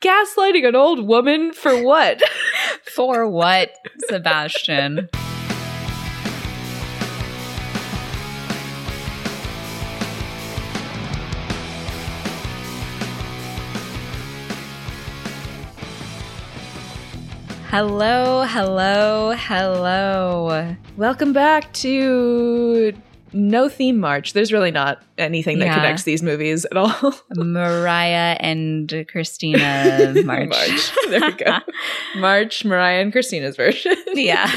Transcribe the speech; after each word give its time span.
Gaslighting 0.00 0.66
an 0.66 0.74
old 0.74 1.06
woman 1.06 1.52
for 1.52 1.82
what? 1.82 2.22
For 2.84 3.28
what, 3.28 3.70
Sebastian? 4.08 5.08
Hello, 17.68 18.44
hello, 18.48 19.34
hello. 19.36 20.76
Welcome 20.96 21.32
back 21.34 21.72
to 21.74 22.92
No 23.32 23.68
Theme 23.68 23.98
March. 23.98 24.32
There's 24.32 24.52
really 24.52 24.70
not 24.70 25.02
anything 25.18 25.58
that 25.60 25.66
Yeah. 25.66 25.74
connects 25.74 26.02
these 26.04 26.22
movies 26.22 26.64
at 26.64 26.76
all. 26.76 27.14
Mariah 27.36 28.36
and 28.40 29.06
Christina 29.08 30.12
March. 30.24 30.48
March. 30.48 30.92
There 31.08 31.20
we 31.20 31.32
go. 31.32 31.58
March, 32.16 32.64
Mariah, 32.64 33.00
and 33.02 33.12
Christina's 33.12 33.56
version. 33.56 33.94
yeah. 34.14 34.50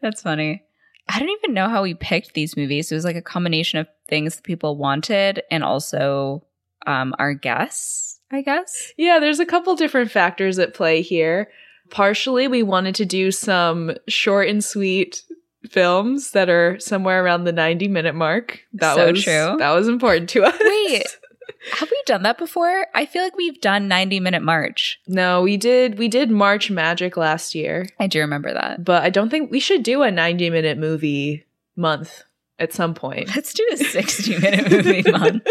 That's 0.00 0.22
funny. 0.22 0.62
I 1.08 1.18
don't 1.18 1.30
even 1.30 1.54
know 1.54 1.68
how 1.68 1.82
we 1.82 1.94
picked 1.94 2.34
these 2.34 2.56
movies. 2.56 2.92
It 2.92 2.94
was 2.94 3.04
like 3.04 3.16
a 3.16 3.22
combination 3.22 3.78
of 3.78 3.88
things 4.08 4.36
that 4.36 4.44
people 4.44 4.76
wanted 4.76 5.42
and 5.50 5.64
also 5.64 6.44
um, 6.86 7.14
our 7.18 7.32
guests, 7.34 8.20
I 8.30 8.42
guess. 8.42 8.92
Yeah, 8.96 9.18
there's 9.18 9.40
a 9.40 9.46
couple 9.46 9.74
different 9.74 10.10
factors 10.10 10.58
at 10.58 10.74
play 10.74 11.00
here. 11.02 11.48
Partially, 11.90 12.46
we 12.48 12.62
wanted 12.62 12.94
to 12.96 13.06
do 13.06 13.30
some 13.30 13.92
short 14.08 14.48
and 14.48 14.62
sweet 14.62 15.22
films 15.68 16.30
that 16.32 16.48
are 16.48 16.78
somewhere 16.78 17.22
around 17.24 17.44
the 17.44 17.52
90 17.52 17.88
minute 17.88 18.14
mark. 18.14 18.60
That 18.74 18.94
So 18.96 19.10
was 19.12 19.22
true. 19.24 19.56
That 19.58 19.70
was 19.72 19.88
important 19.88 20.28
to 20.30 20.44
us. 20.44 20.56
Wait. 20.60 21.06
Have 21.78 21.90
we 21.90 22.00
done 22.06 22.22
that 22.22 22.38
before? 22.38 22.86
I 22.94 23.04
feel 23.06 23.22
like 23.22 23.36
we've 23.36 23.60
done 23.60 23.88
90 23.88 24.20
minute 24.20 24.42
March. 24.42 25.00
No, 25.08 25.42
we 25.42 25.56
did 25.56 25.98
we 25.98 26.06
did 26.08 26.30
March 26.30 26.70
Magic 26.70 27.16
last 27.16 27.54
year, 27.54 27.86
I 27.98 28.06
do 28.06 28.20
remember 28.20 28.52
that. 28.54 28.84
but 28.84 29.02
I 29.02 29.10
don't 29.10 29.28
think 29.30 29.50
we 29.50 29.58
should 29.60 29.82
do 29.82 30.02
a 30.02 30.10
90 30.10 30.50
minute 30.50 30.78
movie 30.78 31.46
month 31.74 32.22
at 32.58 32.72
some 32.72 32.94
point. 32.94 33.34
Let's 33.34 33.52
do 33.54 33.66
a 33.72 33.76
60 33.76 34.38
minute 34.38 34.70
movie 34.70 35.10
month. 35.10 35.46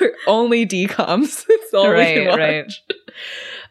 We're 0.00 0.14
only 0.26 0.66
DComs. 0.66 1.44
That's 1.46 1.74
all 1.74 1.90
we 1.90 2.04
can 2.04 2.26
Right, 2.26 2.28
watch. 2.28 2.38
right. 2.38 2.72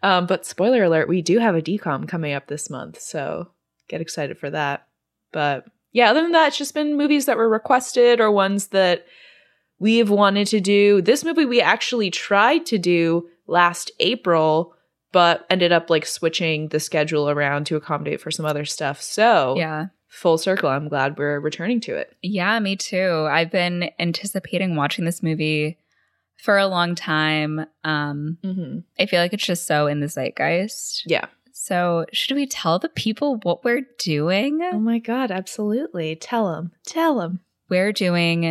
Um, 0.03 0.25
but 0.27 0.45
spoiler 0.45 0.83
alert, 0.83 1.09
we 1.09 1.22
do 1.22 1.39
have 1.39 1.55
a 1.55 1.61
DCOM 1.61 2.07
coming 2.07 2.33
up 2.33 2.47
this 2.47 2.69
month, 2.69 3.02
so 3.02 3.49
get 3.88 3.99
excited 4.02 4.38
for 4.38 4.49
that. 4.52 4.88
But 5.31 5.65
yeah, 5.91 6.09
other 6.09 6.21
than 6.21 6.31
that, 6.31 6.47
it's 6.49 6.57
just 6.57 6.73
been 6.73 6.97
movies 6.97 7.25
that 7.25 7.37
were 7.37 7.49
requested 7.49 8.19
or 8.19 8.31
ones 8.31 8.67
that 8.67 9.05
we've 9.79 10.09
wanted 10.09 10.47
to 10.47 10.59
do. 10.61 11.01
This 11.01 11.23
movie 11.23 11.45
we 11.45 11.61
actually 11.61 12.09
tried 12.11 12.65
to 12.67 12.77
do 12.77 13.27
last 13.47 13.91
April, 13.99 14.73
but 15.11 15.45
ended 15.49 15.71
up 15.71 15.89
like 15.89 16.05
switching 16.05 16.69
the 16.69 16.79
schedule 16.79 17.29
around 17.29 17.65
to 17.65 17.75
accommodate 17.75 18.21
for 18.21 18.31
some 18.31 18.45
other 18.45 18.63
stuff. 18.65 19.01
So 19.01 19.55
Yeah. 19.57 19.88
full 20.07 20.38
circle, 20.38 20.69
I'm 20.69 20.88
glad 20.88 21.17
we're 21.17 21.39
returning 21.39 21.81
to 21.81 21.95
it. 21.95 22.16
Yeah, 22.21 22.57
me 22.59 22.75
too. 22.75 23.27
I've 23.29 23.51
been 23.51 23.89
anticipating 23.99 24.75
watching 24.75 25.03
this 25.05 25.21
movie 25.23 25.77
for 26.38 26.57
a 26.57 26.67
long 26.67 26.95
time. 26.95 27.66
Um, 27.83 28.38
Mm-hmm. 28.43 28.79
I 28.99 29.05
feel 29.07 29.19
like 29.19 29.33
it's 29.33 29.45
just 29.45 29.67
so 29.67 29.88
in 29.88 29.99
the 29.99 30.07
zeitgeist. 30.07 31.03
Yeah. 31.05 31.25
So, 31.63 32.07
should 32.11 32.37
we 32.37 32.47
tell 32.47 32.79
the 32.79 32.89
people 32.89 33.35
what 33.43 33.63
we're 33.63 33.85
doing? 33.99 34.61
Oh 34.63 34.79
my 34.79 34.97
god, 34.97 35.29
absolutely. 35.29 36.15
Tell 36.15 36.51
them. 36.51 36.71
Tell 36.87 37.19
them. 37.19 37.41
We're 37.69 37.93
doing 37.93 38.41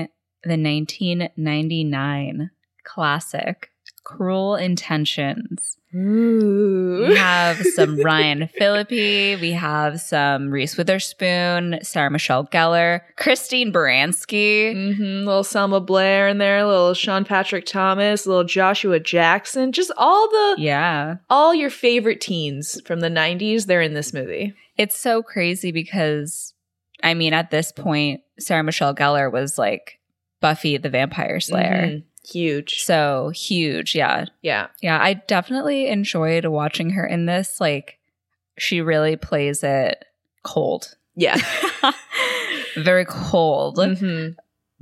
the 0.45 0.57
1999 0.57 2.51
classic 2.85 3.71
Cruel 4.05 4.57
Intentions. 4.57 5.77
Ooh. 5.93 7.07
We 7.09 7.17
have 7.17 7.57
some 7.75 8.01
Ryan 8.05 8.49
Phillippe, 8.57 9.41
we 9.41 9.53
have 9.53 10.01
some 10.01 10.51
Reese 10.51 10.77
Witherspoon, 10.77 11.81
Sarah 11.83 12.11
Michelle 12.11 12.47
Gellar, 12.47 13.01
Christine 13.17 13.73
Baranski. 13.73 14.73
Mm-hmm. 14.75 15.27
Little 15.27 15.43
Selma 15.45 15.81
Blair 15.81 16.29
in 16.29 16.39
there, 16.39 16.65
little 16.65 16.95
Sean 16.95 17.25
Patrick 17.25 17.67
Thomas, 17.67 18.25
little 18.27 18.45
Joshua 18.45 19.01
Jackson, 19.01 19.73
just 19.73 19.91
all 19.97 20.29
the 20.29 20.57
Yeah. 20.59 21.17
all 21.29 21.55
your 21.55 21.71
favorite 21.71 22.21
teens 22.21 22.81
from 22.87 23.01
the 23.01 23.09
'90s. 23.11 23.67
They're 23.67 23.83
in 23.83 23.95
this 23.95 24.13
movie. 24.13 24.55
It's 24.77 24.97
so 24.99 25.23
crazy 25.23 25.73
because, 25.73 26.55
I 27.03 27.15
mean, 27.15 27.33
at 27.35 27.51
this 27.51 27.73
point, 27.73 28.21
Sarah 28.39 28.63
Michelle 28.63 28.95
Gellar 28.95 29.31
was 29.31 29.59
like 29.59 29.99
Buffy 30.41 30.77
the 30.79 30.89
Vampire 30.89 31.41
Slayer. 31.41 31.87
Mhm. 31.87 32.03
Huge. 32.31 32.83
So 32.83 33.31
huge. 33.35 33.95
Yeah. 33.95 34.27
Yeah. 34.43 34.69
Yeah. 34.81 34.99
I 35.01 35.15
definitely 35.15 35.89
enjoyed 35.89 36.45
watching 36.45 36.91
her 36.91 37.07
in 37.07 37.27
this. 37.27 37.61
Like, 37.61 37.99
she 38.59 38.81
really 38.81 39.17
plays 39.17 39.63
it 39.65 40.05
cold. 40.43 40.97
Yeah. 41.17 41.37
Very 42.77 43.05
cold. 43.05 43.79
Mhm. 43.79 44.37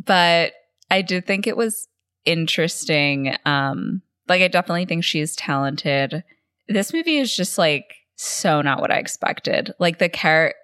But 0.05 0.53
I 0.91 1.03
did 1.03 1.27
think 1.27 1.47
it 1.47 1.57
was 1.57 1.89
interesting. 2.25 3.35
Um, 3.45 4.03
like, 4.29 4.43
I 4.43 4.49
definitely 4.49 4.85
think 4.85 5.05
she's 5.05 5.35
talented. 5.37 6.23
This 6.69 6.93
movie 6.93 7.19
is 7.19 7.35
just 7.35 7.57
like 7.57 7.95
so 8.17 8.61
not 8.63 8.81
what 8.81 8.91
I 8.91 8.99
expected. 8.99 9.73
Like, 9.79 9.99
the 9.99 10.09
character. 10.09 10.57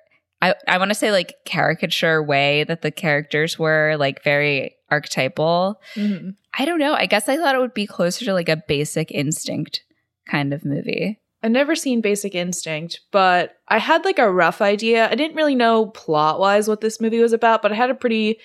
I, 0.42 0.54
I 0.68 0.76
want 0.76 0.90
to 0.90 0.94
say 0.94 1.10
like 1.10 1.36
caricature 1.46 2.22
way 2.22 2.64
that 2.64 2.82
the 2.82 2.90
characters 2.90 3.58
were 3.58 3.96
like 3.98 4.22
very 4.22 4.76
archetypal. 4.94 5.80
Mhm. 5.96 6.34
I 6.58 6.64
don't 6.64 6.78
know. 6.78 6.94
I 6.94 7.06
guess 7.06 7.28
I 7.28 7.36
thought 7.36 7.54
it 7.54 7.60
would 7.60 7.74
be 7.74 7.86
closer 7.86 8.24
to 8.24 8.32
like 8.32 8.48
a 8.48 8.62
basic 8.68 9.10
instinct 9.10 9.82
kind 10.26 10.52
of 10.54 10.64
movie. 10.64 11.20
I've 11.42 11.50
never 11.50 11.74
seen 11.76 12.00
Basic 12.00 12.34
Instinct, 12.34 13.00
but 13.10 13.56
I 13.68 13.76
had 13.78 14.02
like 14.06 14.18
a 14.18 14.30
rough 14.32 14.62
idea. 14.62 15.10
I 15.10 15.14
didn't 15.14 15.36
really 15.36 15.54
know 15.54 15.86
plot 15.86 16.40
wise 16.40 16.68
what 16.68 16.80
this 16.80 17.02
movie 17.02 17.20
was 17.20 17.34
about, 17.34 17.60
but 17.60 17.70
I 17.70 17.74
had 17.74 17.90
a 17.90 17.94
pretty 17.94 18.38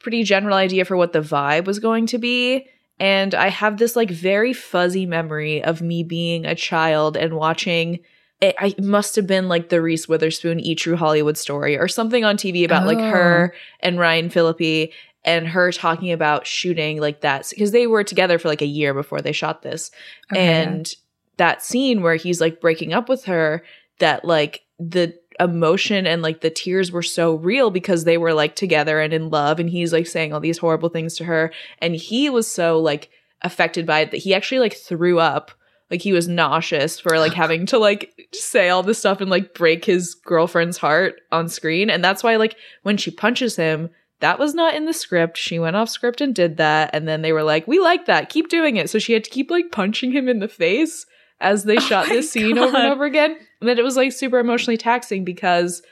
pretty 0.00 0.24
general 0.24 0.56
idea 0.56 0.84
for 0.84 0.96
what 0.96 1.12
the 1.12 1.20
vibe 1.20 1.64
was 1.66 1.78
going 1.78 2.06
to 2.06 2.18
be. 2.18 2.66
And 2.98 3.34
I 3.34 3.48
have 3.50 3.78
this 3.78 3.94
like 3.94 4.10
very 4.10 4.52
fuzzy 4.52 5.06
memory 5.06 5.62
of 5.62 5.80
me 5.80 6.02
being 6.02 6.44
a 6.44 6.54
child 6.56 7.16
and 7.16 7.34
watching 7.34 8.00
it, 8.40 8.56
I 8.58 8.74
must 8.82 9.14
have 9.16 9.28
been 9.28 9.48
like 9.48 9.68
the 9.68 9.80
Reese 9.80 10.08
Witherspoon 10.08 10.58
E 10.58 10.74
True 10.74 10.96
Hollywood 10.96 11.38
story 11.38 11.78
or 11.78 11.86
something 11.86 12.24
on 12.24 12.36
TV 12.36 12.64
about 12.64 12.84
like 12.86 12.98
Oh. 12.98 13.10
her 13.10 13.54
and 13.80 13.98
Ryan 13.98 14.28
Phillippe 14.28 14.92
and 15.24 15.48
her 15.48 15.72
talking 15.72 16.12
about 16.12 16.46
shooting 16.46 17.00
like 17.00 17.22
that 17.22 17.48
because 17.50 17.72
they 17.72 17.86
were 17.86 18.04
together 18.04 18.38
for 18.38 18.48
like 18.48 18.62
a 18.62 18.66
year 18.66 18.92
before 18.92 19.22
they 19.22 19.32
shot 19.32 19.62
this. 19.62 19.90
Okay. 20.32 20.62
and 20.62 20.94
that 21.36 21.62
scene 21.62 22.02
where 22.02 22.16
he's 22.16 22.40
like 22.40 22.60
breaking 22.60 22.92
up 22.92 23.08
with 23.08 23.24
her 23.24 23.64
that 23.98 24.24
like 24.24 24.62
the 24.78 25.18
emotion 25.40 26.06
and 26.06 26.22
like 26.22 26.40
the 26.40 26.50
tears 26.50 26.92
were 26.92 27.02
so 27.02 27.34
real 27.34 27.70
because 27.70 28.04
they 28.04 28.18
were 28.18 28.34
like 28.34 28.54
together 28.54 29.00
and 29.00 29.12
in 29.12 29.30
love 29.30 29.58
and 29.58 29.70
he's 29.70 29.92
like 29.92 30.06
saying 30.06 30.32
all 30.32 30.40
these 30.40 30.58
horrible 30.58 30.88
things 30.88 31.16
to 31.16 31.24
her. 31.24 31.52
And 31.80 31.94
he 31.94 32.30
was 32.30 32.46
so 32.46 32.78
like 32.78 33.10
affected 33.42 33.86
by 33.86 34.00
it 34.00 34.10
that 34.10 34.18
he 34.18 34.34
actually 34.34 34.60
like 34.60 34.76
threw 34.76 35.18
up. 35.18 35.50
Like 35.90 36.00
he 36.00 36.12
was 36.12 36.28
nauseous 36.28 37.00
for 37.00 37.18
like 37.18 37.32
having 37.34 37.66
to 37.66 37.78
like 37.78 38.12
say 38.32 38.68
all 38.68 38.82
this 38.82 38.98
stuff 38.98 39.20
and 39.20 39.30
like 39.30 39.54
break 39.54 39.84
his 39.84 40.14
girlfriend's 40.14 40.78
heart 40.78 41.20
on 41.32 41.48
screen. 41.48 41.90
And 41.90 42.04
that's 42.04 42.22
why 42.22 42.36
like 42.36 42.56
when 42.82 42.96
she 42.96 43.10
punches 43.10 43.56
him 43.56 43.90
that 44.24 44.38
was 44.38 44.54
not 44.54 44.74
in 44.74 44.86
the 44.86 44.94
script. 44.94 45.36
She 45.36 45.58
went 45.58 45.76
off 45.76 45.90
script 45.90 46.22
and 46.22 46.34
did 46.34 46.56
that. 46.56 46.88
And 46.94 47.06
then 47.06 47.20
they 47.20 47.30
were 47.30 47.42
like, 47.42 47.68
we 47.68 47.78
like 47.78 48.06
that. 48.06 48.30
Keep 48.30 48.48
doing 48.48 48.76
it. 48.76 48.88
So 48.88 48.98
she 48.98 49.12
had 49.12 49.22
to 49.24 49.28
keep 49.30 49.50
like 49.50 49.70
punching 49.70 50.12
him 50.12 50.30
in 50.30 50.38
the 50.38 50.48
face 50.48 51.04
as 51.40 51.64
they 51.64 51.76
Oh 51.76 51.80
shot 51.80 52.08
my 52.08 52.14
this 52.14 52.30
scene 52.30 52.56
over 52.56 52.74
and 52.74 52.86
over 52.90 53.04
again. 53.04 53.36
And 53.60 53.68
then 53.68 53.78
it 53.78 53.84
was 53.84 53.96
like 53.98 54.12
super 54.12 54.38
emotionally 54.38 54.78
taxing 54.78 55.26
because 55.26 55.82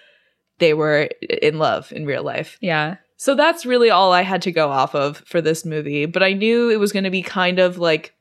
they 0.61 0.73
were 0.73 1.11
in 1.43 1.59
love 1.59 1.93
in 1.93 2.07
real 2.07 2.23
life. 2.23 2.57
yeah. 2.63 2.97
So 3.19 3.35
that's 3.35 3.67
really 3.67 3.91
all 3.91 4.13
I 4.13 4.23
had 4.23 4.41
to 4.43 4.51
go 4.51 4.71
off 4.71 4.95
of 4.97 5.19
for 5.19 5.41
this 5.43 5.65
movie. 5.67 6.07
But 6.07 6.23
I 6.23 6.33
knew 6.33 6.71
it 6.71 6.81
was 6.81 6.91
going 6.91 7.05
to 7.05 7.11
be 7.11 7.23
kind 7.23 7.59
of 7.59 7.77
like 7.77 8.15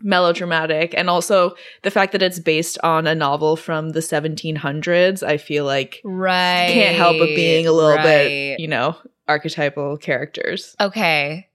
melodramatic. 0.00 0.94
And 0.96 1.08
also 1.10 1.54
the 1.82 1.90
fact 1.90 2.12
that 2.12 2.22
it's 2.22 2.38
based 2.38 2.78
on 2.82 3.06
a 3.06 3.14
novel 3.14 3.56
from 3.56 3.90
the 3.90 4.00
1700s, 4.00 5.22
I 5.22 5.36
feel 5.36 5.64
like 5.64 6.00
Right. 6.04 6.70
can't 6.72 6.96
help 6.96 7.18
but 7.18 7.26
being 7.28 7.66
a 7.66 7.72
little 7.72 7.96
right. 7.96 8.02
bit, 8.02 8.60
you 8.60 8.68
know, 8.68 8.96
archetypal 9.28 9.96
characters. 9.98 10.74
Okay. 10.80 11.48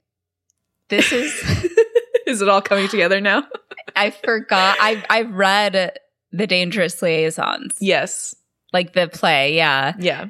This 0.89 1.11
is 1.11 1.33
Is 2.27 2.41
it 2.41 2.49
all 2.49 2.61
coming 2.61 2.87
together 2.89 3.21
now? 3.21 3.43
I 3.95 4.11
forgot 4.11 4.77
I 4.79 5.03
I've 5.09 5.31
read 5.31 5.97
The 6.31 6.47
Dangerous 6.47 7.01
Liaisons. 7.01 7.75
yes. 7.79 8.35
Like 8.73 8.93
the 8.93 9.07
play, 9.07 9.55
yeah. 9.55 9.93
Yeah. 9.97 10.25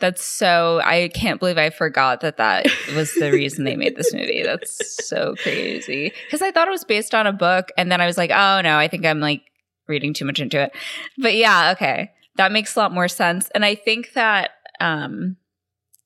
That's 0.00 0.24
so 0.24 0.80
I 0.84 1.08
can't 1.12 1.38
believe 1.38 1.58
I 1.58 1.70
forgot 1.70 2.20
that 2.22 2.38
that 2.38 2.66
was 2.94 3.12
the 3.14 3.30
reason 3.32 3.64
they 3.64 3.76
made 3.76 3.96
this 3.96 4.14
movie. 4.14 4.42
That's 4.42 5.06
so 5.06 5.34
crazy. 5.42 6.12
Cuz 6.30 6.40
I 6.40 6.50
thought 6.50 6.68
it 6.68 6.70
was 6.72 6.84
based 6.84 7.14
on 7.14 7.26
a 7.26 7.32
book 7.32 7.70
and 7.76 7.90
then 7.92 8.00
I 8.00 8.06
was 8.06 8.16
like, 8.16 8.30
"Oh 8.30 8.60
no, 8.62 8.78
I 8.78 8.88
think 8.88 9.04
I'm 9.04 9.20
like 9.20 9.42
reading 9.86 10.14
too 10.14 10.24
much 10.24 10.40
into 10.40 10.60
it." 10.60 10.72
But 11.18 11.34
yeah, 11.34 11.72
okay. 11.72 12.12
That 12.36 12.52
makes 12.52 12.74
a 12.74 12.78
lot 12.78 12.92
more 12.92 13.08
sense. 13.08 13.50
And 13.54 13.64
I 13.64 13.74
think 13.74 14.12
that 14.14 14.50
um 14.80 15.36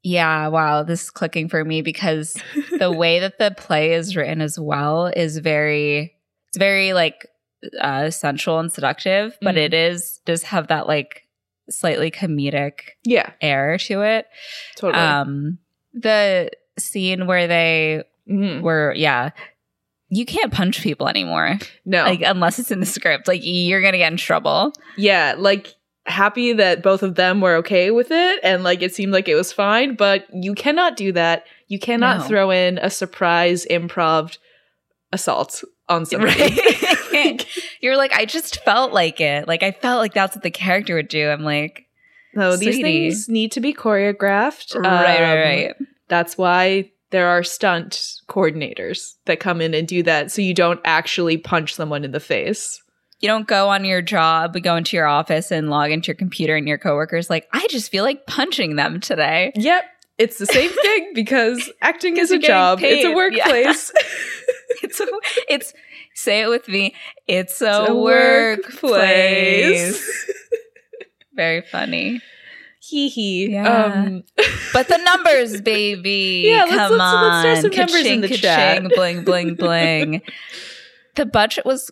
yeah, 0.02 0.48
wow, 0.48 0.82
this 0.82 1.04
is 1.04 1.10
clicking 1.10 1.48
for 1.48 1.64
me 1.64 1.82
because 1.82 2.36
the 2.78 2.90
way 2.96 3.20
that 3.20 3.38
the 3.38 3.50
play 3.56 3.94
is 3.94 4.16
written 4.16 4.40
as 4.40 4.58
well 4.58 5.06
is 5.06 5.38
very 5.38 6.14
it's 6.48 6.58
very 6.58 6.92
like 6.92 7.26
uh 7.80 8.10
sensual 8.10 8.58
and 8.58 8.72
seductive, 8.72 9.38
but 9.40 9.54
Mm. 9.54 9.58
it 9.66 9.74
is 9.74 10.20
does 10.26 10.42
have 10.44 10.68
that 10.68 10.86
like 10.88 11.22
slightly 11.70 12.10
comedic 12.10 12.80
Yeah, 13.04 13.30
air 13.40 13.78
to 13.78 14.02
it. 14.02 14.26
totally. 14.76 15.02
Um 15.02 15.58
the 15.94 16.50
scene 16.78 17.26
where 17.26 17.46
they 17.46 18.02
Mhm. 18.28 18.62
were 18.62 18.92
yeah, 18.96 19.30
you 20.08 20.24
can't 20.26 20.52
punch 20.52 20.82
people 20.82 21.08
anymore. 21.08 21.58
No, 21.84 22.04
Like 22.04 22.22
unless 22.22 22.58
it's 22.58 22.70
in 22.70 22.80
the 22.80 22.86
script. 22.86 23.28
Like 23.28 23.40
you're 23.44 23.80
gonna 23.80 23.98
get 23.98 24.10
in 24.12 24.18
trouble. 24.18 24.72
yeah, 24.96 25.34
like 25.38 25.74
happy 26.06 26.52
that 26.52 26.82
both 26.82 27.02
of 27.02 27.14
them 27.14 27.40
were 27.40 27.54
okay 27.56 27.90
with 27.90 28.10
it 28.10 28.40
and 28.42 28.64
like 28.64 28.82
it 28.82 28.94
seemed 28.94 29.12
like 29.12 29.28
it 29.28 29.34
was 29.36 29.52
fine, 29.52 29.94
but 29.94 30.26
you 30.32 30.54
cannot 30.54 30.96
do 30.96 31.12
that. 31.12 31.44
You 31.68 31.78
cannot 31.78 32.18
No. 32.20 32.24
throw 32.24 32.50
in 32.50 32.78
a 32.78 32.90
surprise 32.90 33.64
improv 33.70 34.36
assault 35.12 35.62
on 35.88 36.04
somebody. 36.06 36.40
Right. 37.12 37.46
You're 37.80 37.96
like, 37.96 38.12
I 38.12 38.24
just 38.24 38.62
felt 38.64 38.92
like 38.92 39.20
it. 39.20 39.46
Like 39.46 39.62
I 39.62 39.70
felt 39.72 39.98
like 40.00 40.14
that's 40.14 40.34
what 40.34 40.42
the 40.42 40.50
character 40.50 40.94
would 40.96 41.08
do. 41.08 41.28
I'm 41.28 41.42
like, 41.44 41.86
no, 42.34 42.56
these 42.56 42.80
things 42.80 43.28
need 43.28 43.52
to 43.52 43.60
be 43.60 43.74
choreographed. 43.74 44.74
right, 44.74 44.84
right, 44.84 45.32
Um, 45.32 45.38
right. 45.38 45.74
That's 46.08 46.36
why 46.38 46.90
there 47.10 47.28
are 47.28 47.42
stunt 47.42 48.02
coordinators 48.28 49.14
that 49.26 49.38
come 49.38 49.60
in 49.60 49.74
and 49.74 49.86
do 49.86 50.02
that 50.04 50.30
so 50.32 50.40
you 50.40 50.54
don't 50.54 50.80
actually 50.84 51.36
punch 51.36 51.74
someone 51.74 52.04
in 52.04 52.10
the 52.12 52.20
face. 52.20 52.82
You 53.22 53.28
don't 53.28 53.46
go 53.46 53.68
on 53.70 53.84
your 53.84 54.02
job, 54.02 54.52
but 54.52 54.62
go 54.62 54.76
into 54.76 54.96
your 54.96 55.06
office 55.06 55.50
and 55.52 55.70
log 55.70 55.90
into 55.92 56.08
your 56.08 56.16
computer 56.16 56.56
and 56.56 56.66
your 56.68 56.78
coworkers 56.78 57.30
like, 57.30 57.46
I 57.52 57.66
just 57.70 57.90
feel 57.90 58.02
like 58.04 58.26
punching 58.26 58.76
them 58.76 59.00
today. 59.00 59.52
Yep. 59.54 59.84
It's 60.18 60.38
the 60.38 60.46
same 60.46 60.70
thing 60.82 61.12
because 61.14 61.70
acting 61.80 62.16
is 62.18 62.30
a 62.32 62.38
job. 62.38 62.80
It's 62.82 63.04
a 63.04 63.08
paid. 63.08 63.14
workplace. 63.14 63.92
It's 64.82 65.00
a, 65.00 65.06
it's 65.48 65.72
say 66.14 66.42
it 66.42 66.48
with 66.48 66.66
me. 66.66 66.94
It's 67.28 67.60
a, 67.62 67.82
It's 67.82 67.90
a 67.90 67.94
workplace. 67.94 70.26
Very 71.34 71.62
funny. 71.62 72.20
Hee 72.80 73.08
hee. 73.08 73.52
Yeah. 73.52 73.84
Um, 74.06 74.24
But 74.72 74.88
the 74.88 74.98
numbers, 74.98 75.60
baby. 75.60 76.44
Yeah, 76.46 76.64
let's- 76.64 76.76
Come 76.76 76.90
let's- 76.92 77.02
on. 77.02 77.44
let's 77.44 77.60
throw 77.60 77.70
some 77.70 77.78
numbers 77.78 78.06
in 78.06 78.20
the 78.22 78.28
chat. 78.36 78.82
Bling, 78.94 79.24
bling, 79.24 79.54
bling. 79.54 80.22
the 81.14 81.26
budget 81.26 81.64
was, 81.64 81.90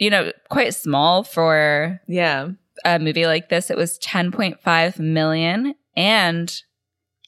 you 0.00 0.10
know, 0.10 0.32
quite 0.48 0.74
small 0.74 1.22
for 1.22 2.00
yeah. 2.08 2.48
a 2.84 2.98
movie 2.98 3.26
like 3.26 3.50
this. 3.50 3.70
It 3.70 3.76
was 3.76 3.98
10.5 4.00 4.98
million 4.98 5.74
and 5.94 6.62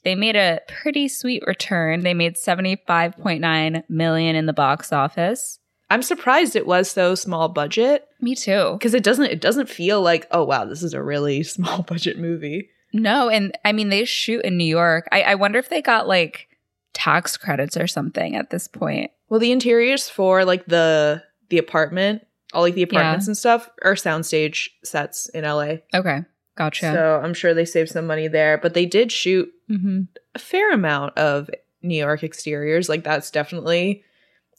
they 0.03 0.17
made 0.17 0.35
a 0.35 0.61
pretty 0.67 1.07
sweet 1.07 1.45
return. 1.47 2.01
They 2.01 2.15
made 2.15 2.35
75.9 2.35 3.85
million 3.89 4.35
in 4.35 4.47
the 4.47 4.53
box 4.53 4.93
office. 4.93 5.61
I'm 5.91 6.03
surprised 6.03 6.57
it 6.57 6.67
was 6.67 6.91
so 6.91 7.15
small 7.15 7.51
budget 7.51 8.09
Me 8.21 8.35
too. 8.35 8.73
because 8.73 8.95
it 8.95 9.05
doesn't 9.05 9.27
it 9.27 9.43
doesn't 9.43 9.69
feel 9.69 10.01
like 10.01 10.27
oh 10.31 10.43
wow 10.43 10.65
this 10.65 10.83
is 10.83 10.95
a 10.95 11.03
really 11.03 11.43
small 11.43 11.83
budget 11.83 12.19
movie. 12.19 12.71
No, 12.95 13.29
and 13.29 13.57
I 13.65 13.73
mean 13.73 13.91
they 13.91 14.07
shoot 14.07 14.43
in 14.45 14.57
New 14.57 14.65
York. 14.65 15.07
I, 15.13 15.23
I 15.23 15.35
wonder 15.35 15.59
if 15.59 15.69
they 15.69 15.83
got 15.83 16.09
like 16.09 16.49
tax 16.95 17.37
credits 17.37 17.77
or 17.77 17.87
something 17.87 18.35
at 18.35 18.49
this 18.49 18.67
point. 18.67 19.11
Well, 19.29 19.41
the 19.41 19.53
interiors 19.53 20.09
for 20.09 20.47
like 20.47 20.65
the 20.67 21.23
the 21.51 21.59
apartment, 21.59 22.23
all 22.53 22.63
like 22.63 22.75
the 22.75 22.83
apartments 22.83 23.27
and 23.27 23.37
stuff, 23.37 23.69
are 23.83 23.95
soundstage 23.95 24.69
sets 24.85 25.29
in 25.31 25.45
LA. 25.45 25.77
Okay, 25.95 26.21
gotcha. 26.57 26.93
So 26.93 27.21
I'm 27.23 27.35
sure 27.35 27.55
they 27.55 27.65
saved 27.65 27.91
some 27.91 28.07
money 28.07 28.29
there. 28.29 28.59
But 28.59 28.75
they 28.75 28.87
did 28.87 29.11
shoot 29.13 29.51
hmm 29.69 30.03
a 30.35 30.39
fair 30.39 30.73
amount 30.73 31.17
of 31.19 31.51
New 31.83 31.97
York 31.99 32.23
exteriors. 32.23 32.89
Like 32.89 33.05
that's 33.05 33.31
definitely 33.31 34.03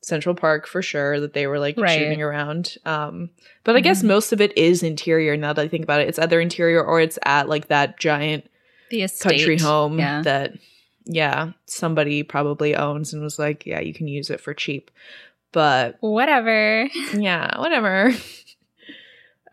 Central 0.04 0.36
Park 0.36 0.68
for 0.68 0.82
sure 0.82 1.20
that 1.20 1.34
they 1.34 1.48
were 1.48 1.58
like 1.60 1.78
Right. 1.80 1.98
shooting 1.98 2.22
around. 2.22 2.76
Um, 2.86 3.30
but 3.64 3.76
I 3.76 3.80
guess 3.80 4.02
Mhm. 4.04 4.08
most 4.08 4.34
of 4.34 4.42
it 4.42 4.56
is 4.58 4.84
interior. 4.84 5.36
Now 5.38 5.54
that 5.54 5.62
I 5.64 5.68
think 5.68 5.84
about 5.84 6.02
it, 6.02 6.10
it's 6.10 6.20
either 6.20 6.40
interior 6.42 6.84
or 6.84 7.00
it's 7.00 7.18
at 7.26 7.48
like 7.50 7.70
that 7.70 7.98
giant 8.00 8.46
The 8.90 9.02
estate. 9.04 9.38
country 9.38 9.58
home 9.58 9.98
Yeah. 10.00 10.22
that 10.24 10.54
yeah 11.06 11.52
somebody 11.66 12.24
probably 12.24 12.76
owns 12.76 13.12
and 13.14 13.22
was 13.22 13.38
like 13.38 13.66
yeah 13.66 13.82
you 13.82 13.94
can 13.94 14.08
use 14.08 14.30
it 14.30 14.40
for 14.40 14.54
cheap 14.54 14.90
but 15.54 15.96
Whatever. 16.02 16.88
yeah 17.16 17.58
whatever 17.60 18.12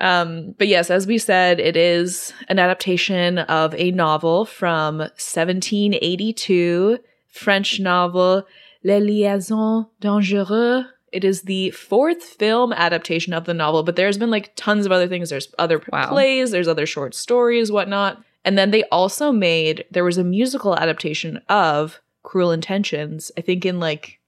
um 0.00 0.55
but 0.58 0.69
yes 0.69 0.91
as 0.91 1.06
we 1.06 1.19
said 1.19 1.61
it 1.61 1.76
is 1.76 2.32
an 2.49 2.58
adaptation 2.58 3.38
of 3.38 3.75
a 3.75 3.91
novel 3.93 4.44
from 4.47 4.99
1782 4.99 6.99
french 7.29 7.79
novel 7.81 8.47
les 8.82 9.00
liaisons 9.00 9.87
dangereuses 10.00 10.87
it 11.12 11.25
is 11.25 11.43
the 11.43 11.70
fourth 11.73 12.23
film 12.23 12.73
adaptation 12.73 13.32
of 13.32 13.44
the 13.44 13.55
novel 13.55 13.82
but 13.82 13.96
there's 13.96 14.19
been 14.19 14.31
like 14.31 14.53
tons 14.56 14.87
of 14.87 14.93
other 14.93 15.08
things 15.08 15.29
there's 15.31 15.49
other 15.58 15.82
Wow. 15.93 16.08
plays 16.08 16.50
there's 16.50 16.69
other 16.69 16.87
short 16.87 17.14
stories 17.14 17.70
whatnot 17.70 18.23
and 18.44 18.56
then 18.56 18.70
they 18.70 18.85
also 18.85 19.32
made 19.32 19.85
there 19.91 20.05
was 20.05 20.19
a 20.19 20.25
musical 20.25 20.76
adaptation 20.79 21.41
of 21.49 22.00
cruel 22.23 22.53
intentions 22.53 23.31
i 23.37 23.41
think 23.41 23.67
in 23.67 23.81
like 23.81 24.19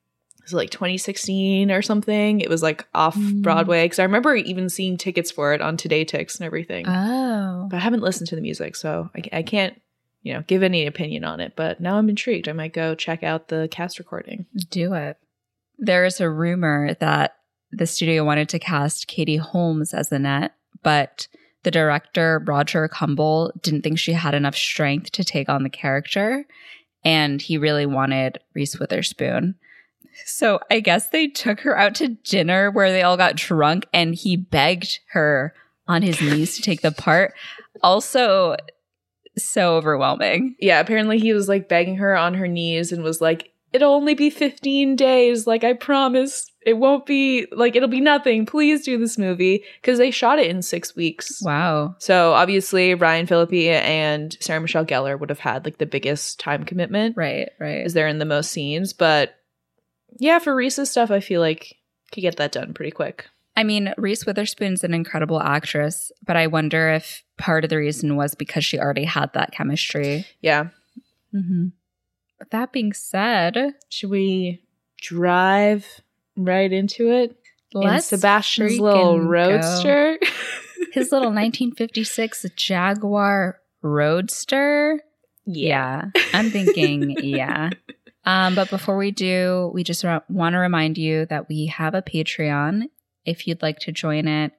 was 0.43 0.53
it 0.53 0.57
like 0.57 0.71
2016 0.71 1.71
or 1.71 1.83
something 1.83 2.41
it 2.41 2.49
was 2.51 2.63
like 2.63 2.87
off 2.95 3.17
Mm. 3.17 3.43
broadway 3.43 3.85
because 3.85 3.99
i 3.99 4.03
remember 4.05 4.35
even 4.35 4.69
seeing 4.69 4.97
tickets 4.97 5.31
for 5.31 5.53
it 5.55 5.61
on 5.61 5.77
TodayTix 5.77 6.39
and 6.39 6.47
everything 6.47 6.87
Oh. 6.89 7.69
but 7.71 7.77
i 7.77 7.81
haven't 7.81 8.03
listened 8.03 8.29
to 8.29 8.35
the 8.37 8.41
music 8.43 8.77
so 8.77 9.11
I, 9.17 9.39
I 9.39 9.43
can't 9.43 9.81
you 10.23 10.33
know 10.35 10.43
give 10.47 10.63
any 10.63 10.87
opinion 10.87 11.25
on 11.25 11.41
it 11.41 11.55
but 11.57 11.81
now 11.81 11.97
i'm 11.97 12.09
intrigued 12.09 12.49
i 12.49 12.53
might 12.53 12.73
go 12.73 12.95
check 12.95 13.23
out 13.23 13.49
the 13.49 13.69
cast 13.71 13.99
recording 13.99 14.47
Do 14.71 14.95
it. 14.95 15.17
There's 15.79 16.21
a 16.21 16.31
rumor 16.31 16.95
that 17.01 17.37
the 17.73 17.87
studio 17.87 18.25
wanted 18.25 18.49
to 18.51 18.59
cast 18.59 19.09
Katie 19.09 19.37
Holmes 19.39 19.95
as 19.95 20.13
Annette, 20.13 20.53
but 20.83 21.27
the 21.65 21.71
director, 21.73 22.41
Roger 22.45 22.87
Kumble, 22.87 23.51
didn't 23.63 23.83
think 23.83 23.99
she 23.99 24.13
had 24.13 24.35
enough 24.35 24.55
strength 24.55 25.11
to 25.13 25.25
take 25.25 25.49
on 25.49 25.63
the 25.65 25.71
character. 25.71 26.45
And 27.05 27.41
he 27.43 27.57
really 27.59 27.87
wanted 27.87 28.39
Reese 28.55 28.79
Witherspoon. 28.79 29.57
So 30.27 30.61
I 30.71 30.81
guess 30.81 31.09
they 31.09 31.29
took 31.29 31.61
her 31.61 31.77
out 31.77 31.95
to 31.97 32.09
dinner 32.09 32.71
where 32.71 32.91
they 32.93 33.03
all 33.03 33.17
got 33.17 33.37
drunk 33.37 33.87
and 33.93 34.15
he 34.15 34.37
begged 34.37 35.01
her 35.11 35.55
on 35.89 36.03
his 36.03 36.21
knees 36.21 36.57
to 36.57 36.63
take 36.63 36.81
the 36.83 36.93
part. 36.93 37.35
Also, 37.83 38.57
so 39.39 39.77
overwhelming. 39.77 40.55
yeah 40.61 40.79
apparently 40.79 41.19
he 41.19 41.33
was 41.33 41.49
like 41.49 41.69
begging 41.69 41.97
her 41.97 42.15
on 42.17 42.35
her 42.35 42.47
knees 42.47 42.93
and 42.93 43.03
was 43.03 43.21
like 43.23 43.51
it'll 43.73 43.95
only 43.95 44.13
be 44.15 44.29
15 44.29 44.95
days 44.95 45.47
like 45.47 45.65
i 45.65 45.73
promise 45.73 46.51
it 46.67 46.75
won't 46.75 47.07
be 47.07 47.47
like 47.51 47.75
it'll 47.75 47.89
be 47.89 48.01
nothing 48.03 48.45
please 48.45 48.85
do 48.85 48.99
this 48.99 49.17
movie 49.17 49.65
because 49.81 49.97
they 49.99 50.11
shot 50.11 50.39
it 50.39 50.49
in 50.51 50.61
six 50.61 50.95
weeks 50.95 51.41
Wow. 51.43 51.97
So 51.99 52.35
obviously 52.35 52.95
Ryan 52.95 53.27
Phillippe 53.27 53.55
and 53.83 54.37
Sarah 54.41 54.61
Michelle 54.61 54.85
Gellar 54.85 55.19
would 55.19 55.31
have 55.31 55.39
had 55.41 55.65
like 55.65 55.79
the 55.79 55.87
biggest 55.87 56.39
time 56.39 56.65
commitment 56.65 57.17
Right, 57.17 57.49
right. 57.59 57.87
Is 57.87 57.95
they're 57.95 58.07
in 58.09 58.19
the 58.19 58.25
most 58.27 58.51
scenes. 58.51 58.93
But 58.93 59.35
yeah, 60.19 60.39
for 60.39 60.55
Reese's 60.55 60.91
stuff, 60.91 61.11
I 61.11 61.21
feel 61.21 61.41
like 61.41 61.77
could 62.13 62.21
get 62.21 62.37
that 62.37 62.53
done 62.53 62.75
pretty 62.75 62.91
quick. 62.91 63.27
I 63.57 63.65
mean, 63.65 63.93
Reese 63.99 64.25
Witherspoon's 64.25 64.83
an 64.83 64.95
incredible 64.95 65.41
actress, 65.41 66.11
but 66.27 66.37
I 66.37 66.47
wonder 66.47 66.91
if 66.91 67.23
part 67.37 67.65
of 67.65 67.71
the 67.71 67.77
reason 67.77 68.17
was 68.17 68.35
because 68.35 68.65
she 68.65 68.79
already 68.79 69.05
had 69.05 69.33
that 69.35 69.53
chemistry. 69.53 70.27
Yeah. 70.41 70.69
Mm-hmm. 71.35 71.69
But 72.39 72.51
that 72.51 72.73
being 72.73 72.93
said, 72.93 73.75
Should 73.89 74.11
we 74.11 74.63
drive 74.99 75.87
right 76.37 76.73
into 76.73 77.11
it? 77.11 77.37
Let's 77.75 78.07
Sebastian's 78.07 78.79
little 78.79 79.21
roadster. 79.21 80.19
His 80.93 81.11
little 81.11 81.29
1956 81.29 82.47
Jaguar 82.57 83.59
Roadster. 83.81 85.01
Yeah, 85.47 86.11
I'm 86.35 86.51
thinking, 86.51 87.17
yeah. 87.23 87.71
Um, 88.25 88.55
but 88.55 88.71
before 88.71 88.97
we 88.97 89.11
do, 89.11 89.71
we 89.75 89.83
just 89.85 90.05
want 90.05 90.53
to 90.55 90.59
remind 90.59 90.97
you 90.99 91.27
that 91.27 91.49
we 91.49 91.67
have 91.67 91.95
a 91.95 92.03
Patreon. 92.03 92.85
If 93.25 93.47
you'd 93.47 93.63
like 93.63 93.79
to 93.81 93.93
join 93.93 94.29
it, 94.29 94.53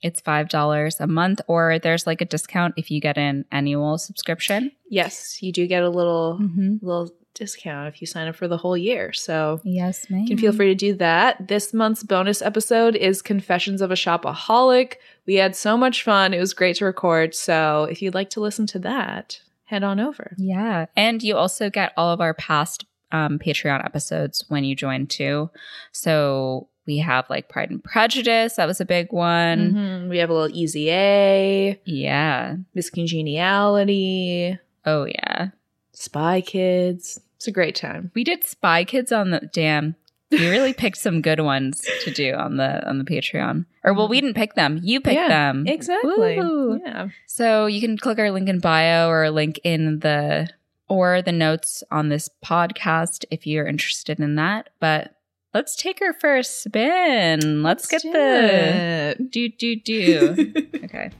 it's 0.00 0.20
$5 0.20 1.00
a 1.00 1.06
month, 1.08 1.40
or 1.48 1.78
there's 1.80 2.06
like 2.06 2.20
a 2.20 2.24
discount 2.24 2.74
if 2.76 2.90
you 2.90 3.00
get 3.00 3.18
an 3.18 3.44
annual 3.50 3.98
subscription. 3.98 4.70
yes, 4.88 5.42
you 5.42 5.50
do 5.52 5.66
get 5.66 5.82
a 5.82 5.90
little 5.90 6.38
Mm-hmm. 6.40 6.76
little 6.86 7.10
discount 7.34 7.86
if 7.94 8.00
you 8.00 8.06
sign 8.06 8.26
up 8.26 8.34
for 8.34 8.48
the 8.48 8.56
whole 8.56 8.76
year. 8.76 9.12
So 9.12 9.60
Yes, 9.64 10.08
ma'am. 10.10 10.22
You 10.22 10.28
can 10.28 10.38
feel 10.38 10.52
free 10.52 10.66
to 10.68 10.74
do 10.74 10.94
that. 10.94 11.46
This 11.48 11.72
month's 11.74 12.02
bonus 12.02 12.42
episode 12.42 12.96
is 12.96 13.22
Confessions 13.22 13.80
of 13.80 13.90
a 13.92 13.94
Shopaholic. 13.94 14.94
We 15.26 15.34
had 15.36 15.54
so 15.54 15.76
much 15.76 16.02
fun. 16.02 16.34
It 16.34 16.40
was 16.40 16.52
great 16.54 16.76
to 16.76 16.84
record. 16.84 17.34
So 17.36 17.84
if 17.90 18.02
you'd 18.02 18.14
like 18.14 18.30
to 18.30 18.40
listen 18.40 18.66
to 18.68 18.78
that, 18.80 19.40
head 19.64 19.84
on 19.84 20.00
over. 20.00 20.34
Yeah. 20.36 20.86
And 20.96 21.22
you 21.22 21.36
also 21.36 21.70
get 21.70 21.92
all 21.96 22.12
of 22.12 22.20
our 22.20 22.34
past 22.34 22.86
um, 23.12 23.38
Patreon 23.38 23.84
episodes 23.84 24.44
when 24.48 24.64
you 24.64 24.74
join 24.76 25.06
too. 25.06 25.50
So 25.92 26.68
we 26.86 26.98
have 26.98 27.28
like 27.28 27.48
Pride 27.48 27.70
and 27.70 27.82
Prejudice. 27.84 28.56
That 28.56 28.66
was 28.66 28.80
a 28.80 28.84
big 28.86 29.12
one. 29.12 29.72
Mhm. 29.72 30.08
We 30.08 30.18
have 30.18 30.30
a 30.30 30.32
little 30.34 30.56
Easy 30.56 30.90
A, 30.90 31.78
Yeah. 31.84 32.56
Miss 32.74 32.90
Congeniality, 32.90 34.58
Oh, 34.86 35.04
yeah. 35.04 35.48
Spy 35.92 36.40
Kids. 36.40 37.20
It's 37.36 37.46
a 37.48 37.52
great 37.52 37.74
time. 37.74 38.10
We 38.14 38.24
did 38.24 38.42
Spy 38.44 38.84
Kids 38.84 39.12
on 39.12 39.30
the 39.30 39.48
damn. 39.52 39.96
We 40.30 40.48
really 40.48 40.72
picked 40.82 40.96
some 40.98 41.20
good 41.22 41.40
ones 41.40 41.84
to 42.04 42.10
do 42.10 42.32
on 42.34 42.56
the 42.56 42.86
on 42.88 42.98
the 42.98 43.04
Patreon. 43.04 43.66
Or 43.84 43.92
well, 43.94 44.08
we 44.08 44.20
didn't 44.20 44.34
pick 44.36 44.54
them. 44.54 44.80
You 44.82 45.00
picked 45.00 45.14
Yeah, 45.16 45.28
them. 45.28 45.66
Exactly. 45.66 46.38
Woo. 46.40 46.80
Yeah. 46.84 47.08
So 47.26 47.66
you 47.66 47.80
can 47.80 47.96
click 47.98 48.18
our 48.18 48.30
link 48.30 48.48
in 48.48 48.60
bio 48.60 49.08
or 49.08 49.30
link 49.30 49.60
in 49.64 49.98
the 50.00 50.48
or 50.88 51.22
the 51.22 51.32
notes 51.32 51.82
on 51.90 52.08
this 52.08 52.28
podcast 52.44 53.24
if 53.30 53.46
you're 53.46 53.66
interested 53.66 54.20
in 54.20 54.36
that. 54.36 54.70
But 54.80 55.14
let's 55.54 55.76
take 55.76 56.00
her 56.00 56.12
for 56.12 56.36
a 56.36 56.44
spin. 56.44 57.62
Let's, 57.62 57.86
get 57.86 58.02
do 58.02 58.12
the 58.12 59.16
it. 59.18 59.30
do 59.30 59.48
do 59.48 59.76
do. 59.76 60.52
okay. 60.84 61.10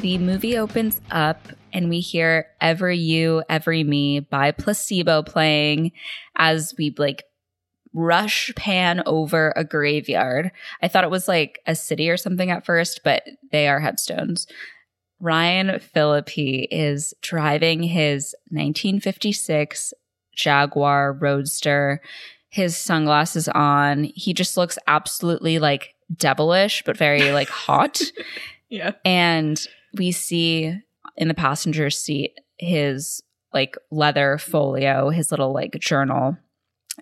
The 0.00 0.18
movie 0.18 0.58
opens 0.58 1.00
up 1.10 1.48
and 1.72 1.88
we 1.88 2.00
hear 2.00 2.46
Every 2.60 2.98
You, 2.98 3.42
Every 3.48 3.82
Me 3.84 4.20
by 4.20 4.52
Placebo 4.52 5.22
playing 5.22 5.92
as 6.36 6.74
we 6.78 6.94
like 6.98 7.24
rush 7.94 8.50
pan 8.56 9.02
over 9.06 9.52
a 9.56 9.64
graveyard. 9.64 10.50
I 10.82 10.88
thought 10.88 11.04
it 11.04 11.10
was 11.10 11.28
like 11.28 11.60
a 11.66 11.74
city 11.74 12.10
or 12.10 12.16
something 12.16 12.50
at 12.50 12.66
first, 12.66 13.00
but 13.04 13.22
they 13.52 13.68
are 13.68 13.80
headstones. 13.80 14.46
Ryan 15.20 15.78
Phillippe 15.78 16.68
is 16.70 17.14
driving 17.22 17.82
his 17.82 18.34
1956 18.50 19.94
Jaguar 20.34 21.12
Roadster, 21.12 22.02
his 22.50 22.76
sunglasses 22.76 23.48
on. 23.48 24.10
He 24.14 24.34
just 24.34 24.56
looks 24.56 24.78
absolutely 24.86 25.58
like 25.58 25.94
devilish, 26.14 26.82
but 26.84 26.96
very 26.96 27.30
like 27.32 27.48
hot. 27.48 28.00
Yeah. 28.68 28.92
And 29.04 29.64
we 29.96 30.12
see 30.12 30.76
in 31.16 31.28
the 31.28 31.34
passenger 31.34 31.90
seat 31.90 32.32
his 32.58 33.22
like 33.52 33.76
leather 33.90 34.36
folio, 34.38 35.10
his 35.10 35.30
little 35.30 35.52
like 35.52 35.78
journal. 35.78 36.36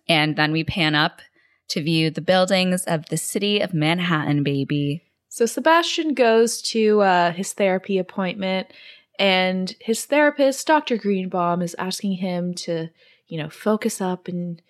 And 0.09 0.37
then 0.37 0.53
we 0.53 0.65
pan 0.65 0.95
up 0.95 1.21
to 1.69 1.83
view 1.83 2.11
the 2.11 2.21
buildings 2.21 2.85
of 2.85 3.07
the 3.09 3.17
city 3.17 3.61
of 3.61 3.73
Manhattan, 3.73 4.43
baby. 4.43 5.03
So 5.29 5.47
Sebastian 5.47 6.15
goes 6.15 6.61
to 6.63 7.01
uh, 7.01 7.33
his 7.33 7.55
therapy 7.55 7.97
appointment, 7.97 8.69
and 9.19 9.75
his 9.81 10.05
therapist, 10.05 10.67
Dr. 10.67 10.97
Greenbaum, 10.97 11.63
is 11.63 11.75
asking 11.79 12.15
him 12.15 12.55
to, 12.55 12.91
you 13.27 13.39
know, 13.39 13.49
focus 13.49 14.01
up. 14.01 14.29
And 14.29 14.61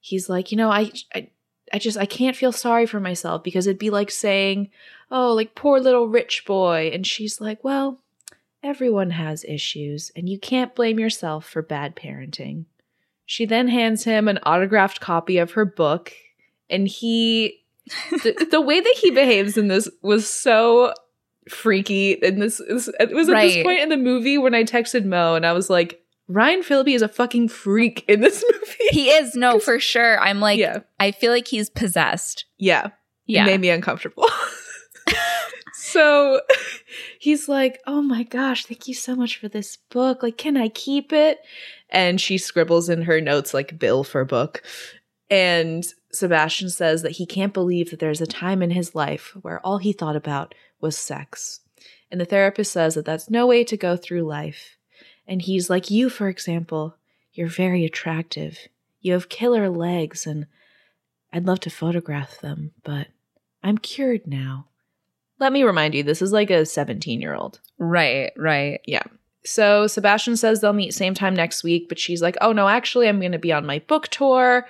he's 0.00 0.28
like, 0.28 0.50
you 0.50 0.56
know, 0.56 0.70
I, 0.70 0.90
I, 1.14 1.28
I 1.72 1.78
just, 1.78 1.98
I 1.98 2.06
can't 2.06 2.36
feel 2.36 2.52
sorry 2.52 2.86
for 2.86 3.00
myself 3.00 3.42
because 3.42 3.66
it'd 3.66 3.78
be 3.78 3.90
like 3.90 4.10
saying, 4.10 4.70
oh, 5.10 5.34
like 5.34 5.54
poor 5.54 5.80
little 5.80 6.08
rich 6.08 6.44
boy. 6.46 6.90
And 6.94 7.06
she's 7.06 7.40
like, 7.40 7.62
well, 7.62 8.00
everyone 8.62 9.10
has 9.10 9.44
issues, 9.44 10.10
and 10.16 10.28
you 10.28 10.38
can't 10.38 10.74
blame 10.74 10.98
yourself 10.98 11.46
for 11.46 11.62
bad 11.62 11.94
parenting. 11.94 12.64
She 13.26 13.44
then 13.44 13.68
hands 13.68 14.04
him 14.04 14.28
an 14.28 14.38
autographed 14.44 15.00
copy 15.00 15.36
of 15.38 15.52
her 15.52 15.64
book, 15.64 16.12
and 16.70 16.86
he 16.88 17.60
the, 18.10 18.48
the 18.50 18.60
way 18.60 18.80
that 18.80 18.94
he 19.00 19.10
behaves 19.10 19.56
in 19.56 19.68
this 19.68 19.88
was 20.02 20.28
so 20.28 20.92
freaky. 21.48 22.20
And 22.24 22.40
this 22.42 22.58
is, 22.60 22.88
it 22.98 23.10
was 23.14 23.28
at 23.28 23.32
Right. 23.34 23.46
this 23.54 23.62
point 23.64 23.80
in 23.80 23.88
the 23.88 23.96
movie 23.96 24.38
when 24.38 24.54
I 24.54 24.64
texted 24.64 25.04
Mo 25.04 25.34
and 25.36 25.46
I 25.46 25.52
was 25.52 25.70
like, 25.70 26.00
Ryan 26.28 26.64
Phillippe 26.64 26.88
is 26.88 27.02
a 27.02 27.08
fucking 27.08 27.48
freak 27.48 28.04
in 28.08 28.20
this 28.20 28.42
movie. 28.52 28.74
He 28.90 29.10
is, 29.10 29.36
no, 29.36 29.60
for 29.60 29.78
sure. 29.78 30.18
I'm 30.20 30.40
like, 30.40 30.58
yeah, 30.58 30.80
I 30.98 31.12
feel 31.12 31.30
like 31.30 31.46
he's 31.46 31.70
possessed. 31.70 32.46
yeah, 32.58 32.88
Yeah. 33.26 33.42
It 33.44 33.46
made 33.46 33.60
me 33.60 33.70
uncomfortable. 33.70 34.28
so 35.86 36.40
he's 37.18 37.48
like, 37.48 37.80
"Oh 37.86 38.02
my 38.02 38.22
gosh, 38.22 38.66
thank 38.66 38.88
you 38.88 38.94
so 38.94 39.14
much 39.14 39.38
for 39.38 39.48
this 39.48 39.76
book. 39.76 40.22
Like, 40.22 40.36
can 40.36 40.56
I 40.56 40.68
keep 40.68 41.12
it?" 41.12 41.38
And 41.90 42.20
she 42.20 42.38
scribbles 42.38 42.88
in 42.88 43.02
her 43.02 43.20
notes 43.20 43.54
like 43.54 43.78
bill 43.78 44.04
for 44.04 44.24
book. 44.24 44.62
And 45.30 45.84
Sebastian 46.12 46.70
says 46.70 47.02
that 47.02 47.12
he 47.12 47.26
can't 47.26 47.54
believe 47.54 47.90
that 47.90 47.98
there's 47.98 48.20
a 48.20 48.26
time 48.26 48.62
in 48.62 48.70
his 48.70 48.94
life 48.94 49.36
where 49.42 49.60
all 49.60 49.78
he 49.78 49.92
thought 49.92 50.16
about 50.16 50.54
was 50.80 50.96
sex. 50.96 51.60
And 52.10 52.20
the 52.20 52.24
therapist 52.24 52.72
says 52.72 52.94
that 52.94 53.04
that's 53.04 53.30
no 53.30 53.46
way 53.46 53.64
to 53.64 53.76
go 53.76 53.96
through 53.96 54.22
life. 54.22 54.76
And 55.26 55.42
he's 55.42 55.68
like, 55.68 55.90
You, 55.90 56.08
for 56.08 56.28
example, 56.28 56.96
you're 57.32 57.48
very 57.48 57.84
attractive. 57.84 58.58
You 59.00 59.12
have 59.12 59.28
killer 59.28 59.68
legs, 59.68 60.26
and 60.26 60.46
I'd 61.32 61.46
love 61.46 61.60
to 61.60 61.70
photograph 61.70 62.40
them, 62.40 62.72
but 62.82 63.08
I'm 63.62 63.78
cured 63.78 64.26
now. 64.26 64.66
Let 65.38 65.52
me 65.52 65.62
remind 65.62 65.94
you, 65.94 66.02
this 66.02 66.22
is 66.22 66.32
like 66.32 66.50
a 66.50 66.64
17 66.66 67.20
year 67.20 67.34
old. 67.34 67.60
Right, 67.78 68.32
right. 68.36 68.80
Yeah. 68.86 69.02
So 69.44 69.86
Sebastian 69.86 70.36
says 70.36 70.60
they'll 70.60 70.72
meet 70.72 70.92
same 70.94 71.14
time 71.14 71.34
next 71.34 71.62
week, 71.62 71.88
but 71.88 71.98
she's 71.98 72.20
like, 72.22 72.36
"Oh 72.40 72.52
no, 72.52 72.68
actually 72.68 73.08
I'm 73.08 73.20
going 73.20 73.32
to 73.32 73.38
be 73.38 73.52
on 73.52 73.64
my 73.66 73.78
book 73.80 74.08
tour, 74.08 74.66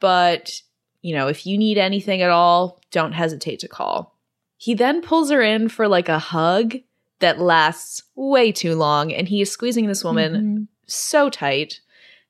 but 0.00 0.60
you 1.00 1.14
know, 1.14 1.28
if 1.28 1.46
you 1.46 1.56
need 1.56 1.78
anything 1.78 2.20
at 2.20 2.30
all, 2.30 2.80
don't 2.90 3.12
hesitate 3.12 3.60
to 3.60 3.68
call." 3.68 4.18
He 4.56 4.74
then 4.74 5.00
pulls 5.02 5.30
her 5.30 5.40
in 5.40 5.68
for 5.68 5.86
like 5.88 6.08
a 6.08 6.18
hug 6.18 6.76
that 7.20 7.38
lasts 7.40 8.02
way 8.16 8.52
too 8.52 8.74
long 8.74 9.12
and 9.12 9.28
he 9.28 9.40
is 9.40 9.50
squeezing 9.50 9.86
this 9.86 10.04
woman 10.04 10.34
Mhm. 10.34 10.68
so 10.86 11.30
tight. 11.30 11.80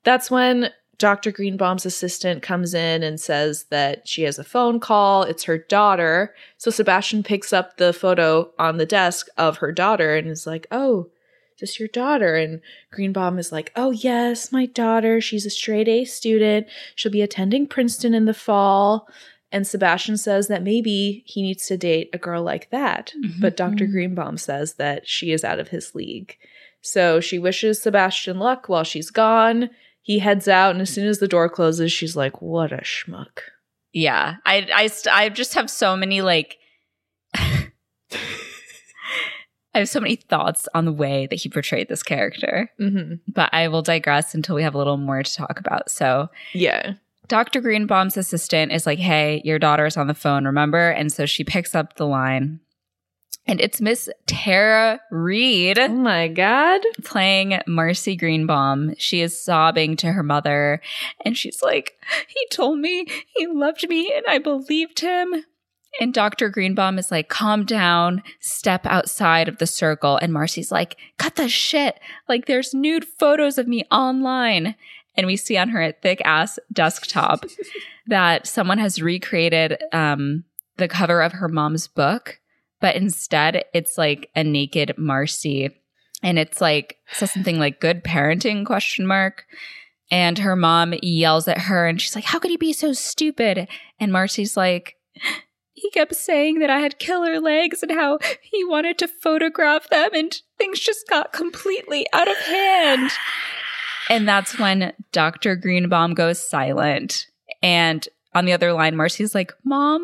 That's 0.05 0.31
when 0.31 0.71
Dr. 0.99 1.31
Greenbaum's 1.31 1.87
assistant 1.87 2.43
comes 2.43 2.75
in 2.75 3.03
and 3.05 3.21
says 3.21 3.65
that 3.71 4.09
she 4.09 4.23
has 4.23 4.39
a 4.39 4.45
phone 4.45 4.81
call. 4.81 5.23
It's 5.23 5.45
her 5.45 5.59
daughter. 5.59 6.35
So 6.57 6.71
Sebastian 6.71 7.23
picks 7.23 7.53
up 7.53 7.77
the 7.77 7.93
photo 7.93 8.51
on 8.59 8.79
the 8.79 8.87
desk 8.87 9.29
of 9.37 9.59
her 9.59 9.71
daughter 9.71 10.17
and 10.17 10.29
is 10.29 10.47
like, 10.47 10.67
Oh, 10.73 11.09
this 11.61 11.79
your 11.79 11.89
daughter? 11.89 12.35
And 12.35 12.61
Greenbaum 12.91 13.39
is 13.39 13.53
like, 13.53 13.71
Oh, 13.77 13.93
yes, 13.93 14.51
my 14.51 14.67
daughter. 14.67 15.21
She's 15.21 15.47
a 15.47 15.51
straight 15.51 15.89
A 15.89 16.05
student. 16.05 16.67
She'll 16.97 17.13
be 17.13 17.23
attending 17.23 17.69
Princeton 17.69 18.13
in 18.13 18.25
the 18.25 18.35
fall. 18.35 19.09
And 19.51 19.67
Sebastian 19.67 20.17
says 20.19 20.49
that 20.49 20.63
maybe 20.63 21.23
he 21.27 21.43
needs 21.43 21.67
to 21.69 21.77
date 21.79 22.11
a 22.13 22.19
girl 22.19 22.43
like 22.43 22.71
that. 22.71 23.13
But 23.41 23.57
Dr. 23.57 23.87
Mhm. 23.87 23.93
Greenbaum 23.93 24.37
says 24.37 24.75
that 24.75 25.09
she 25.09 25.31
is 25.33 25.43
out 25.43 25.59
of 25.59 25.69
his 25.69 25.95
league. 25.95 26.37
So 26.83 27.19
she 27.21 27.39
wishes 27.39 27.81
Sebastian 27.81 28.39
luck 28.39 28.69
while 28.69 28.85
she's 28.85 29.11
gone. 29.11 29.71
He 30.09 30.21
heads 30.21 30.49
out, 30.49 30.71
and 30.71 30.81
as 30.81 30.89
soon 30.89 31.07
as 31.07 31.19
the 31.19 31.29
door 31.29 31.51
closes, 31.51 31.93
she's 31.93 32.17
like, 32.17 32.41
What 32.41 32.73
a 32.73 32.79
schmuck. 32.79 33.41
Yeah. 33.93 34.37
I 34.47 34.67
I 34.75 34.87
st- 34.87 35.15
I 35.15 35.29
just 35.29 35.53
have 35.53 35.69
so 35.69 35.99
many 35.99 36.23
like 36.23 36.57
I 37.35 37.71
have 39.81 39.89
so 39.91 40.01
many 40.01 40.17
thoughts 40.17 40.67
on 40.75 40.87
the 40.87 40.93
way 40.93 41.27
that 41.27 41.37
he 41.37 41.49
portrayed 41.51 41.89
this 41.89 42.03
character, 42.03 42.71
Mm-hmm. 42.81 43.31
but 43.33 43.51
I 43.53 43.69
will 43.69 43.83
digress 43.83 44.35
until 44.35 44.55
we 44.57 44.63
have 44.63 44.75
a 44.75 44.79
little 44.79 44.97
more 44.97 45.23
to 45.23 45.35
talk 45.35 45.61
about. 45.61 45.91
So, 45.91 46.29
Yeah. 46.55 46.95
Dr. 47.29 47.61
Greenbaum's 47.61 48.17
assistant 48.17 48.73
is 48.73 48.87
like, 48.87 48.99
Hey, 48.99 49.43
your 49.45 49.59
daughter's 49.59 49.99
on 49.99 50.07
the 50.07 50.15
phone, 50.15 50.47
remember? 50.47 50.89
And 50.91 51.13
so 51.13 51.27
she 51.27 51.45
picks 51.45 51.75
up 51.75 51.97
the 51.97 52.07
line. 52.07 52.61
And 53.49 53.63
it's 53.63 53.81
Miss 53.81 54.11
Tara 54.27 55.01
Reid 55.11 55.79
Oh 55.79 55.89
my 55.89 56.29
God. 56.29 56.83
playing 57.03 57.59
Marcy 57.67 58.15
Greenbaum. 58.15 58.95
She 58.99 59.23
is 59.23 59.41
sobbing 59.41 59.97
to 59.97 60.13
her 60.13 60.23
mother 60.23 60.83
and 61.25 61.35
she's 61.35 61.63
like, 61.63 61.99
He 62.29 62.47
told 62.51 62.79
me 62.79 63.07
he 63.35 63.47
loved 63.47 63.89
me 63.89 64.13
and 64.15 64.27
I 64.29 64.37
believed 64.37 65.01
him. 65.01 65.47
And 65.99 66.13
Dr. 66.13 66.51
Greenbaum 66.51 66.99
is 66.99 67.11
like, 67.11 67.31
Calm 67.31 67.65
down, 67.65 68.23
step 68.39 68.85
outside 68.85 69.49
of 69.49 69.57
the 69.57 69.67
circle. 69.67 70.19
And 70.19 70.31
Marcy's 70.31 70.71
like, 70.71 70.99
Cut 71.17 71.37
the 71.37 71.49
shit. 71.49 71.99
Like, 72.29 72.45
there's 72.45 72.75
nude 72.75 73.07
photos 73.07 73.57
of 73.57 73.67
me 73.67 73.85
online. 73.91 74.75
And 75.17 75.27
we 75.27 75.37
see 75.37 75.57
on 75.57 75.71
her 75.71 75.91
thick 75.91 76.21
ass 76.25 76.59
desktop 76.71 77.47
that 78.07 78.47
someone 78.47 78.79
has 78.79 79.01
recreated 79.01 79.83
um, 79.91 80.45
the 80.77 80.87
cover 80.87 81.23
of 81.23 81.33
her 81.33 81.49
mom's 81.49 81.89
book, 81.89 82.41
but 82.81 82.97
instead 82.97 83.65
it's 83.75 83.99
like 83.99 84.31
a 84.35 84.45
naked 84.45 84.95
Marcy. 84.97 85.71
And 86.23 86.39
it's 86.39 86.61
like 86.61 86.97
says 87.13 87.33
something 87.33 87.59
like 87.59 87.81
good 87.81 88.03
parenting 88.03 88.67
question 88.67 89.07
mark. 89.07 89.45
And 90.11 90.39
her 90.39 90.57
mom 90.57 90.95
yells 91.03 91.49
at 91.49 91.59
her 91.59 91.87
and 91.87 92.01
she's 92.01 92.15
like 92.15 92.25
how 92.25 92.39
could 92.39 92.51
he 92.51 92.57
be 92.57 92.73
so 92.73 92.93
stupid? 92.93 93.69
And 94.01 94.13
marcy's 94.13 94.57
like 94.57 94.97
he 95.73 95.91
kept 95.91 96.15
saying 96.15 96.59
that 96.59 96.71
i 96.71 96.79
had 96.81 96.99
killer 96.99 97.41
legs 97.41 97.83
and 97.83 97.93
how 97.93 98.19
he 98.43 98.65
wanted 98.65 98.99
to 98.99 99.09
photograph 99.09 99.89
them 99.91 100.11
and 100.13 100.41
things 100.57 100.81
just 100.81 101.09
got 101.09 101.33
completely 101.33 102.07
out 102.13 102.29
of 102.29 102.37
hand. 102.39 103.11
And 104.11 104.27
that's 104.27 104.59
when 104.59 104.93
dr 105.13 105.57
greenbaum 105.57 106.15
goes 106.15 106.39
silent. 106.39 107.27
And 107.63 108.09
on 108.35 108.45
the 108.45 108.53
other 108.53 108.73
line 108.73 108.97
marcy's 108.97 109.35
like 109.35 109.53
mom 109.65 110.03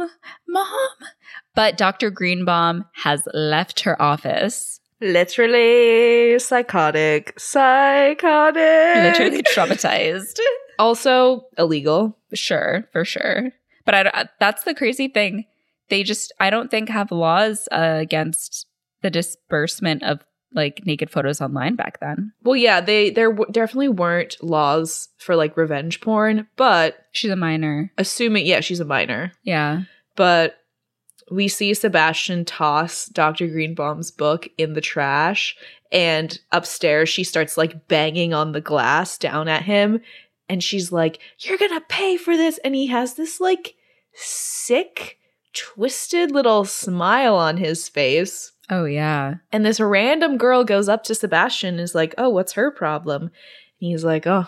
mom 0.49 0.89
but 1.55 1.77
dr 1.77 2.11
greenbaum 2.11 2.85
has 2.95 3.27
left 3.35 3.81
her 3.81 4.01
office 4.01 4.81
Literally 5.01 6.39
psychotic. 6.39 7.39
Psychotic. 7.39 8.57
literally 9.19 9.43
traumatized. 9.43 10.39
Also 10.77 11.47
illegal. 11.57 12.19
Sure, 12.33 12.89
for 12.93 13.05
sure. 13.05 13.53
But 13.85 13.95
I, 14.09 14.29
that's 14.41 14.65
the 14.65 14.75
crazy 14.75 15.07
thing. 15.07 15.45
They 15.89 16.03
just, 16.03 16.33
I 16.41 16.51
don't 16.51 16.69
think, 16.69 16.89
have 16.89 17.13
laws 17.13 17.69
uh, 17.71 17.99
against 18.01 18.67
the 19.03 19.09
disbursement 19.11 20.03
of 20.03 20.25
like 20.53 20.83
naked 20.85 21.11
photos 21.11 21.41
online 21.41 21.77
back 21.77 22.01
then. 22.01 22.33
Well, 22.43 22.57
yeah, 22.57 22.81
they 22.81 23.11
there 23.11 23.31
w- 23.31 23.53
definitely 23.53 23.89
weren't 23.91 24.37
laws 24.43 25.11
for 25.19 25.37
like 25.37 25.57
revenge 25.57 26.01
porn, 26.01 26.49
but 26.57 26.97
She's 27.13 27.31
a 27.31 27.37
minor. 27.37 27.93
assuming 27.97 28.45
yeah, 28.47 28.59
she's 28.61 28.81
a 28.81 28.85
minor. 28.85 29.31
Yeah. 29.45 29.83
But 30.17 30.57
we 31.31 31.49
see 31.49 31.75
Sebastian 31.75 32.45
toss 32.45 33.07
Dr. 33.07 33.47
Greenbaum's 33.47 34.11
book 34.11 34.49
in 34.59 34.75
the 34.75 34.81
trash 34.81 35.57
and 35.91 36.39
upstairs 36.53 37.09
she 37.09 37.25
starts 37.25 37.57
like 37.57 37.89
banging 37.89 38.35
on 38.35 38.53
the 38.53 38.61
glass 38.61 39.17
down 39.17 39.49
at 39.49 39.63
him 39.63 40.01
and 40.49 40.63
she's 40.63 40.93
like, 40.93 41.21
"You're 41.39 41.59
going 41.59 41.73
to 41.73 41.81
pay 41.89 42.19
for 42.19 42.37
this." 42.37 42.59
And 42.59 42.75
he 42.75 42.89
has 42.89 43.15
this 43.15 43.41
like 43.41 43.75
sick 44.13 45.19
twisted 45.55 46.31
little 46.31 46.65
smile 46.65 47.37
on 47.37 47.57
his 47.57 47.89
face. 47.89 48.53
Oh 48.71 48.85
yeah. 48.85 49.37
And 49.53 49.65
this 49.65 49.81
random 49.81 50.37
girl 50.37 50.65
goes 50.65 50.89
up 50.89 51.05
to 51.05 51.15
Sebastian 51.15 51.75
and 51.75 51.81
is 51.81 51.95
like, 51.95 52.15
Oh, 52.19 52.29
what's 52.29 52.53
her 52.53 52.71
problem? 52.71 53.23
And 53.23 53.31
he's 53.79 54.05
like, 54.05 54.27
Oh, 54.27 54.47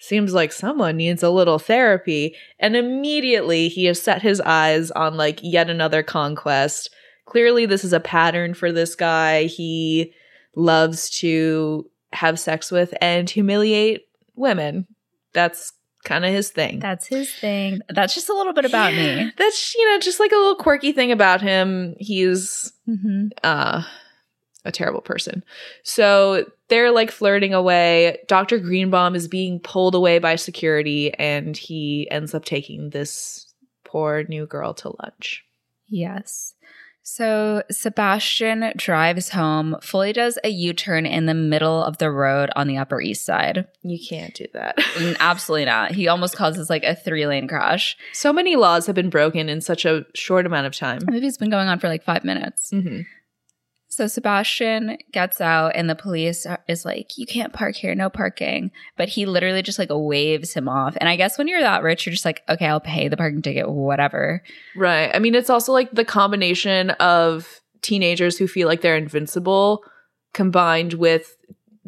seems 0.00 0.34
like 0.34 0.50
someone 0.52 0.96
needs 0.96 1.22
a 1.22 1.30
little 1.30 1.58
therapy. 1.58 2.34
And 2.58 2.74
immediately 2.74 3.68
he 3.68 3.84
has 3.84 4.00
set 4.00 4.22
his 4.22 4.40
eyes 4.40 4.90
on 4.90 5.16
like 5.16 5.38
yet 5.42 5.70
another 5.70 6.02
conquest. 6.02 6.90
Clearly, 7.26 7.66
this 7.66 7.84
is 7.84 7.92
a 7.92 8.00
pattern 8.00 8.54
for 8.54 8.72
this 8.72 8.94
guy. 8.96 9.44
He 9.44 10.12
loves 10.56 11.10
to 11.20 11.88
have 12.12 12.40
sex 12.40 12.72
with 12.72 12.92
and 13.00 13.30
humiliate 13.30 14.08
women. 14.34 14.86
That's 15.32 15.72
kind 16.02 16.24
of 16.24 16.32
his 16.32 16.48
thing. 16.50 16.80
That's 16.80 17.06
his 17.06 17.32
thing. 17.32 17.82
That's 17.88 18.14
just 18.14 18.30
a 18.30 18.34
little 18.34 18.54
bit 18.54 18.64
about 18.64 18.94
me. 18.94 19.30
That's, 19.36 19.74
you 19.76 19.88
know, 19.90 19.98
just 20.00 20.18
like 20.18 20.32
a 20.32 20.36
little 20.36 20.56
quirky 20.56 20.92
thing 20.92 21.12
about 21.12 21.40
him. 21.40 21.94
He's 21.98 22.72
Mm-hmm. 22.88 23.28
uh 23.44 23.84
a 24.64 24.72
terrible 24.72 25.00
person. 25.00 25.44
So 25.82 26.44
they're 26.68 26.90
like 26.90 27.10
flirting 27.10 27.54
away. 27.54 28.18
Dr. 28.28 28.58
Greenbaum 28.58 29.14
is 29.14 29.28
being 29.28 29.60
pulled 29.60 29.94
away 29.94 30.18
by 30.18 30.36
security 30.36 31.12
and 31.14 31.56
he 31.56 32.08
ends 32.10 32.34
up 32.34 32.44
taking 32.44 32.90
this 32.90 33.52
poor 33.84 34.24
new 34.28 34.46
girl 34.46 34.74
to 34.74 34.94
lunch. 35.02 35.44
Yes. 35.88 36.54
So 37.02 37.62
Sebastian 37.70 38.72
drives 38.76 39.30
home, 39.30 39.76
fully 39.82 40.12
does 40.12 40.38
a 40.44 40.48
U 40.48 40.72
turn 40.72 41.06
in 41.06 41.26
the 41.26 41.34
middle 41.34 41.82
of 41.82 41.98
the 41.98 42.10
road 42.10 42.50
on 42.54 42.68
the 42.68 42.76
Upper 42.76 43.00
East 43.00 43.24
Side. 43.24 43.66
You 43.82 43.98
can't 43.98 44.34
do 44.34 44.46
that. 44.52 44.78
Absolutely 45.18 45.64
not. 45.64 45.92
He 45.92 46.06
almost 46.06 46.36
causes 46.36 46.70
like 46.70 46.84
a 46.84 46.94
three 46.94 47.26
lane 47.26 47.48
crash. 47.48 47.96
so 48.12 48.32
many 48.32 48.54
laws 48.54 48.86
have 48.86 48.94
been 48.94 49.10
broken 49.10 49.48
in 49.48 49.60
such 49.60 49.84
a 49.84 50.04
short 50.14 50.46
amount 50.46 50.66
of 50.66 50.76
time. 50.76 51.00
The 51.00 51.10
movie's 51.10 51.38
been 51.38 51.50
going 51.50 51.68
on 51.68 51.80
for 51.80 51.88
like 51.88 52.04
five 52.04 52.22
minutes. 52.22 52.70
hmm 52.70 53.00
So 53.90 54.06
Sebastian 54.06 54.98
gets 55.10 55.40
out, 55.40 55.72
and 55.74 55.90
the 55.90 55.96
police 55.96 56.46
is 56.68 56.84
like, 56.84 57.18
"You 57.18 57.26
can't 57.26 57.52
park 57.52 57.74
here, 57.74 57.92
no 57.96 58.08
parking." 58.08 58.70
But 58.96 59.08
he 59.08 59.26
literally 59.26 59.62
just 59.62 59.80
like 59.80 59.88
waves 59.90 60.54
him 60.54 60.68
off. 60.68 60.96
And 61.00 61.08
I 61.08 61.16
guess 61.16 61.36
when 61.36 61.48
you're 61.48 61.60
that 61.60 61.82
rich, 61.82 62.06
you're 62.06 62.12
just 62.12 62.24
like, 62.24 62.42
"Okay, 62.48 62.66
I'll 62.66 62.80
pay 62.80 63.08
the 63.08 63.16
parking 63.16 63.42
ticket, 63.42 63.68
whatever." 63.68 64.44
Right. 64.76 65.10
I 65.12 65.18
mean, 65.18 65.34
it's 65.34 65.50
also 65.50 65.72
like 65.72 65.90
the 65.90 66.04
combination 66.04 66.90
of 66.90 67.60
teenagers 67.82 68.38
who 68.38 68.46
feel 68.46 68.68
like 68.68 68.80
they're 68.80 68.96
invincible 68.96 69.82
combined 70.32 70.94
with 70.94 71.36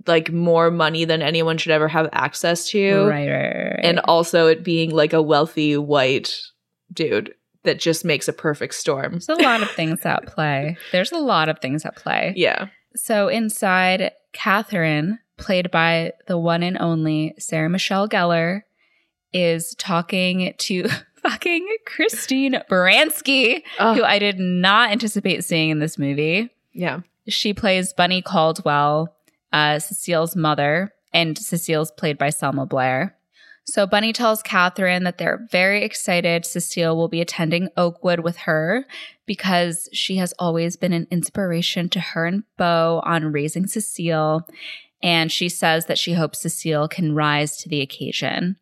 like 0.08 0.32
more 0.32 0.72
money 0.72 1.04
than 1.04 1.22
anyone 1.22 1.56
should 1.56 1.70
ever 1.70 1.86
have 1.86 2.08
access 2.12 2.68
to. 2.70 3.04
Right, 3.04 3.28
right, 3.28 3.54
right, 3.54 3.70
right. 3.76 3.80
and 3.84 4.00
also 4.00 4.48
it 4.48 4.64
being 4.64 4.90
like 4.90 5.12
a 5.12 5.22
wealthy 5.22 5.76
white 5.76 6.40
dude 6.92 7.32
that 7.64 7.78
just 7.78 8.04
makes 8.04 8.28
a 8.28 8.32
perfect 8.32 8.74
storm. 8.74 9.12
there's 9.12 9.28
a 9.28 9.34
lot 9.42 9.62
of 9.62 9.70
things 9.76 10.04
at 10.04 10.26
play. 10.26 10.76
There's 10.90 11.12
a 11.12 11.18
lot 11.18 11.48
of 11.48 11.58
things 11.60 11.84
at 11.84 11.96
play. 11.96 12.32
Yeah. 12.36 12.66
So 12.96 13.28
inside, 13.28 14.12
Catherine, 14.32 15.18
played 15.36 15.70
by 15.70 16.12
the 16.26 16.38
one 16.38 16.62
and 16.62 16.76
only 16.78 17.34
Sarah 17.38 17.70
Michelle 17.70 18.08
Gellar, 18.08 18.62
is 19.32 19.74
talking 19.76 20.54
to 20.58 20.88
fucking 21.22 21.66
Christine 21.86 22.60
Baranski, 22.70 23.62
Oh, 23.78 23.94
who 23.94 24.02
I 24.04 24.18
did 24.18 24.38
not 24.38 24.90
anticipate 24.90 25.44
seeing 25.44 25.70
in 25.70 25.78
this 25.78 25.98
movie. 25.98 26.50
yeah. 26.72 27.00
She 27.28 27.54
plays 27.54 27.92
Bunny 27.92 28.20
Caldwell, 28.20 29.14
uh, 29.52 29.78
Cecile's 29.78 30.34
mother, 30.34 30.92
and 31.12 31.38
Cecile's 31.38 31.92
played 31.92 32.18
by 32.18 32.30
Selma 32.30 32.66
Blair. 32.66 33.16
So 33.64 33.86
Bunny 33.86 34.12
tells 34.12 34.42
Catherine 34.42 35.04
that 35.04 35.18
they're 35.18 35.46
very 35.50 35.84
excited 35.84 36.44
Cecile 36.44 36.96
will 36.96 37.08
be 37.08 37.20
attending 37.20 37.68
Oakwood 37.76 38.20
with 38.20 38.38
her 38.38 38.86
because 39.24 39.88
she 39.92 40.16
has 40.16 40.34
always 40.38 40.76
been 40.76 40.92
an 40.92 41.06
inspiration 41.10 41.88
to 41.90 42.00
her 42.00 42.26
and 42.26 42.42
Bo 42.58 43.00
on 43.04 43.32
raising 43.32 43.66
Cecile. 43.66 44.46
And 45.02 45.30
she 45.30 45.48
says 45.48 45.86
that 45.86 45.98
she 45.98 46.14
hopes 46.14 46.40
Cecile 46.40 46.88
can 46.88 47.14
rise 47.14 47.56
to 47.58 47.68
the 47.68 47.80
occasion. 47.80 48.56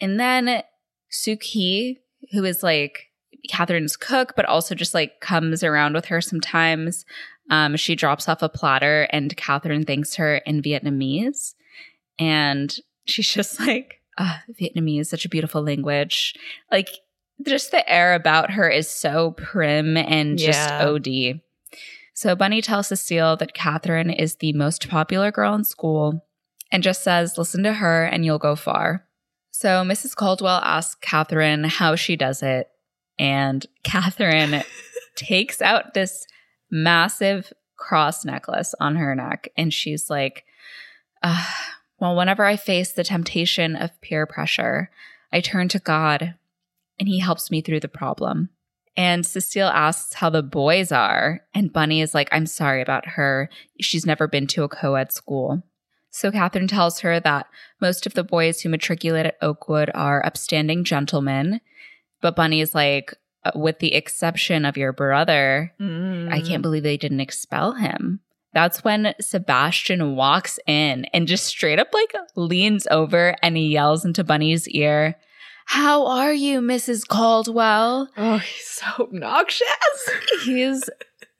And 0.00 0.20
then 0.20 0.62
Suki, 1.10 1.98
who 2.32 2.44
is 2.44 2.62
like 2.62 3.08
Catherine's 3.48 3.96
cook, 3.96 4.34
but 4.36 4.44
also 4.44 4.74
just 4.74 4.94
like 4.94 5.20
comes 5.20 5.64
around 5.64 5.94
with 5.94 6.06
her 6.06 6.20
sometimes. 6.20 7.04
Um, 7.50 7.76
she 7.76 7.96
drops 7.96 8.28
off 8.28 8.42
a 8.42 8.48
platter 8.48 9.08
and 9.10 9.36
Catherine 9.36 9.84
thanks 9.84 10.14
her 10.16 10.36
in 10.36 10.62
Vietnamese. 10.62 11.54
And 12.18 12.74
she's 13.06 13.28
just 13.28 13.58
like, 13.66 14.01
ah, 14.18 14.42
Vietnamese 14.60 15.00
is 15.00 15.10
such 15.10 15.24
a 15.24 15.28
beautiful 15.28 15.62
language. 15.62 16.34
Like, 16.70 16.88
just 17.44 17.70
the 17.70 17.88
air 17.90 18.14
about 18.14 18.52
her 18.52 18.68
is 18.68 18.88
so 18.88 19.32
prim 19.32 19.96
and 19.96 20.38
just 20.38 20.68
Yeah. 20.68 20.86
OD. 20.86 21.40
So 22.14 22.36
Bunny 22.36 22.60
tells 22.60 22.88
Cecile 22.88 23.36
that 23.38 23.54
Catherine 23.54 24.10
is 24.10 24.36
the 24.36 24.52
most 24.52 24.88
popular 24.88 25.30
girl 25.32 25.54
in 25.54 25.64
school 25.64 26.24
and 26.70 26.82
just 26.82 27.02
says, 27.02 27.38
listen 27.38 27.62
to 27.64 27.72
her 27.74 28.04
and 28.04 28.24
you'll 28.24 28.38
go 28.38 28.54
far. 28.54 29.06
So 29.50 29.82
Mrs. 29.82 30.14
Caldwell 30.14 30.60
asks 30.62 30.94
Catherine 31.00 31.64
how 31.64 31.96
she 31.96 32.16
does 32.16 32.42
it. 32.42 32.68
And 33.18 33.66
Catherine 33.82 34.62
takes 35.16 35.60
out 35.62 35.94
this 35.94 36.26
massive 36.70 37.52
cross 37.76 38.24
necklace 38.24 38.74
on 38.78 38.96
her 38.96 39.14
neck. 39.14 39.48
And 39.56 39.72
she's 39.72 40.08
like, 40.08 40.44
"Ah, 41.22 41.80
Well, 42.02 42.16
whenever 42.16 42.44
I 42.44 42.56
face 42.56 42.90
the 42.90 43.04
temptation 43.04 43.76
of 43.76 43.98
peer 44.00 44.26
pressure, 44.26 44.90
I 45.32 45.40
turn 45.40 45.68
to 45.68 45.78
God 45.78 46.34
and 46.98 47.08
He 47.08 47.20
helps 47.20 47.48
me 47.48 47.60
through 47.60 47.78
the 47.78 47.86
problem. 47.86 48.48
And 48.96 49.24
Cecile 49.24 49.68
asks 49.68 50.14
how 50.14 50.28
the 50.28 50.42
boys 50.42 50.90
are. 50.90 51.42
And 51.54 51.72
Bunny 51.72 52.00
is 52.00 52.12
like, 52.12 52.28
I'm 52.32 52.46
sorry 52.46 52.82
about 52.82 53.10
her. 53.10 53.48
She's 53.80 54.04
never 54.04 54.26
been 54.26 54.48
to 54.48 54.64
a 54.64 54.68
co 54.68 54.96
ed 54.96 55.12
school. 55.12 55.62
So 56.10 56.32
Catherine 56.32 56.66
tells 56.66 56.98
her 57.00 57.20
that 57.20 57.46
most 57.80 58.04
of 58.04 58.14
the 58.14 58.24
boys 58.24 58.60
who 58.62 58.68
matriculate 58.68 59.26
at 59.26 59.38
Oakwood 59.40 59.88
are 59.94 60.26
upstanding 60.26 60.82
gentlemen. 60.82 61.60
But 62.20 62.34
Bunny 62.34 62.60
is 62.60 62.74
like, 62.74 63.14
"Uh, 63.44 63.52
with 63.54 63.78
the 63.78 63.94
exception 63.94 64.64
of 64.64 64.76
your 64.76 64.92
brother, 64.92 65.72
I 65.78 65.84
Mm. 65.84 66.48
can't 66.48 66.62
believe 66.62 66.82
they 66.82 66.96
didn't 66.96 67.20
expel 67.20 67.74
him. 67.74 68.18
That's 68.54 68.84
when 68.84 69.14
Sebastian 69.20 70.14
walks 70.16 70.58
in 70.66 71.06
and 71.06 71.26
just 71.26 71.46
straight 71.46 71.78
up 71.78 71.88
like 71.92 72.12
leans 72.36 72.86
over 72.90 73.34
and 73.42 73.56
he 73.56 73.68
yells 73.68 74.04
into 74.04 74.24
Bunny's 74.24 74.68
ear, 74.68 75.16
How 75.66 76.06
are 76.06 76.32
you, 76.34 76.60
Mrs. 76.60 77.06
Caldwell? 77.08 78.08
Oh, 78.16 78.38
he's 78.38 78.66
so 78.66 78.86
obnoxious. 79.04 80.10
He's 80.44 80.90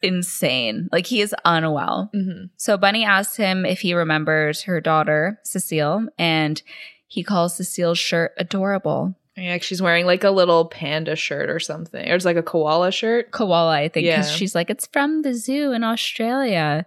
insane. 0.02 0.88
Like 0.90 1.06
he 1.06 1.20
is 1.20 1.34
unwell. 1.44 2.10
hmm 2.14 2.46
So 2.56 2.76
Bunny 2.76 3.04
asks 3.04 3.36
him 3.36 3.64
if 3.66 3.80
he 3.80 3.94
remembers 3.94 4.62
her 4.62 4.80
daughter, 4.80 5.38
Cecile, 5.44 6.06
and 6.18 6.62
he 7.06 7.22
calls 7.22 7.56
Cecile's 7.56 7.98
shirt 7.98 8.32
adorable. 8.38 9.14
Yeah, 9.36 9.58
she's 9.58 9.80
wearing 9.80 10.04
like 10.06 10.24
a 10.24 10.30
little 10.30 10.66
panda 10.66 11.16
shirt 11.16 11.48
or 11.48 11.58
something. 11.58 12.10
Or 12.10 12.14
it's 12.14 12.24
like 12.24 12.36
a 12.36 12.42
koala 12.42 12.92
shirt. 12.92 13.30
koala, 13.30 13.70
I 13.72 13.88
think, 13.88 14.06
because 14.06 14.30
Yeah. 14.30 14.36
she's 14.36 14.54
like, 14.54 14.68
it's 14.70 14.86
from 14.86 15.22
the 15.22 15.32
zoo 15.34 15.72
in 15.72 15.84
Australia. 15.84 16.84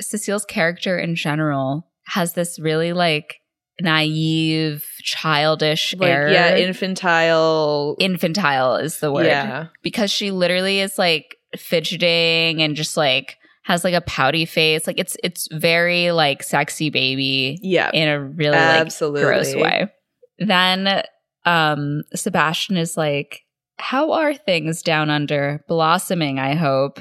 Cecile's 0.00 0.44
character 0.44 0.98
in 0.98 1.14
general 1.14 1.86
has 2.06 2.32
this 2.34 2.58
really 2.58 2.92
like 2.92 3.36
naive, 3.80 4.84
childish 5.02 5.94
Like, 5.96 6.08
yeah, 6.08 6.56
infantile. 6.56 7.96
Infantile 8.00 8.76
is 8.76 8.98
the 9.00 9.12
word. 9.12 9.26
Yeah. 9.26 9.66
Because 9.82 10.10
she 10.10 10.30
literally 10.30 10.80
is 10.80 10.98
like 10.98 11.36
fidgeting 11.56 12.60
and 12.62 12.74
just 12.76 12.96
like 12.96 13.36
has 13.64 13.84
like 13.84 13.94
a 13.94 14.00
pouty 14.00 14.46
face. 14.46 14.86
Like 14.86 14.98
it's 14.98 15.16
it's 15.22 15.48
very 15.52 16.10
like 16.12 16.42
sexy 16.42 16.90
baby 16.90 17.58
Yeah. 17.62 17.90
in 17.92 18.08
a 18.08 18.20
really 18.20 18.56
like 18.56 18.80
Absolutely. 18.80 19.22
gross 19.22 19.54
way. 19.54 19.88
Then 20.38 21.02
um 21.48 22.02
Sebastian 22.14 22.76
is 22.76 22.96
like, 22.96 23.44
How 23.78 24.12
are 24.12 24.34
things 24.34 24.82
down 24.82 25.10
under? 25.10 25.64
Blossoming, 25.66 26.38
I 26.38 26.54
hope. 26.54 27.00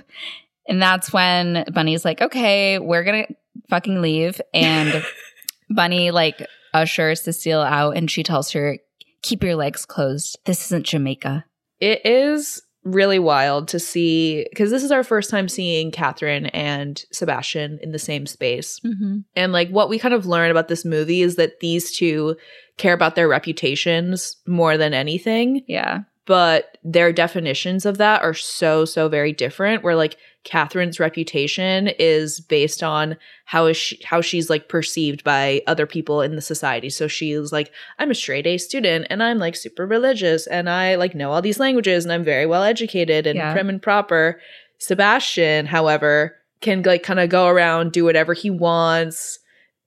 And 0.68 0.82
that's 0.82 1.14
when 1.14 1.66
Bunny's 1.72 2.06
like, 2.06 2.22
Okay, 2.22 2.80
we're 2.80 3.04
gonna 3.04 3.28
fucking 3.70 4.02
leave. 4.02 4.40
And 4.54 5.04
Bunny 5.70 6.12
like 6.12 6.46
ushers 6.74 7.22
Cecile 7.22 7.62
out 7.62 7.98
and 7.98 8.10
she 8.10 8.24
tells 8.24 8.52
her, 8.52 8.78
Keep 9.22 9.44
your 9.44 9.56
legs 9.56 9.86
closed. 9.86 10.38
This 10.46 10.66
isn't 10.66 10.86
Jamaica. 10.86 11.46
It 11.80 12.06
is 12.06 12.62
really 12.92 13.20
wild 13.20 13.68
to 13.70 13.80
see 13.80 14.46
because 14.50 14.72
this 14.72 14.84
is 14.84 14.92
our 14.92 15.04
first 15.04 15.30
time 15.30 15.48
seeing 15.50 15.92
Catherine 15.92 16.48
and 16.48 17.04
Sebastian 17.12 17.80
in 17.82 17.92
the 17.92 18.00
same 18.00 18.26
space. 18.26 18.80
Mm-hmm. 18.82 19.20
And 19.36 19.52
like 19.52 19.70
what 19.70 19.90
we 19.90 20.00
kind 20.00 20.14
of 20.14 20.26
learn 20.26 20.52
about 20.52 20.68
this 20.68 20.86
movie 20.86 21.22
is 21.22 21.36
that 21.36 21.60
these 21.60 21.96
two 21.96 22.36
care 22.78 22.94
about 22.94 23.16
their 23.16 23.28
reputations 23.28 24.38
more 24.48 24.78
than 24.78 24.94
anything, 24.94 25.64
Yeah. 25.68 26.02
but 26.26 26.78
their 26.84 27.12
definitions 27.12 27.86
of 27.86 27.98
that 27.98 28.22
are 28.22 28.34
so, 28.34 28.86
so 28.86 29.10
very 29.10 29.34
different. 29.34 29.84
Where 29.84 29.96
like 29.96 30.18
Catherine's 30.48 30.98
reputation 31.00 31.90
is 32.00 32.40
based 32.40 32.82
on 32.82 33.18
how 33.44 33.66
is 33.66 33.76
she 33.76 34.00
how 34.06 34.22
she's 34.22 34.50
like 34.50 34.70
perceived 34.70 35.22
by 35.26 35.62
other 35.68 35.86
people 35.86 36.22
in 36.22 36.38
the 36.38 36.42
society. 36.42 36.90
So 36.90 37.08
she's 37.10 37.52
like, 37.52 37.70
I'm 38.00 38.12
a 38.12 38.16
straight 38.16 38.48
A 38.48 38.58
student 38.58 39.08
and 39.10 39.22
I'm 39.22 39.40
like 39.40 39.58
super 39.58 39.86
religious 39.86 40.48
and 40.48 40.70
I 40.70 40.96
like 40.96 41.14
know 41.16 41.32
all 41.32 41.42
these 41.42 41.60
languages 41.60 42.06
and 42.06 42.14
I'm 42.14 42.24
very 42.24 42.46
well 42.46 42.64
educated 42.64 43.28
and 43.28 43.36
Yeah. 43.36 43.52
prim 43.52 43.68
and 43.68 43.82
proper. 43.82 44.40
Sebastian, 44.80 45.66
however, 45.66 46.36
can 46.62 46.82
like 46.84 47.04
kind 47.04 47.20
of 47.20 47.30
go 47.30 47.48
around, 47.48 47.92
do 47.92 48.06
whatever 48.06 48.34
he 48.34 48.50
wants, 48.50 49.40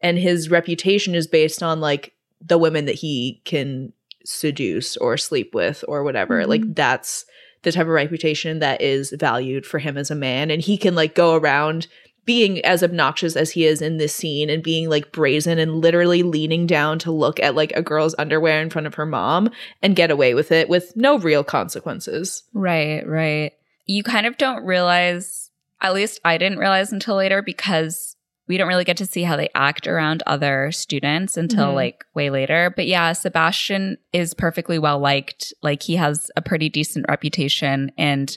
and 0.03 0.19
his 0.19 0.51
reputation 0.51 1.15
is 1.15 1.27
based 1.27 1.63
on 1.63 1.81
like 1.81 2.13
the 2.45 2.59
women 2.59 2.85
that 2.85 2.97
he 2.97 3.41
can 3.47 3.93
seduce 4.27 4.97
or 4.99 5.17
sleep 5.17 5.55
with 5.55 5.83
or 5.89 6.05
whatever. 6.05 6.43
Mhm. 6.43 6.49
Like 6.49 6.75
that's 6.75 7.25
the 7.63 7.73
type 7.73 7.83
of 7.83 7.89
reputation 7.89 8.59
that 8.61 8.81
is 8.81 9.15
valued 9.19 9.67
for 9.67 9.79
him 9.79 9.97
as 9.97 10.11
a 10.11 10.15
man. 10.15 10.51
And 10.51 10.63
he 10.63 10.79
can 10.79 10.95
like 10.95 11.15
go 11.15 11.35
around 11.35 11.87
being 12.25 12.65
as 12.65 12.83
obnoxious 12.83 13.35
as 13.35 13.51
he 13.53 13.67
is 13.67 13.83
in 13.83 13.97
this 13.97 14.15
scene 14.15 14.51
and 14.51 14.63
being 14.63 14.89
like 14.89 15.13
brazen 15.13 15.59
and 15.59 15.81
literally 15.81 16.23
leaning 16.23 16.67
down 16.67 16.99
to 16.99 17.11
look 17.11 17.41
at 17.41 17.55
like 17.55 17.73
a 17.73 17.83
girl's 17.83 18.15
underwear 18.19 18.61
in 18.61 18.71
front 18.71 18.87
of 18.87 18.95
her 18.95 19.07
mom 19.07 19.51
and 19.83 19.97
get 19.97 20.11
away 20.11 20.35
with 20.35 20.53
it 20.53 20.69
with 20.69 20.93
no 20.97 21.19
real 21.19 21.43
consequences. 21.43 22.45
Right, 22.53 23.07
right. 23.07 23.53
You 23.87 24.03
kind 24.03 24.27
of 24.27 24.37
don't 24.37 24.65
realize, 24.65 25.51
at 25.81 25.95
least 25.95 26.21
I 26.25 26.39
didn't 26.39 26.59
realize 26.59 26.93
until 26.93 27.17
later 27.17 27.43
because 27.43 28.10
we 28.51 28.59
don't 28.59 28.67
really 28.69 28.85
get 28.85 28.97
to 28.97 29.07
see 29.07 29.23
how 29.23 29.37
they 29.37 29.49
act 29.55 29.87
around 29.87 30.23
other 30.27 30.73
students 30.73 31.37
until 31.37 31.69
Mhm. 31.69 31.75
like 31.75 32.05
way 32.15 32.31
later. 32.31 32.73
But 32.75 32.87
yeah, 32.89 33.13
Sebastian 33.13 33.97
is 34.13 34.35
perfectly 34.35 34.77
well 34.79 34.99
liked. 34.99 35.55
Like 35.63 35.83
he 35.85 35.95
has 35.97 36.31
a 36.37 36.43
pretty 36.43 36.69
decent 36.69 37.07
reputation 37.09 37.93
and 37.97 38.37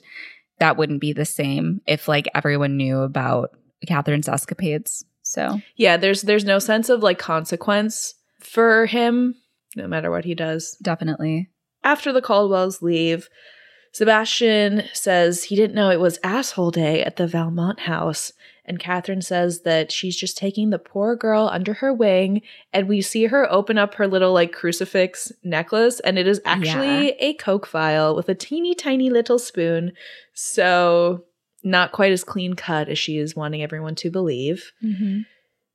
that 0.59 0.77
wouldn't 0.77 1.01
be 1.01 1.13
the 1.13 1.25
same 1.25 1.81
if 1.87 2.07
like 2.07 2.27
everyone 2.35 2.77
knew 2.77 2.99
about 2.99 3.49
Catherine's 3.87 4.29
escapades. 4.29 5.03
So 5.23 5.59
Yeah, 5.75 5.97
there's 5.97 6.21
there's 6.21 6.45
no 6.45 6.59
sense 6.59 6.89
of 6.89 7.01
like 7.01 7.17
consequence 7.17 8.13
for 8.39 8.85
him 8.85 9.35
no 9.75 9.87
matter 9.87 10.11
what 10.11 10.25
he 10.25 10.35
does. 10.35 10.77
definitely. 10.81 11.49
After 11.83 12.13
the 12.13 12.21
Caldwells 12.21 12.81
leave, 12.83 13.27
Sebastian 13.93 14.83
says 14.93 15.45
he 15.45 15.55
didn't 15.55 15.75
know 15.75 15.89
it 15.89 15.99
was 15.99 16.19
asshole 16.23 16.71
day 16.71 17.03
at 17.03 17.15
the 17.17 17.27
Valmont 17.27 17.81
house. 17.81 18.31
And 18.65 18.79
Catherine 18.79 19.21
says 19.21 19.61
that 19.61 19.91
she's 19.91 20.15
just 20.15 20.37
taking 20.37 20.69
the 20.69 20.79
poor 20.79 21.15
girl 21.15 21.49
under 21.51 21.73
her 21.75 21.93
wing. 21.93 22.41
And 22.71 22.87
we 22.87 23.01
see 23.01 23.25
her 23.25 23.51
open 23.51 23.77
up 23.77 23.95
her 23.95 24.07
little 24.07 24.33
like 24.33 24.53
crucifix 24.53 25.31
necklace. 25.43 25.99
And 25.99 26.17
it 26.17 26.27
is 26.27 26.41
actually 26.45 27.09
a 27.19 27.33
Coke 27.33 27.67
vial 27.67 28.15
with 28.15 28.29
a 28.29 28.35
teeny 28.35 28.73
tiny 28.73 29.09
little 29.09 29.39
spoon. 29.39 29.91
So 30.33 31.25
not 31.63 31.91
quite 31.91 32.11
as 32.11 32.23
clean 32.23 32.53
cut 32.53 32.89
as 32.89 32.99
she 32.99 33.17
is 33.17 33.35
wanting 33.35 33.63
everyone 33.63 33.95
to 33.95 34.09
believe. 34.09 34.71
Mm-hmm. 34.83 35.21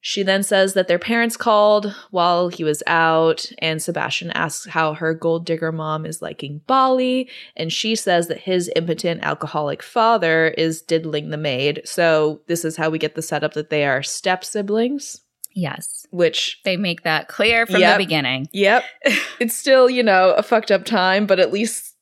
She 0.09 0.23
then 0.23 0.43
says 0.43 0.73
that 0.73 0.89
their 0.89 0.99
parents 0.99 1.37
called 1.37 1.95
while 2.11 2.49
he 2.49 2.65
was 2.65 2.83
out, 2.87 3.45
and 3.59 3.83
Sebastian 3.83 4.31
asks 4.31 4.67
how 4.67 4.95
her 4.95 5.13
gold 5.13 5.45
digger 5.45 5.71
mom 5.71 6.07
is 6.07 6.23
liking 6.23 6.63
Bali, 6.67 7.29
and 7.55 7.71
she 7.71 7.95
says 7.95 8.27
that 8.29 8.41
his 8.41 8.71
impotent 8.75 9.23
alcoholic 9.23 9.83
father 9.83 10.49
is 10.57 10.81
diddling 10.81 11.29
the 11.29 11.37
maid. 11.37 11.83
So, 11.85 12.41
this 12.47 12.65
is 12.65 12.79
how 12.79 12.89
we 12.89 12.99
get 12.99 13.17
the 13.17 13.21
setup 13.21 13.53
that 13.53 13.69
they 13.69 13.85
are 13.85 14.03
step 14.03 14.47
siblings, 14.47 15.21
Yes. 15.55 16.07
which, 16.11 16.61
They 16.65 16.79
make 16.79 17.03
that 17.03 17.29
clear 17.29 17.67
from 17.67 17.83
Yep. 17.83 17.99
the 17.99 18.05
beginning. 18.05 18.49
yep, 18.51 18.85
it's 19.39 19.55
still, 19.55 19.91
you 19.91 20.03
know, 20.03 20.31
a 20.31 20.43
fucked 20.43 20.71
up 20.71 20.87
time, 20.87 21.27
but 21.27 21.39
at 21.39 21.53
least 21.53 21.95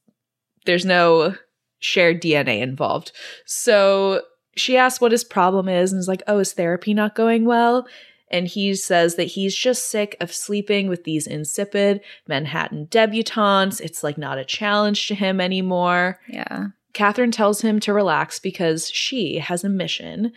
there's 0.64 0.84
no 0.86 1.34
shared 1.80 2.22
DNA 2.22 2.60
involved. 2.60 3.10
So, 3.46 4.22
she 4.56 4.76
asks 4.76 5.00
what 5.00 5.12
his 5.12 5.24
problem 5.24 5.68
is 5.68 5.92
and 5.92 6.00
is 6.00 6.08
like, 6.08 6.22
oh, 6.26 6.38
is 6.38 6.52
therapy 6.52 6.94
not 6.94 7.14
going 7.14 7.44
well? 7.44 7.86
And 8.28 8.48
he 8.48 8.74
says 8.74 9.14
that 9.14 9.24
he's 9.24 9.54
just 9.54 9.88
sick 9.88 10.16
of 10.20 10.32
sleeping 10.32 10.88
with 10.88 11.04
these 11.04 11.26
insipid 11.26 12.00
Manhattan 12.26 12.86
debutantes. 12.86 13.80
It's 13.80 14.02
like 14.02 14.18
not 14.18 14.38
a 14.38 14.44
challenge 14.44 15.06
to 15.08 15.14
him 15.14 15.40
anymore. 15.40 16.18
Yeah. 16.28 16.68
Catherine 16.92 17.30
tells 17.30 17.60
him 17.60 17.78
to 17.80 17.92
relax 17.92 18.38
because 18.38 18.90
she 18.90 19.38
has 19.38 19.62
a 19.62 19.68
mission. 19.68 20.32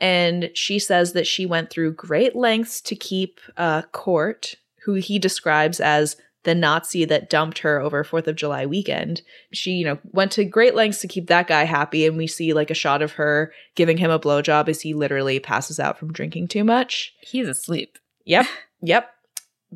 And 0.00 0.50
she 0.54 0.78
says 0.78 1.12
that 1.12 1.26
she 1.26 1.44
went 1.44 1.70
through 1.70 1.94
great 1.94 2.34
lengths 2.34 2.80
to 2.82 2.96
keep 2.96 3.40
uh, 3.56 3.82
Court, 3.92 4.54
who 4.84 4.94
he 4.94 5.18
describes 5.18 5.80
as 5.80 6.16
the 6.44 6.54
Nazi 6.54 7.04
that 7.06 7.28
dumped 7.28 7.58
her 7.58 7.80
over 7.80 8.04
4th 8.04 8.26
of 8.26 8.36
July 8.36 8.66
weekend. 8.66 9.22
She, 9.52 9.72
you 9.72 9.84
know, 9.84 9.98
went 10.12 10.32
to 10.32 10.44
great 10.44 10.74
lengths 10.74 11.00
to 11.00 11.08
keep 11.08 11.26
that 11.26 11.46
guy 11.46 11.64
happy. 11.64 12.06
And 12.06 12.16
we 12.16 12.26
see 12.26 12.52
like 12.52 12.70
a 12.70 12.74
shot 12.74 13.02
of 13.02 13.12
her 13.12 13.52
giving 13.74 13.96
him 13.96 14.10
a 14.10 14.18
blowjob 14.18 14.68
as 14.68 14.80
he 14.80 14.94
literally 14.94 15.40
passes 15.40 15.80
out 15.80 15.98
from 15.98 16.12
drinking 16.12 16.48
too 16.48 16.64
much. 16.64 17.14
He's 17.20 17.48
asleep. 17.48 17.98
Yep. 18.24 18.46
Yep. 18.86 19.08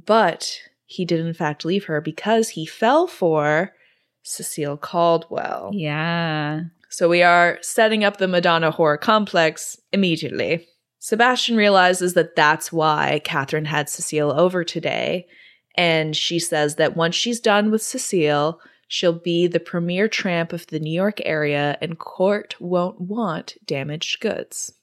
But 0.04 0.60
he 0.84 1.06
did, 1.06 1.20
in 1.20 1.32
fact, 1.32 1.64
leave 1.64 1.86
her 1.86 2.02
because 2.02 2.50
he 2.50 2.66
fell 2.66 3.06
for 3.06 3.72
Cecile 4.22 4.76
Caldwell. 4.76 5.70
Yeah. 5.72 6.64
So 6.90 7.08
we 7.08 7.22
are 7.22 7.58
setting 7.62 8.04
up 8.04 8.18
the 8.18 8.28
Madonna 8.28 8.70
whore 8.70 9.00
complex 9.00 9.78
immediately. 9.94 10.68
Sebastian 10.98 11.56
realizes 11.56 12.14
that 12.14 12.36
that's 12.36 12.72
why 12.72 13.20
Catherine 13.24 13.64
had 13.64 13.88
Cecile 13.88 14.32
over 14.32 14.64
today. 14.64 15.26
And 15.78 16.16
she 16.16 16.40
says 16.40 16.74
that 16.74 16.96
once 16.96 17.14
she's 17.14 17.38
done 17.38 17.70
with 17.70 17.82
Cecile, 17.82 18.60
she'll 18.88 19.12
be 19.12 19.46
the 19.46 19.60
premier 19.60 20.08
tramp 20.08 20.52
of 20.52 20.66
the 20.66 20.80
New 20.80 20.92
York 20.92 21.20
area 21.24 21.78
and 21.80 22.00
court 22.00 22.56
won't 22.58 23.00
want 23.00 23.56
damaged 23.64 24.18
goods. 24.18 24.74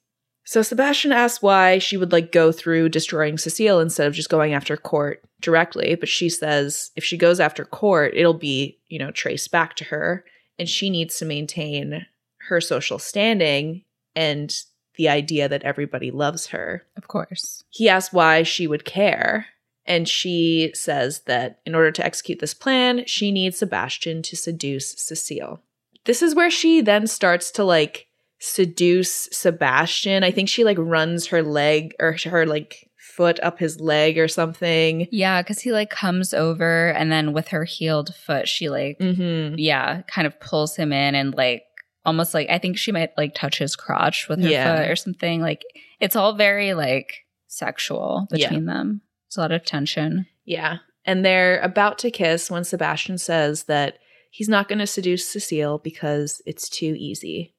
So 0.45 0.61
Sebastian 0.61 1.11
asks 1.11 1.41
why 1.41 1.79
she 1.79 1.97
would 1.97 2.13
like 2.13 2.31
go 2.31 2.53
through 2.53 2.89
destroying 2.89 3.37
Cecile 3.37 3.81
instead 3.81 4.07
of 4.07 4.13
just 4.13 4.29
going 4.29 4.53
after 4.53 4.77
court 4.77 5.21
directly, 5.41 5.95
but 5.95 6.07
she 6.07 6.29
says 6.29 6.91
if 6.95 7.03
she 7.03 7.17
goes 7.17 7.41
after 7.41 7.65
court, 7.65 8.13
it'll 8.15 8.33
be, 8.33 8.79
you 8.87 8.97
know, 8.97 9.11
traced 9.11 9.51
back 9.51 9.75
to 9.75 9.83
her 9.85 10.23
and 10.57 10.69
she 10.69 10.89
needs 10.89 11.17
to 11.17 11.25
maintain 11.25 12.05
her 12.47 12.61
social 12.61 12.99
standing 12.99 13.83
and 14.15 14.55
the 14.95 15.09
idea 15.09 15.49
that 15.49 15.63
everybody 15.63 16.09
loves 16.09 16.47
her. 16.47 16.85
Of 16.95 17.09
course. 17.09 17.65
He 17.69 17.89
asks 17.89 18.13
why 18.13 18.43
she 18.43 18.65
would 18.65 18.85
care, 18.85 19.47
and 19.85 20.07
she 20.07 20.71
says 20.73 21.21
that 21.21 21.59
in 21.65 21.75
order 21.75 21.91
to 21.91 22.05
execute 22.05 22.39
this 22.39 22.53
plan, 22.53 23.05
she 23.05 23.31
needs 23.31 23.59
Sebastian 23.59 24.21
to 24.23 24.35
seduce 24.35 24.93
Cecile. 24.97 25.61
This 26.05 26.21
is 26.21 26.35
where 26.35 26.51
she 26.51 26.81
then 26.81 27.07
starts 27.07 27.51
to 27.51 27.63
like 27.63 28.07
seduce 28.39 29.29
Sebastian. 29.31 30.23
I 30.23 30.31
think 30.31 30.49
she 30.49 30.63
like 30.63 30.77
runs 30.79 31.27
her 31.27 31.41
leg 31.41 31.93
or 31.99 32.17
her 32.25 32.45
like 32.45 32.89
foot 32.97 33.39
up 33.41 33.59
his 33.59 33.79
leg 33.79 34.17
or 34.17 34.27
something. 34.27 35.07
Yeah, 35.11 35.41
because 35.41 35.61
he 35.61 35.71
like 35.71 35.89
comes 35.89 36.33
over 36.33 36.89
and 36.89 37.11
then 37.11 37.33
with 37.33 37.47
her 37.49 37.63
healed 37.63 38.13
foot, 38.13 38.47
she 38.47 38.69
like, 38.69 38.99
mm-hmm. 38.99 39.55
yeah, 39.57 40.01
kind 40.03 40.27
of 40.27 40.39
pulls 40.39 40.75
him 40.75 40.91
in 40.91 41.15
and 41.15 41.33
like 41.33 41.63
almost 42.05 42.33
like, 42.33 42.49
I 42.49 42.59
think 42.59 42.77
she 42.77 42.91
might 42.91 43.11
like 43.17 43.33
touch 43.33 43.57
his 43.57 43.75
crotch 43.75 44.27
with 44.27 44.43
her 44.43 44.49
Yeah. 44.49 44.77
foot 44.77 44.91
or 44.91 44.95
something. 44.95 45.41
Like, 45.41 45.63
it's 45.99 46.15
all 46.15 46.33
very 46.35 46.73
like 46.73 47.25
sexual 47.47 48.27
Yeah. 48.31 48.47
between 48.49 48.65
them. 48.65 49.01
There's 49.35 49.37
a 49.37 49.41
lot 49.41 49.51
of 49.51 49.65
tension. 49.65 50.27
Yeah. 50.45 50.77
And 51.05 51.23
they're 51.25 51.59
about 51.59 51.97
to 51.99 52.09
kiss 52.11 52.49
when 52.49 52.63
Sebastian 52.63 53.17
says 53.17 53.63
that 53.63 53.99
he's 54.31 54.49
not 54.49 54.67
going 54.67 54.79
to 54.79 54.87
seduce 54.87 55.27
Cecile 55.27 55.77
because 55.79 56.41
it's 56.45 56.69
too 56.69 56.95
easy. 56.97 57.53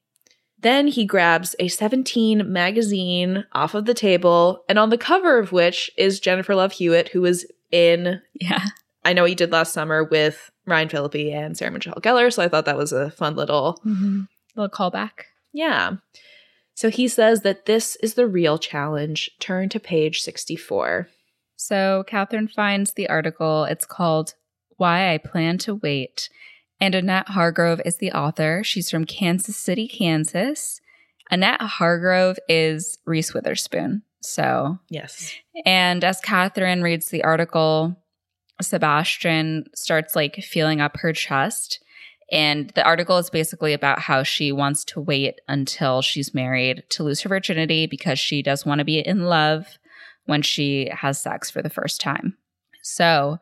Then 0.59 0.87
he 0.87 1.05
grabs 1.05 1.55
a 1.59 1.67
17 1.67 2.51
magazine 2.51 3.45
off 3.53 3.75
of 3.75 3.85
the 3.85 3.93
table, 3.93 4.63
and 4.67 4.79
on 4.79 4.89
the 4.89 4.97
cover 4.97 5.37
of 5.37 5.51
which 5.51 5.91
is 5.97 6.19
Jennifer 6.19 6.55
Love 6.55 6.71
Hewitt, 6.73 7.09
who 7.09 7.21
was 7.21 7.45
in 7.71 8.21
Yeah. 8.33 8.63
I 9.05 9.13
know 9.13 9.25
he 9.25 9.35
did 9.35 9.51
last 9.51 9.71
summer 9.71 10.03
with 10.03 10.49
Ryan 10.65 10.89
Phillippe 10.89 11.31
and 11.31 11.55
Sarah 11.55 11.71
Michelle 11.71 11.93
Gellar. 12.01 12.33
So 12.33 12.41
I 12.43 12.47
thought 12.49 12.65
that 12.65 12.75
was 12.77 12.91
a 12.91 13.11
fun 13.11 13.35
little 13.35 13.79
Mm-hmm. 13.85 14.21
Little 14.55 14.69
callback. 14.69 15.11
yeah. 15.53 15.97
So 16.73 16.89
he 16.91 17.07
says 17.07 17.41
that 17.41 17.65
this 17.65 17.95
is 18.03 18.13
the 18.15 18.27
real 18.27 18.57
challenge. 18.59 19.31
Turn 19.39 19.67
to 19.69 19.79
page 19.79 20.21
64. 20.21 21.07
So 21.57 22.03
Catherine 22.07 22.47
finds 22.47 22.93
the 22.93 23.09
article. 23.09 23.65
It's 23.65 23.85
called 23.85 24.35
Why 24.77 25.13
I 25.13 25.17
Plan 25.17 25.57
to 25.59 25.75
Wait. 25.75 26.29
And 26.79 26.93
Annette 26.93 27.29
Hargrove 27.29 27.81
is 27.83 27.97
the 27.97 28.11
author. 28.11 28.63
She's 28.63 28.89
from 28.91 29.05
Kansas 29.05 29.57
City, 29.57 29.87
Kansas. 29.87 30.79
Annette 31.31 31.59
Hargrove 31.61 32.37
is 32.47 32.99
Reese 33.05 33.33
Witherspoon. 33.33 34.03
So, 34.21 34.77
Yes. 34.89 35.33
and 35.65 36.03
as 36.03 36.19
Catherine 36.21 36.83
reads 36.83 37.09
the 37.09 37.23
article, 37.23 37.95
Sebastian 38.61 39.65
starts 39.75 40.15
like 40.15 40.35
feeling 40.35 40.79
up 40.81 40.97
her 40.97 41.13
chest. 41.13 41.79
And 42.31 42.69
the 42.71 42.83
article 42.83 43.17
is 43.17 43.29
basically 43.29 43.73
about 43.73 43.99
how 43.99 44.21
she 44.23 44.51
wants 44.51 44.83
to 44.85 44.99
wait 44.99 45.39
until 45.47 46.01
she's 46.01 46.33
married 46.33 46.83
to 46.89 47.03
lose 47.03 47.21
her 47.21 47.29
virginity 47.29 47.87
because 47.87 48.19
she 48.19 48.41
does 48.41 48.65
want 48.65 48.79
to 48.79 48.85
be 48.85 48.99
in 48.99 49.25
love 49.25 49.77
when 50.27 50.41
she 50.41 50.89
has 50.93 51.19
sex 51.19 51.49
for 51.49 51.61
the 51.61 51.69
first 51.69 51.99
time. 51.99 52.37
So 52.83 53.39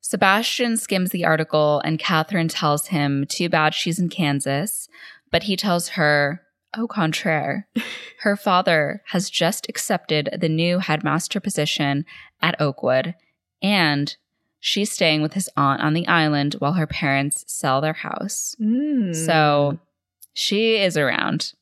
Sebastian 0.00 0.76
skims 0.76 1.10
the 1.10 1.24
article 1.24 1.80
and 1.84 1.98
Catherine 1.98 2.48
tells 2.48 2.88
him, 2.88 3.24
too 3.26 3.48
bad 3.48 3.72
she's 3.72 3.98
in 3.98 4.10
Kansas. 4.10 4.88
But 5.30 5.44
he 5.44 5.56
tells 5.56 5.88
her, 5.90 6.42
au 6.76 6.86
contraire, 6.86 7.66
her 8.20 8.36
father 8.36 9.02
has 9.06 9.30
just 9.30 9.68
accepted 9.68 10.36
the 10.38 10.48
new 10.48 10.78
headmaster 10.78 11.40
position 11.40 12.04
at 12.42 12.60
Oakwood 12.60 13.14
and 13.62 14.14
she's 14.60 14.92
staying 14.92 15.22
with 15.22 15.32
his 15.32 15.48
aunt 15.56 15.80
on 15.80 15.94
the 15.94 16.06
island 16.06 16.54
while 16.58 16.74
her 16.74 16.86
parents 16.86 17.44
sell 17.46 17.80
their 17.80 17.94
house. 17.94 18.54
Mm. 18.60 19.14
So 19.14 19.78
she 20.34 20.76
is 20.76 20.96
around. 20.96 21.54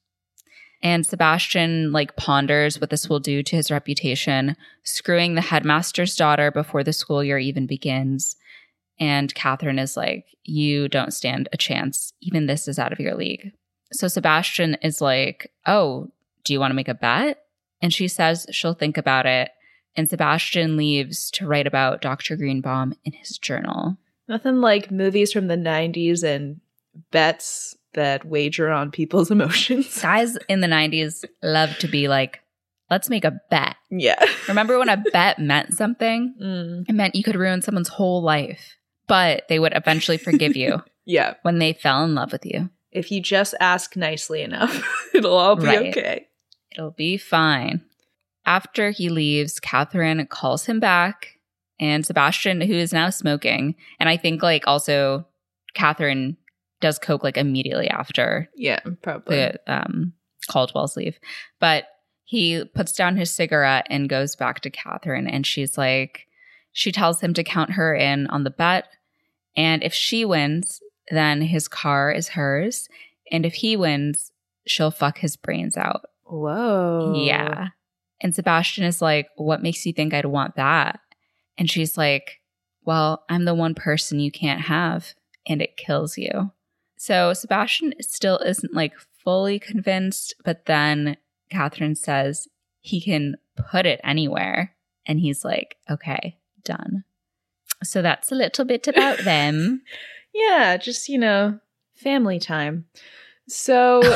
And 0.82 1.06
Sebastian 1.06 1.92
like 1.92 2.16
ponders 2.16 2.80
what 2.80 2.90
this 2.90 3.08
will 3.08 3.20
do 3.20 3.42
to 3.42 3.56
his 3.56 3.70
reputation, 3.70 4.56
screwing 4.82 5.34
the 5.34 5.40
headmaster's 5.40 6.16
daughter 6.16 6.50
before 6.50 6.82
the 6.82 6.92
school 6.92 7.22
year 7.22 7.38
even 7.38 7.66
begins. 7.66 8.36
And 8.98 9.34
Catherine 9.34 9.78
is 9.78 9.96
like, 9.96 10.26
You 10.42 10.88
don't 10.88 11.14
stand 11.14 11.48
a 11.52 11.56
chance. 11.56 12.12
Even 12.20 12.46
this 12.46 12.66
is 12.66 12.78
out 12.78 12.92
of 12.92 13.00
your 13.00 13.14
league. 13.14 13.52
So 13.92 14.08
Sebastian 14.08 14.74
is 14.82 15.00
like, 15.00 15.52
Oh, 15.66 16.10
do 16.44 16.52
you 16.52 16.60
want 16.60 16.72
to 16.72 16.76
make 16.76 16.88
a 16.88 16.94
bet? 16.94 17.44
And 17.80 17.92
she 17.92 18.08
says 18.08 18.46
she'll 18.50 18.74
think 18.74 18.98
about 18.98 19.26
it 19.26 19.50
and 19.96 20.08
Sebastian 20.08 20.76
leaves 20.76 21.30
to 21.32 21.46
write 21.46 21.66
about 21.66 22.00
Dr. 22.00 22.36
Greenbaum 22.36 22.94
in 23.04 23.12
his 23.12 23.38
journal. 23.38 23.98
Nothing 24.28 24.60
like 24.60 24.90
movies 24.90 25.32
from 25.32 25.48
the 25.48 25.56
90s 25.56 26.22
and 26.22 26.60
bets 27.10 27.76
that 27.94 28.24
wager 28.24 28.70
on 28.70 28.90
people's 28.90 29.30
emotions. 29.36 30.00
Guys 30.00 30.36
in 30.48 30.60
the 30.60 30.66
90s 30.68 31.24
loved 31.42 31.80
to 31.80 31.88
be 31.88 32.08
like, 32.08 32.40
let's 32.90 33.08
make 33.10 33.24
a 33.24 33.40
bet. 33.50 33.76
Yeah. 33.90 34.22
Remember 34.48 34.78
when 34.78 34.88
a 34.88 35.02
bet 35.12 35.38
meant 35.38 35.74
something? 35.74 36.34
Mm. 36.40 36.84
It 36.88 36.92
meant 36.94 37.14
you 37.14 37.22
could 37.22 37.36
ruin 37.36 37.62
someone's 37.62 37.88
whole 37.88 38.22
life, 38.22 38.76
but 39.06 39.46
they 39.48 39.58
would 39.58 39.72
eventually 39.76 40.18
forgive 40.18 40.56
you 40.56 40.82
Yeah. 41.04 41.34
when 41.42 41.58
they 41.58 41.72
fell 41.72 42.04
in 42.04 42.14
love 42.14 42.32
with 42.32 42.44
you. 42.46 42.70
If 42.90 43.10
you 43.10 43.20
just 43.22 43.54
ask 43.60 43.96
nicely 43.96 44.42
enough, 44.42 44.86
it'll 45.14 45.36
all 45.36 45.56
be 45.56 45.66
Right. 45.66 45.88
okay. 45.96 46.26
It'll 46.76 46.90
be 46.90 47.16
fine. 47.16 47.82
After 48.44 48.90
he 48.90 49.08
leaves, 49.08 49.60
Catherine 49.60 50.26
calls 50.26 50.66
him 50.66 50.80
back, 50.80 51.38
and 51.80 52.04
Sebastian, 52.04 52.60
who 52.60 52.74
is 52.74 52.92
now 52.92 53.08
smoking, 53.10 53.76
and 54.00 54.08
I 54.08 54.16
think 54.16 54.42
like 54.42 54.64
also 54.66 55.26
Catherine 55.74 56.36
does 56.82 56.98
coke 56.98 57.24
like 57.24 57.38
immediately 57.38 57.88
after 57.88 58.50
Yeah, 58.54 58.80
probably. 59.02 59.36
the 59.36 59.60
um, 59.66 60.12
Caldwell's 60.50 60.96
leave, 60.96 61.18
but 61.60 61.84
he 62.24 62.64
puts 62.74 62.92
down 62.92 63.16
his 63.16 63.30
cigarette 63.30 63.86
and 63.88 64.08
goes 64.08 64.36
back 64.36 64.60
to 64.60 64.70
Catherine, 64.70 65.26
and 65.26 65.46
she's 65.46 65.78
like, 65.78 66.26
she 66.72 66.92
tells 66.92 67.20
him 67.20 67.32
to 67.34 67.44
count 67.44 67.72
her 67.72 67.94
in 67.94 68.26
on 68.28 68.44
the 68.44 68.50
bet, 68.50 68.88
and 69.56 69.82
if 69.82 69.94
she 69.94 70.24
wins, 70.24 70.80
then 71.10 71.42
his 71.42 71.68
car 71.68 72.10
is 72.12 72.28
hers, 72.30 72.88
and 73.30 73.44
if 73.46 73.54
he 73.54 73.76
wins, 73.76 74.32
she'll 74.66 74.90
fuck 74.90 75.18
his 75.18 75.36
brains 75.36 75.76
out. 75.76 76.06
Whoa. 76.24 77.14
Yeah. 77.16 77.68
And 78.22 78.34
Sebastian 78.34 78.84
is 78.84 79.02
like, 79.02 79.28
What 79.36 79.62
makes 79.62 79.84
you 79.84 79.92
think 79.92 80.14
I'd 80.14 80.24
want 80.24 80.56
that? 80.56 81.00
And 81.58 81.70
she's 81.70 81.98
like, 81.98 82.40
Well, 82.84 83.24
I'm 83.28 83.44
the 83.44 83.54
one 83.54 83.74
person 83.74 84.20
you 84.20 84.30
can't 84.30 84.62
have, 84.62 85.14
and 85.46 85.60
it 85.60 85.76
kills 85.76 86.16
you. 86.16 86.52
So 87.02 87.32
Sebastian 87.32 87.94
still 88.00 88.38
isn't 88.38 88.74
like 88.74 88.92
fully 89.24 89.58
convinced, 89.58 90.36
but 90.44 90.66
then 90.66 91.16
Catherine 91.50 91.96
says 91.96 92.46
he 92.80 93.00
can 93.00 93.34
put 93.56 93.86
it 93.86 94.00
anywhere. 94.04 94.76
And 95.04 95.18
he's 95.18 95.44
like, 95.44 95.78
Okay, 95.90 96.38
done. 96.62 97.02
So 97.82 98.02
that's 98.02 98.30
a 98.30 98.36
little 98.36 98.64
bit 98.64 98.86
about 98.86 99.18
them. 99.24 99.82
Yeah, 100.32 100.76
just, 100.76 101.08
you 101.08 101.18
know, 101.18 101.58
family 101.92 102.38
time. 102.38 102.84
So 103.48 104.00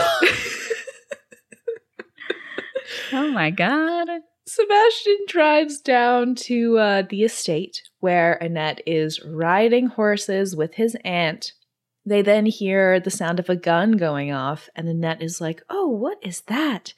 oh 3.13 3.33
my 3.33 3.51
God. 3.51 4.07
Sebastian 4.47 5.19
drives 5.27 5.81
down 5.81 6.37
to 6.37 6.79
uh, 6.79 7.03
the 7.11 7.25
estate 7.25 7.83
where 7.99 8.35
Annette 8.35 8.81
is 8.87 9.25
riding 9.25 9.89
horses 9.89 10.55
with 10.55 10.75
his 10.75 10.97
aunt. 11.05 11.51
They 12.07 12.23
then 12.23 12.47
hear 12.47 13.01
the 13.01 13.11
sound 13.11 13.41
of 13.41 13.51
a 13.51 13.57
gun 13.57 13.93
going 13.97 14.33
off, 14.33 14.71
and 14.77 14.89
Annette 14.89 15.21
is 15.21 15.41
like, 15.41 15.63
Oh, 15.69 15.89
what 15.89 16.19
is 16.23 16.43
that? 16.43 16.95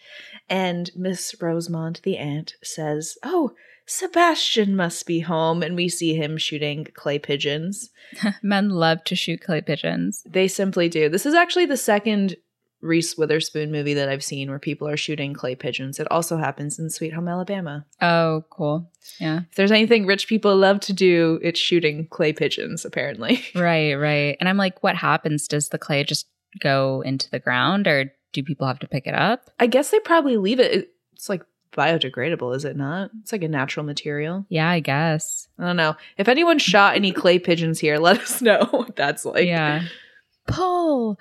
And 0.49 0.90
Miss 0.94 1.35
Rosemond, 1.40 2.03
the 2.03 2.18
aunt, 2.18 2.57
says, 2.62 3.16
Oh, 3.23 3.53
Sebastian 3.87 4.77
must 4.77 5.07
be 5.07 5.21
home. 5.21 5.62
And 5.62 5.75
we 5.75 5.88
see 5.88 6.14
him 6.14 6.37
shooting 6.37 6.87
clay 6.92 7.18
pigeons. 7.18 7.88
Men 8.42 8.68
love 8.68 9.03
to 9.05 9.16
shoot 9.16 9.40
clay 9.40 9.62
pigeons. 9.62 10.23
They 10.29 10.47
simply 10.47 10.90
do. 10.90 11.09
This 11.09 11.25
is 11.25 11.35
actually 11.35 11.64
the 11.64 11.79
second 11.79 12.37
Reese 12.80 13.16
Witherspoon 13.18 13.72
movie 13.72 13.94
that 13.94 14.08
I've 14.08 14.22
seen 14.22 14.48
where 14.50 14.58
people 14.58 14.86
are 14.88 14.96
shooting 14.96 15.34
clay 15.34 15.54
pigeons. 15.54 15.98
It 15.98 16.10
also 16.10 16.36
happens 16.36 16.78
in 16.78 16.90
Sweet 16.90 17.12
Home 17.12 17.26
Alabama. 17.28 17.84
Oh, 18.00 18.44
cool. 18.50 18.90
Yeah. 19.20 19.40
If 19.50 19.56
there's 19.56 19.72
anything 19.72 20.06
rich 20.06 20.28
people 20.28 20.54
love 20.56 20.80
to 20.80 20.92
do, 20.92 21.40
it's 21.42 21.58
shooting 21.58 22.06
clay 22.08 22.32
pigeons, 22.32 22.84
apparently. 22.84 23.44
Right, 23.54 23.94
right. 23.94 24.36
And 24.38 24.48
I'm 24.48 24.56
like, 24.56 24.82
what 24.82 24.94
happens? 24.96 25.48
Does 25.48 25.70
the 25.70 25.78
clay 25.78 26.04
just 26.04 26.26
go 26.60 27.02
into 27.04 27.28
the 27.30 27.40
ground 27.40 27.86
or 27.88 28.12
do 28.32 28.42
people 28.42 28.66
have 28.66 28.78
to 28.80 28.86
pick 28.88 29.06
it 29.06 29.14
up? 29.14 29.50
I 29.58 29.66
guess 29.66 29.90
they 29.90 30.00
probably 30.00 30.36
leave 30.36 30.60
it. 30.60 30.72
it- 30.72 30.92
It's 31.14 31.28
like 31.28 31.42
biodegradable, 31.72 32.54
is 32.56 32.64
it 32.64 32.76
not? 32.76 33.10
It's 33.22 33.32
like 33.32 33.42
a 33.42 33.48
natural 33.48 33.84
material. 33.84 34.46
Yeah, 34.48 34.68
I 34.68 34.80
guess. 34.80 35.48
I 35.58 35.66
don't 35.66 35.76
know. 35.76 35.96
If 36.16 36.28
anyone 36.28 36.58
shot 36.58 36.94
any 36.96 37.12
clay 37.12 37.38
pigeons 37.38 37.78
here, 37.80 37.98
let 38.08 38.20
us 38.20 38.40
know 38.40 38.66
what 38.70 38.94
that's 38.96 39.24
like. 39.24 39.46
yeah. 39.46 39.82
Pull. 40.46 41.18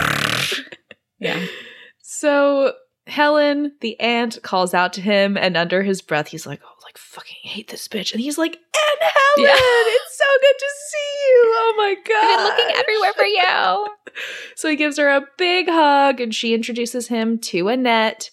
yeah. 1.18 1.44
So 2.02 2.72
Helen, 3.06 3.72
the 3.80 3.98
aunt, 4.00 4.42
calls 4.42 4.74
out 4.74 4.92
to 4.94 5.00
him, 5.00 5.36
and 5.36 5.56
under 5.56 5.82
his 5.82 6.02
breath, 6.02 6.28
he's 6.28 6.46
like, 6.46 6.60
"Oh, 6.64 6.74
like 6.84 6.98
fucking 6.98 7.36
hate 7.42 7.68
this 7.68 7.88
bitch," 7.88 8.12
and 8.12 8.20
he's 8.20 8.38
like, 8.38 8.52
"Aunt 8.56 9.00
Helen, 9.00 9.48
Yeah. 9.48 9.54
it's 9.56 10.18
so 10.18 10.24
good 10.40 10.58
to 10.58 10.70
see 10.90 11.28
you. 11.28 11.42
Oh 11.58 11.74
my 11.76 11.94
god, 12.08 12.24
I've 12.50 12.56
been 12.56 12.66
looking 12.66 12.80
everywhere 12.80 13.12
for 13.14 13.24
you. 13.24 13.86
So 14.56 14.70
he 14.70 14.76
gives 14.76 14.96
her 14.96 15.08
a 15.10 15.26
big 15.36 15.68
hug, 15.68 16.20
and 16.22 16.34
she 16.34 16.54
introduces 16.54 17.08
him 17.08 17.38
to 17.40 17.68
Annette. 17.68 18.30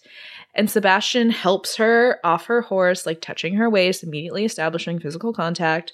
And 0.56 0.70
Sebastian 0.72 1.32
helps 1.32 1.76
her 1.76 2.20
off 2.24 2.46
her 2.46 2.62
horse, 2.62 3.06
like 3.06 3.20
touching 3.20 3.56
her 3.56 3.70
waist, 3.70 4.02
immediately 4.04 4.46
establishing 4.46 5.00
physical 5.00 5.34
contact, 5.34 5.92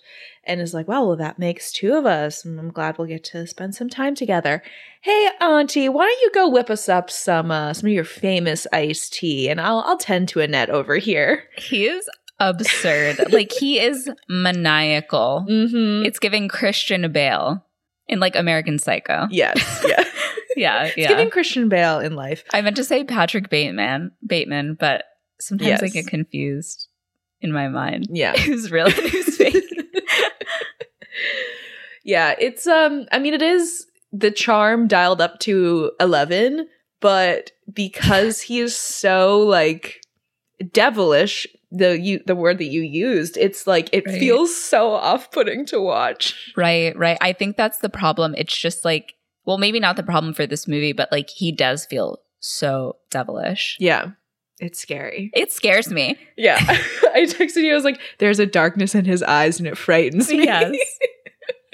and 0.49 0.59
is 0.59 0.73
like, 0.73 0.87
wow, 0.87 1.05
well, 1.05 1.15
that 1.15 1.39
makes 1.39 1.71
two 1.71 1.93
of 1.93 2.05
us. 2.05 2.43
and 2.43 2.59
I'm 2.59 2.71
glad 2.71 2.97
we'll 2.97 3.07
get 3.07 3.23
to 3.25 3.47
spend 3.47 3.75
some 3.75 3.87
time 3.89 4.15
together." 4.15 4.61
Hey, 5.01 5.29
Auntie, 5.39 5.87
why 5.87 6.05
don't 6.07 6.21
you 6.21 6.31
go 6.33 6.49
whip 6.49 6.69
us 6.69 6.89
up 6.89 7.09
some 7.09 7.51
uh, 7.51 7.73
some 7.73 7.87
of 7.87 7.93
your 7.93 8.03
famous 8.03 8.67
iced 8.73 9.13
tea, 9.13 9.47
and 9.47 9.61
I'll 9.61 9.79
I'll 9.85 9.97
tend 9.97 10.27
to 10.29 10.41
Annette 10.41 10.69
over 10.69 10.97
here. 10.97 11.43
He 11.57 11.85
is 11.87 12.09
absurd. 12.39 13.31
like 13.31 13.51
he 13.51 13.79
is 13.79 14.09
maniacal. 14.29 15.45
Mm-hmm. 15.49 16.05
It's 16.05 16.19
giving 16.19 16.47
Christian 16.49 17.09
Bale 17.11 17.65
in 18.07 18.19
like 18.19 18.35
American 18.35 18.79
Psycho. 18.79 19.27
yes, 19.29 19.83
yeah. 19.87 20.03
Yeah, 20.55 20.85
It's 20.85 20.97
yeah. 20.97 21.07
giving 21.09 21.29
Christian 21.29 21.69
Bale 21.69 21.99
in 21.99 22.15
life. 22.15 22.43
I 22.51 22.61
meant 22.61 22.75
to 22.77 22.83
say 22.83 23.03
Patrick 23.05 23.49
Bateman, 23.49 24.11
Bateman, 24.25 24.75
but 24.77 25.05
sometimes 25.39 25.81
I 25.83 25.87
get 25.87 26.07
confused 26.07 26.87
in 27.39 27.53
my 27.53 27.69
mind. 27.69 28.07
Yeah. 28.09 28.35
Who's 28.35 28.69
real 28.69 28.89
who's? 28.89 29.38
Yeah, 32.09 32.35
it's 32.39 32.65
um 32.67 33.05
I 33.11 33.19
mean 33.19 33.33
it 33.33 33.41
is 33.41 33.85
the 34.11 34.31
charm 34.31 34.87
dialed 34.87 35.21
up 35.21 35.39
to 35.41 35.91
11, 35.99 36.67
but 36.99 37.51
because 37.71 38.41
he 38.41 38.59
is 38.59 38.75
so 38.75 39.39
like 39.41 40.01
devilish, 40.73 41.45
the 41.71 41.99
you 41.99 42.19
the 42.25 42.35
word 42.35 42.57
that 42.57 42.65
you 42.65 42.81
used, 42.81 43.37
it's 43.37 43.67
like 43.67 43.89
it 43.93 44.05
Right. 44.07 44.19
feels 44.19 44.55
so 44.55 44.91
off-putting 44.91 45.65
to 45.67 45.79
watch. 45.79 46.33
right, 46.57 46.97
right. 46.97 47.17
I 47.21 47.33
think 47.33 47.55
that's 47.57 47.77
the 47.79 47.89
problem. 47.89 48.33
It's 48.37 48.57
just 48.57 48.83
like, 48.83 49.13
well, 49.45 49.57
maybe 49.57 49.79
not 49.79 49.95
the 49.95 50.03
problem 50.03 50.33
for 50.33 50.47
this 50.47 50.67
movie, 50.67 50.93
but 50.93 51.11
like 51.11 51.29
he 51.29 51.51
does 51.51 51.85
feel 51.85 52.19
so 52.39 52.97
devilish. 53.11 53.77
Yeah. 53.79 54.11
It's 54.61 54.79
scary. 54.79 55.31
It 55.33 55.53
scares 55.53 55.89
me. 55.89 56.17
Yeah. 56.35 56.57
I 57.13 57.25
texted 57.29 57.63
you, 57.63 57.71
I 57.71 57.75
was 57.75 57.85
like, 57.85 57.99
there's 58.17 58.39
a 58.39 58.45
darkness 58.45 58.93
in 58.93 59.05
his 59.05 59.23
eyes 59.23 59.57
and 59.59 59.67
it 59.67 59.77
frightens 59.77 60.29
me. 60.29 60.43
Yes. 60.43 60.75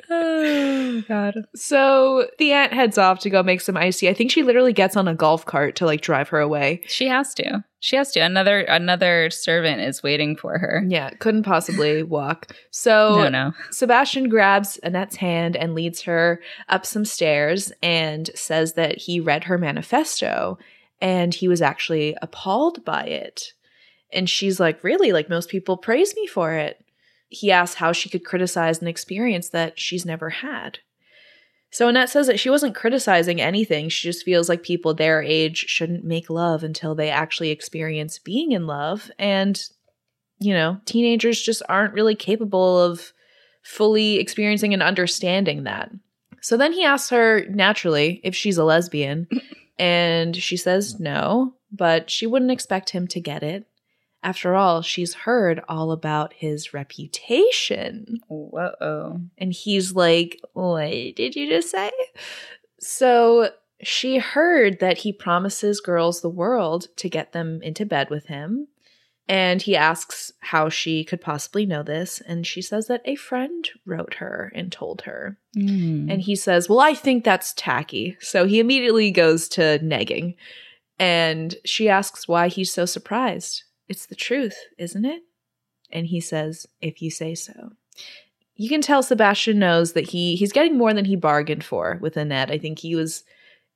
oh 0.09 1.01
god. 1.07 1.45
So 1.55 2.27
the 2.37 2.51
aunt 2.53 2.73
heads 2.73 2.97
off 2.97 3.19
to 3.19 3.29
go 3.29 3.43
make 3.43 3.61
some 3.61 3.77
icy. 3.77 4.09
I 4.09 4.13
think 4.13 4.31
she 4.31 4.43
literally 4.43 4.73
gets 4.73 4.95
on 4.95 5.07
a 5.07 5.15
golf 5.15 5.45
cart 5.45 5.75
to 5.77 5.85
like 5.85 6.01
drive 6.01 6.29
her 6.29 6.39
away. 6.39 6.81
She 6.87 7.07
has 7.07 7.33
to. 7.35 7.63
She 7.79 7.95
has 7.95 8.11
to. 8.13 8.19
Another 8.19 8.61
another 8.61 9.29
servant 9.29 9.81
is 9.81 10.01
waiting 10.01 10.35
for 10.35 10.57
her. 10.57 10.83
Yeah, 10.87 11.11
couldn't 11.11 11.43
possibly 11.43 12.03
walk. 12.03 12.51
So 12.71 13.15
No, 13.23 13.29
no. 13.29 13.53
Sebastian 13.71 14.29
grabs 14.29 14.77
Annette's 14.77 15.17
hand 15.17 15.55
and 15.55 15.75
leads 15.75 16.01
her 16.01 16.41
up 16.69 16.85
some 16.85 17.05
stairs 17.05 17.71
and 17.83 18.29
says 18.35 18.73
that 18.73 18.97
he 18.97 19.19
read 19.19 19.45
her 19.45 19.57
manifesto 19.57 20.57
and 21.01 21.33
he 21.33 21.47
was 21.47 21.61
actually 21.61 22.15
appalled 22.21 22.83
by 22.85 23.03
it. 23.03 23.53
And 24.11 24.29
she's 24.29 24.59
like, 24.59 24.83
Really? 24.83 25.11
Like, 25.11 25.29
most 25.29 25.49
people 25.49 25.77
praise 25.77 26.15
me 26.15 26.25
for 26.27 26.53
it. 26.53 26.84
He 27.29 27.51
asks 27.51 27.75
how 27.75 27.91
she 27.91 28.09
could 28.09 28.25
criticize 28.25 28.81
an 28.81 28.88
experience 28.88 29.49
that 29.49 29.79
she's 29.79 30.05
never 30.05 30.29
had. 30.29 30.79
So 31.71 31.89
Annette 31.89 32.09
says 32.09 32.27
that 32.27 32.39
she 32.39 32.49
wasn't 32.49 32.75
criticizing 32.75 33.41
anything. 33.41 33.89
She 33.89 34.07
just 34.07 34.23
feels 34.23 34.47
like 34.47 34.63
people 34.63 34.93
their 34.93 35.21
age 35.21 35.65
shouldn't 35.67 36.05
make 36.05 36.29
love 36.29 36.63
until 36.63 36.95
they 36.95 37.09
actually 37.09 37.49
experience 37.49 38.17
being 38.17 38.53
in 38.53 38.65
love. 38.65 39.11
And, 39.19 39.61
you 40.39 40.53
know, 40.53 40.79
teenagers 40.85 41.41
just 41.41 41.61
aren't 41.67 41.93
really 41.93 42.15
capable 42.15 42.79
of 42.79 43.11
fully 43.61 44.19
experiencing 44.19 44.73
and 44.73 44.81
understanding 44.81 45.63
that. 45.63 45.91
So 46.41 46.55
then 46.55 46.71
he 46.71 46.85
asks 46.85 47.09
her 47.09 47.45
naturally 47.49 48.21
if 48.23 48.35
she's 48.35 48.57
a 48.57 48.63
lesbian, 48.63 49.27
and 49.79 50.35
she 50.35 50.55
says 50.55 50.99
no, 50.99 51.55
but 51.71 52.09
she 52.09 52.27
wouldn't 52.27 52.51
expect 52.51 52.91
him 52.91 53.07
to 53.07 53.19
get 53.19 53.43
it. 53.43 53.67
After 54.25 54.55
all, 54.55 54.81
she's 54.81 55.13
heard 55.13 55.63
all 55.69 55.91
about 55.91 56.33
his 56.33 56.73
reputation. 56.73 58.21
Whoa. 58.27 59.21
And 59.38 59.53
he's 59.53 59.93
like, 59.93 60.41
What 60.53 60.89
did 61.15 61.35
you 61.35 61.47
just 61.47 61.69
say? 61.69 61.91
So 62.79 63.51
she 63.83 64.17
heard 64.17 64.79
that 64.79 64.97
he 64.97 65.13
promises 65.13 65.79
girls 65.79 66.21
the 66.21 66.29
world 66.29 66.88
to 66.95 67.07
get 67.07 67.33
them 67.33 67.61
into 67.61 67.85
bed 67.85 68.09
with 68.09 68.25
him. 68.25 68.67
And 69.27 69.61
he 69.61 69.75
asks 69.75 70.31
how 70.39 70.69
she 70.69 71.03
could 71.03 71.21
possibly 71.21 71.67
know 71.67 71.83
this. 71.83 72.19
And 72.21 72.47
she 72.47 72.63
says 72.63 72.88
that 72.88 73.03
a 73.05 73.15
friend 73.15 73.69
wrote 73.85 74.15
her 74.15 74.51
and 74.55 74.71
told 74.71 75.01
her. 75.01 75.38
Mm. 75.55 76.11
And 76.11 76.21
he 76.21 76.35
says, 76.35 76.67
Well, 76.67 76.79
I 76.79 76.95
think 76.95 77.23
that's 77.23 77.53
tacky. 77.53 78.17
So 78.21 78.47
he 78.47 78.59
immediately 78.59 79.11
goes 79.11 79.47
to 79.49 79.77
negging. 79.83 80.35
And 80.97 81.55
she 81.63 81.89
asks 81.89 82.27
why 82.27 82.47
he's 82.47 82.73
so 82.73 82.88
surprised. 82.88 83.61
It's 83.87 84.05
the 84.05 84.15
truth, 84.15 84.57
isn't 84.77 85.05
it? 85.05 85.23
And 85.91 86.07
he 86.07 86.19
says, 86.19 86.67
If 86.81 87.01
you 87.01 87.09
say 87.11 87.35
so. 87.35 87.71
You 88.55 88.69
can 88.69 88.81
tell 88.81 89.03
Sebastian 89.03 89.59
knows 89.59 89.93
that 89.93 90.09
he 90.09 90.35
he's 90.35 90.53
getting 90.53 90.77
more 90.77 90.93
than 90.93 91.05
he 91.05 91.15
bargained 91.15 91.63
for 91.63 91.99
with 92.01 92.15
Annette. 92.17 92.51
I 92.51 92.57
think 92.57 92.79
he 92.79 92.95
was 92.95 93.23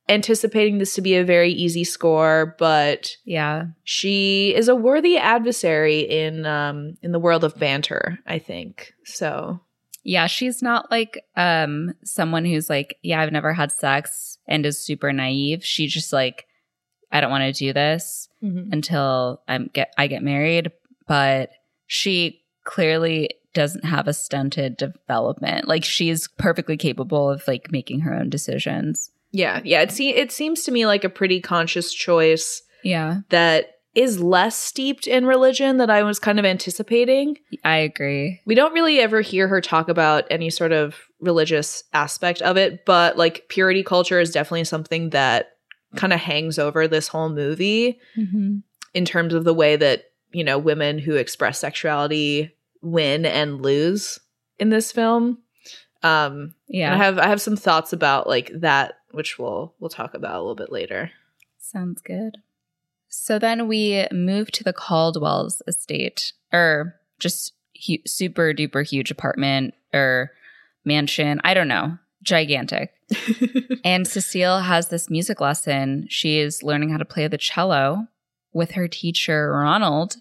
anticipating 0.07 0.79
this 0.79 0.95
to 0.95 1.01
be 1.01 1.15
a 1.15 1.23
very 1.23 1.51
easy 1.51 1.83
score, 1.83 2.55
but 2.57 3.15
yeah. 3.25 3.65
she 3.83 4.53
is 4.55 4.67
a 4.67 4.75
worthy 4.75 5.17
adversary 5.17 5.99
in 5.99 6.45
um 6.45 6.97
in 7.01 7.11
the 7.11 7.19
world 7.19 7.43
of 7.43 7.59
banter, 7.59 8.19
I 8.25 8.39
think. 8.39 8.93
So 9.05 9.59
Yeah, 10.03 10.27
she's 10.27 10.61
not 10.61 10.89
like 10.89 11.23
um 11.35 11.93
someone 12.03 12.45
who's 12.45 12.69
like, 12.69 12.97
yeah, 13.03 13.21
I've 13.21 13.31
never 13.31 13.53
had 13.53 13.71
sex 13.71 14.37
and 14.47 14.65
is 14.65 14.83
super 14.83 15.13
naive. 15.13 15.63
She 15.63 15.87
just 15.87 16.11
like 16.11 16.47
I 17.11 17.21
don't 17.21 17.31
want 17.31 17.43
to 17.43 17.51
do 17.51 17.73
this 17.73 18.29
mm-hmm. 18.43 18.71
until 18.71 19.41
I'm 19.47 19.69
get 19.73 19.93
I 19.97 20.07
get 20.07 20.23
married, 20.23 20.71
but 21.07 21.51
she 21.87 22.41
clearly 22.63 23.31
doesn't 23.53 23.85
have 23.85 24.07
a 24.07 24.13
stunted 24.13 24.77
development. 24.77 25.67
Like 25.67 25.83
she's 25.83 26.27
perfectly 26.37 26.77
capable 26.77 27.29
of 27.29 27.47
like 27.47 27.71
making 27.71 28.01
her 28.01 28.13
own 28.13 28.29
decisions. 28.29 29.11
Yeah, 29.31 29.61
yeah. 29.63 29.81
It, 29.81 29.91
se- 29.91 30.15
it 30.15 30.31
seems 30.31 30.63
to 30.63 30.71
me 30.71 30.85
like 30.85 31.03
a 31.03 31.09
pretty 31.09 31.41
conscious 31.41 31.93
choice 31.93 32.61
Yeah, 32.83 33.21
that 33.29 33.79
is 33.95 34.21
less 34.21 34.55
steeped 34.55 35.07
in 35.07 35.25
religion 35.25 35.77
that 35.77 35.89
I 35.89 36.03
was 36.03 36.19
kind 36.19 36.39
of 36.39 36.45
anticipating. 36.45 37.37
I 37.63 37.77
agree. 37.77 38.39
We 38.45 38.55
don't 38.55 38.73
really 38.73 38.99
ever 38.99 39.21
hear 39.21 39.47
her 39.47 39.61
talk 39.61 39.89
about 39.89 40.25
any 40.29 40.49
sort 40.51 40.71
of 40.71 40.95
religious 41.19 41.83
aspect 41.91 42.41
of 42.41 42.55
it, 42.55 42.85
but 42.85 43.17
like 43.17 43.45
purity 43.49 43.83
culture 43.83 44.19
is 44.19 44.31
definitely 44.31 44.65
something 44.65 45.09
that 45.09 45.49
kind 45.95 46.13
of 46.13 46.19
hangs 46.19 46.60
over 46.60 46.88
this 46.88 47.08
whole 47.08 47.30
movie 47.30 47.99
Mm-hmm. 48.17 48.58
in 48.93 49.06
terms 49.06 49.34
of 49.34 49.43
the 49.43 49.54
way 49.54 49.75
that, 49.75 50.06
you 50.32 50.43
know, 50.43 50.58
women 50.58 50.99
who 50.99 51.15
express 51.15 51.60
sexuality 51.60 52.56
win 52.82 53.25
and 53.25 53.62
lose 53.62 54.19
in 54.60 54.69
this 54.69 54.91
film. 54.91 55.39
Um 56.04 56.54
Yeah, 56.67 56.93
I 56.93 56.97
have 56.97 57.17
I 57.19 57.28
have 57.28 57.41
some 57.41 57.58
thoughts 57.58 57.91
about 57.93 58.28
like 58.28 58.52
that 58.54 58.95
which 59.12 59.38
we'll 59.39 59.73
we'll 59.80 59.89
talk 59.89 60.13
about 60.13 60.36
a 60.36 60.39
little 60.39 60.56
bit 60.56 60.71
later. 60.71 61.12
sounds 61.58 62.02
good. 62.02 62.38
So 63.08 63.39
then 63.39 63.67
we 63.67 64.06
move 64.12 64.52
to 64.52 64.63
the 64.63 64.71
Caldwell's 64.73 65.62
estate, 65.67 66.34
or 66.54 66.95
just 67.17 67.54
hu- 67.88 68.06
super 68.06 68.54
duper 68.54 68.88
huge 68.88 69.10
apartment 69.10 69.73
or 69.93 70.32
mansion. 70.86 71.41
I 71.43 71.54
don't 71.56 71.67
know, 71.67 71.97
gigantic. 72.29 72.93
And 73.85 74.05
Cecile 74.07 74.59
has 74.59 74.89
this 74.89 75.09
music 75.09 75.39
lesson. 75.41 76.05
She 76.09 76.39
is 76.39 76.61
learning 76.63 76.89
how 76.89 76.97
to 76.97 77.05
play 77.05 77.27
the 77.27 77.37
cello 77.37 78.07
with 78.53 78.71
her 78.71 78.87
teacher, 78.87 79.51
Ronald, 79.53 80.17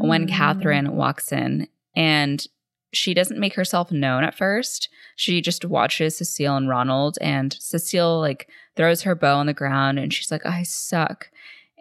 when 0.00 0.26
Mm. 0.26 0.30
Catherine 0.30 0.96
walks 0.96 1.32
in. 1.32 1.68
And 1.96 2.44
she 2.92 3.14
doesn't 3.14 3.38
make 3.38 3.54
herself 3.54 3.90
known 3.92 4.24
at 4.24 4.34
first. 4.34 4.88
She 5.16 5.40
just 5.40 5.64
watches 5.64 6.18
Cecile 6.18 6.56
and 6.56 6.68
Ronald. 6.68 7.16
And 7.20 7.56
Cecile, 7.60 8.18
like, 8.20 8.48
throws 8.76 9.02
her 9.02 9.14
bow 9.14 9.36
on 9.38 9.46
the 9.46 9.54
ground 9.54 9.98
and 9.98 10.12
she's 10.12 10.30
like, 10.32 10.44
I 10.44 10.62
suck. 10.64 11.30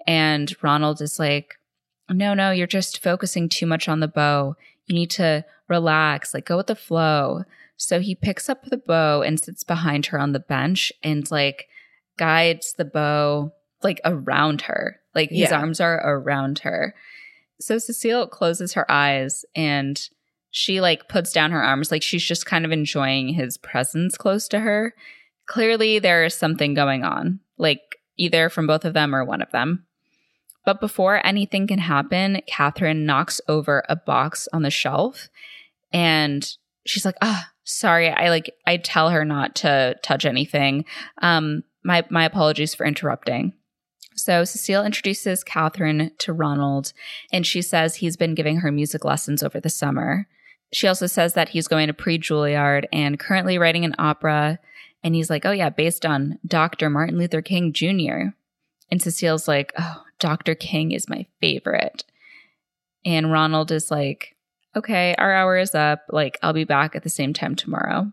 And 0.07 0.55
Ronald 0.61 1.01
is 1.01 1.17
like, 1.19 1.55
No, 2.09 2.33
no, 2.33 2.51
you're 2.51 2.67
just 2.67 3.01
focusing 3.03 3.49
too 3.49 3.65
much 3.65 3.89
on 3.89 3.99
the 3.99 4.07
bow. 4.07 4.55
You 4.85 4.95
need 4.95 5.09
to 5.11 5.43
relax, 5.67 6.33
like, 6.33 6.45
go 6.45 6.57
with 6.57 6.67
the 6.67 6.75
flow. 6.75 7.43
So 7.81 8.01
he 8.01 8.13
picks 8.13 8.49
up 8.49 8.65
the 8.65 8.77
bow 8.77 9.21
and 9.21 9.39
sits 9.39 9.63
behind 9.63 10.07
her 10.07 10.19
on 10.19 10.33
the 10.33 10.39
bench 10.41 10.91
and 11.01 11.29
like 11.31 11.67
guides 12.17 12.73
the 12.77 12.83
bow 12.83 13.53
like 13.81 14.01
around 14.03 14.63
her. 14.63 14.99
Like 15.15 15.29
his 15.29 15.49
Yeah. 15.49 15.59
arms 15.59 15.79
are 15.79 15.95
around 16.05 16.59
her. 16.59 16.93
So 17.61 17.77
Cecile 17.77 18.27
closes 18.27 18.73
her 18.73 18.89
eyes 18.91 19.45
and 19.55 19.97
she 20.51 20.81
like 20.81 21.07
puts 21.07 21.31
down 21.31 21.51
her 21.51 21.63
arms 21.63 21.89
like 21.89 22.01
she's 22.03 22.23
just 22.23 22.45
kind 22.45 22.65
of 22.65 22.71
enjoying 22.73 23.29
his 23.29 23.57
presence 23.57 24.17
close 24.17 24.49
to 24.49 24.59
her. 24.59 24.93
Clearly 25.45 25.99
there 25.99 26.25
is 26.25 26.35
something 26.35 26.73
going 26.73 27.03
on, 27.05 27.39
like 27.57 27.81
either 28.17 28.49
from 28.49 28.67
both 28.67 28.83
of 28.83 28.93
them 28.93 29.15
or 29.15 29.23
one 29.23 29.41
of 29.41 29.51
them. 29.51 29.85
But 30.65 30.81
before 30.81 31.25
anything 31.25 31.65
can 31.67 31.79
happen, 31.79 32.41
Catherine 32.45 33.05
knocks 33.05 33.39
over 33.47 33.85
a 33.87 33.95
box 33.95 34.49
on 34.51 34.63
the 34.63 34.69
shelf 34.69 35.29
and 35.93 36.45
she's 36.85 37.05
like, 37.05 37.15
ah, 37.21 37.49
sorry. 37.69 38.09
I 38.09 38.29
like, 38.29 38.55
I 38.65 38.77
tell 38.77 39.09
her 39.09 39.23
not 39.23 39.55
to 39.57 39.95
touch 40.01 40.25
anything. 40.25 40.85
Um, 41.21 41.63
my, 41.83 42.05
my 42.09 42.25
apologies 42.25 42.73
for 42.73 42.85
interrupting. 42.85 43.53
So 44.15 44.43
Cecile 44.43 44.83
introduces 44.83 45.43
Catherine 45.43 46.11
to 46.17 46.33
Ronald 46.33 46.91
and 47.31 47.45
she 47.45 47.61
says 47.61 47.95
he's 47.95 48.17
been 48.17 48.35
giving 48.35 48.57
her 48.57 48.71
music 48.71 49.05
lessons 49.05 49.43
over 49.43 49.59
the 49.59 49.69
summer. 49.69 50.27
She 50.73 50.87
also 50.87 51.07
says 51.07 51.33
that 51.33 51.49
he's 51.49 51.67
going 51.67 51.87
to 51.87 51.93
pre 51.93 52.19
Juilliard 52.19 52.85
and 52.91 53.19
currently 53.19 53.57
writing 53.57 53.85
an 53.85 53.95
opera. 53.97 54.59
And 55.03 55.15
he's 55.15 55.29
like, 55.29 55.45
oh, 55.45 55.51
yeah, 55.51 55.69
based 55.69 56.05
on 56.05 56.37
Dr. 56.45 56.89
Martin 56.89 57.17
Luther 57.17 57.41
King 57.41 57.71
Jr. 57.71 58.33
And 58.91 59.01
Cecile's 59.01 59.47
like, 59.47 59.71
oh, 59.79 60.03
Dr. 60.19 60.53
King 60.53 60.91
is 60.91 61.09
my 61.09 61.25
favorite. 61.39 62.03
And 63.05 63.31
Ronald 63.31 63.71
is 63.71 63.89
like, 63.89 64.35
okay, 64.75 65.15
our 65.17 65.33
hour 65.33 65.57
is 65.57 65.75
up. 65.75 66.01
Like, 66.09 66.37
I'll 66.41 66.53
be 66.53 66.63
back 66.63 66.95
at 66.95 67.03
the 67.03 67.09
same 67.09 67.33
time 67.33 67.55
tomorrow. 67.55 68.11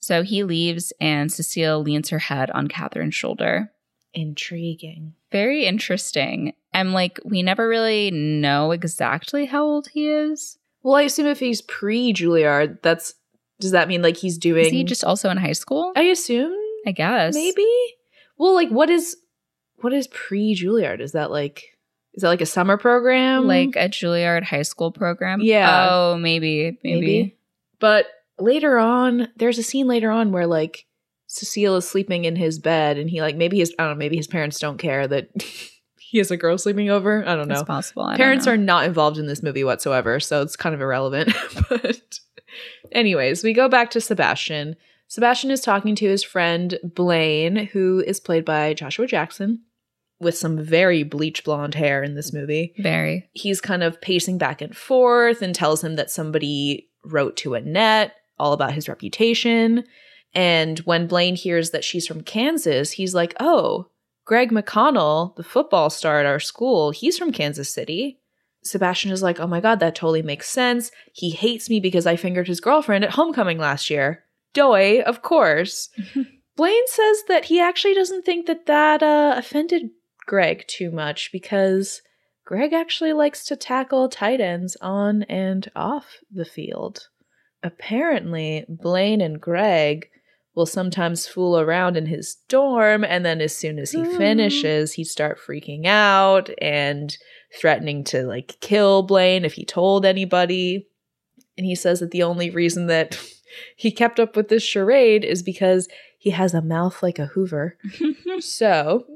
So 0.00 0.22
he 0.22 0.44
leaves, 0.44 0.92
and 1.00 1.32
Cecile 1.32 1.82
leans 1.82 2.10
her 2.10 2.18
head 2.18 2.50
on 2.50 2.68
Catherine's 2.68 3.14
shoulder. 3.14 3.72
Intriguing. 4.12 5.14
Very 5.32 5.64
interesting. 5.64 6.52
I'm 6.72 6.92
like, 6.92 7.18
we 7.24 7.42
never 7.42 7.68
really 7.68 8.10
know 8.10 8.70
exactly 8.70 9.46
how 9.46 9.64
old 9.64 9.88
he 9.88 10.08
is. 10.08 10.58
Well, 10.82 10.96
I 10.96 11.02
assume 11.02 11.26
if 11.26 11.40
he's 11.40 11.62
pre 11.62 12.12
Juilliard, 12.12 12.82
that's 12.82 13.14
does 13.60 13.70
that 13.70 13.88
mean 13.88 14.02
like 14.02 14.16
he's 14.16 14.36
doing 14.36 14.66
Is 14.66 14.72
he 14.72 14.84
just 14.84 15.04
also 15.04 15.30
in 15.30 15.38
high 15.38 15.52
school? 15.52 15.92
I 15.96 16.02
assume 16.02 16.54
I 16.86 16.92
guess. 16.92 17.34
maybe. 17.34 17.66
Well, 18.36 18.54
like 18.54 18.68
what 18.68 18.90
is 18.90 19.16
what 19.76 19.92
is 19.92 20.06
pre 20.08 20.54
Juilliard? 20.54 21.00
Is 21.00 21.12
that 21.12 21.30
like 21.30 21.73
is 22.14 22.22
that 22.22 22.28
like 22.28 22.40
a 22.40 22.46
summer 22.46 22.76
program? 22.76 23.46
Like 23.46 23.76
a 23.76 23.88
Juilliard 23.88 24.44
high 24.44 24.62
school 24.62 24.90
program? 24.92 25.40
Yeah. 25.40 25.88
Oh, 25.90 26.16
maybe. 26.16 26.78
Maybe. 26.82 27.36
But 27.80 28.06
later 28.38 28.78
on, 28.78 29.28
there's 29.36 29.58
a 29.58 29.62
scene 29.62 29.86
later 29.86 30.10
on 30.10 30.32
where 30.32 30.46
like 30.46 30.86
Cecile 31.26 31.76
is 31.76 31.88
sleeping 31.88 32.24
in 32.24 32.36
his 32.36 32.58
bed 32.58 32.96
and 32.98 33.10
he 33.10 33.20
like 33.20 33.36
maybe 33.36 33.58
his 33.58 33.74
I 33.78 33.84
don't 33.84 33.92
know, 33.92 33.98
maybe 33.98 34.16
his 34.16 34.28
parents 34.28 34.58
don't 34.58 34.78
care 34.78 35.06
that 35.08 35.28
he 35.98 36.18
has 36.18 36.30
a 36.30 36.36
girl 36.36 36.56
sleeping 36.56 36.88
over. 36.90 37.22
I 37.26 37.34
don't 37.34 37.50
It's 37.50 37.60
know. 37.60 37.64
possible. 37.64 38.04
I 38.04 38.16
Parents 38.16 38.46
are 38.46 38.56
not 38.56 38.84
involved 38.84 39.18
in 39.18 39.26
this 39.26 39.42
movie 39.42 39.64
whatsoever, 39.64 40.20
so 40.20 40.42
it's 40.42 40.56
kind 40.56 40.74
of 40.74 40.80
irrelevant. 40.80 41.32
but 41.68 42.20
Anyways, 42.92 43.42
we 43.42 43.52
go 43.52 43.68
back 43.68 43.90
to 43.90 44.00
Sebastian. 44.00 44.76
Sebastian 45.08 45.50
is 45.50 45.60
talking 45.60 45.96
to 45.96 46.06
his 46.08 46.22
friend 46.22 46.78
Blaine, 46.84 47.56
who 47.56 48.02
is 48.06 48.20
played 48.20 48.44
by 48.44 48.74
Joshua 48.74 49.06
Jackson, 49.06 49.62
with 50.20 50.36
some 50.36 50.62
very 50.62 51.02
bleach 51.02 51.44
blonde 51.44 51.74
hair 51.74 52.02
in 52.02 52.14
this 52.14 52.32
movie. 52.32 52.74
Very. 52.78 53.28
He's 53.32 53.60
kind 53.60 53.82
of 53.82 54.00
pacing 54.00 54.38
back 54.38 54.60
and 54.60 54.76
forth 54.76 55.42
and 55.42 55.54
tells 55.54 55.82
him 55.82 55.96
that 55.96 56.10
somebody 56.10 56.88
wrote 57.04 57.36
to 57.38 57.54
Annette 57.54 58.14
all 58.38 58.52
about 58.52 58.72
his 58.72 58.88
reputation. 58.88 59.84
And 60.34 60.78
when 60.80 61.06
Blaine 61.06 61.36
hears 61.36 61.70
that 61.70 61.84
she's 61.84 62.06
from 62.06 62.22
Kansas, 62.22 62.92
he's 62.92 63.14
like, 63.14 63.34
oh, 63.38 63.88
Greg 64.24 64.50
McConnell, 64.50 65.36
the 65.36 65.44
football 65.44 65.90
star 65.90 66.18
at 66.18 66.26
our 66.26 66.40
school, 66.40 66.90
he's 66.90 67.18
from 67.18 67.32
Kansas 67.32 67.70
City. 67.70 68.20
Sebastian 68.62 69.10
is 69.10 69.22
like, 69.22 69.38
oh 69.38 69.46
my 69.46 69.60
God, 69.60 69.80
that 69.80 69.94
totally 69.94 70.22
makes 70.22 70.48
sense. 70.48 70.90
He 71.12 71.30
hates 71.30 71.68
me 71.68 71.80
because 71.80 72.06
I 72.06 72.16
fingered 72.16 72.48
his 72.48 72.60
girlfriend 72.60 73.04
at 73.04 73.10
homecoming 73.10 73.58
last 73.58 73.90
year. 73.90 74.24
Doy, 74.54 75.02
of 75.02 75.20
course. 75.20 75.90
Blaine 76.56 76.86
says 76.86 77.24
that 77.28 77.46
he 77.46 77.60
actually 77.60 77.94
doesn't 77.94 78.24
think 78.24 78.46
that 78.46 78.66
that 78.66 79.02
uh, 79.02 79.34
offended 79.36 79.90
Greg 80.26 80.64
too 80.66 80.90
much 80.90 81.30
because 81.32 82.02
Greg 82.44 82.72
actually 82.72 83.12
likes 83.12 83.44
to 83.46 83.56
tackle 83.56 84.08
tight 84.08 84.40
ends 84.40 84.76
on 84.80 85.22
and 85.24 85.70
off 85.74 86.18
the 86.30 86.44
field. 86.44 87.08
Apparently, 87.62 88.64
Blaine 88.68 89.20
and 89.20 89.40
Greg 89.40 90.08
will 90.54 90.66
sometimes 90.66 91.26
fool 91.26 91.58
around 91.58 91.96
in 91.96 92.06
his 92.06 92.36
dorm, 92.48 93.02
and 93.02 93.24
then 93.24 93.40
as 93.40 93.56
soon 93.56 93.78
as 93.78 93.90
he 93.90 93.98
Mm. 94.02 94.16
finishes, 94.16 94.92
he'd 94.92 95.04
start 95.06 95.38
freaking 95.38 95.86
out 95.86 96.48
and 96.60 97.16
threatening 97.58 98.04
to 98.04 98.22
like 98.24 98.56
kill 98.60 99.02
Blaine 99.02 99.44
if 99.44 99.54
he 99.54 99.64
told 99.64 100.04
anybody. 100.06 100.86
And 101.56 101.66
he 101.66 101.74
says 101.74 102.00
that 102.00 102.10
the 102.12 102.22
only 102.22 102.50
reason 102.50 102.86
that 102.86 103.18
he 103.76 103.90
kept 103.90 104.20
up 104.20 104.36
with 104.36 104.48
this 104.48 104.62
charade 104.62 105.24
is 105.24 105.42
because 105.42 105.88
he 106.18 106.30
has 106.30 106.54
a 106.54 106.62
mouth 106.62 107.02
like 107.02 107.18
a 107.18 107.26
Hoover. 107.26 107.76
so, 108.40 109.06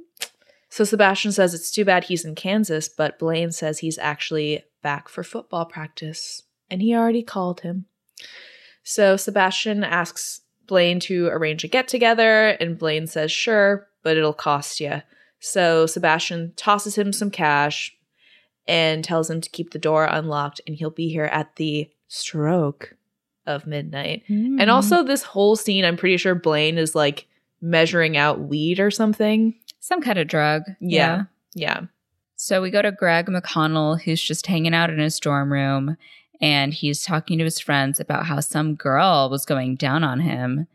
so 0.68 0.84
Sebastian 0.84 1.32
says 1.32 1.54
it's 1.54 1.70
too 1.70 1.84
bad 1.84 2.04
he's 2.04 2.24
in 2.24 2.34
Kansas, 2.34 2.88
but 2.88 3.18
Blaine 3.18 3.52
says 3.52 3.78
he's 3.78 3.98
actually 3.98 4.64
back 4.82 5.08
for 5.08 5.22
football 5.22 5.64
practice, 5.64 6.42
and 6.70 6.82
he 6.82 6.94
already 6.94 7.22
called 7.22 7.60
him. 7.60 7.86
So 8.82 9.16
Sebastian 9.16 9.84
asks 9.84 10.42
Blaine 10.66 11.00
to 11.00 11.26
arrange 11.28 11.64
a 11.64 11.68
get 11.68 11.88
together, 11.88 12.48
and 12.60 12.78
Blaine 12.78 13.06
says 13.06 13.32
sure, 13.32 13.88
but 14.02 14.16
it'll 14.16 14.32
cost 14.32 14.80
you. 14.80 15.02
So 15.40 15.86
Sebastian 15.86 16.52
tosses 16.56 16.96
him 16.96 17.12
some 17.12 17.30
cash 17.30 17.96
and 18.66 19.02
tells 19.02 19.30
him 19.30 19.40
to 19.40 19.50
keep 19.50 19.70
the 19.70 19.78
door 19.78 20.04
unlocked, 20.04 20.60
and 20.66 20.76
he'll 20.76 20.90
be 20.90 21.08
here 21.08 21.24
at 21.24 21.56
the 21.56 21.90
stroke 22.06 22.94
of 23.46 23.66
midnight. 23.66 24.24
Mm-hmm. 24.28 24.60
And 24.60 24.70
also, 24.70 25.02
this 25.02 25.22
whole 25.22 25.56
scene, 25.56 25.84
I'm 25.84 25.96
pretty 25.96 26.18
sure 26.18 26.34
Blaine 26.34 26.76
is 26.76 26.94
like 26.94 27.26
measuring 27.62 28.16
out 28.16 28.40
weed 28.40 28.78
or 28.78 28.90
something. 28.90 29.54
Some 29.80 30.00
kind 30.00 30.18
of 30.18 30.28
drug. 30.28 30.62
Yeah. 30.80 31.24
Yeah. 31.54 31.82
So 32.36 32.62
we 32.62 32.70
go 32.70 32.82
to 32.82 32.92
Greg 32.92 33.26
McConnell, 33.26 34.00
who's 34.00 34.22
just 34.22 34.46
hanging 34.46 34.74
out 34.74 34.90
in 34.90 34.98
his 34.98 35.18
dorm 35.18 35.52
room, 35.52 35.96
and 36.40 36.72
he's 36.72 37.02
talking 37.02 37.38
to 37.38 37.44
his 37.44 37.58
friends 37.58 37.98
about 37.98 38.26
how 38.26 38.40
some 38.40 38.76
girl 38.76 39.28
was 39.28 39.44
going 39.44 39.74
down 39.74 40.04
on 40.04 40.20
him. 40.20 40.68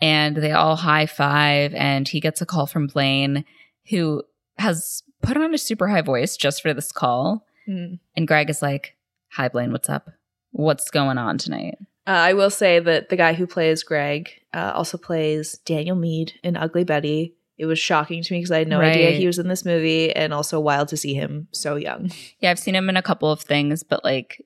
And 0.00 0.36
they 0.36 0.52
all 0.52 0.76
high 0.76 1.04
five, 1.04 1.74
and 1.74 2.08
he 2.08 2.20
gets 2.20 2.40
a 2.40 2.46
call 2.46 2.66
from 2.66 2.86
Blaine, 2.86 3.44
who 3.90 4.22
has 4.56 5.02
put 5.20 5.36
on 5.36 5.52
a 5.52 5.58
super 5.58 5.88
high 5.88 6.00
voice 6.00 6.38
just 6.38 6.62
for 6.62 6.72
this 6.72 6.90
call. 6.90 7.46
Mm. 7.68 7.98
And 8.16 8.26
Greg 8.26 8.48
is 8.48 8.62
like, 8.62 8.96
Hi, 9.32 9.48
Blaine, 9.48 9.72
what's 9.72 9.90
up? 9.90 10.10
What's 10.52 10.90
going 10.90 11.18
on 11.18 11.36
tonight? 11.36 11.76
Uh, 12.06 12.12
I 12.12 12.32
will 12.32 12.50
say 12.50 12.80
that 12.80 13.10
the 13.10 13.16
guy 13.16 13.34
who 13.34 13.46
plays 13.46 13.82
Greg 13.82 14.30
uh, 14.54 14.72
also 14.74 14.96
plays 14.96 15.58
Daniel 15.64 15.96
Meade 15.96 16.32
in 16.42 16.56
Ugly 16.56 16.84
Betty. 16.84 17.34
It 17.60 17.66
was 17.66 17.78
shocking 17.78 18.22
to 18.22 18.32
me 18.32 18.38
because 18.40 18.50
I 18.50 18.58
had 18.58 18.68
no 18.68 18.80
idea 18.80 19.10
he 19.12 19.26
was 19.26 19.38
in 19.38 19.48
this 19.48 19.64
movie, 19.66 20.14
and 20.16 20.32
also 20.32 20.58
wild 20.58 20.88
to 20.88 20.96
see 20.96 21.12
him 21.14 21.46
so 21.52 21.76
young. 21.76 22.10
Yeah, 22.40 22.50
I've 22.50 22.58
seen 22.58 22.74
him 22.74 22.88
in 22.88 22.96
a 22.96 23.02
couple 23.02 23.30
of 23.30 23.40
things, 23.42 23.82
but 23.82 24.02
like 24.02 24.42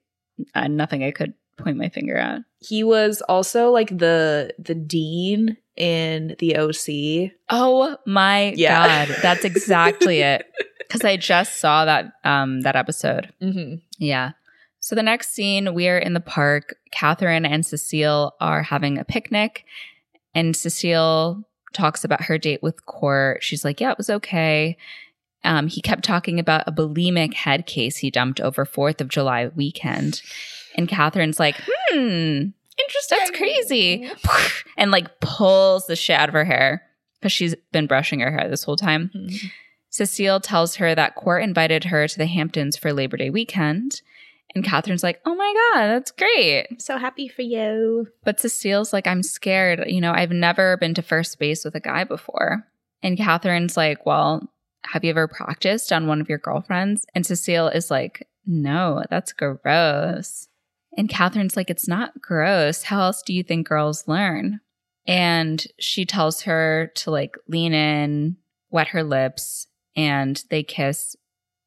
uh, 0.54 0.66
nothing 0.68 1.04
I 1.04 1.12
could 1.12 1.34
point 1.56 1.76
my 1.76 1.88
finger 1.88 2.16
at. 2.16 2.40
He 2.58 2.82
was 2.82 3.22
also 3.28 3.70
like 3.70 3.96
the 3.96 4.52
the 4.58 4.74
dean 4.74 5.56
in 5.76 6.34
the 6.40 6.56
OC. 6.56 7.32
Oh 7.50 7.96
my 8.06 8.52
Yeah. 8.56 9.06
god, 9.06 9.16
that's 9.22 9.44
exactly 9.44 10.20
it. 10.20 10.44
Because 10.86 11.04
I 11.04 11.16
just 11.16 11.60
saw 11.60 11.86
that 11.86 12.12
um 12.24 12.60
that 12.60 12.76
episode. 12.76 13.32
Mm-hmm. 13.42 13.76
Yeah. 13.98 14.32
So 14.80 14.94
the 14.94 15.02
next 15.02 15.32
scene, 15.32 15.72
we 15.74 15.88
are 15.88 15.98
in 15.98 16.12
the 16.12 16.20
park. 16.20 16.76
Catherine 16.92 17.46
and 17.46 17.64
Cecile 17.64 18.34
are 18.40 18.62
having 18.62 18.98
a 18.98 19.04
picnic, 19.04 19.64
and 20.34 20.54
Cecile 20.54 21.42
talks 21.74 22.04
about 22.04 22.22
her 22.24 22.38
date 22.38 22.62
with 22.62 22.86
Court. 22.86 23.42
She's 23.42 23.64
like, 23.64 23.80
"Yeah, 23.80 23.90
it 23.92 23.98
was 23.98 24.10
okay." 24.10 24.76
Um, 25.44 25.66
he 25.66 25.82
kept 25.82 26.04
talking 26.04 26.38
about 26.40 26.64
a 26.66 26.72
bulimic 26.72 27.34
head 27.34 27.66
case 27.66 27.98
he 27.98 28.10
dumped 28.10 28.40
over 28.40 28.64
Fourth 28.64 29.00
of 29.00 29.08
July 29.08 29.48
weekend, 29.54 30.22
and 30.76 30.88
Catherine's 30.88 31.38
like, 31.38 31.56
"Hmm, 31.90 31.98
Interesting. 32.78 33.18
that's 33.18 33.30
crazy," 33.32 34.10
and 34.78 34.90
like 34.90 35.20
pulls 35.20 35.86
the 35.86 35.96
shit 35.96 36.18
out 36.18 36.28
of 36.30 36.32
her 36.32 36.44
hair 36.44 36.82
because 37.20 37.32
she's 37.32 37.54
been 37.72 37.86
brushing 37.86 38.20
her 38.20 38.30
hair 38.30 38.48
this 38.48 38.64
whole 38.64 38.76
time. 38.76 39.10
Mhm. 39.14 39.50
Cecile 39.90 40.40
tells 40.40 40.76
her 40.76 40.94
that 40.94 41.14
Court 41.14 41.42
invited 41.44 41.84
her 41.84 42.08
to 42.08 42.18
the 42.18 42.26
Hamptons 42.26 42.76
for 42.76 42.92
Labor 42.92 43.16
Day 43.16 43.30
weekend. 43.30 44.00
And 44.54 44.64
Catherine's 44.64 45.02
like, 45.02 45.20
oh 45.24 45.34
my 45.34 45.54
God, 45.72 45.88
that's 45.88 46.12
great. 46.12 46.66
I'm 46.70 46.78
so 46.78 46.96
happy 46.96 47.28
for 47.28 47.42
you. 47.42 48.06
But 48.24 48.38
Cecile's 48.38 48.92
like, 48.92 49.06
I'm 49.06 49.22
scared. 49.22 49.84
You 49.88 50.00
know, 50.00 50.12
I've 50.12 50.30
never 50.30 50.76
been 50.76 50.94
to 50.94 51.02
first 51.02 51.38
base 51.38 51.64
with 51.64 51.74
a 51.74 51.80
guy 51.80 52.04
before. 52.04 52.66
And 53.02 53.18
Catherine's 53.18 53.76
like, 53.76 54.06
well, 54.06 54.48
have 54.84 55.02
you 55.02 55.10
ever 55.10 55.26
practiced 55.26 55.92
on 55.92 56.06
one 56.06 56.20
of 56.20 56.28
your 56.28 56.38
girlfriends? 56.38 57.04
And 57.14 57.26
Cecile 57.26 57.68
is 57.68 57.90
like, 57.90 58.28
no, 58.46 59.02
that's 59.10 59.32
gross. 59.32 60.48
And 60.96 61.08
Catherine's 61.08 61.56
like, 61.56 61.70
it's 61.70 61.88
not 61.88 62.20
gross. 62.20 62.84
How 62.84 63.00
else 63.00 63.22
do 63.22 63.34
you 63.34 63.42
think 63.42 63.66
girls 63.66 64.06
learn? 64.06 64.60
And 65.06 65.66
she 65.78 66.04
tells 66.06 66.42
her 66.42 66.92
to 66.96 67.10
like 67.10 67.36
lean 67.48 67.74
in, 67.74 68.36
wet 68.70 68.88
her 68.88 69.02
lips, 69.02 69.66
and 69.96 70.42
they 70.50 70.62
kiss 70.62 71.16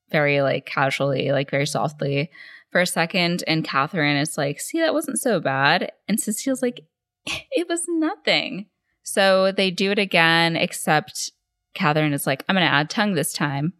very 0.10 0.42
like 0.42 0.66
casually, 0.66 1.32
like 1.32 1.52
very 1.52 1.68
softly 1.68 2.32
for 2.78 2.82
a 2.82 2.86
second. 2.86 3.44
And 3.48 3.64
Catherine 3.64 4.18
is 4.18 4.38
like, 4.38 4.60
see, 4.60 4.80
that 4.82 4.94
wasn't 4.94 5.20
so 5.20 5.40
bad. 5.40 5.92
And 6.08 6.20
Cecile's 6.20 6.62
like, 6.62 6.82
it 7.26 7.68
was 7.68 7.82
nothing. 7.88 8.68
So 9.02 9.52
they 9.52 9.72
do 9.72 9.90
it 9.90 9.98
again, 9.98 10.56
except 10.56 11.32
Catherine 11.74 12.14
is 12.14 12.28
like, 12.28 12.44
I'm 12.48 12.54
going 12.56 12.68
to 12.68 12.72
add 12.72 12.92
tongue 12.92 13.16
this 13.16 13.34
time. 13.34 13.74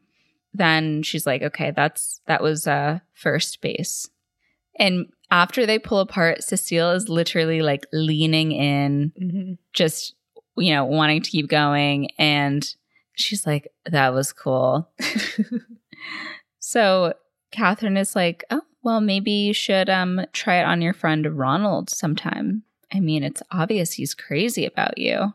Then 0.52 1.04
she's 1.04 1.28
like, 1.28 1.44
okay, 1.44 1.70
that's, 1.70 2.22
that 2.26 2.42
was 2.42 2.66
uh, 2.66 3.02
first 3.14 3.62
base. 3.62 4.10
And 4.80 5.06
after 5.30 5.68
they 5.68 5.78
pull 5.78 6.00
apart, 6.00 6.44
Cecile 6.44 6.90
is 6.94 7.08
literally 7.08 7.62
like 7.62 7.86
leaning 7.94 8.52
in, 8.52 9.14
Mm-hmm. 9.22 9.54
just, 9.74 10.16
you 10.58 10.74
know, 10.74 10.86
wanting 10.86 11.22
to 11.22 11.30
keep 11.30 11.50
going. 11.50 12.10
And 12.18 12.68
she's 13.14 13.46
like, 13.46 13.68
that 13.86 14.12
was 14.12 14.34
cool. 14.34 14.90
So 16.60 17.14
Catherine 17.52 17.96
is 17.96 18.14
like, 18.14 18.44
oh, 18.52 18.62
well, 18.84 19.02
maybe 19.02 19.32
you 19.32 19.54
should 19.54 19.90
um 19.90 20.22
try 20.34 20.60
it 20.60 20.66
on 20.66 20.82
your 20.82 20.94
friend 20.94 21.38
Ronald 21.38 21.90
sometime. 21.90 22.64
I 22.94 23.00
mean, 23.00 23.24
it's 23.24 23.44
obvious 23.52 23.94
he's 23.94 24.14
crazy 24.14 24.66
about 24.66 24.98
you. 24.98 25.34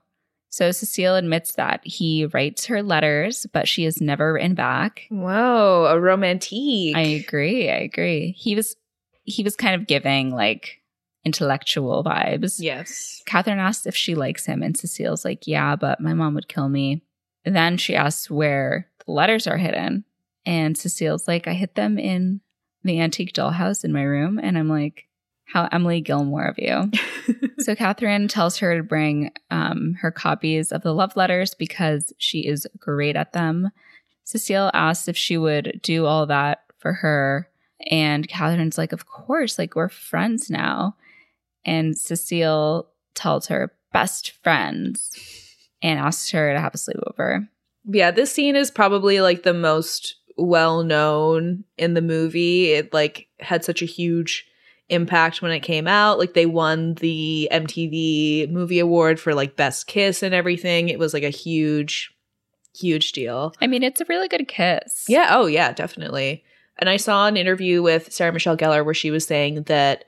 So 0.49 0.71
Cecile 0.71 1.17
admits 1.17 1.55
that 1.55 1.81
he 1.83 2.27
writes 2.27 2.67
her 2.67 2.83
letters, 2.83 3.47
but 3.53 3.67
she 3.67 3.85
has 3.85 4.03
never 4.03 4.35
written 4.35 4.55
back. 4.55 5.03
Whoa, 5.11 5.87
a 5.89 5.99
romantique. 5.99 6.95
I 6.95 7.01
agree. 7.01 7.71
I 7.71 7.77
agree. 7.77 8.33
He 8.39 8.55
was 8.55 8.77
he 9.25 9.43
was 9.43 9.57
kind 9.57 9.75
of 9.75 9.87
giving 9.87 10.31
like 10.31 10.81
intellectual 11.25 12.03
vibes. 12.05 12.57
yes. 12.61 13.23
Catherine 13.27 13.59
asks 13.61 13.87
if 13.87 13.95
she 13.95 14.15
likes 14.15 14.45
him, 14.45 14.63
and 14.63 14.77
Cecile's 14.77 15.25
like, 15.25 15.47
Yeah, 15.47 15.77
but 15.77 16.01
my 16.01 16.15
mom 16.15 16.35
would 16.35 16.49
kill 16.49 16.69
me. 16.69 17.03
Then 17.45 17.77
she 17.77 17.95
asks 17.95 18.31
where 18.31 18.89
the 19.07 19.13
letters 19.13 19.47
are 19.47 19.57
hidden. 19.57 20.05
And 20.45 20.77
Cecile's 20.77 21.29
like, 21.29 21.47
I 21.47 21.53
hid 21.55 21.75
them 21.77 21.99
in 21.99 22.41
the 22.85 23.01
antique 23.01 23.33
dollhouse 23.33 23.85
in 23.85 23.93
my 23.93 24.03
room. 24.03 24.39
And 24.43 24.59
I'm 24.59 24.69
like, 24.69 25.07
How 25.45 25.69
Emily 25.71 26.01
Gilmore 26.01 26.47
of 26.47 26.59
you. 26.59 26.91
so 27.59 27.75
Catherine 27.75 28.29
tells 28.29 28.59
her 28.59 28.77
to 28.77 28.83
bring 28.83 29.31
um, 29.51 29.95
her 30.01 30.11
copies 30.11 30.73
of 30.73 30.83
the 30.83 30.95
love 30.95 31.17
letters 31.17 31.55
because 31.55 32.13
she 32.19 32.41
is 32.41 32.67
great 32.79 33.17
at 33.17 33.33
them. 33.33 33.71
Cecile 34.25 34.71
asks 34.73 35.09
if 35.09 35.17
she 35.17 35.37
would 35.37 35.81
do 35.83 36.07
all 36.07 36.27
that 36.27 36.61
for 36.79 36.93
her. 36.95 37.49
And 37.91 38.29
Catherine's 38.29 38.79
like, 38.79 38.93
Of 38.93 39.07
course, 39.07 39.59
like 39.59 39.75
we're 39.75 39.89
friends 39.89 40.51
now. 40.51 40.97
And 41.65 41.97
Cecile 41.97 42.89
tells 43.15 43.47
her 43.49 43.73
best 43.93 44.33
friends 44.43 45.17
and 45.83 45.99
asks 45.99 46.31
her 46.31 46.53
to 46.53 46.61
have 46.61 46.75
a 46.75 46.79
sleepover. 46.79 47.49
yeah, 47.85 48.11
this 48.11 48.33
scene 48.33 48.57
is 48.57 48.71
probably 48.71 49.21
like 49.21 49.43
the 49.43 49.55
most 49.55 50.17
well 50.37 50.83
known 50.83 51.65
in 51.79 51.95
the 51.95 52.03
movie. 52.03 52.73
It 52.73 52.93
like 52.93 53.29
had 53.41 53.65
such 53.65 53.83
a 53.83 53.87
huge 53.87 54.47
impact 54.93 55.43
when 55.43 55.51
it 55.51 55.61
came 55.61 55.89
out. 55.89 56.19
Like 56.19 56.35
they 56.35 56.47
won 56.47 56.95
the 56.95 57.49
MTV 57.51 58.51
Movie 58.51 58.79
Award 58.79 59.19
for 59.19 59.35
like 59.35 59.57
Best 59.57 59.87
Kiss 59.87 60.23
and 60.23 60.35
everything. 60.35 60.89
It 60.89 60.99
was 60.99 61.15
like 61.15 61.23
a 61.23 61.31
huge, 61.31 62.15
huge 62.77 63.13
deal. 63.13 63.55
I 63.61 63.67
mean, 63.67 63.83
it's 63.83 64.01
a 64.01 64.07
really 64.09 64.29
good 64.29 64.47
kiss. 64.47 65.05
Yeah. 65.09 65.29
Oh, 65.31 65.47
yeah, 65.47 65.73
definitely. 65.73 66.45
And 66.79 66.89
I 66.89 66.97
saw 66.97 67.27
an 67.27 67.37
interview 67.37 67.83
with 67.83 68.13
Sarah 68.13 68.33
Michelle 68.33 68.57
Gellar 68.57 68.85
where 68.85 68.95
she 68.95 69.11
was 69.11 69.27
saying 69.27 69.65
that. 69.65 70.05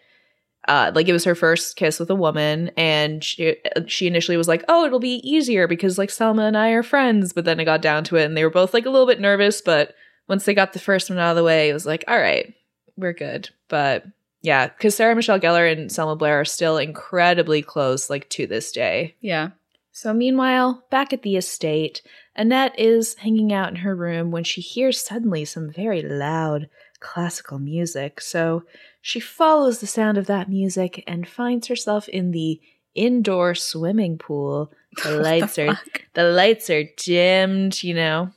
Uh, 0.66 0.90
like 0.94 1.06
it 1.06 1.12
was 1.12 1.24
her 1.24 1.34
first 1.34 1.76
kiss 1.76 2.00
with 2.00 2.08
a 2.08 2.14
woman, 2.14 2.70
and 2.74 3.22
she 3.22 3.58
she 3.86 4.06
initially 4.06 4.38
was 4.38 4.48
like, 4.48 4.64
"Oh, 4.66 4.86
it'll 4.86 4.98
be 4.98 5.20
easier 5.22 5.68
because 5.68 5.98
like 5.98 6.08
Selma 6.08 6.44
and 6.44 6.56
I 6.56 6.70
are 6.70 6.82
friends." 6.82 7.34
But 7.34 7.44
then 7.44 7.60
it 7.60 7.66
got 7.66 7.82
down 7.82 8.02
to 8.04 8.16
it, 8.16 8.24
and 8.24 8.34
they 8.34 8.44
were 8.44 8.48
both 8.48 8.72
like 8.72 8.86
a 8.86 8.88
little 8.88 9.06
bit 9.06 9.20
nervous. 9.20 9.60
But 9.60 9.94
once 10.28 10.44
they 10.44 10.54
got 10.54 10.72
the 10.72 10.78
first 10.78 11.10
one 11.10 11.18
out 11.18 11.30
of 11.30 11.36
the 11.36 11.44
way, 11.44 11.68
it 11.68 11.74
was 11.74 11.86
like, 11.86 12.04
"All 12.08 12.18
right, 12.18 12.54
we're 12.96 13.12
good." 13.12 13.50
But 13.68 14.04
yeah, 14.42 14.68
because 14.68 14.94
Sarah 14.94 15.16
Michelle 15.16 15.40
Gellar 15.40 15.72
and 15.72 15.90
Selma 15.90 16.16
Blair 16.16 16.40
are 16.40 16.44
still 16.44 16.76
incredibly 16.76 17.62
close, 17.62 18.10
like 18.10 18.28
to 18.30 18.46
this 18.46 18.72
day. 18.72 19.14
Yeah. 19.20 19.50
So, 19.90 20.12
meanwhile, 20.12 20.84
back 20.90 21.12
at 21.12 21.22
the 21.22 21.36
estate, 21.36 22.02
Annette 22.36 22.78
is 22.78 23.14
hanging 23.14 23.52
out 23.52 23.70
in 23.70 23.76
her 23.76 23.94
room 23.94 24.32
when 24.32 24.44
she 24.44 24.60
hears 24.60 25.00
suddenly 25.00 25.44
some 25.44 25.70
very 25.70 26.02
loud 26.02 26.68
classical 26.98 27.58
music. 27.58 28.20
So, 28.20 28.64
she 29.00 29.20
follows 29.20 29.78
the 29.78 29.86
sound 29.86 30.18
of 30.18 30.26
that 30.26 30.48
music 30.48 31.04
and 31.06 31.28
finds 31.28 31.68
herself 31.68 32.08
in 32.08 32.32
the 32.32 32.60
indoor 32.94 33.54
swimming 33.54 34.18
pool. 34.18 34.72
The 35.04 35.10
lights 35.22 35.58
are 35.58 35.74
fuck? 35.74 36.02
the 36.14 36.24
lights 36.24 36.68
are 36.70 36.84
dimmed, 36.96 37.82
you 37.82 37.94
know. 37.94 38.30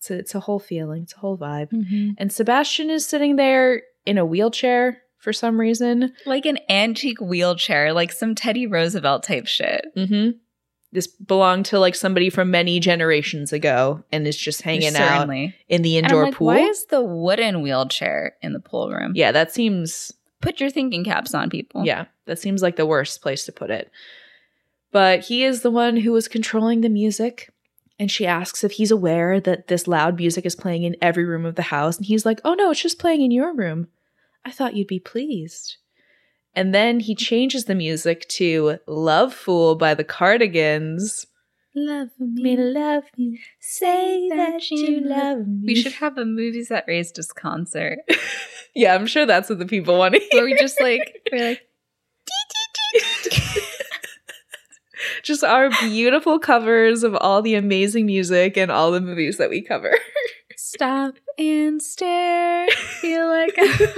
It's 0.00 0.10
a, 0.10 0.14
it's 0.14 0.34
a 0.34 0.40
whole 0.40 0.58
feeling, 0.58 1.02
it's 1.02 1.12
a 1.12 1.18
whole 1.18 1.36
vibe. 1.36 1.70
Mhm. 1.72 2.14
And 2.16 2.32
Sebastian 2.32 2.88
is 2.88 3.04
sitting 3.04 3.36
there 3.36 3.82
in 4.06 4.16
a 4.16 4.24
wheelchair 4.24 5.02
for 5.18 5.30
some 5.34 5.60
reason. 5.60 6.14
Like 6.24 6.46
an 6.46 6.58
antique 6.70 7.20
wheelchair, 7.20 7.92
like 7.92 8.10
some 8.10 8.34
Teddy 8.34 8.66
Roosevelt 8.66 9.24
type 9.24 9.46
shit. 9.46 9.84
Mm-hmm. 9.94 10.38
This 10.92 11.06
belonged 11.06 11.66
to 11.66 11.78
like 11.78 11.94
somebody 11.94 12.30
from 12.30 12.50
many 12.50 12.80
generations 12.80 13.52
ago 13.52 14.02
and 14.10 14.26
is 14.26 14.38
just 14.38 14.62
hanging 14.62 14.96
out 14.96 15.28
in 15.68 15.82
the 15.82 15.98
indoor 15.98 16.24
like, 16.24 16.34
pool. 16.34 16.46
Why 16.46 16.60
is 16.60 16.86
the 16.86 17.02
wooden 17.02 17.60
wheelchair 17.60 18.36
in 18.40 18.54
the 18.54 18.58
pool 18.60 18.90
room? 18.90 19.12
yeah, 19.14 19.32
that 19.32 19.52
seems 19.52 20.12
Put 20.40 20.58
your 20.60 20.70
thinking 20.70 21.04
caps 21.04 21.34
on, 21.34 21.50
people. 21.50 21.84
yeah, 21.84 22.06
that 22.24 22.38
seems 22.38 22.62
like 22.62 22.76
the 22.76 22.86
worst 22.86 23.20
place 23.20 23.44
to 23.44 23.52
put 23.52 23.70
it. 23.70 23.90
But 24.90 25.20
he 25.26 25.44
is 25.44 25.60
the 25.60 25.70
one 25.70 25.98
who 25.98 26.12
was 26.12 26.26
controlling 26.26 26.80
the 26.80 26.88
music. 26.88 27.50
And 28.00 28.10
she 28.10 28.26
asks 28.26 28.64
if 28.64 28.72
he's 28.72 28.90
aware 28.90 29.40
that 29.40 29.68
this 29.68 29.86
loud 29.86 30.16
music 30.16 30.46
is 30.46 30.56
playing 30.56 30.84
in 30.84 30.96
every 31.02 31.24
room 31.24 31.44
of 31.44 31.54
the 31.54 31.62
house. 31.62 31.98
And 31.98 32.06
he's 32.06 32.24
like, 32.24 32.40
Oh 32.44 32.54
no, 32.54 32.70
it's 32.70 32.80
just 32.82 32.98
playing 32.98 33.20
in 33.20 33.30
your 33.30 33.54
room. 33.54 33.88
I 34.44 34.50
thought 34.50 34.74
you'd 34.74 34.86
be 34.88 34.98
pleased. 34.98 35.76
And 36.54 36.74
then 36.74 36.98
he 37.00 37.14
changes 37.14 37.66
the 37.66 37.74
music 37.74 38.26
to 38.30 38.78
Lovefool 38.88 39.78
by 39.78 39.92
the 39.94 40.02
Cardigans. 40.02 41.26
Love 41.76 42.08
Me 42.18 42.56
love 42.56 43.04
me, 43.16 43.38
say 43.60 44.28
that 44.30 44.68
you 44.72 45.02
love 45.02 45.46
me. 45.46 45.62
We 45.66 45.74
should 45.76 45.92
have 45.92 46.18
a 46.18 46.24
movies 46.24 46.68
that 46.68 46.86
raised 46.88 47.16
us 47.18 47.30
concert 47.32 47.98
Yeah, 48.74 48.94
I'm 48.94 49.06
sure 49.06 49.26
that's 49.26 49.48
what 49.50 49.58
the 49.60 49.66
people 49.66 49.98
want 49.98 50.14
to 50.14 50.20
hear. 50.20 50.28
where 50.32 50.44
we 50.46 50.56
just 50.56 50.80
like 50.80 51.28
we're 51.30 51.50
like 51.50 51.60
Just 55.22 55.44
our 55.44 55.70
beautiful 55.80 56.38
covers 56.38 57.02
of 57.02 57.14
all 57.16 57.42
the 57.42 57.54
amazing 57.54 58.06
music 58.06 58.56
and 58.56 58.70
all 58.70 58.90
the 58.90 59.00
movies 59.00 59.36
that 59.38 59.50
we 59.50 59.60
cover. 59.62 59.92
stop 60.56 61.14
and 61.38 61.82
stare. 61.82 62.68
Feel 62.70 63.28
like 63.28 63.54
I- 63.58 63.94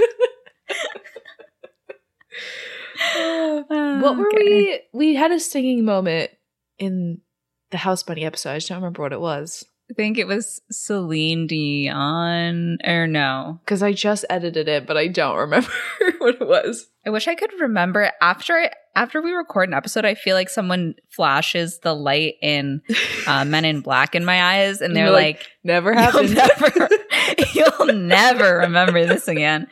what 4.00 4.16
were 4.16 4.26
Okay. 4.28 4.38
we? 4.44 4.80
We 4.92 5.14
had 5.14 5.32
a 5.32 5.40
singing 5.40 5.84
moment 5.84 6.30
in 6.78 7.20
the 7.70 7.78
House 7.78 8.02
Bunny 8.02 8.24
episode. 8.24 8.50
I 8.50 8.56
just 8.56 8.68
don't 8.68 8.78
remember 8.78 9.02
what 9.02 9.12
it 9.12 9.20
was 9.20 9.64
I 9.92 9.94
think 9.94 10.16
it 10.16 10.26
was 10.26 10.62
Celine 10.70 11.46
Dion 11.46 12.78
or 12.82 13.06
no. 13.06 13.60
because 13.62 13.82
I 13.82 13.92
just 13.92 14.24
edited 14.30 14.66
it, 14.66 14.86
but 14.86 14.96
I 14.96 15.06
don't 15.06 15.36
remember 15.36 15.68
what 16.18 16.36
it 16.40 16.48
was. 16.48 16.88
I 17.04 17.10
wish 17.10 17.28
I 17.28 17.34
could 17.34 17.50
remember 17.60 18.10
after 18.22 18.70
after 18.96 19.20
we 19.20 19.32
record 19.32 19.68
an 19.68 19.74
episode. 19.74 20.06
I 20.06 20.14
feel 20.14 20.34
like 20.34 20.48
someone 20.48 20.94
flashes 21.10 21.80
the 21.80 21.94
light 21.94 22.36
in 22.40 22.80
uh, 23.26 23.44
Men 23.46 23.66
in 23.66 23.82
Black 23.82 24.14
in 24.14 24.24
my 24.24 24.42
eyes, 24.42 24.80
and 24.80 24.96
they're 24.96 25.10
like, 25.10 25.36
like, 25.36 25.46
Never 25.62 25.92
"You'll 25.92 26.28
never, 26.28 26.88
you'll 27.54 27.92
never 27.92 28.58
remember 28.60 29.04
this 29.04 29.28
again. 29.28 29.66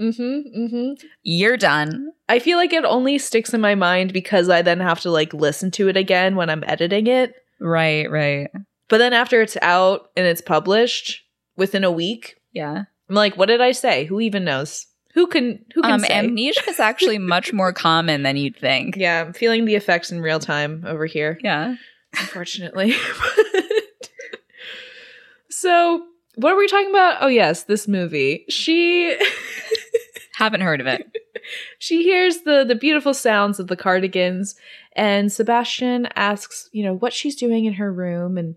mm-hmm, 0.00 0.60
mm-hmm. 0.60 1.06
You're 1.22 1.56
done." 1.56 2.10
I 2.28 2.40
feel 2.40 2.58
like 2.58 2.72
it 2.72 2.84
only 2.84 3.18
sticks 3.18 3.54
in 3.54 3.60
my 3.60 3.76
mind 3.76 4.12
because 4.12 4.48
I 4.48 4.62
then 4.62 4.80
have 4.80 5.02
to 5.02 5.10
like 5.12 5.32
listen 5.32 5.70
to 5.72 5.88
it 5.88 5.96
again 5.96 6.34
when 6.34 6.50
I'm 6.50 6.64
editing 6.66 7.06
it. 7.06 7.32
Right, 7.60 8.10
right, 8.10 8.50
But 8.88 8.98
then 8.98 9.12
after 9.12 9.42
it's 9.42 9.56
out 9.62 10.10
and 10.16 10.26
it's 10.26 10.40
published 10.40 11.22
within 11.56 11.84
a 11.84 11.90
week, 11.90 12.36
yeah. 12.52 12.84
I'm 13.08 13.14
like, 13.14 13.36
what 13.36 13.46
did 13.46 13.60
I 13.60 13.72
say? 13.72 14.04
Who 14.04 14.20
even 14.20 14.44
knows? 14.44 14.86
Who 15.14 15.26
can 15.26 15.64
who 15.74 15.82
can 15.82 15.92
Um, 15.92 16.00
say? 16.00 16.12
amnesia 16.12 16.68
is 16.68 16.80
actually 16.80 17.18
much 17.34 17.52
more 17.52 17.72
common 17.72 18.22
than 18.22 18.36
you'd 18.36 18.56
think. 18.56 18.96
yeah, 18.96 19.22
I'm 19.22 19.32
feeling 19.32 19.64
the 19.64 19.74
effects 19.74 20.12
in 20.12 20.20
real 20.20 20.38
time 20.40 20.84
over 20.86 21.06
here, 21.06 21.38
Yeah. 21.42 21.76
unfortunately. 22.18 22.94
so, 25.50 26.04
what 26.34 26.52
are 26.52 26.56
we 26.58 26.68
talking 26.68 26.90
about? 26.90 27.18
Oh 27.22 27.28
yes, 27.28 27.64
this 27.64 27.88
movie. 27.88 28.44
She 28.48 29.16
Haven't 30.36 30.60
heard 30.60 30.82
of 30.82 30.86
it. 30.86 31.10
she 31.78 32.02
hears 32.02 32.42
the 32.42 32.62
the 32.66 32.74
beautiful 32.74 33.14
sounds 33.14 33.58
of 33.58 33.68
the 33.68 33.76
cardigans 33.76 34.54
and 34.94 35.32
Sebastian 35.32 36.08
asks, 36.14 36.68
you 36.72 36.84
know, 36.84 36.94
what 36.94 37.14
she's 37.14 37.36
doing 37.36 37.64
in 37.64 37.74
her 37.74 37.90
room 37.92 38.36
and 38.36 38.56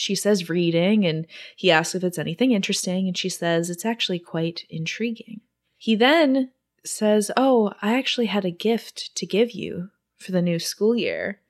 she 0.00 0.14
says 0.14 0.48
reading 0.48 1.04
and 1.04 1.26
he 1.56 1.70
asks 1.70 1.94
if 1.94 2.02
it's 2.02 2.18
anything 2.18 2.52
interesting 2.52 3.06
and 3.06 3.16
she 3.16 3.28
says 3.28 3.68
it's 3.68 3.84
actually 3.84 4.18
quite 4.18 4.64
intriguing. 4.70 5.40
He 5.76 5.94
then 5.94 6.50
says, 6.84 7.30
"Oh, 7.36 7.72
I 7.82 7.98
actually 7.98 8.26
had 8.26 8.44
a 8.44 8.50
gift 8.50 9.14
to 9.16 9.26
give 9.26 9.52
you 9.52 9.90
for 10.16 10.32
the 10.32 10.42
new 10.42 10.58
school 10.58 10.96
year." 10.96 11.40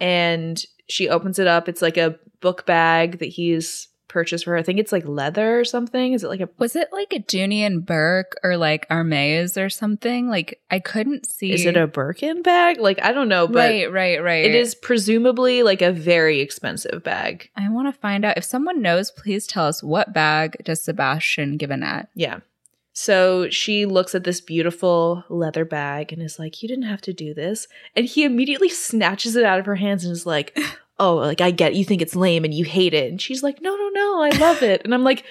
And 0.00 0.64
she 0.88 1.08
opens 1.08 1.38
it 1.38 1.46
up. 1.46 1.68
It's 1.68 1.82
like 1.82 1.96
a 1.96 2.18
book 2.40 2.66
bag 2.66 3.18
that 3.18 3.26
he's 3.26 3.88
purchased 4.14 4.44
for 4.44 4.52
her. 4.52 4.56
I 4.56 4.62
think 4.62 4.78
it's 4.78 4.92
like 4.92 5.06
leather 5.06 5.58
or 5.58 5.64
something. 5.64 6.12
Is 6.12 6.22
it 6.22 6.28
like 6.28 6.40
a 6.40 6.48
Was 6.56 6.76
it 6.76 6.88
like 6.92 7.12
a 7.12 7.62
and 7.64 7.84
Burke 7.84 8.36
or 8.44 8.56
like 8.56 8.86
Hermes 8.88 9.58
or 9.58 9.68
something? 9.68 10.28
Like 10.28 10.60
I 10.70 10.78
couldn't 10.78 11.26
see. 11.26 11.52
Is 11.52 11.66
it 11.66 11.76
a 11.76 11.88
Birkin 11.88 12.40
bag? 12.42 12.78
Like 12.78 13.02
I 13.02 13.12
don't 13.12 13.28
know, 13.28 13.48
but 13.48 13.68
right, 13.68 13.92
right, 13.92 14.22
right. 14.22 14.44
It 14.44 14.54
is 14.54 14.76
presumably 14.76 15.64
like 15.64 15.82
a 15.82 15.92
very 15.92 16.40
expensive 16.40 17.02
bag. 17.02 17.50
I 17.56 17.68
want 17.68 17.92
to 17.92 18.00
find 18.00 18.24
out 18.24 18.38
if 18.38 18.44
someone 18.44 18.80
knows. 18.80 19.10
Please 19.10 19.46
tell 19.46 19.66
us 19.66 19.82
what 19.82 20.14
bag 20.14 20.56
does 20.64 20.80
Sebastian 20.82 21.56
give 21.56 21.72
Annette? 21.72 22.08
Yeah. 22.14 22.40
So 22.96 23.50
she 23.50 23.84
looks 23.84 24.14
at 24.14 24.22
this 24.22 24.40
beautiful 24.40 25.24
leather 25.28 25.64
bag 25.64 26.12
and 26.12 26.22
is 26.22 26.38
like, 26.38 26.62
You 26.62 26.68
didn't 26.68 26.84
have 26.84 27.00
to 27.02 27.12
do 27.12 27.34
this. 27.34 27.66
And 27.96 28.06
he 28.06 28.22
immediately 28.22 28.68
snatches 28.68 29.34
it 29.34 29.44
out 29.44 29.58
of 29.58 29.66
her 29.66 29.74
hands 29.74 30.04
and 30.04 30.12
is 30.12 30.24
like, 30.24 30.56
Oh, 30.98 31.16
like 31.16 31.40
I 31.40 31.50
get 31.50 31.72
it. 31.72 31.78
you 31.78 31.84
think 31.84 32.02
it's 32.02 32.14
lame 32.14 32.44
and 32.44 32.54
you 32.54 32.64
hate 32.64 32.94
it. 32.94 33.10
And 33.10 33.20
she's 33.20 33.42
like, 33.42 33.60
No, 33.60 33.74
no, 33.74 33.88
no, 33.88 34.22
I 34.22 34.30
love 34.38 34.62
it. 34.62 34.82
And 34.84 34.94
I'm 34.94 35.04
like, 35.04 35.24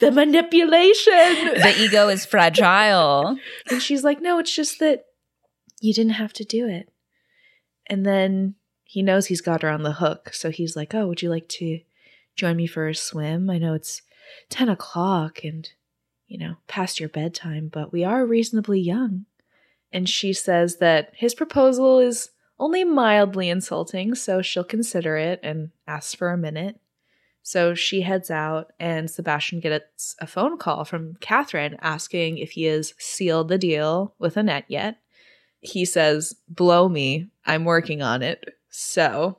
The 0.00 0.10
manipulation. 0.10 1.12
The 1.12 1.74
ego 1.78 2.08
is 2.08 2.24
fragile. 2.26 3.36
And 3.70 3.82
she's 3.82 4.04
like, 4.04 4.20
No, 4.20 4.38
it's 4.38 4.54
just 4.54 4.78
that 4.80 5.04
you 5.80 5.92
didn't 5.92 6.12
have 6.12 6.32
to 6.34 6.44
do 6.44 6.66
it. 6.66 6.90
And 7.86 8.06
then 8.06 8.54
he 8.84 9.02
knows 9.02 9.26
he's 9.26 9.40
got 9.40 9.62
her 9.62 9.68
on 9.68 9.82
the 9.82 9.92
hook. 9.92 10.30
So 10.32 10.50
he's 10.50 10.76
like, 10.76 10.94
Oh, 10.94 11.06
would 11.08 11.22
you 11.22 11.30
like 11.30 11.48
to 11.48 11.80
join 12.34 12.56
me 12.56 12.66
for 12.66 12.88
a 12.88 12.94
swim? 12.94 13.50
I 13.50 13.58
know 13.58 13.74
it's 13.74 14.02
10 14.48 14.68
o'clock 14.68 15.44
and, 15.44 15.68
you 16.26 16.38
know, 16.38 16.56
past 16.68 17.00
your 17.00 17.08
bedtime, 17.08 17.68
but 17.70 17.92
we 17.92 18.04
are 18.04 18.24
reasonably 18.24 18.80
young. 18.80 19.26
And 19.92 20.08
she 20.08 20.32
says 20.32 20.78
that 20.78 21.12
his 21.14 21.34
proposal 21.34 21.98
is 21.98 22.30
only 22.58 22.84
mildly 22.84 23.48
insulting, 23.48 24.14
so 24.14 24.42
she'll 24.42 24.64
consider 24.64 25.16
it 25.16 25.40
and 25.42 25.70
asks 25.86 26.14
for 26.14 26.30
a 26.30 26.36
minute. 26.36 26.78
So 27.42 27.74
she 27.74 28.02
heads 28.02 28.30
out, 28.30 28.72
and 28.78 29.10
Sebastian 29.10 29.60
gets 29.60 30.14
a 30.20 30.26
phone 30.26 30.58
call 30.58 30.84
from 30.84 31.16
Catherine 31.20 31.76
asking 31.80 32.38
if 32.38 32.52
he 32.52 32.64
has 32.64 32.94
sealed 32.98 33.48
the 33.48 33.58
deal 33.58 34.14
with 34.18 34.36
Annette 34.36 34.66
yet. 34.68 34.98
He 35.60 35.84
says, 35.84 36.36
Blow 36.48 36.88
me, 36.88 37.30
I'm 37.44 37.64
working 37.64 38.00
on 38.00 38.22
it. 38.22 38.44
So 38.70 39.38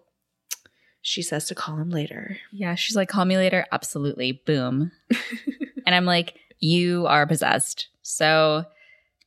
she 1.03 1.21
says 1.21 1.45
to 1.47 1.55
call 1.55 1.75
him 1.75 1.89
later. 1.89 2.37
Yeah, 2.51 2.75
she's 2.75 2.95
like, 2.95 3.09
call 3.09 3.25
me 3.25 3.35
later. 3.35 3.65
Absolutely. 3.71 4.41
Boom. 4.45 4.91
and 5.85 5.93
I'm 5.93 6.05
like, 6.05 6.39
you 6.59 7.05
are 7.07 7.27
possessed. 7.27 7.89
So, 8.01 8.63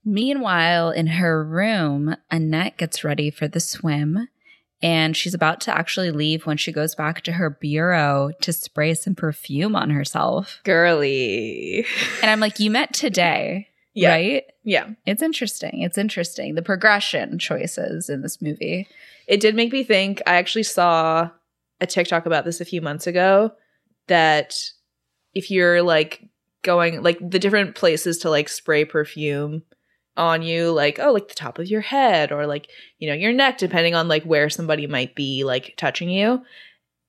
meanwhile, 0.06 0.90
in 0.90 1.08
her 1.08 1.44
room, 1.44 2.16
Annette 2.30 2.78
gets 2.78 3.04
ready 3.04 3.30
for 3.30 3.48
the 3.48 3.60
swim. 3.60 4.28
And 4.82 5.16
she's 5.16 5.34
about 5.34 5.60
to 5.62 5.76
actually 5.76 6.10
leave 6.10 6.44
when 6.44 6.58
she 6.58 6.70
goes 6.70 6.94
back 6.94 7.22
to 7.22 7.32
her 7.32 7.50
bureau 7.50 8.30
to 8.42 8.52
spray 8.52 8.94
some 8.94 9.14
perfume 9.14 9.74
on 9.74 9.90
herself. 9.90 10.60
Girly. 10.64 11.86
And 12.22 12.30
I'm 12.30 12.40
like, 12.40 12.60
you 12.60 12.70
met 12.70 12.94
today. 12.94 13.68
Yeah. 13.98 14.10
Right? 14.10 14.44
Yeah. 14.62 14.90
It's 15.06 15.22
interesting. 15.22 15.80
It's 15.80 15.96
interesting. 15.96 16.54
The 16.54 16.60
progression 16.60 17.38
choices 17.38 18.10
in 18.10 18.20
this 18.20 18.42
movie. 18.42 18.86
It 19.26 19.40
did 19.40 19.54
make 19.54 19.72
me 19.72 19.84
think. 19.84 20.20
I 20.26 20.34
actually 20.34 20.64
saw 20.64 21.30
a 21.80 21.86
TikTok 21.86 22.26
about 22.26 22.44
this 22.44 22.60
a 22.60 22.66
few 22.66 22.82
months 22.82 23.06
ago 23.06 23.52
that 24.08 24.54
if 25.34 25.50
you're 25.50 25.80
like 25.80 26.28
going 26.60 27.02
like 27.02 27.18
the 27.20 27.38
different 27.38 27.74
places 27.74 28.18
to 28.18 28.28
like 28.28 28.50
spray 28.50 28.84
perfume 28.84 29.62
on 30.16 30.42
you 30.42 30.70
like 30.70 30.98
oh 30.98 31.12
like 31.12 31.28
the 31.28 31.34
top 31.34 31.58
of 31.58 31.66
your 31.66 31.80
head 31.80 32.32
or 32.32 32.46
like 32.46 32.68
you 32.98 33.08
know 33.08 33.14
your 33.14 33.32
neck 33.32 33.58
depending 33.58 33.94
on 33.94 34.08
like 34.08 34.24
where 34.24 34.48
somebody 34.48 34.86
might 34.86 35.14
be 35.14 35.44
like 35.44 35.74
touching 35.76 36.08
you 36.08 36.42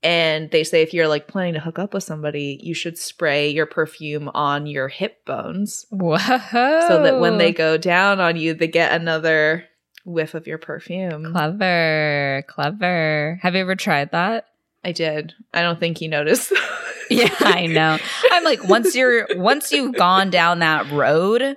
and 0.04 0.52
they 0.52 0.64
say 0.64 0.82
if 0.82 0.94
you're 0.94 1.08
like 1.08 1.28
planning 1.28 1.54
to 1.54 1.60
hook 1.60 1.80
up 1.80 1.94
with 1.94 2.04
somebody 2.04 2.60
you 2.62 2.74
should 2.74 2.98
spray 2.98 3.50
your 3.50 3.66
perfume 3.66 4.30
on 4.34 4.68
your 4.68 4.88
hip 4.88 5.24
bones 5.26 5.86
Whoa. 5.90 6.18
so 6.18 7.04
that 7.04 7.20
when 7.20 7.38
they 7.38 7.52
go 7.52 7.78
down 7.78 8.20
on 8.20 8.38
you 8.38 8.54
they 8.54 8.68
get 8.68 8.92
another 8.92 9.66
whiff 10.06 10.34
of 10.34 10.48
your 10.48 10.58
perfume 10.58 11.32
Clever. 11.32 12.44
Clever. 12.48 13.40
Have 13.42 13.56
you 13.56 13.62
ever 13.62 13.76
tried 13.76 14.12
that? 14.12 14.48
i 14.84 14.92
did 14.92 15.34
i 15.54 15.62
don't 15.62 15.80
think 15.80 16.02
you 16.02 16.08
noticed 16.08 16.54
Yeah, 17.10 17.34
I 17.40 17.68
know. 17.68 17.98
I'm 18.32 18.44
like, 18.44 18.64
once 18.68 18.96
you're 18.96 19.28
once 19.36 19.72
you've 19.72 19.96
gone 19.96 20.30
down 20.30 20.60
that 20.60 20.92
road, 20.92 21.56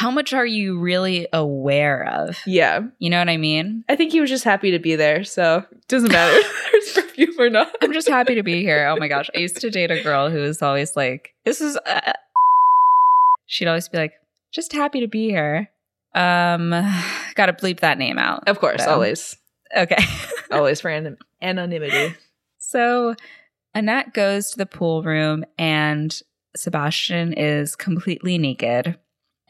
how 0.00 0.10
much 0.10 0.32
are 0.32 0.46
you 0.46 0.78
really 0.78 1.26
aware 1.32 2.06
of? 2.06 2.38
yeah 2.46 2.80
You 2.98 3.10
know 3.10 3.18
what 3.18 3.28
I 3.28 3.36
mean? 3.36 3.84
i 3.88 3.96
think 3.96 4.12
he 4.12 4.20
was 4.20 4.30
just 4.30 4.44
happy 4.44 4.70
to 4.72 4.78
be 4.78 4.94
there 4.96 5.24
so 5.24 5.64
it 5.72 5.88
doesn't 5.88 6.12
matter 6.12 6.36
if 6.36 6.68
there's 6.94 7.06
perfume 7.06 7.34
or 7.40 7.50
not 7.50 7.68
I'm 7.82 7.92
just 7.92 8.08
happy 8.08 8.34
to 8.36 8.42
be 8.42 8.62
here. 8.62 8.86
Oh 8.88 8.96
my 8.96 9.08
gosh. 9.08 9.28
I 9.34 9.38
used 9.38 9.60
to 9.60 9.70
date 9.70 9.90
a 9.90 10.02
girl 10.02 10.30
who 10.30 10.38
was 10.40 10.60
always 10.62 10.94
like, 10.96 11.32
this 11.44 11.60
is, 11.60 11.76
uh, 11.86 12.12
she'd 13.46 13.66
always 13.68 13.88
be 13.88 13.98
like, 13.98 14.12
just 14.52 14.72
happy 14.72 15.00
to 15.00 15.08
be 15.08 15.28
here. 15.28 15.68
Um, 16.14 16.70
gotta 17.34 17.52
bleep 17.52 17.80
that 17.80 17.98
name 17.98 18.18
out. 18.18 18.48
of 18.48 18.58
course 18.58 18.84
So- 18.84 18.90
always 18.92 19.36
Okay. 19.76 20.02
always 20.50 20.80
for 20.80 20.90
anon- 20.90 21.18
anonymity 21.42 22.14
So 22.58 23.14
Annette 23.74 24.14
goes 24.14 24.50
to 24.50 24.58
the 24.58 24.66
pool 24.66 25.02
room 25.02 25.44
and 25.58 26.18
Sebastian 26.56 27.32
is 27.34 27.76
completely 27.76 28.38
naked. 28.38 28.96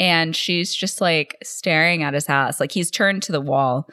And 0.01 0.35
she's 0.37 0.75
just 0.75 1.01
like 1.01 1.37
staring 1.43 2.03
at 2.03 2.15
his 2.15 2.29
ass. 2.29 2.61
Like 2.61 2.73
he's 2.73 2.91
turned 2.91 3.23
to 3.25 3.33
the 3.33 3.41
wall. 3.41 3.89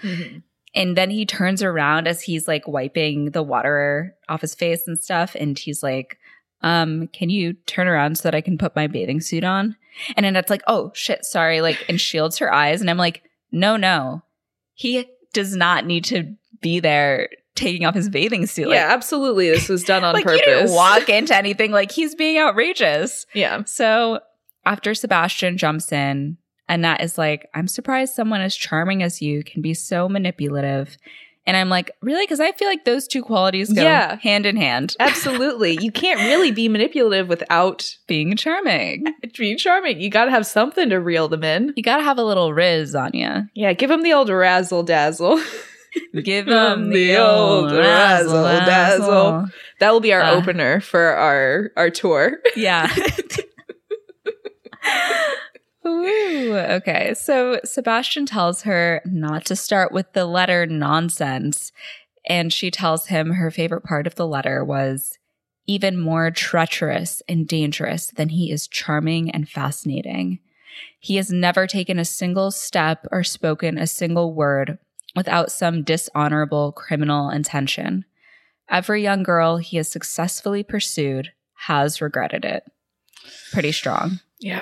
And 0.74 0.98
then 0.98 1.10
he 1.10 1.26
turns 1.26 1.64
around 1.64 2.08
as 2.08 2.22
he's 2.22 2.48
like 2.48 2.68
wiping 2.68 3.32
the 3.32 3.42
water 3.44 4.14
off 4.28 4.42
his 4.42 4.54
face 4.54 4.88
and 4.88 5.00
stuff. 5.00 5.36
And 5.40 5.58
he's 5.58 5.82
like, 5.82 6.18
um, 6.62 7.08
can 7.14 7.30
you 7.30 7.54
turn 7.66 7.88
around 7.88 8.18
so 8.18 8.24
that 8.24 8.36
I 8.36 8.42
can 8.42 8.58
put 8.58 8.76
my 8.76 8.88
bathing 8.88 9.22
suit 9.22 9.44
on? 9.44 9.76
And 10.18 10.26
Annette's 10.26 10.50
like, 10.50 10.64
oh 10.68 10.92
shit, 10.94 11.24
sorry. 11.24 11.62
Like, 11.62 11.86
and 11.88 12.00
shields 12.00 12.38
her 12.40 12.54
eyes. 12.54 12.82
And 12.82 12.90
I'm 12.90 12.98
like, 12.98 13.24
no, 13.52 13.78
no. 13.78 14.24
He 14.74 15.08
does 15.34 15.56
not 15.56 15.86
need 15.86 16.04
to 16.06 16.36
be 16.62 16.80
there 16.82 17.30
taking 17.56 17.86
off 17.86 17.96
his 17.96 18.10
bathing 18.10 18.46
suit. 18.46 18.68
Like, 18.68 18.76
yeah, 18.76 18.90
absolutely. 18.92 19.50
This 19.50 19.70
was 19.70 19.84
done 19.84 20.04
on 20.04 20.14
like 20.16 20.26
purpose. 20.26 20.42
you 20.42 20.46
didn't 20.46 20.72
walk 20.74 21.08
into 21.08 21.36
anything. 21.36 21.72
Like 21.72 21.92
he's 21.92 22.16
being 22.16 22.38
outrageous. 22.38 23.26
Yeah. 23.34 23.64
So 23.66 24.20
after 24.66 24.94
Sebastian 24.96 25.58
jumps 25.58 25.92
in, 25.92 26.38
Annette 26.68 27.02
is 27.02 27.18
like, 27.18 27.48
I'm 27.54 27.68
surprised 27.68 28.14
someone 28.16 28.42
as 28.42 28.56
charming 28.56 29.04
as 29.04 29.22
you 29.22 29.44
can 29.44 29.62
be 29.62 29.74
so 29.74 30.10
manipulative. 30.10 30.98
And 31.48 31.56
I'm 31.56 31.70
like, 31.70 31.92
really? 32.02 32.26
Because 32.26 32.40
I 32.40 32.54
feel 32.54 32.68
like 32.68 32.86
those 32.86 33.08
two 33.08 33.22
qualities 33.22 33.72
go 33.72 33.84
Yeah. 33.84 34.16
hand 34.16 34.48
in 34.48 34.56
hand. 34.58 34.96
Absolutely. 35.00 35.78
You 35.80 35.92
can't 35.92 36.20
really 36.22 36.50
be 36.52 36.68
manipulative 36.68 37.30
without 37.30 37.96
Being 38.08 38.36
charming. 38.36 39.04
being 39.38 39.58
charming. 39.60 40.02
You 40.02 40.10
got 40.10 40.26
to 40.26 40.32
have 40.32 40.48
something 40.48 40.90
to 40.90 41.00
reel 41.00 41.28
them 41.28 41.44
in. 41.44 41.72
You 41.76 41.84
got 41.84 41.98
to 41.98 42.04
have 42.04 42.18
a 42.18 42.24
little 42.24 42.52
riz 42.52 42.96
on 42.96 43.12
you. 43.14 43.44
Yeah, 43.54 43.74
give 43.74 43.90
them 43.92 44.02
the 44.02 44.14
old 44.14 44.30
razzle 44.30 44.82
dazzle. 44.84 45.40
Give 46.26 46.46
them 46.46 46.90
the 46.90 47.14
the 47.14 47.18
old 47.26 47.72
razzle 47.72 48.44
razzle 48.44 48.66
dazzle. 48.66 49.08
dazzle. 49.08 49.46
that 49.80 49.94
will 49.94 50.02
be 50.02 50.12
our 50.12 50.22
Uh. 50.24 50.32
opener 50.36 50.82
for 50.82 51.02
our 51.16 51.72
our 51.78 51.90
tour. 51.90 52.34
Yeah. 52.58 52.94
Ooh, 55.86 56.56
okay. 56.56 57.14
So 57.14 57.60
Sebastian 57.64 58.26
tells 58.26 58.64
her 58.64 59.02
not 59.06 59.46
to 59.46 59.56
start 59.56 59.92
with 59.92 60.12
the 60.14 60.26
letter 60.26 60.66
nonsense. 60.66 61.72
And 62.28 62.52
she 62.52 62.72
tells 62.72 63.08
him 63.08 63.34
her 63.34 63.52
favorite 63.52 63.84
part 63.84 64.08
of 64.08 64.16
the 64.16 64.26
letter 64.28 64.64
was 64.64 65.20
even 65.68 66.00
more 66.00 66.32
treacherous 66.32 67.22
and 67.28 67.48
dangerous 67.48 68.08
than 68.08 68.30
he 68.30 68.52
is 68.52 68.68
charming 68.68 69.30
and 69.30 69.48
fascinating. 69.48 70.40
He 71.00 71.16
has 71.18 71.32
never 71.32 71.68
taken 71.68 72.00
a 72.00 72.06
single 72.06 72.52
step 72.52 73.06
or 73.12 73.24
spoken 73.24 73.78
a 73.78 73.88
single 73.88 74.34
word 74.34 74.78
without 75.16 75.52
some 75.52 75.84
dishonorable 75.84 76.72
criminal 76.72 77.30
intention. 77.30 78.06
Every 78.70 79.04
young 79.04 79.24
girl 79.24 79.58
he 79.58 79.78
has 79.78 79.88
successfully 79.88 80.64
pursued 80.64 81.32
has 81.68 82.02
regretted 82.02 82.44
it. 82.44 82.64
Pretty 83.52 83.72
strong. 83.72 84.20
Yeah. 84.40 84.62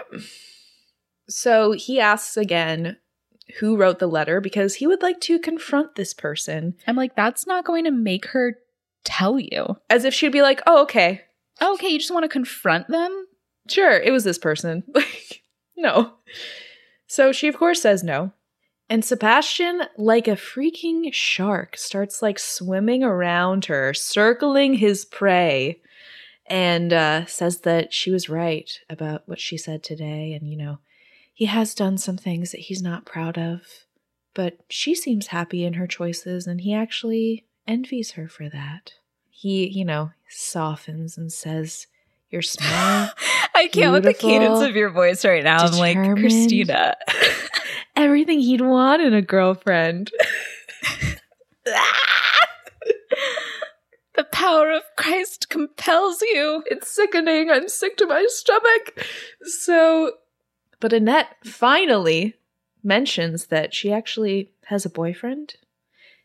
So 1.30 1.72
he 1.72 2.00
asks 2.00 2.38
again 2.38 2.98
who 3.60 3.78
wrote 3.78 4.00
the 4.00 4.08
letter 4.08 4.40
because 4.42 4.76
he 4.76 4.88
would 4.88 5.02
like 5.02 5.20
to 5.22 5.40
confront 5.40 5.96
this 5.96 6.14
person 6.14 6.76
I'm 6.88 6.96
like, 6.96 7.16
that's 7.16 7.46
not 7.46 7.66
going 7.66 7.84
to 7.86 7.92
make 7.92 8.28
her 8.28 8.58
tell 9.04 9.40
you. 9.40 9.78
as 9.90 10.06
if 10.06 10.14
she'd 10.14 10.32
be 10.32 10.42
like, 10.42 10.62
"Oh, 10.66 10.84
okay. 10.84 11.22
Oh, 11.62 11.74
okay, 11.74 11.90
you 11.90 12.00
just 12.00 12.14
want 12.14 12.24
to 12.24 12.30
confront 12.30 12.88
them? 12.88 13.28
Sure, 13.70 14.00
it 14.00 14.12
was 14.12 14.24
this 14.24 14.38
person." 14.38 14.84
Like, 14.94 15.42
no. 15.76 16.14
So 17.08 17.32
she 17.32 17.48
of 17.48 17.58
course 17.58 17.82
says 17.82 18.04
no. 18.04 18.32
And 18.90 19.04
Sebastian, 19.04 19.82
like 19.98 20.28
a 20.28 20.32
freaking 20.32 21.12
shark, 21.14 21.76
starts 21.78 22.22
like 22.22 22.38
swimming 22.38 23.04
around 23.04 23.66
her, 23.66 23.94
circling 23.94 24.76
his 24.76 25.04
prey, 25.04 25.82
and 26.48 26.92
uh, 26.94 27.26
says 27.26 27.62
that 27.62 27.94
she 27.94 28.12
was 28.12 28.30
right 28.30 28.80
about 28.90 29.24
what 29.28 29.40
she 29.40 29.58
said 29.58 29.84
today. 29.84 30.34
And, 30.34 30.50
you 30.50 30.58
know, 30.58 30.80
he 31.34 31.46
has 31.46 31.74
done 31.74 31.98
some 31.98 32.18
things 32.18 32.52
that 32.52 32.62
he's 32.62 32.82
not 32.82 33.06
proud 33.06 33.38
of, 33.38 33.62
but 34.34 34.60
she 34.70 34.94
seems 34.94 35.28
happy 35.28 35.64
in 35.66 35.74
her 35.74 35.88
choices, 35.88 36.48
and 36.48 36.62
he 36.62 36.74
actually 36.74 37.46
envies 37.68 38.12
her 38.12 38.28
for 38.28 38.50
that. 38.50 38.94
He, 39.30 39.68
you 39.68 39.86
know, 39.86 40.12
softens 40.30 41.18
and 41.18 41.32
says, 41.32 41.88
You're 42.30 42.42
smart. 42.42 43.12
I 43.56 43.68
can't 43.68 43.94
with 43.94 44.04
the 44.04 44.14
cadence 44.14 44.62
of 44.62 44.76
your 44.76 44.90
voice 44.90 45.24
right 45.26 45.44
now. 45.44 45.66
I'm 45.66 45.74
like. 45.74 45.98
Christina. 46.18 46.96
Everything 47.96 48.40
he'd 48.40 48.62
want 48.62 49.02
in 49.02 49.14
a 49.14 49.22
girlfriend. 49.22 50.12
The 54.16 54.24
power 54.26 54.72
of 54.72 54.84
Christ 54.96 55.50
compels 55.50 56.22
you. 56.22 56.64
It's 56.68 56.88
sickening. 56.88 57.50
I'm 57.50 57.68
sick 57.68 57.98
to 57.98 58.06
my 58.06 58.26
stomach. 58.30 59.06
So, 59.44 60.14
but 60.80 60.94
Annette 60.94 61.36
finally 61.44 62.36
mentions 62.84 63.48
that 63.48 63.74
she 63.74 63.92
actually 63.92 64.52
has 64.66 64.86
a 64.86 64.90
boyfriend. 64.90 65.56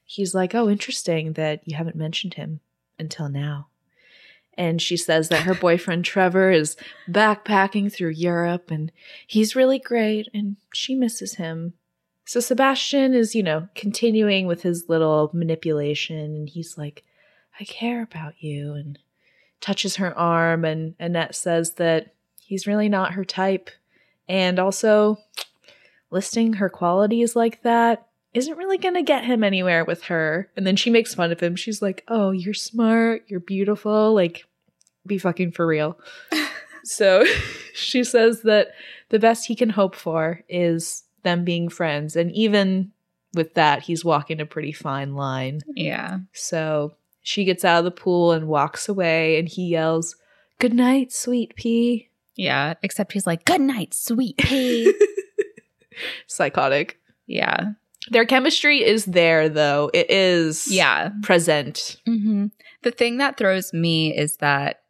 He's 0.05 0.35
like, 0.35 0.55
Oh, 0.55 0.69
interesting 0.69 1.35
that 1.35 1.63
you 1.67 1.77
haven't 1.77 1.97
mentioned 1.97 2.35
him 2.35 2.61
until 2.99 3.29
now. 3.29 3.69
And 4.59 4.83
she 4.83 4.97
says 4.97 5.29
that 5.29 5.45
her 5.45 5.55
boyfriend 5.55 6.05
Trevor 6.05 6.51
is 6.51 6.77
backpacking 7.09 7.93
through 7.93 8.11
Europe 8.11 8.73
and 8.73 8.91
he's 9.25 9.55
really 9.55 9.79
great 9.79 10.29
and 10.35 10.57
she 10.75 10.97
misses 10.97 11.35
him. 11.35 11.75
So 12.25 12.41
Sebastian 12.41 13.15
is, 13.15 13.37
you 13.37 13.43
know, 13.45 13.69
continuing 13.77 14.49
with 14.49 14.63
his 14.63 14.89
little 14.89 15.31
manipulation 15.33 16.19
and 16.19 16.49
he's 16.49 16.77
like, 16.77 17.05
I 17.61 17.65
care 17.65 18.03
about 18.03 18.35
you 18.39 18.75
and 18.75 18.99
touches 19.61 19.97
her 19.97 20.17
arm 20.17 20.65
and 20.65 20.95
Annette 20.99 21.35
says 21.35 21.75
that 21.75 22.15
he's 22.41 22.67
really 22.67 22.89
not 22.89 23.15
her 23.15 23.25
type 23.25 23.71
and 24.29 24.59
also 24.59 25.19
listing 26.11 26.55
her 26.55 26.69
qualities 26.69 27.35
like 27.35 27.63
that 27.63 28.07
isn't 28.35 28.57
really 28.57 28.79
going 28.79 28.95
to 28.95 29.03
get 29.03 29.25
him 29.25 29.43
anywhere 29.43 29.85
with 29.85 30.05
her. 30.05 30.51
And 30.57 30.67
then 30.67 30.77
she 30.77 30.91
makes 30.91 31.15
fun 31.15 31.33
of 31.33 31.41
him. 31.41 31.57
She's 31.57 31.83
like, 31.83 32.05
"Oh, 32.09 32.31
you're 32.31 32.55
smart, 32.55 33.25
you're 33.27 33.41
beautiful, 33.41 34.15
like 34.15 34.45
be 35.07 35.19
fucking 35.19 35.53
for 35.53 35.67
real." 35.67 35.99
so 36.85 37.25
she 37.75 38.05
says 38.05 38.43
that 38.43 38.69
the 39.09 39.19
best 39.19 39.47
he 39.47 39.57
can 39.57 39.71
hope 39.71 39.97
for 39.97 40.43
is 40.49 41.05
them 41.25 41.45
being 41.45 41.69
friends 41.69 42.15
and 42.15 42.31
even 42.33 42.93
with 43.35 43.55
that 43.55 43.83
he's 43.83 44.05
walking 44.05 44.41
a 44.41 44.47
pretty 44.47 44.73
fine 44.73 45.15
line. 45.15 45.61
Yeah. 45.75 46.19
So 46.33 46.95
she 47.29 47.45
gets 47.45 47.63
out 47.63 47.81
of 47.81 47.85
the 47.85 47.91
pool 47.91 48.33
and 48.33 48.49
walks 48.49 48.89
away, 48.89 49.39
and 49.39 49.47
he 49.49 49.69
yells, 49.69 50.17
Good 50.59 50.73
night, 50.73 51.13
sweet 51.13 51.55
pea. 51.57 52.09
Yeah. 52.37 52.75
Except 52.83 53.13
he's 53.13 53.27
like, 53.27 53.45
good 53.45 53.61
night, 53.61 53.93
sweet 53.93 54.37
pea. 54.39 54.95
Psychotic. 56.27 56.99
yeah. 57.27 57.73
Their 58.11 58.25
chemistry 58.25 58.83
is 58.83 59.05
there, 59.05 59.51
though. 59.51 59.91
It 59.93 60.11
is 60.11 60.67
Yeah. 60.73 61.11
present. 61.23 61.97
hmm 62.07 62.47
The 62.83 62.91
thing 62.93 63.19
that 63.19 63.37
throws 63.37 63.75
me 63.75 64.17
is 64.17 64.37
that 64.39 64.81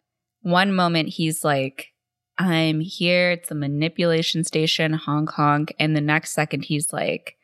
one 0.42 0.72
moment 0.72 1.08
he's 1.08 1.42
like 1.44 1.88
I'm 2.38 2.78
here. 2.78 3.32
It's 3.32 3.50
a 3.50 3.56
manipulation 3.56 4.44
station, 4.44 4.92
honk 4.92 5.30
honk. 5.30 5.74
And 5.80 5.96
the 5.96 6.00
next 6.00 6.30
second, 6.34 6.66
he's 6.66 6.92
like, 6.92 7.34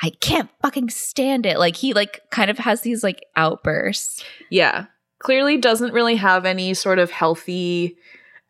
I 0.00 0.10
can't 0.20 0.48
fucking 0.62 0.90
stand 0.90 1.44
it. 1.46 1.58
Like 1.58 1.76
he 1.76 1.92
like 1.92 2.22
kind 2.30 2.50
of 2.50 2.58
has 2.58 2.82
these 2.82 3.02
like 3.02 3.24
outbursts. 3.36 4.22
Yeah. 4.50 4.86
Clearly 5.18 5.56
doesn't 5.58 5.92
really 5.92 6.14
have 6.16 6.44
any 6.46 6.72
sort 6.74 6.98
of 7.00 7.10
healthy 7.10 7.96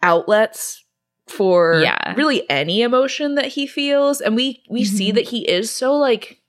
outlets 0.02 0.84
for 1.26 1.80
Yeah. 1.82 2.14
really 2.16 2.48
any 2.50 2.82
emotion 2.82 3.34
that 3.36 3.46
he 3.48 3.66
feels. 3.66 4.20
And 4.20 4.36
we 4.36 4.62
we 4.68 4.84
see 4.84 5.10
Mhm. 5.10 5.14
that 5.16 5.28
he 5.28 5.48
is 5.48 5.70
so 5.70 5.94
like 5.94 6.40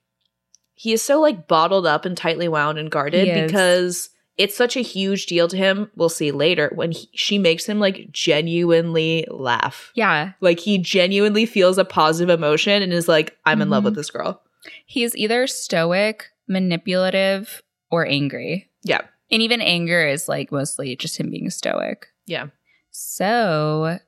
he 0.74 0.92
is 0.92 1.02
so 1.02 1.20
like 1.20 1.46
bottled 1.46 1.86
up 1.86 2.04
and 2.04 2.16
tightly 2.16 2.48
wound 2.48 2.78
and 2.78 2.90
guarded 2.90 3.46
because 3.46 4.10
it's 4.38 4.56
such 4.56 4.74
a 4.76 4.80
huge 4.80 5.26
deal 5.26 5.46
to 5.48 5.56
him. 5.56 5.90
We'll 5.96 6.08
see 6.08 6.30
later 6.30 6.70
when 6.74 6.92
he, 6.92 7.10
she 7.12 7.36
makes 7.36 7.66
him 7.66 7.78
like 7.78 8.08
genuinely 8.12 9.26
laugh. 9.30 9.92
Yeah. 9.94 10.32
Like 10.40 10.60
he 10.60 10.78
genuinely 10.78 11.44
feels 11.44 11.76
a 11.76 11.84
positive 11.84 12.30
emotion 12.34 12.82
and 12.82 12.92
is 12.92 13.08
like, 13.08 13.36
I'm 13.44 13.60
in 13.60 13.68
love 13.68 13.84
with 13.84 13.94
this 13.94 14.10
girl. 14.10 14.40
He's 14.86 15.16
either 15.16 15.46
stoic, 15.46 16.26
manipulative, 16.48 17.62
or 17.90 18.06
angry. 18.06 18.68
Yeah. 18.82 19.00
And 19.30 19.42
even 19.42 19.60
anger 19.60 20.06
is 20.06 20.28
like 20.28 20.52
mostly 20.52 20.96
just 20.96 21.18
him 21.18 21.30
being 21.30 21.50
stoic. 21.50 22.08
Yeah. 22.26 22.46
So 22.90 23.98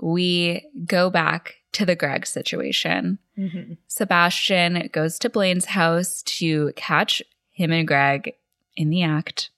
we 0.00 0.66
go 0.84 1.10
back 1.10 1.56
to 1.72 1.86
the 1.86 1.96
Greg 1.96 2.26
situation. 2.26 3.18
Mm-hmm. 3.38 3.74
Sebastian 3.86 4.90
goes 4.92 5.18
to 5.20 5.30
Blaine's 5.30 5.66
house 5.66 6.22
to 6.22 6.72
catch 6.76 7.22
him 7.52 7.72
and 7.72 7.86
Greg 7.86 8.34
in 8.76 8.90
the 8.90 9.02
act. 9.02 9.50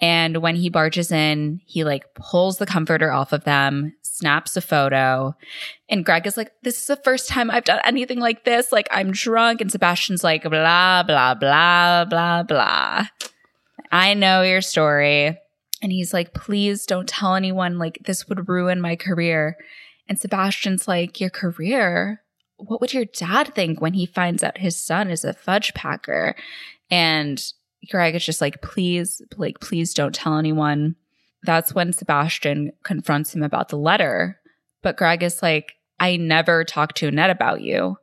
And 0.00 0.38
when 0.38 0.56
he 0.56 0.70
barges 0.70 1.12
in, 1.12 1.60
he 1.64 1.84
like 1.84 2.14
pulls 2.14 2.58
the 2.58 2.66
comforter 2.66 3.10
off 3.10 3.32
of 3.32 3.44
them, 3.44 3.94
snaps 4.20 4.54
a 4.56 4.60
photo. 4.60 5.34
And 5.88 6.04
Greg 6.04 6.26
is 6.26 6.36
like, 6.36 6.52
This 6.62 6.78
is 6.78 6.86
the 6.86 6.96
first 6.96 7.28
time 7.28 7.50
I've 7.50 7.64
done 7.64 7.80
anything 7.84 8.20
like 8.20 8.44
this. 8.44 8.70
Like, 8.70 8.88
I'm 8.90 9.12
drunk. 9.12 9.60
And 9.60 9.72
Sebastian's 9.72 10.22
like, 10.22 10.42
blah, 10.42 11.02
blah, 11.02 11.34
blah, 11.34 12.04
blah, 12.04 12.42
blah. 12.42 13.06
I 13.90 14.14
know 14.14 14.42
your 14.42 14.60
story. 14.60 15.38
And 15.82 15.90
he's 15.90 16.12
like, 16.12 16.34
Please 16.34 16.84
don't 16.84 17.08
tell 17.08 17.34
anyone. 17.34 17.78
Like, 17.78 18.00
this 18.04 18.28
would 18.28 18.48
ruin 18.48 18.80
my 18.80 18.94
career. 18.94 19.56
And 20.06 20.18
Sebastian's 20.18 20.86
like, 20.86 21.18
Your 21.18 21.30
career? 21.30 22.22
What 22.58 22.82
would 22.82 22.92
your 22.92 23.06
dad 23.06 23.54
think 23.54 23.80
when 23.80 23.94
he 23.94 24.04
finds 24.04 24.42
out 24.42 24.58
his 24.58 24.76
son 24.76 25.10
is 25.10 25.24
a 25.24 25.32
fudge 25.32 25.72
packer? 25.72 26.34
And 26.90 27.42
Greg 27.88 28.14
is 28.14 28.26
just 28.26 28.42
like, 28.42 28.60
please, 28.60 29.22
like, 29.38 29.60
please 29.60 29.94
don't 29.94 30.14
tell 30.14 30.36
anyone. 30.36 30.96
That's 31.44 31.74
when 31.74 31.92
Sebastian 31.92 32.72
confronts 32.82 33.34
him 33.34 33.42
about 33.42 33.68
the 33.68 33.78
letter. 33.78 34.38
But 34.82 34.96
Greg 34.96 35.22
is 35.22 35.42
like, 35.42 35.74
I 35.98 36.16
never 36.16 36.64
talked 36.64 36.96
to 36.98 37.08
Annette 37.08 37.30
about 37.30 37.60
you. 37.60 37.96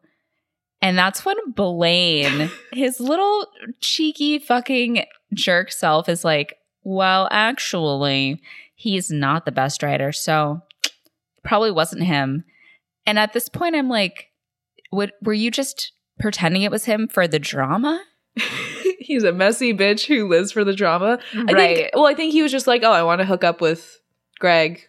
And 0.82 0.98
that's 0.98 1.26
when 1.26 1.38
Blaine, 1.52 2.52
his 2.72 3.00
little 3.00 3.48
cheeky 3.82 4.40
fucking 4.40 5.06
jerk 5.34 5.72
self, 5.72 6.08
is 6.08 6.24
like, 6.24 6.56
well, 6.84 7.28
actually, 7.32 8.42
he's 8.76 9.10
not 9.12 9.46
the 9.46 9.52
best 9.52 9.82
writer. 9.84 10.12
So 10.12 10.62
probably 11.44 11.72
wasn't 11.72 12.04
him. 12.04 12.44
And 13.06 13.18
at 13.18 13.34
this 13.34 13.50
point, 13.50 13.76
I'm 13.76 13.90
like, 13.90 14.28
what, 14.90 15.14
were 15.22 15.34
you 15.34 15.50
just 15.50 15.92
pretending 16.20 16.62
it 16.62 16.72
was 16.72 16.86
him 16.86 17.08
for 17.08 17.28
the 17.28 17.40
drama? 17.40 18.04
He's 19.08 19.24
a 19.24 19.32
messy 19.32 19.74
bitch 19.74 20.06
who 20.06 20.28
lives 20.28 20.52
for 20.52 20.66
the 20.66 20.76
drama. 20.76 21.18
I 21.34 21.54
think 21.54 21.92
well, 21.94 22.08
I 22.08 22.14
think 22.14 22.34
he 22.34 22.42
was 22.42 22.52
just 22.52 22.68
like, 22.68 22.84
oh, 22.84 22.92
I 22.92 23.04
want 23.04 23.20
to 23.22 23.26
hook 23.26 23.46
up 23.46 23.62
with 23.62 24.02
Greg. 24.38 24.82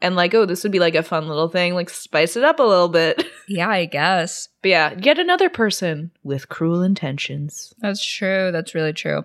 And 0.00 0.14
like, 0.14 0.32
oh, 0.34 0.46
this 0.46 0.62
would 0.62 0.70
be 0.70 0.78
like 0.78 0.94
a 0.94 1.02
fun 1.02 1.26
little 1.26 1.48
thing, 1.48 1.74
like 1.74 1.90
spice 1.90 2.36
it 2.36 2.44
up 2.44 2.60
a 2.60 2.62
little 2.62 2.88
bit. 2.88 3.26
yeah, 3.48 3.68
I 3.68 3.86
guess. 3.86 4.48
But 4.62 4.68
yeah, 4.68 4.94
yet 5.02 5.18
another 5.18 5.50
person 5.50 6.12
with 6.22 6.48
cruel 6.48 6.80
intentions. 6.80 7.74
That's 7.78 8.04
true. 8.04 8.52
That's 8.52 8.72
really 8.72 8.92
true. 8.92 9.24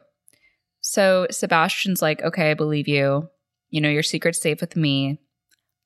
So 0.79 1.27
Sebastian's 1.29 2.01
like, 2.01 2.23
okay, 2.23 2.49
I 2.49 2.55
believe 2.55 2.87
you. 2.87 3.29
You 3.69 3.81
know, 3.81 3.89
your 3.89 4.01
secret's 4.01 4.41
safe 4.41 4.59
with 4.59 4.75
me. 4.75 5.19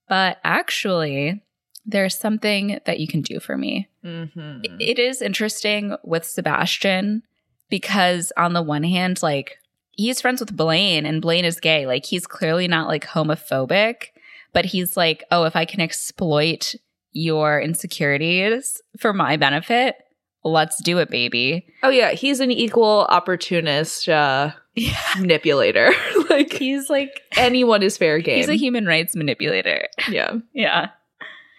But 0.07 0.37
actually, 0.45 1.43
there's 1.85 2.17
something 2.17 2.79
that 2.85 3.01
you 3.01 3.07
can 3.07 3.21
do 3.21 3.41
for 3.41 3.57
me. 3.57 3.89
Mm-hmm. 4.05 4.77
It 4.79 4.97
is 4.97 5.21
interesting 5.21 5.97
with 6.05 6.25
Sebastian 6.25 7.23
because, 7.69 8.31
on 8.37 8.53
the 8.53 8.61
one 8.61 8.83
hand, 8.83 9.21
like, 9.23 9.57
he's 9.91 10.21
friends 10.21 10.39
with 10.39 10.55
Blaine 10.55 11.05
and 11.05 11.21
Blaine 11.21 11.45
is 11.45 11.59
gay. 11.59 11.85
Like, 11.87 12.05
he's 12.05 12.27
clearly 12.27 12.67
not 12.67 12.87
like 12.87 13.05
homophobic, 13.05 14.07
but 14.53 14.65
he's 14.65 14.95
like, 14.97 15.23
oh, 15.31 15.43
if 15.45 15.55
I 15.55 15.65
can 15.65 15.81
exploit 15.81 16.75
your 17.11 17.59
insecurities 17.61 18.81
for 18.99 19.13
my 19.13 19.37
benefit, 19.37 19.95
let's 20.43 20.81
do 20.83 20.97
it, 20.99 21.09
baby. 21.09 21.65
Oh 21.81 21.89
yeah, 21.89 22.11
he's 22.11 22.39
an 22.39 22.51
equal 22.51 23.05
opportunist 23.09 24.07
uh, 24.09 24.51
Yeah. 24.75 24.97
manipulator. 25.17 25.91
like 26.29 26.51
He's 26.53 26.89
like, 26.89 27.21
anyone 27.37 27.81
is 27.83 27.97
fair 27.97 28.19
game. 28.19 28.37
he's 28.37 28.49
a 28.49 28.55
human 28.57 28.85
rights 28.85 29.15
manipulator. 29.15 29.87
yeah. 30.09 30.33
Yeah. 30.53 30.89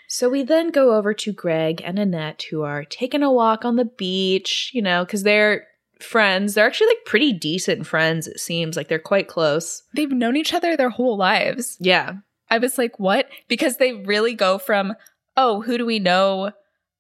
So 0.09 0.29
we 0.29 0.45
then 0.45 0.71
go 0.71 0.95
over 0.95 1.15
to 1.15 1.33
Greg 1.33 1.83
and 1.85 1.99
Annette, 1.99 2.45
who 2.51 2.63
are 2.63 2.85
taking 2.85 3.23
a 3.25 3.33
walk 3.33 3.65
on 3.65 3.75
the 3.77 3.87
beach, 3.87 4.71
you 4.73 4.81
know, 4.83 5.05
because 5.05 5.23
they're 5.25 5.67
friends. 6.01 6.55
They're 6.55 6.67
actually 6.67 6.89
like 6.89 7.05
pretty 7.07 7.33
decent 7.33 7.87
friends, 7.87 8.27
it 8.27 8.41
seems. 8.41 8.77
Like 8.77 8.89
they're 8.89 8.99
quite 8.99 9.29
close. 9.29 9.83
They've 9.95 10.11
known 10.11 10.37
each 10.37 10.53
other 10.55 10.77
their 10.77 10.91
whole 10.91 11.17
lives. 11.17 11.77
Yeah. 11.81 12.15
I 12.51 12.59
was 12.59 12.79
like, 12.79 12.99
what? 12.99 13.29
Because 13.49 13.79
they 13.79 13.93
really 13.93 14.35
go 14.35 14.59
from, 14.59 14.95
oh, 15.37 15.63
who 15.63 15.79
do 15.79 15.85
we 15.87 15.99
know 15.99 16.53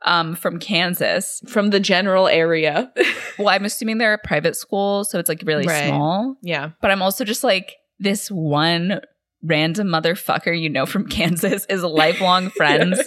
um, 0.03 0.35
from 0.35 0.59
Kansas? 0.59 1.41
From 1.47 1.71
the 1.71 1.81
general 1.81 2.29
area. 2.29 2.93
Well, 3.39 3.51
I'm 3.51 3.67
assuming 3.67 3.99
they're 3.99 4.15
a 4.15 4.19
private 4.19 4.57
school, 4.57 5.05
so 5.05 5.19
it's 5.19 5.29
like 5.29 5.43
really 5.45 5.67
Right. 5.67 5.89
small. 5.89 6.37
yeah. 6.41 6.71
But 6.81 6.91
I'm 6.91 7.03
also 7.03 7.23
just 7.23 7.45
like, 7.45 7.77
this 7.99 8.31
one 8.31 9.03
random 9.43 9.89
motherfucker 9.89 10.59
you 10.59 10.71
know 10.71 10.87
from 10.87 11.07
Kansas 11.11 11.67
is 11.69 11.83
lifelong 11.83 12.49
friends 12.57 12.99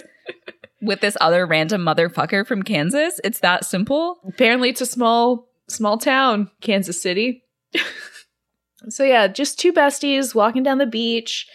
with 0.80 1.00
this 1.00 1.16
other 1.20 1.46
random 1.46 1.82
motherfucker 1.84 2.46
from 2.46 2.62
Kansas. 2.62 3.20
It's 3.24 3.40
that 3.40 3.64
simple. 3.64 4.20
Apparently 4.28 4.70
it's 4.70 4.80
a 4.80 4.86
small, 4.86 5.48
small 5.70 5.98
town, 5.98 6.50
Kansas 6.60 7.00
City. 7.00 7.44
so 8.88 9.04
yeah, 9.04 9.26
just 9.28 9.58
two 9.58 9.72
besties 9.72 10.34
walking 10.34 10.62
down 10.62 10.78
the 10.78 10.86
beach. 10.86 11.48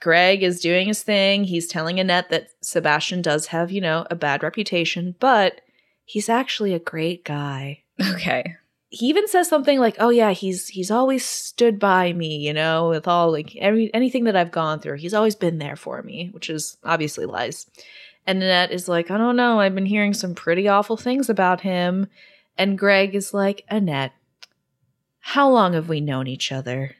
Greg 0.00 0.42
is 0.42 0.60
doing 0.60 0.86
his 0.86 1.02
thing. 1.02 1.44
He's 1.44 1.66
telling 1.66 1.98
Annette 1.98 2.28
that 2.30 2.48
Sebastian 2.62 3.22
does 3.22 3.46
have, 3.46 3.70
you 3.70 3.80
know, 3.80 4.06
a 4.10 4.14
bad 4.14 4.42
reputation, 4.42 5.14
but 5.18 5.60
he's 6.04 6.28
actually 6.28 6.74
a 6.74 6.78
great 6.78 7.24
guy. 7.24 7.82
Okay. 8.00 8.56
he 8.90 9.06
even 9.06 9.26
says 9.28 9.48
something 9.48 9.78
like, 9.78 9.96
"Oh 9.98 10.10
yeah, 10.10 10.32
he's 10.32 10.68
he's 10.68 10.90
always 10.90 11.24
stood 11.24 11.78
by 11.78 12.12
me, 12.12 12.36
you 12.36 12.52
know, 12.52 12.88
with 12.90 13.08
all 13.08 13.30
like 13.32 13.56
every 13.56 13.92
anything 13.94 14.24
that 14.24 14.36
I've 14.36 14.50
gone 14.52 14.80
through. 14.80 14.98
He's 14.98 15.14
always 15.14 15.36
been 15.36 15.58
there 15.58 15.76
for 15.76 16.02
me," 16.02 16.28
which 16.32 16.50
is 16.50 16.76
obviously 16.84 17.24
lies. 17.26 17.66
And 18.26 18.42
Annette 18.42 18.72
is 18.72 18.88
like, 18.88 19.10
"I 19.10 19.18
don't 19.18 19.36
know. 19.36 19.60
I've 19.60 19.74
been 19.74 19.86
hearing 19.86 20.12
some 20.14 20.34
pretty 20.34 20.68
awful 20.68 20.96
things 20.96 21.28
about 21.30 21.60
him." 21.62 22.08
And 22.56 22.78
Greg 22.78 23.14
is 23.14 23.34
like, 23.34 23.64
"Annette, 23.68 24.12
how 25.20 25.50
long 25.50 25.72
have 25.72 25.88
we 25.88 26.00
known 26.00 26.26
each 26.26 26.52
other?" 26.52 26.96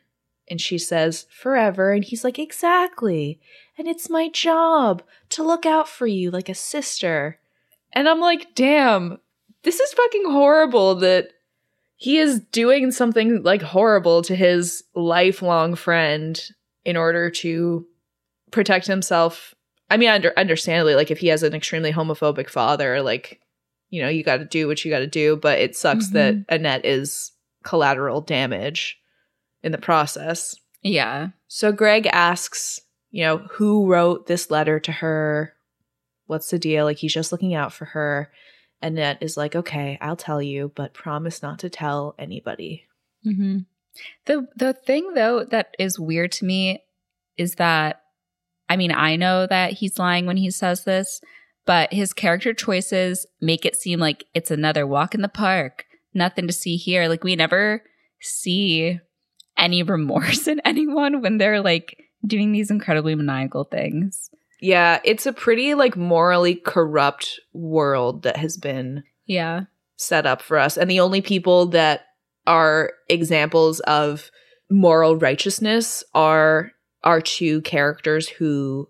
And 0.48 0.60
she 0.60 0.78
says, 0.78 1.26
"Forever." 1.30 1.92
And 1.92 2.04
he's 2.04 2.24
like, 2.24 2.38
"Exactly. 2.38 3.40
And 3.78 3.88
it's 3.88 4.10
my 4.10 4.28
job 4.28 5.02
to 5.30 5.42
look 5.42 5.64
out 5.66 5.88
for 5.88 6.06
you 6.06 6.30
like 6.30 6.48
a 6.48 6.54
sister." 6.54 7.40
And 7.92 8.08
I'm 8.08 8.20
like, 8.20 8.54
"Damn, 8.54 9.20
this 9.62 9.80
is 9.80 9.92
fucking 9.92 10.30
horrible 10.30 10.94
that 10.96 11.30
he 11.96 12.18
is 12.18 12.40
doing 12.40 12.90
something 12.90 13.42
like 13.42 13.62
horrible 13.62 14.22
to 14.22 14.34
his 14.34 14.84
lifelong 14.94 15.74
friend 15.74 16.50
in 16.84 16.96
order 16.96 17.30
to 17.30 17.86
protect 18.50 18.86
himself. 18.86 19.54
I 19.90 19.96
mean, 19.96 20.08
under, 20.08 20.32
understandably, 20.36 20.94
like 20.94 21.10
if 21.10 21.18
he 21.18 21.28
has 21.28 21.42
an 21.42 21.54
extremely 21.54 21.92
homophobic 21.92 22.48
father, 22.48 23.02
like, 23.02 23.40
you 23.94 24.02
know, 24.02 24.08
you 24.08 24.24
got 24.24 24.38
to 24.38 24.44
do 24.44 24.66
what 24.66 24.84
you 24.84 24.90
got 24.90 24.98
to 24.98 25.06
do. 25.06 25.36
But 25.36 25.60
it 25.60 25.76
sucks 25.76 26.08
that 26.08 26.34
Annette 26.48 26.84
is 26.84 27.30
collateral 27.62 28.20
damage 28.20 28.98
in 29.62 29.70
the 29.70 29.78
process. 29.78 30.56
Yeah. 30.82 31.28
So 31.46 31.70
Greg 31.70 32.08
asks, 32.12 32.80
you 33.12 33.22
know, 33.22 33.38
who 33.52 33.86
wrote 33.86 34.26
this 34.26 34.50
letter 34.50 34.80
to 34.80 34.90
her? 34.90 35.54
What's 36.26 36.50
the 36.50 36.58
deal? 36.58 36.84
Like 36.84 36.96
he's 36.96 37.14
just 37.14 37.30
looking 37.30 37.54
out 37.54 37.72
for 37.72 37.84
her. 37.84 38.32
Annette 38.82 39.18
is 39.22 39.36
like, 39.36 39.54
okay, 39.54 39.96
I'll 40.00 40.16
tell 40.16 40.42
you, 40.42 40.72
but 40.74 40.92
promise 40.92 41.40
not 41.40 41.60
to 41.60 41.70
tell 41.70 42.16
anybody. 42.18 42.84
hmm 43.22 43.58
The 44.26 44.48
the 44.56 44.72
thing 44.72 45.14
though 45.14 45.44
that 45.44 45.74
is 45.78 46.00
weird 46.00 46.32
to 46.32 46.44
me 46.44 46.82
is 47.36 47.54
that 47.54 48.02
I 48.68 48.76
mean 48.76 48.90
I 48.90 49.14
know 49.16 49.46
that 49.46 49.74
he's 49.74 49.98
lying 50.00 50.26
when 50.26 50.36
he 50.36 50.50
says 50.50 50.82
this, 50.84 51.20
but 51.66 51.92
his 51.92 52.12
character 52.12 52.52
choices 52.54 53.26
make 53.40 53.64
it 53.64 53.76
seem 53.76 53.98
like 54.00 54.24
it's 54.34 54.50
another 54.50 54.86
walk 54.86 55.14
in 55.14 55.22
the 55.22 55.28
park, 55.28 55.84
nothing 56.12 56.46
to 56.46 56.52
see 56.52 56.76
here. 56.76 57.08
Like 57.08 57.24
we 57.24 57.36
never 57.36 57.82
see 58.20 58.98
any 59.56 59.82
remorse 59.82 60.46
in 60.48 60.60
anyone 60.64 61.22
when 61.22 61.38
they're 61.38 61.60
like 61.60 61.96
doing 62.26 62.52
these 62.52 62.70
incredibly 62.70 63.14
maniacal 63.14 63.64
things. 63.64 64.30
Yeah, 64.60 65.00
it's 65.04 65.26
a 65.26 65.32
pretty 65.32 65.74
like 65.74 65.96
morally 65.96 66.54
corrupt 66.54 67.38
world 67.52 68.22
that 68.22 68.36
has 68.38 68.56
been 68.56 69.04
Yeah. 69.26 69.62
set 69.96 70.26
up 70.26 70.40
for 70.40 70.58
us. 70.58 70.76
And 70.78 70.90
the 70.90 71.00
only 71.00 71.20
people 71.20 71.66
that 71.66 72.06
are 72.46 72.92
examples 73.08 73.80
of 73.80 74.30
moral 74.70 75.16
righteousness 75.16 76.02
are 76.14 76.72
our 77.02 77.20
two 77.20 77.60
characters 77.62 78.28
who 78.28 78.88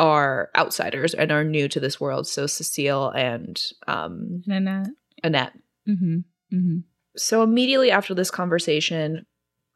are 0.00 0.48
outsiders 0.56 1.12
and 1.12 1.30
are 1.30 1.44
new 1.44 1.68
to 1.68 1.78
this 1.78 2.00
world. 2.00 2.26
So 2.26 2.46
Cecile 2.46 3.10
and 3.10 3.62
um, 3.86 4.42
Nanette. 4.46 4.88
Annette. 5.22 5.52
Mm-hmm. 5.86 6.16
Mm-hmm. 6.56 6.78
So 7.16 7.42
immediately 7.42 7.90
after 7.90 8.14
this 8.14 8.30
conversation, 8.30 9.26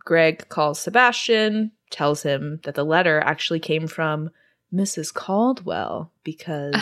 Greg 0.05 0.49
calls 0.49 0.81
Sebastian, 0.81 1.72
tells 1.91 2.22
him 2.22 2.61
that 2.64 2.75
the 2.75 2.85
letter 2.85 3.20
actually 3.20 3.61
came 3.61 3.87
from 3.87 4.31
Mrs. 4.72 5.12
Caldwell 5.12 6.11
because 6.25 6.75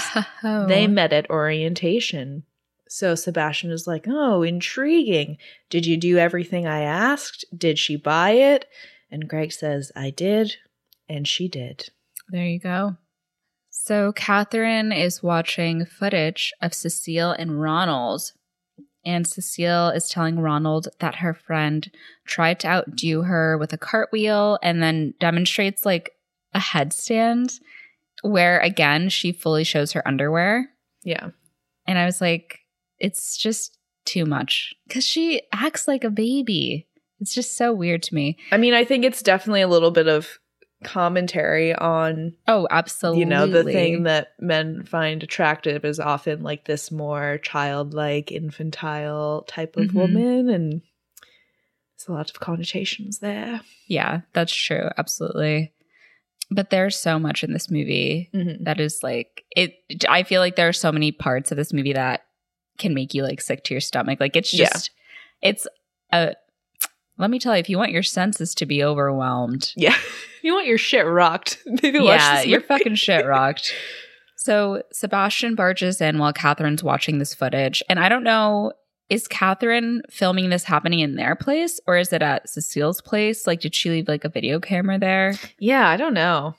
Oh. 0.44 0.66
they 0.68 0.86
met 0.86 1.12
at 1.12 1.28
orientation. 1.28 2.44
So 2.88 3.14
Sebastian 3.16 3.70
is 3.72 3.86
like, 3.88 4.04
Oh, 4.08 4.42
intriguing. 4.42 5.36
Did 5.68 5.84
you 5.84 5.96
do 5.96 6.16
everything 6.18 6.66
I 6.66 6.82
asked? 6.82 7.44
Did 7.56 7.78
she 7.78 7.96
buy 7.96 8.30
it? 8.32 8.66
And 9.10 9.28
Greg 9.28 9.52
says, 9.52 9.90
I 9.96 10.10
did. 10.10 10.56
And 11.08 11.26
she 11.26 11.48
did. 11.48 11.90
There 12.30 12.46
you 12.46 12.60
go. 12.60 12.96
So 13.84 14.12
Catherine 14.12 14.92
is 14.92 15.24
watching 15.24 15.86
footage 15.86 16.52
of 16.62 16.72
Cecile 16.72 17.32
and 17.32 17.60
Ronald. 17.60 18.30
And 19.04 19.26
Cecile 19.26 19.88
is 19.88 20.08
telling 20.08 20.38
Ronald 20.38 20.86
that 21.00 21.16
her 21.16 21.34
friend 21.34 21.90
tried 22.24 22.60
to 22.60 22.68
outdo 22.68 23.22
her 23.22 23.58
with 23.58 23.72
a 23.72 23.76
cartwheel 23.76 24.60
and 24.62 24.80
then 24.80 25.14
demonstrates 25.18 25.84
like 25.84 26.12
a 26.54 26.60
headstand 26.60 27.58
where 28.22 28.60
again 28.60 29.08
she 29.08 29.32
fully 29.32 29.64
shows 29.64 29.90
her 29.90 30.06
underwear. 30.06 30.70
Yeah. 31.02 31.30
And 31.84 31.98
I 31.98 32.04
was 32.04 32.20
like, 32.20 32.60
it's 33.00 33.36
just 33.36 33.76
too 34.04 34.24
much 34.24 34.74
because 34.86 35.04
she 35.04 35.42
acts 35.52 35.88
like 35.88 36.04
a 36.04 36.10
baby. 36.10 36.86
It's 37.18 37.34
just 37.34 37.56
so 37.56 37.72
weird 37.72 38.04
to 38.04 38.14
me. 38.14 38.38
I 38.52 38.58
mean, 38.58 38.74
I 38.74 38.84
think 38.84 39.04
it's 39.04 39.22
definitely 39.22 39.62
a 39.62 39.68
little 39.68 39.90
bit 39.90 40.06
of 40.06 40.38
commentary 40.84 41.74
on 41.74 42.34
Oh, 42.48 42.66
absolutely. 42.70 43.20
you 43.20 43.26
know 43.26 43.46
the 43.46 43.64
thing 43.64 44.02
that 44.04 44.32
men 44.40 44.84
find 44.84 45.22
attractive 45.22 45.84
is 45.84 45.98
often 46.00 46.42
like 46.42 46.64
this 46.64 46.90
more 46.90 47.38
childlike 47.38 48.30
infantile 48.32 49.42
type 49.48 49.76
of 49.76 49.88
Mhm. 49.90 49.94
woman 49.94 50.48
and 50.48 50.82
there's 51.96 52.08
a 52.08 52.12
lot 52.12 52.30
of 52.30 52.40
connotations 52.40 53.18
there 53.20 53.60
Yeah, 53.86 54.22
that's 54.32 54.54
true. 54.54 54.88
Absolutely. 54.96 55.72
But 56.50 56.70
there's 56.70 56.96
so 56.98 57.18
much 57.18 57.44
in 57.44 57.52
this 57.52 57.70
movie 57.70 58.30
Mhm. 58.34 58.64
that 58.64 58.80
is 58.80 59.02
like 59.02 59.44
it 59.56 59.74
I 60.08 60.22
feel 60.22 60.40
like 60.40 60.56
there 60.56 60.68
are 60.68 60.72
so 60.72 60.92
many 60.92 61.12
parts 61.12 61.50
of 61.50 61.56
this 61.56 61.72
movie 61.72 61.92
that 61.92 62.24
can 62.78 62.94
make 62.94 63.14
you 63.14 63.22
like 63.22 63.40
sick 63.40 63.64
to 63.64 63.74
your 63.74 63.80
stomach. 63.80 64.18
Like 64.20 64.36
it's 64.36 64.52
Yeah. 64.52 64.66
just 64.66 64.90
it's 65.42 65.66
a 66.12 66.34
let 67.22 67.30
me 67.30 67.38
tell 67.38 67.54
you, 67.54 67.60
if 67.60 67.70
you 67.70 67.78
want 67.78 67.92
your 67.92 68.02
senses 68.02 68.54
to 68.56 68.66
be 68.66 68.84
overwhelmed, 68.84 69.72
yeah 69.76 69.96
you 70.42 70.52
want 70.52 70.66
your 70.66 70.76
shit 70.76 71.06
rocked 71.06 71.58
maybe 71.82 72.00
watch 72.00 72.20
yeah, 72.20 72.36
this 72.36 72.46
you're 72.46 72.60
fucking 72.60 72.96
shit 72.96 73.24
rocked. 73.24 73.72
So 74.36 74.82
Sebastian 74.92 75.54
barges 75.54 76.00
in 76.00 76.18
while 76.18 76.32
Catherine's 76.32 76.82
watching 76.82 77.18
this 77.18 77.32
footage. 77.32 77.80
And 77.88 78.00
I 78.00 78.08
don't 78.08 78.24
know, 78.24 78.72
is 79.08 79.28
Catherine 79.28 80.02
filming 80.10 80.50
this 80.50 80.64
happening 80.64 80.98
in 80.98 81.14
their 81.14 81.36
place 81.36 81.78
or 81.86 81.96
is 81.96 82.12
it 82.12 82.22
at 82.22 82.48
Cecile's 82.48 83.00
place? 83.00 83.46
Like, 83.46 83.60
did 83.60 83.72
she 83.72 83.90
leave 83.90 84.08
like 84.08 84.24
a 84.24 84.28
video 84.28 84.58
camera 84.58 84.98
there? 84.98 85.34
yeah 85.58 85.88
i 85.88 85.96
don't 85.96 86.14
know 86.14 86.56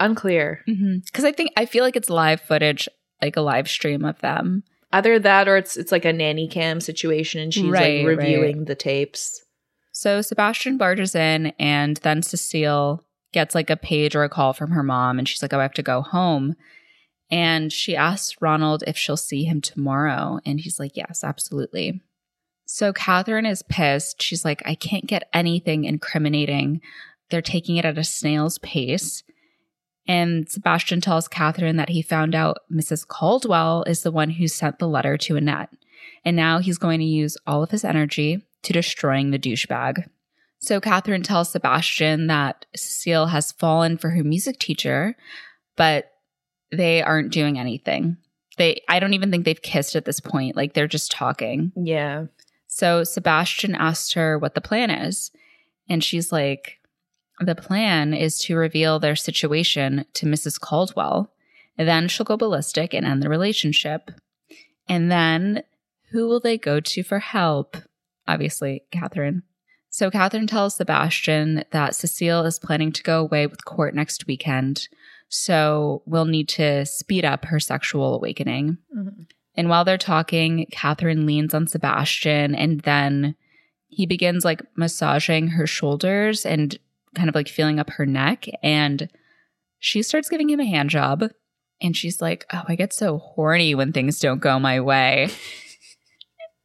unclear 0.00 0.64
mm-hmm. 0.68 0.98
Because 1.04 1.24
I 1.24 1.32
think 1.32 1.52
I 1.56 1.64
feel 1.66 1.84
like 1.84 1.96
it's 1.96 2.10
live 2.10 2.40
footage, 2.40 2.88
like 3.22 3.36
a 3.36 3.40
live 3.40 3.68
stream 3.68 4.04
of 4.04 4.18
them. 4.20 4.64
either 4.92 5.18
that 5.20 5.46
or 5.48 5.56
it's 5.56 5.76
it's 5.76 5.92
like 5.92 6.04
a 6.04 6.12
nanny 6.12 6.48
cam 6.48 6.80
situation 6.80 7.40
and 7.40 7.54
she's 7.54 7.70
Right, 7.70 8.04
like 8.04 8.18
reviewing 8.18 8.64
the 8.64 8.74
tapes 8.74 9.42
So 9.92 10.22
Sebastian 10.22 10.78
barges 10.78 11.14
in, 11.14 11.48
and 11.58 11.98
then 11.98 12.22
Cecile 12.22 13.04
gets 13.32 13.54
like 13.54 13.70
a 13.70 13.76
page 13.76 14.16
or 14.16 14.24
a 14.24 14.28
call 14.28 14.54
from 14.54 14.70
her 14.70 14.82
mom, 14.82 15.18
and 15.18 15.28
she's 15.28 15.42
like, 15.42 15.52
"Oh, 15.52 15.58
I 15.58 15.62
have 15.62 15.74
to 15.74 15.82
go 15.82 16.00
home." 16.00 16.54
And 17.30 17.72
she 17.72 17.94
asks 17.94 18.36
Ronald 18.40 18.82
if 18.86 18.96
she'll 18.96 19.16
see 19.16 19.44
him 19.44 19.60
tomorrow, 19.60 20.40
and 20.44 20.60
he's 20.60 20.80
like, 20.80 20.96
"Yes, 20.96 21.22
absolutely." 21.22 22.00
So 22.64 22.92
Catherine 22.92 23.46
is 23.46 23.62
pissed. 23.62 24.22
She's 24.22 24.44
like, 24.44 24.62
"I 24.64 24.74
can't 24.74 25.06
get 25.06 25.28
anything 25.34 25.84
incriminating. 25.84 26.80
They're 27.30 27.42
taking 27.42 27.76
it 27.76 27.84
at 27.84 27.98
a 27.98 28.04
snail's 28.04 28.58
pace." 28.58 29.22
And 30.08 30.48
Sebastian 30.48 31.00
tells 31.00 31.28
Catherine 31.28 31.76
that 31.76 31.90
he 31.90 32.02
found 32.02 32.34
out 32.34 32.58
Mrs. 32.72 33.06
Caldwell 33.06 33.84
is 33.84 34.02
the 34.02 34.10
one 34.10 34.30
who 34.30 34.48
sent 34.48 34.78
the 34.78 34.88
letter 34.88 35.16
to 35.18 35.36
Annette. 35.36 35.68
And 36.24 36.34
now 36.34 36.58
he's 36.58 36.78
going 36.78 36.98
to 37.00 37.06
use 37.06 37.36
all 37.46 37.62
of 37.62 37.70
his 37.70 37.84
energy 37.84 38.42
to 38.62 38.72
destroying 38.72 39.30
the 39.30 39.38
douchebag. 39.38 40.06
So 40.58 40.80
Catherine 40.80 41.22
tells 41.22 41.50
Sebastian 41.50 42.28
that 42.28 42.66
Cecile 42.76 43.26
has 43.26 43.52
fallen 43.52 43.98
for 43.98 44.10
her 44.10 44.22
music 44.22 44.58
teacher, 44.58 45.16
but 45.76 46.12
they 46.70 47.02
aren't 47.02 47.32
doing 47.32 47.58
anything. 47.58 48.16
They 48.58 48.82
I 48.88 49.00
don't 49.00 49.14
even 49.14 49.30
think 49.30 49.44
they've 49.44 49.60
kissed 49.60 49.96
at 49.96 50.04
this 50.04 50.20
point. 50.20 50.56
Like 50.56 50.74
they're 50.74 50.86
just 50.86 51.10
talking. 51.10 51.72
yeah 51.76 52.26
So 52.68 53.02
Sebastian 53.02 53.74
asks 53.74 54.12
her 54.12 54.38
what 54.38 54.54
the 54.54 54.60
plan 54.60 54.90
is. 54.90 55.32
And 55.88 56.02
she's 56.02 56.30
like, 56.30 56.78
the 57.40 57.54
plan 57.54 58.14
is 58.14 58.38
to 58.40 58.56
reveal 58.56 58.98
their 58.98 59.16
situation 59.16 60.04
to 60.14 60.26
Mrs. 60.26 60.60
Caldwell. 60.60 61.32
Then 61.76 62.06
she'll 62.06 62.24
go 62.24 62.36
ballistic 62.36 62.94
and 62.94 63.04
end 63.04 63.22
the 63.22 63.28
relationship. 63.28 64.10
And 64.88 65.10
then 65.10 65.62
who 66.10 66.28
will 66.28 66.40
they 66.40 66.58
go 66.58 66.78
to 66.78 67.02
for 67.02 67.18
help? 67.18 67.76
Obviously, 68.32 68.82
Catherine. 68.90 69.42
So 69.90 70.10
Catherine 70.10 70.46
tells 70.46 70.76
Sebastian 70.76 71.64
that 71.70 71.94
Cecile 71.94 72.46
is 72.46 72.58
planning 72.58 72.92
to 72.92 73.02
go 73.02 73.20
away 73.20 73.46
with 73.46 73.66
court 73.66 73.94
next 73.94 74.26
weekend. 74.26 74.88
So 75.28 76.02
we'll 76.06 76.24
need 76.24 76.48
to 76.50 76.86
speed 76.86 77.24
up 77.26 77.44
her 77.44 77.60
sexual 77.60 78.14
awakening. 78.14 78.78
Mhm. 78.96 79.26
And 79.54 79.68
while 79.68 79.84
they're 79.84 79.98
talking, 79.98 80.66
Catherine 80.72 81.26
leans 81.26 81.52
on 81.52 81.66
Sebastian 81.66 82.54
and 82.54 82.80
then 82.80 83.34
he 83.88 84.06
begins 84.06 84.46
like 84.46 84.62
massaging 84.76 85.48
her 85.48 85.66
shoulders 85.66 86.46
and 86.46 86.78
kind 87.14 87.28
of 87.28 87.34
like 87.34 87.48
feeling 87.48 87.78
up 87.78 87.90
her 87.90 88.06
neck. 88.06 88.46
And 88.62 89.10
she 89.78 90.02
starts 90.02 90.30
giving 90.30 90.48
him 90.48 90.60
a 90.60 90.64
hand 90.64 90.88
job. 90.88 91.24
And 91.82 91.94
she's 91.94 92.22
like, 92.22 92.46
Oh, 92.52 92.62
I 92.66 92.76
get 92.76 92.94
so 92.94 93.18
horny 93.18 93.74
when 93.74 93.92
things 93.92 94.20
don't 94.20 94.40
go 94.40 94.58
my 94.58 94.80
way. 94.80 95.28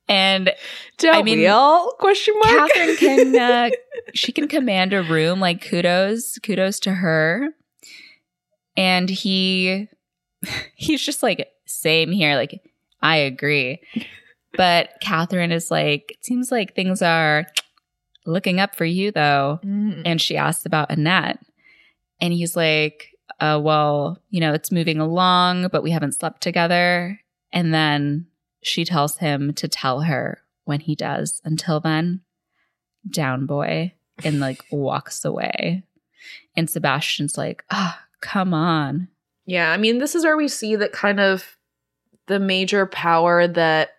and 0.07 0.51
don't 0.97 1.15
I 1.15 1.23
mean, 1.23 1.39
we 1.39 1.47
all 1.47 1.91
question 1.99 2.33
mark 2.43 2.71
Catherine 2.71 2.95
can, 2.97 3.35
uh, 3.35 3.69
she 4.13 4.31
can 4.31 4.47
command 4.47 4.93
a 4.93 5.03
room. 5.03 5.39
Like, 5.39 5.61
kudos, 5.67 6.37
kudos 6.39 6.79
to 6.81 6.93
her. 6.93 7.49
And 8.75 9.09
he, 9.09 9.87
he's 10.75 11.01
just 11.01 11.23
like, 11.23 11.47
same 11.65 12.11
here. 12.11 12.35
Like, 12.35 12.61
I 13.01 13.17
agree. 13.17 13.81
But 14.55 14.89
Catherine 15.01 15.51
is 15.51 15.69
like, 15.69 16.11
it 16.11 16.25
seems 16.25 16.51
like 16.51 16.73
things 16.75 17.01
are 17.01 17.45
looking 18.25 18.59
up 18.59 18.75
for 18.75 18.85
you, 18.85 19.11
though. 19.11 19.59
Mhm. 19.63 20.03
And 20.05 20.21
she 20.21 20.37
asks 20.37 20.65
about 20.65 20.91
Annette. 20.91 21.39
And 22.19 22.33
he's 22.33 22.55
like, 22.55 23.09
uh, 23.39 23.59
well, 23.61 24.21
you 24.29 24.39
know, 24.39 24.53
it's 24.53 24.71
moving 24.71 24.99
along, 24.99 25.67
but 25.71 25.83
we 25.83 25.91
haven't 25.91 26.13
slept 26.15 26.41
together. 26.41 27.19
And 27.51 27.73
then 27.73 28.26
she 28.61 28.83
tells 28.85 29.17
him 29.17 29.53
to 29.53 29.67
tell 29.67 30.01
her 30.01 30.41
when 30.65 30.79
he 30.81 30.95
does. 30.95 31.41
Until 31.45 31.79
then, 31.79 32.21
down 33.09 33.45
boy, 33.45 33.93
and 34.23 34.39
like 34.39 34.63
walks 34.71 35.23
away. 35.23 35.83
And 36.55 36.69
Sebastian's 36.69 37.37
like, 37.37 37.63
ah, 37.71 38.01
come 38.21 38.53
on. 38.53 39.07
Yeah, 39.45 39.71
I 39.71 39.77
mean, 39.77 39.99
this 39.99 40.15
is 40.15 40.23
where 40.25 40.35
we 40.35 40.47
see 40.47 40.75
that 40.75 40.91
kind 40.91 41.19
of 41.19 41.55
the 42.25 42.39
major 42.39 42.85
power 42.85 43.47
that 43.47 43.91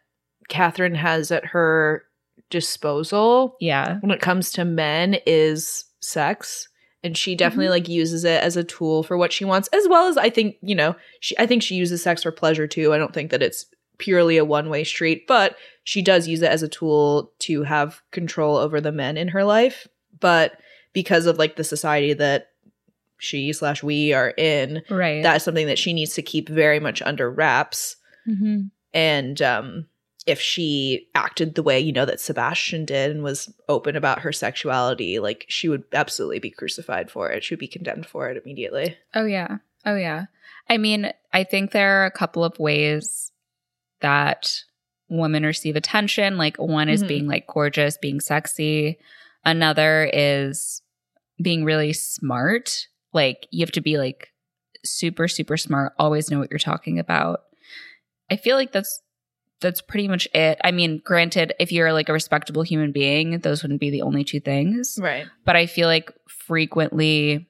Catherine 0.48 0.94
has 0.96 1.30
at 1.30 1.46
her 1.46 2.04
disposal 2.50 3.56
Yeah. 3.60 3.98
when 4.00 4.10
it 4.10 4.20
comes 4.20 4.50
to 4.52 4.64
men 4.64 5.16
is 5.26 5.84
sex. 6.00 6.68
And 7.04 7.16
she 7.16 7.36
definitely 7.36 7.66
Mhm. 7.66 7.70
like 7.70 7.88
uses 7.88 8.24
it 8.24 8.42
as 8.42 8.56
a 8.56 8.64
tool 8.64 9.02
for 9.04 9.16
what 9.16 9.32
she 9.32 9.44
wants, 9.44 9.68
as 9.72 9.86
well 9.88 10.08
as 10.08 10.16
I 10.18 10.30
think, 10.30 10.56
you 10.60 10.74
know, 10.74 10.96
she 11.20 11.38
I 11.38 11.46
think 11.46 11.62
she 11.62 11.76
uses 11.76 12.02
sex 12.02 12.24
for 12.24 12.32
pleasure 12.32 12.66
too. 12.66 12.92
I 12.92 12.98
don't 12.98 13.14
think 13.14 13.30
that 13.30 13.42
it's 13.42 13.66
purely 13.98 14.36
a 14.36 14.44
one-way 14.44 14.84
street, 14.84 15.26
but 15.26 15.56
she 15.84 16.02
does 16.02 16.28
use 16.28 16.42
it 16.42 16.50
as 16.50 16.62
a 16.62 16.68
tool 16.68 17.32
to 17.40 17.62
have 17.64 18.00
control 18.10 18.56
over 18.56 18.80
the 18.80 18.92
men 18.92 19.16
in 19.16 19.28
her 19.28 19.44
life. 19.44 19.86
But 20.20 20.58
because 20.92 21.26
of 21.26 21.38
like 21.38 21.56
the 21.56 21.64
society 21.64 22.12
that 22.14 22.50
she 23.18 23.52
slash 23.52 23.82
we 23.82 24.12
are 24.12 24.30
in, 24.30 24.82
Right. 24.88 25.22
that 25.22 25.36
is 25.36 25.42
something 25.42 25.66
that 25.66 25.78
she 25.78 25.92
needs 25.92 26.14
to 26.14 26.22
keep 26.22 26.48
very 26.48 26.80
much 26.80 27.02
under 27.02 27.30
wraps 27.30 27.96
hmm 28.24 28.62
and 28.94 29.40
um 29.42 29.86
if 30.26 30.40
she 30.40 31.08
acted 31.14 31.54
the 31.54 31.62
way 31.62 31.78
you 31.80 31.92
know 31.92 32.04
that 32.06 32.20
Sebastian 32.20 32.84
did 32.86 33.10
and 33.10 33.22
was 33.22 33.52
open 33.68 33.96
about 33.96 34.20
her 34.20 34.32
sexuality 34.32 35.18
like 35.18 35.44
she 35.48 35.68
would 35.68 35.84
absolutely 35.92 36.38
be 36.38 36.50
crucified 36.50 37.10
for 37.10 37.30
it 37.30 37.42
she 37.44 37.54
would 37.54 37.60
be 37.60 37.66
condemned 37.68 38.06
for 38.06 38.28
it 38.30 38.40
immediately 38.42 38.96
Oh, 39.14 39.24
yeah. 39.26 39.58
Oh, 39.86 39.94
yeah. 39.96 40.26
I 40.68 40.76
mean, 40.78 41.12
I 41.32 41.44
think 41.44 41.70
there 41.70 42.02
are 42.02 42.06
a 42.06 42.10
couple 42.10 42.44
of 42.44 42.58
ways 42.58 43.30
that 44.00 44.62
women 45.08 45.44
receive 45.44 45.76
attention. 45.76 46.36
Like, 46.36 46.56
one 46.58 46.88
is 46.88 47.02
Mhm. 47.02 47.08
being 47.08 47.26
like 47.26 47.46
gorgeous, 47.46 47.96
being 47.96 48.20
sexy. 48.20 48.98
Another 49.44 50.10
is 50.12 50.82
being 51.40 51.64
really 51.64 51.92
smart. 51.92 52.86
Like, 53.12 53.46
you 53.50 53.60
have 53.60 53.72
to 53.72 53.80
be 53.80 53.96
like 53.98 54.28
super, 54.84 55.28
super 55.28 55.56
smart, 55.56 55.92
always 55.98 56.30
know 56.30 56.38
what 56.38 56.50
you're 56.50 56.58
talking 56.58 56.98
about. 56.98 57.40
I 58.30 58.36
feel 58.36 58.56
like 58.56 58.72
that's 58.72 59.02
that's 59.60 59.80
pretty 59.80 60.06
much 60.06 60.28
it. 60.34 60.56
I 60.62 60.70
mean, 60.70 61.00
granted, 61.04 61.52
if 61.58 61.72
you're 61.72 61.92
like 61.92 62.08
a 62.08 62.12
respectable 62.12 62.62
human 62.62 62.92
being, 62.92 63.40
those 63.40 63.62
wouldn't 63.64 63.80
be 63.80 63.90
the 63.90 64.02
only 64.02 64.22
two 64.22 64.38
things 64.38 65.00
Right. 65.02 65.26
but 65.44 65.56
I 65.56 65.66
feel 65.66 65.88
like 65.88 66.12
frequently 66.28 67.48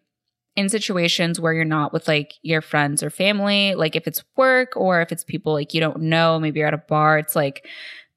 in 0.58 0.68
situations 0.68 1.38
where 1.40 1.52
you're 1.52 1.64
not 1.64 1.92
with 1.92 2.08
like 2.08 2.34
your 2.42 2.60
friends 2.60 3.02
or 3.02 3.10
family, 3.10 3.74
like 3.74 3.94
if 3.96 4.06
it's 4.06 4.24
work 4.36 4.70
or 4.76 5.00
if 5.00 5.12
it's 5.12 5.24
people 5.24 5.52
like 5.52 5.72
you 5.72 5.80
don't 5.80 6.00
know, 6.00 6.38
maybe 6.38 6.58
you're 6.58 6.68
at 6.68 6.74
a 6.74 6.78
bar, 6.78 7.18
it's 7.18 7.36
like 7.36 7.66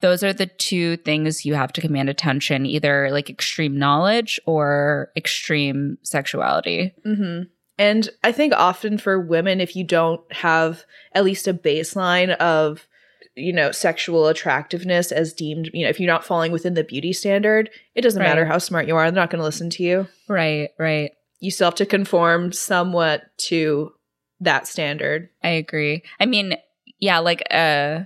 those 0.01 0.23
are 0.23 0.33
the 0.33 0.47
two 0.47 0.97
things 0.97 1.45
you 1.45 1.53
have 1.53 1.71
to 1.73 1.81
command 1.81 2.09
attention 2.09 2.65
either 2.65 3.09
like 3.11 3.29
extreme 3.29 3.77
knowledge 3.77 4.39
or 4.47 5.11
extreme 5.15 5.97
sexuality. 6.01 6.93
hmm 7.03 7.41
And 7.77 8.09
I 8.23 8.31
think 8.31 8.53
often 8.53 8.97
for 8.97 9.19
women, 9.19 9.61
if 9.61 9.75
you 9.75 9.83
don't 9.83 10.21
have 10.33 10.83
at 11.13 11.23
least 11.23 11.47
a 11.47 11.53
baseline 11.53 12.35
of, 12.37 12.87
you 13.35 13.53
know, 13.53 13.71
sexual 13.71 14.27
attractiveness 14.27 15.11
as 15.11 15.33
deemed, 15.33 15.69
you 15.73 15.83
know, 15.83 15.89
if 15.89 15.99
you're 15.99 16.11
not 16.15 16.25
falling 16.25 16.51
within 16.51 16.73
the 16.73 16.83
beauty 16.83 17.13
standard, 17.13 17.69
it 17.93 18.01
doesn't 18.01 18.21
Right. 18.21 18.27
matter 18.29 18.45
how 18.45 18.57
smart 18.57 18.87
you 18.87 18.95
are. 18.95 19.09
They're 19.11 19.21
not 19.21 19.29
going 19.29 19.39
to 19.39 19.45
listen 19.45 19.69
to 19.69 19.83
you. 19.83 20.07
Right, 20.27 20.69
right. 20.79 21.11
You 21.41 21.51
still 21.51 21.67
have 21.67 21.75
to 21.75 21.85
conform 21.85 22.53
somewhat 22.53 23.23
to 23.39 23.91
that 24.39 24.67
standard. 24.67 25.29
I 25.43 25.49
agree. 25.49 26.03
I 26.19 26.25
mean, 26.25 26.55
yeah, 26.99 27.19
like 27.19 27.43
uh 27.51 28.05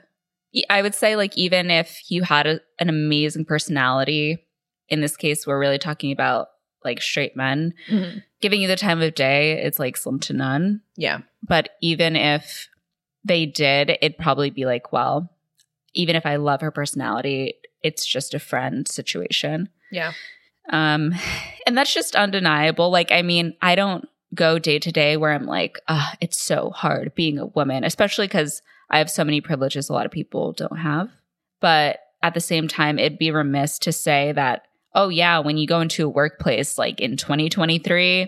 I 0.69 0.81
would 0.81 0.95
say 0.95 1.15
like 1.15 1.37
even 1.37 1.69
if 1.69 2.09
you 2.09 2.23
had 2.23 2.47
a, 2.47 2.61
an 2.79 2.89
amazing 2.89 3.45
personality, 3.45 4.45
in 4.89 5.01
this 5.01 5.17
case 5.17 5.45
we're 5.45 5.59
really 5.59 5.77
talking 5.77 6.11
about 6.11 6.47
like 6.83 7.01
straight 7.01 7.35
men, 7.35 7.73
giving 8.41 8.61
you 8.61 8.67
the 8.67 8.75
time 8.75 9.01
of 9.01 9.15
day, 9.15 9.63
it's 9.63 9.79
like 9.79 9.97
slim 9.97 10.19
to 10.21 10.33
none. 10.33 10.81
Yeah. 10.95 11.19
But 11.41 11.69
even 11.81 12.15
if 12.15 12.69
they 13.23 13.45
did, 13.45 13.89
it'd 13.89 14.17
probably 14.17 14.51
be 14.51 14.65
like, 14.65 14.93
well, 14.93 15.29
even 15.93 16.15
if 16.15 16.25
I 16.25 16.35
love 16.35 16.61
her 16.61 16.71
personality, 16.71 17.55
it's 17.81 18.05
just 18.05 18.33
a 18.33 18.39
friend 18.39 18.87
situation. 18.87 19.69
Yeah. 19.91 20.13
Um, 20.69 21.13
and 21.67 21.77
that's 21.77 21.93
just 21.93 22.15
undeniable. 22.15 22.89
Like, 22.91 23.11
I 23.11 23.21
mean, 23.21 23.55
I 23.61 23.75
don't 23.75 24.07
go 24.33 24.59
day 24.59 24.79
to 24.79 24.91
day 24.91 25.17
where 25.17 25.31
I'm 25.31 25.45
like, 25.45 25.79
ah, 25.87 26.13
it's 26.21 26.41
so 26.41 26.69
hard 26.71 27.13
being 27.15 27.39
a 27.39 27.45
woman, 27.45 27.83
especially 27.83 28.27
because 28.27 28.61
I 28.89 28.97
have 28.99 29.09
so 29.09 29.23
many 29.23 29.41
privileges 29.41 29.89
a 29.89 29.93
lot 29.93 30.05
of 30.05 30.11
people 30.11 30.53
don't 30.53 30.77
have. 30.77 31.09
But 31.61 31.99
at 32.21 32.33
the 32.33 32.41
same 32.41 32.67
time, 32.67 32.99
it'd 32.99 33.17
be 33.17 33.31
remiss 33.31 33.79
to 33.79 33.91
say 33.91 34.31
that, 34.33 34.63
oh, 34.93 35.09
yeah, 35.09 35.39
when 35.39 35.57
you 35.57 35.67
go 35.67 35.81
into 35.81 36.05
a 36.05 36.09
workplace 36.09 36.77
like 36.77 36.99
in 36.99 37.17
2023, 37.17 38.27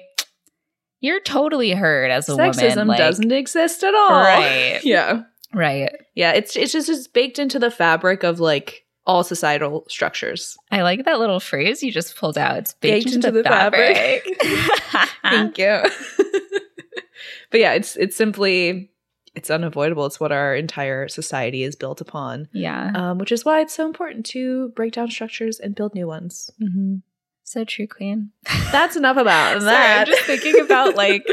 you're 1.02 1.20
totally 1.22 1.72
heard 1.72 2.12
as 2.12 2.30
a 2.30 2.34
Sexism 2.34 2.70
woman. 2.70 2.88
Like, 2.88 2.98
doesn't 2.98 3.32
exist 3.32 3.84
at 3.84 3.94
all. 3.94 4.12
Right. 4.12 4.80
Yeah. 4.84 5.24
Right. 5.54 5.92
Yeah. 6.14 6.34
It's 6.34 6.56
it's 6.58 6.74
just 6.74 6.90
it's 6.90 7.08
baked 7.08 7.40
into 7.40 7.58
the 7.58 7.72
fabric 7.72 8.24
of 8.24 8.40
like 8.42 8.84
all 9.08 9.24
societal 9.24 9.86
structures. 9.88 10.58
I 10.70 10.84
like 10.84 11.06
that 11.06 11.20
little 11.20 11.40
phrase 11.40 11.82
you 11.82 11.92
just 11.92 12.16
pulled 12.18 12.38
out. 12.38 12.58
It's 12.58 12.74
baked, 12.74 13.14
into, 13.14 13.32
the, 13.32 13.42
fabric. 13.42 14.28
Thank 15.24 15.58
you. 15.58 15.82
but 17.50 17.60
yeah, 17.60 17.74
it's 17.74 17.96
it's 17.96 18.16
simply 18.16 18.92
it's 19.34 19.50
unavoidable. 19.50 20.06
It's 20.06 20.20
what 20.20 20.34
our 20.34 20.54
entire 20.54 21.08
society 21.08 21.64
is 21.64 21.76
built 21.76 22.02
upon, 22.02 22.50
yeah. 22.52 22.92
um, 22.94 23.18
which 23.18 23.32
is 23.32 23.46
why 23.46 23.62
it's 23.62 23.74
so 23.74 23.86
important 23.86 24.26
to 24.28 24.70
break 24.70 24.94
down 24.94 25.10
structures 25.10 25.60
and 25.60 25.74
build 25.74 25.96
new 25.96 26.08
ones. 26.08 26.52
hmm 26.60 26.98
So 27.44 27.64
true, 27.64 27.88
Queen. 27.88 28.32
That's 28.72 28.98
enough 28.98 29.18
about 29.18 29.62
Sorry, 29.62 29.66
that. 29.66 30.08
I'm 30.08 30.14
just 30.14 30.26
thinking 30.28 30.60
about 30.60 30.96
like 30.96 31.26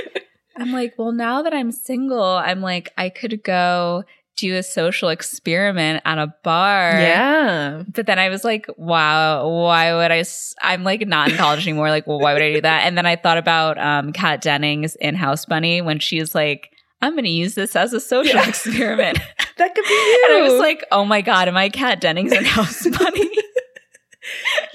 I'm 0.57 0.71
like, 0.71 0.95
well, 0.97 1.11
now 1.11 1.43
that 1.43 1.53
I'm 1.53 1.73
single, 1.73 2.23
I'm 2.23 2.61
like, 2.61 2.93
I 2.97 3.09
could 3.09 3.43
go 3.43 4.05
do 4.37 4.57
a 4.57 4.63
social 4.63 5.09
experiment 5.11 6.03
at 6.05 6.19
a 6.19 6.35
bar. 6.43 6.99
yeah, 6.99 7.83
But 7.89 8.07
then 8.07 8.19
I 8.19 8.29
was 8.31 8.43
like, 8.45 8.67
wow, 8.77 9.49
why 9.49 9.95
would 9.95 10.11
I? 10.11 10.19
S- 10.19 10.55
I'm 10.61 10.83
like 10.83 11.07
not 11.07 11.31
in 11.31 11.37
college 11.37 11.67
anymore. 11.67 11.89
Like, 11.91 12.07
well, 12.07 12.19
why 12.19 12.33
would 12.33 12.43
I 12.43 12.53
do 12.55 12.61
that? 12.63 12.83
And 12.85 12.99
then 12.99 13.07
I 13.07 13.15
thought 13.17 13.39
about 13.39 13.79
um, 13.79 14.13
Kat 14.13 14.41
Dennings 14.41 14.97
in 14.97 15.15
House 15.15 15.45
Bunny 15.47 15.81
when 15.83 15.99
she's 16.01 16.35
like, 16.35 16.71
I'm 17.01 17.13
going 17.13 17.25
to 17.25 17.31
use 17.31 17.55
this 17.55 17.77
as 17.77 17.93
a 17.93 18.01
social 18.01 18.37
Yeah. 18.37 18.49
experiment. 18.49 19.19
that 19.59 19.75
could 19.75 19.85
be 19.85 19.93
you. 19.95 20.25
and 20.31 20.39
I 20.39 20.49
was 20.51 20.59
like, 20.59 20.85
oh 20.91 21.05
my 21.05 21.21
God, 21.21 21.47
am 21.49 21.57
I 21.57 21.69
Kat 21.69 22.01
Dennings 22.01 22.33
in 22.33 22.45
House 22.45 22.87
Bunny? 22.99 23.31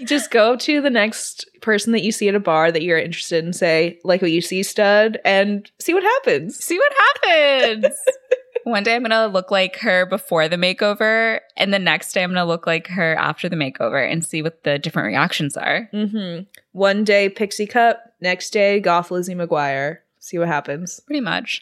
Just 0.06 0.30
go 0.32 0.56
to 0.56 0.80
the 0.82 0.90
next 0.92 1.46
person 1.62 1.92
that 1.94 2.04
you 2.04 2.12
see 2.12 2.30
at 2.30 2.36
a 2.36 2.40
bar 2.40 2.72
that 2.72 2.84
you're 2.84 3.00
interested 3.00 3.44
in, 3.44 3.52
say, 3.52 4.00
like 4.04 4.22
what 4.22 4.32
you 4.32 4.42
see, 4.42 4.62
stud, 4.64 5.18
and 5.26 5.70
see 5.80 5.94
what 5.94 6.04
happens. 6.04 6.56
See 6.64 6.78
what 6.78 6.94
happens. 7.26 7.86
One 8.70 8.84
day 8.84 8.96
I'm 8.96 9.02
going 9.02 9.12
to 9.12 9.28
look 9.28 9.52
like 9.52 9.78
her 9.80 10.06
before 10.06 10.48
the 10.48 10.56
makeover, 10.56 11.40
and 11.58 11.74
the 11.74 11.80
next 11.80 12.14
day 12.14 12.24
I'm 12.24 12.30
going 12.30 12.38
to 12.44 12.46
look 12.46 12.66
like 12.68 12.88
her 12.88 13.16
after 13.16 13.50
the 13.50 13.56
makeover 13.56 14.10
and 14.10 14.24
see 14.24 14.42
what 14.42 14.64
the 14.64 14.78
different 14.80 15.08
reactions 15.08 15.58
are. 15.58 15.90
Mm-hmm. 15.94 16.44
One 16.72 17.04
day, 17.04 17.30
Pixie 17.30 17.68
Cup. 17.68 18.02
Next 18.22 18.52
day, 18.52 18.80
Goth 18.80 19.12
Lizzie 19.12 19.36
McGuire. 19.36 19.98
See 20.20 20.38
what 20.38 20.48
happens. 20.48 21.00
Pretty 21.06 21.22
much. 21.22 21.62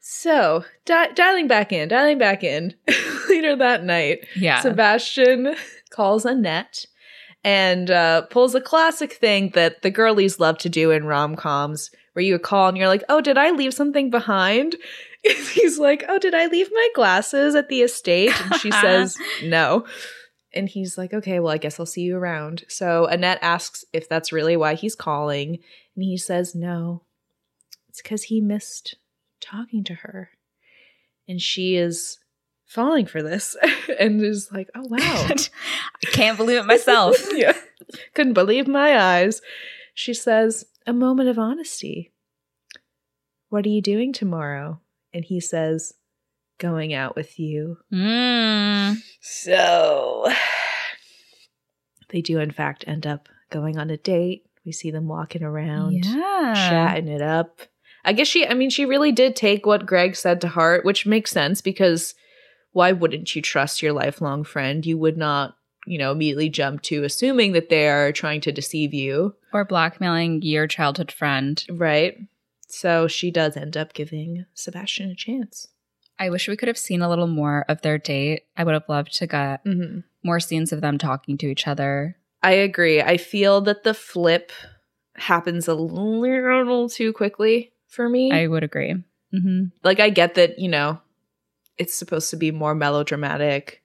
So, 0.00 0.64
di- 0.86 1.12
dialing 1.12 1.48
back 1.48 1.72
in, 1.72 1.88
dialing 1.88 2.18
back 2.18 2.42
in. 2.42 2.74
Later 3.28 3.56
that 3.56 3.84
night, 3.84 4.26
Yeah. 4.34 4.60
Sebastian 4.60 5.54
calls 5.90 6.24
Annette 6.24 6.86
and 7.44 7.90
uh, 7.90 8.22
pulls 8.22 8.54
a 8.54 8.60
classic 8.60 9.12
thing 9.12 9.50
that 9.54 9.82
the 9.82 9.90
girlies 9.90 10.40
love 10.40 10.58
to 10.58 10.68
do 10.68 10.90
in 10.90 11.04
rom 11.04 11.36
coms, 11.36 11.90
where 12.14 12.24
you 12.24 12.38
call 12.38 12.68
and 12.68 12.76
you're 12.76 12.88
like, 12.88 13.04
"Oh, 13.08 13.20
did 13.20 13.38
I 13.38 13.50
leave 13.50 13.72
something 13.74 14.10
behind?" 14.10 14.76
He's 15.52 15.78
like, 15.78 16.04
"Oh, 16.08 16.18
did 16.18 16.34
I 16.34 16.46
leave 16.46 16.68
my 16.72 16.88
glasses 16.94 17.54
at 17.54 17.68
the 17.68 17.82
estate?" 17.82 18.32
And 18.40 18.54
she 18.56 18.70
says, 18.82 19.16
"No." 19.42 19.84
And 20.54 20.68
he's 20.68 20.96
like, 20.96 21.12
"Okay, 21.12 21.40
well, 21.40 21.52
I 21.52 21.58
guess 21.58 21.78
I'll 21.78 21.86
see 21.86 22.02
you 22.02 22.16
around." 22.16 22.64
So 22.68 23.04
Annette 23.06 23.38
asks 23.42 23.84
if 23.92 24.08
that's 24.08 24.32
really 24.32 24.56
why 24.56 24.74
he's 24.74 24.94
calling, 24.94 25.58
and 25.94 26.04
he 26.04 26.16
says, 26.16 26.54
"No, 26.54 27.02
it's 27.88 28.00
because 28.02 28.24
he 28.24 28.40
missed 28.40 28.96
talking 29.40 29.84
to 29.84 29.94
her," 29.94 30.30
and 31.28 31.40
she 31.40 31.76
is 31.76 32.18
falling 32.64 33.06
for 33.06 33.22
this 33.22 33.56
and 34.00 34.22
is 34.22 34.50
like, 34.50 34.68
"Oh 34.74 34.86
wow." 34.88 35.28
I 35.30 36.10
can't 36.10 36.36
believe 36.38 36.58
it 36.60 36.66
myself. 36.66 37.16
yeah. 37.34 37.54
Couldn't 38.14 38.34
believe 38.34 38.66
my 38.68 38.98
eyes. 38.98 39.40
She 39.94 40.14
says, 40.14 40.64
A 40.86 40.92
moment 40.92 41.28
of 41.28 41.38
honesty. 41.38 42.12
What 43.48 43.66
are 43.66 43.70
you 43.70 43.82
doing 43.82 44.12
tomorrow? 44.12 44.80
And 45.12 45.24
he 45.24 45.40
says, 45.40 45.94
Going 46.58 46.92
out 46.92 47.14
with 47.14 47.38
you. 47.38 47.78
Mm. 47.92 48.96
So 49.20 50.26
they 52.10 52.20
do, 52.20 52.38
in 52.40 52.50
fact, 52.50 52.84
end 52.86 53.06
up 53.06 53.28
going 53.50 53.78
on 53.78 53.90
a 53.90 53.96
date. 53.96 54.44
We 54.64 54.72
see 54.72 54.90
them 54.90 55.08
walking 55.08 55.42
around, 55.42 56.04
Yeah. 56.04 56.54
chatting 56.54 57.08
it 57.08 57.22
up. 57.22 57.60
I 58.04 58.12
guess 58.12 58.26
she, 58.28 58.46
I 58.46 58.54
mean, 58.54 58.70
she 58.70 58.84
really 58.86 59.12
did 59.12 59.36
take 59.36 59.66
what 59.66 59.86
Greg 59.86 60.16
said 60.16 60.40
to 60.40 60.48
heart, 60.48 60.84
which 60.84 61.06
makes 61.06 61.30
sense 61.30 61.60
because 61.60 62.14
why 62.72 62.92
wouldn't 62.92 63.34
you 63.34 63.42
trust 63.42 63.82
your 63.82 63.92
lifelong 63.92 64.44
friend? 64.44 64.84
You 64.84 64.98
would 64.98 65.16
not, 65.16 65.56
you 65.86 65.98
know, 65.98 66.12
immediately 66.12 66.48
jump 66.48 66.82
to 66.82 67.04
assuming 67.04 67.52
that 67.52 67.68
they 67.70 67.88
are 67.88 68.12
trying 68.12 68.40
to 68.42 68.52
deceive 68.52 68.92
you, 68.94 69.34
Or 69.52 69.64
blackmailing 69.64 70.42
your 70.42 70.66
childhood 70.66 71.10
friend. 71.12 71.62
right? 71.70 72.16
So 72.68 73.08
she 73.08 73.30
does 73.30 73.56
end 73.56 73.76
up 73.76 73.94
giving 73.94 74.44
Sebastian 74.54 75.10
a 75.10 75.14
chance. 75.14 75.68
I 76.18 76.30
wish 76.30 76.48
we 76.48 76.56
could 76.56 76.68
have 76.68 76.78
seen 76.78 77.00
a 77.00 77.08
little 77.08 77.26
more 77.26 77.64
of 77.68 77.82
their 77.82 77.96
date. 77.98 78.42
I 78.56 78.64
would 78.64 78.74
have 78.74 78.88
loved 78.88 79.14
to 79.18 79.26
get 79.26 79.64
Mm-hmm. 79.64 80.00
more 80.22 80.40
scenes 80.40 80.72
of 80.72 80.80
them 80.80 80.98
talking 80.98 81.38
to 81.38 81.46
each 81.46 81.66
other. 81.66 82.16
I 82.42 82.52
agree. 82.52 83.00
I 83.00 83.16
feel 83.16 83.60
that 83.62 83.84
the 83.84 83.94
flip 83.94 84.52
happens 85.16 85.66
a 85.68 85.74
little 85.74 86.88
too 86.88 87.12
quickly 87.12 87.72
for 87.88 88.08
me. 88.08 88.30
I 88.32 88.46
would 88.46 88.62
agree. 88.64 88.96
hmm 89.32 89.64
like 89.82 90.00
I 90.00 90.10
get 90.10 90.34
that, 90.34 90.58
you 90.58 90.68
know, 90.68 91.00
it's 91.78 91.94
supposed 91.94 92.30
to 92.30 92.36
be 92.36 92.50
more 92.50 92.74
melodramatic, 92.74 93.82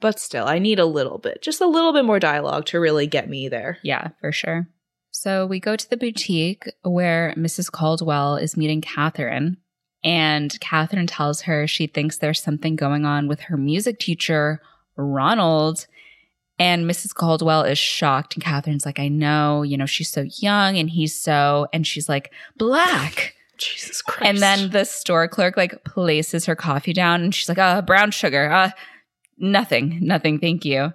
but 0.00 0.18
still, 0.20 0.46
I 0.46 0.58
need 0.58 0.78
a 0.78 0.84
little 0.84 1.18
bit, 1.18 1.40
just 1.42 1.60
a 1.60 1.66
little 1.66 1.92
bit 1.92 2.04
more 2.04 2.18
dialogue 2.18 2.66
to 2.66 2.80
really 2.80 3.06
get 3.06 3.28
me 3.30 3.48
there. 3.48 3.78
Yeah, 3.82 4.08
for 4.20 4.30
sure. 4.32 4.68
So 5.18 5.46
we 5.46 5.60
go 5.60 5.76
to 5.76 5.88
the 5.88 5.96
boutique 5.96 6.64
where 6.82 7.32
Mrs. 7.38 7.72
Caldwell 7.72 8.36
is 8.36 8.54
meeting 8.54 8.82
Catherine. 8.82 9.56
And 10.04 10.60
Catherine 10.60 11.06
tells 11.06 11.40
her 11.42 11.66
she 11.66 11.86
thinks 11.86 12.18
there's 12.18 12.42
something 12.42 12.76
going 12.76 13.06
on 13.06 13.26
with 13.26 13.40
her 13.40 13.56
music 13.56 13.98
teacher, 13.98 14.60
Ronald. 14.94 15.86
And 16.58 16.84
Mrs. 16.84 17.14
Caldwell 17.14 17.62
is 17.62 17.78
shocked. 17.78 18.36
And 18.36 18.44
Catherine's 18.44 18.84
like, 18.84 18.98
I 18.98 19.08
know, 19.08 19.62
you 19.62 19.78
know, 19.78 19.86
she's 19.86 20.10
so 20.10 20.26
young 20.36 20.76
and 20.76 20.90
he's 20.90 21.18
so, 21.18 21.66
and 21.72 21.86
she's 21.86 22.10
like, 22.10 22.30
black. 22.58 23.34
Jesus 23.56 24.02
Christ. 24.02 24.28
And 24.28 24.38
then 24.38 24.68
the 24.68 24.84
store 24.84 25.28
clerk 25.28 25.56
like 25.56 25.82
places 25.84 26.44
her 26.44 26.54
coffee 26.54 26.92
down 26.92 27.22
and 27.22 27.34
she's 27.34 27.48
like, 27.48 27.56
uh, 27.56 27.80
brown 27.80 28.10
sugar. 28.10 28.50
Uh, 28.50 28.70
nothing, 29.38 29.98
nothing, 30.02 30.40
thank 30.40 30.66
you. 30.66 30.92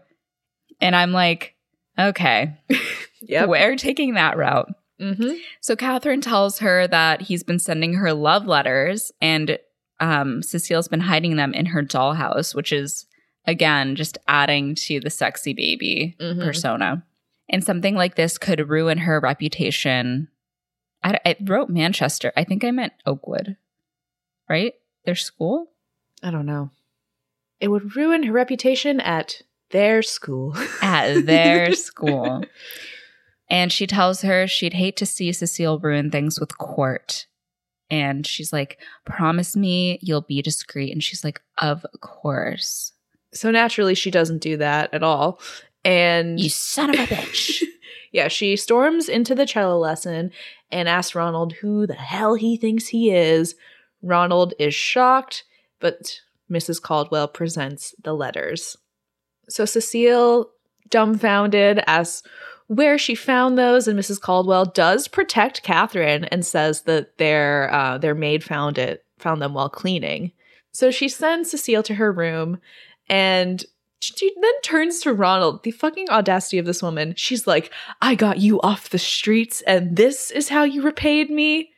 And 0.79 0.95
I'm 0.95 1.11
like, 1.11 1.55
okay, 1.97 2.55
yep. 3.21 3.47
we're 3.49 3.75
taking 3.75 4.13
that 4.15 4.37
route. 4.37 4.69
Mm-hmm. 4.99 5.33
So 5.61 5.75
Catherine 5.75 6.21
tells 6.21 6.59
her 6.59 6.87
that 6.87 7.21
he's 7.21 7.43
been 7.43 7.59
sending 7.59 7.95
her 7.95 8.13
love 8.13 8.45
letters 8.45 9.11
and 9.21 9.57
um, 9.99 10.41
Cecile's 10.43 10.87
been 10.87 10.99
hiding 11.01 11.35
them 11.37 11.53
in 11.53 11.67
her 11.67 11.81
dollhouse, 11.83 12.53
which 12.55 12.71
is 12.71 13.05
again 13.45 13.95
just 13.95 14.17
adding 14.27 14.75
to 14.75 14.99
the 14.99 15.09
sexy 15.09 15.53
baby 15.53 16.15
Mhm. 16.19 16.43
persona. 16.43 17.03
And 17.49 17.63
something 17.63 17.95
like 17.95 18.15
this 18.15 18.37
could 18.37 18.69
ruin 18.69 18.99
her 18.99 19.19
reputation. 19.19 20.29
I, 21.03 21.19
I 21.25 21.35
wrote 21.41 21.69
Manchester. 21.69 22.31
I 22.37 22.43
think 22.43 22.63
I 22.63 22.71
meant 22.71 22.93
Oakwood, 23.05 23.57
right? 24.47 24.73
Their 25.05 25.15
school. 25.15 25.71
I 26.23 26.29
don't 26.31 26.45
know. 26.45 26.69
It 27.59 27.67
would 27.69 27.95
ruin 27.95 28.23
her 28.23 28.31
reputation 28.33 28.99
at 28.99 29.41
their 29.71 30.01
school. 30.03 30.55
at 30.81 31.21
their 31.25 31.73
school. 31.73 32.43
And 33.51 33.69
she 33.69 33.85
tells 33.85 34.21
her 34.21 34.47
she'd 34.47 34.73
hate 34.73 34.95
to 34.95 35.05
see 35.05 35.33
Cecile 35.33 35.77
ruin 35.77 36.09
things 36.09 36.39
with 36.39 36.57
Court. 36.57 37.27
And 37.89 38.25
she's 38.25 38.53
like, 38.53 38.79
Promise 39.05 39.57
me 39.57 39.99
you'll 40.01 40.21
be 40.21 40.41
discreet. 40.41 40.93
And 40.93 41.03
she's 41.03 41.25
like, 41.25 41.41
Of 41.57 41.85
course. 41.99 42.93
So 43.33 43.51
naturally, 43.51 43.93
she 43.93 44.09
doesn't 44.09 44.41
do 44.41 44.55
that 44.57 44.93
at 44.93 45.03
all. 45.03 45.41
And 45.83 46.39
You 46.39 46.49
son 46.49 46.91
of 46.91 46.95
a 46.95 47.05
bitch. 47.13 47.61
yeah, 48.13 48.29
she 48.29 48.55
storms 48.55 49.09
into 49.09 49.35
the 49.35 49.45
cello 49.45 49.77
lesson 49.77 50.31
and 50.71 50.87
asks 50.87 51.13
Ronald 51.13 51.51
who 51.53 51.85
the 51.85 51.93
hell 51.93 52.35
he 52.35 52.55
thinks 52.55 52.87
he 52.87 53.11
is. 53.11 53.55
Ronald 54.01 54.53
is 54.59 54.73
shocked, 54.73 55.43
but 55.81 56.21
Mrs. 56.49 56.81
Caldwell 56.81 57.27
presents 57.27 57.93
the 58.01 58.13
letters. 58.13 58.77
So 59.49 59.65
Cecile, 59.65 60.49
dumbfounded, 60.89 61.83
asks 61.85 62.23
where 62.71 62.97
she 62.97 63.15
found 63.15 63.57
those, 63.57 63.85
and 63.85 63.99
Mrs. 63.99 64.21
Caldwell 64.21 64.63
does 64.63 65.09
protect 65.09 65.61
Catherine 65.61 66.23
and 66.25 66.45
says 66.45 66.83
that 66.83 67.17
their 67.17 67.69
uh, 67.73 67.97
their 67.97 68.15
maid 68.15 68.45
found 68.45 68.77
it, 68.77 69.03
found 69.19 69.41
them 69.41 69.53
while 69.53 69.67
cleaning. 69.69 70.31
So 70.71 70.89
she 70.89 71.09
sends 71.09 71.51
Cecile 71.51 71.83
to 71.83 71.95
her 71.95 72.13
room, 72.13 72.61
and 73.09 73.65
she 73.99 74.31
then 74.41 74.61
turns 74.63 75.01
to 75.01 75.11
Ronald. 75.11 75.63
The 75.63 75.71
fucking 75.71 76.09
audacity 76.09 76.59
of 76.59 76.65
this 76.65 76.81
woman. 76.81 77.13
She's 77.17 77.45
like, 77.45 77.73
"I 78.01 78.15
got 78.15 78.37
you 78.37 78.61
off 78.61 78.89
the 78.89 78.99
streets, 78.99 79.61
and 79.63 79.97
this 79.97 80.31
is 80.31 80.47
how 80.47 80.63
you 80.63 80.81
repaid 80.81 81.29
me." 81.29 81.71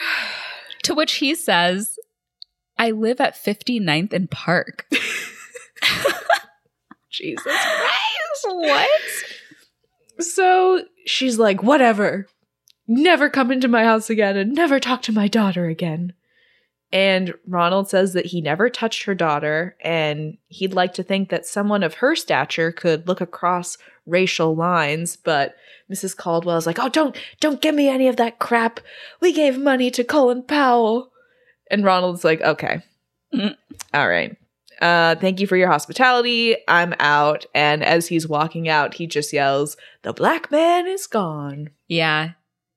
to 0.84 0.94
which 0.94 1.16
he 1.16 1.34
says, 1.34 1.98
I 2.78 2.92
live 2.92 3.20
at 3.20 3.34
59th 3.34 4.14
and 4.14 4.30
Park. 4.30 4.86
Jesus 7.10 7.42
Christ. 7.44 8.46
what? 8.46 9.00
So 10.20 10.84
she's 11.06 11.38
like, 11.38 11.62
whatever. 11.62 12.26
Never 12.86 13.30
come 13.30 13.52
into 13.52 13.68
my 13.68 13.84
house 13.84 14.10
again 14.10 14.36
and 14.36 14.52
never 14.52 14.80
talk 14.80 15.02
to 15.02 15.12
my 15.12 15.28
daughter 15.28 15.66
again. 15.66 16.12
And 16.92 17.34
Ronald 17.46 17.88
says 17.88 18.14
that 18.14 18.26
he 18.26 18.40
never 18.40 18.68
touched 18.68 19.04
her 19.04 19.14
daughter 19.14 19.76
and 19.80 20.38
he'd 20.48 20.74
like 20.74 20.94
to 20.94 21.04
think 21.04 21.28
that 21.28 21.46
someone 21.46 21.84
of 21.84 21.94
her 21.94 22.16
stature 22.16 22.72
could 22.72 23.06
look 23.06 23.20
across 23.20 23.78
racial 24.06 24.56
lines, 24.56 25.16
but 25.16 25.54
Mrs. 25.90 26.16
Caldwell's 26.16 26.66
like, 26.66 26.78
"Oh, 26.80 26.88
don't 26.88 27.16
don't 27.40 27.60
give 27.60 27.74
me 27.74 27.88
any 27.88 28.08
of 28.08 28.16
that 28.16 28.38
crap. 28.38 28.80
We 29.20 29.32
gave 29.32 29.58
money 29.58 29.90
to 29.92 30.04
Colin 30.04 30.42
Powell." 30.42 31.12
And 31.70 31.84
Ronald's 31.84 32.24
like, 32.24 32.40
"Okay. 32.40 32.82
Mm. 33.32 33.56
All 33.94 34.08
right. 34.08 34.36
Uh, 34.80 35.14
thank 35.16 35.40
you 35.40 35.46
for 35.46 35.56
your 35.56 35.68
hospitality. 35.68 36.56
I'm 36.66 36.94
out. 36.98 37.44
And 37.54 37.84
as 37.84 38.08
he's 38.08 38.26
walking 38.26 38.68
out, 38.68 38.94
he 38.94 39.06
just 39.06 39.32
yells, 39.32 39.76
The 40.02 40.12
black 40.12 40.50
man 40.50 40.86
is 40.86 41.06
gone. 41.06 41.70
Yeah. 41.86 42.30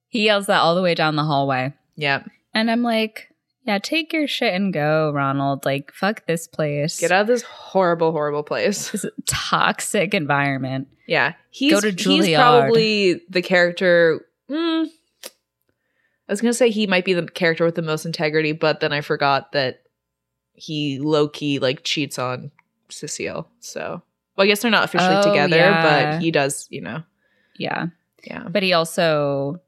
He 0.10 0.26
yells 0.26 0.47
that 0.47 0.60
all 0.60 0.76
the 0.76 0.82
way 0.82 0.95
down 0.95 1.16
the 1.16 1.24
hallway. 1.24 1.74
Yeah. 1.95 2.24
And 2.54 2.70
I'm 2.70 2.84
like, 2.84 3.30
yeah, 3.66 3.80
take 3.80 4.12
your 4.12 4.28
shit 4.28 4.54
and 4.54 4.74
go, 4.74 5.12
Ronald. 5.14 5.66
Like, 5.66 5.91
fuck 5.93 6.26
this 6.28 6.47
place. 6.47 6.99
Get 6.99 7.12
out 7.12 7.22
of 7.22 7.28
this 7.28 7.43
horrible, 7.43 8.12
horrible 8.12 8.43
place. 8.43 8.91
This 8.91 9.06
toxic 9.26 10.14
environment. 10.14 10.89
Yeah. 11.08 11.34
He's, 11.49 11.74
Go 11.74 11.80
to 11.80 11.91
he's 11.91 12.36
probably 12.36 13.22
the 13.30 13.41
character. 13.41 14.26
Mm, 14.49 14.88
I 16.28 16.32
was 16.32 16.41
going 16.41 16.51
to 16.51 16.58
say 16.58 16.70
he 16.70 16.88
might 16.88 17.06
be 17.06 17.14
the 17.14 17.28
character 17.28 17.66
with 17.66 17.76
the 17.76 17.82
most 17.82 18.06
integrity, 18.06 18.51
but 18.51 18.80
then 18.80 18.91
I 18.91 19.01
forgot 19.01 19.51
that 19.54 19.82
he 20.54 20.99
low 20.99 21.28
key 21.28 21.60
like 21.60 21.84
cheats 21.84 22.18
on 22.20 22.51
Cecile. 22.89 23.47
So, 23.60 24.01
well, 24.38 24.45
I 24.45 24.47
guess 24.47 24.62
they're 24.62 24.72
not 24.72 24.84
officially 24.86 25.16
Oh, 25.18 25.24
together, 25.24 25.56
yeah. 25.58 26.12
but 26.14 26.22
he 26.22 26.32
does, 26.32 26.68
you 26.70 26.82
know. 26.82 27.04
Yeah. 27.58 27.88
Yeah. 28.24 28.47
But 28.49 28.64
he 28.64 28.74
also, 28.74 29.62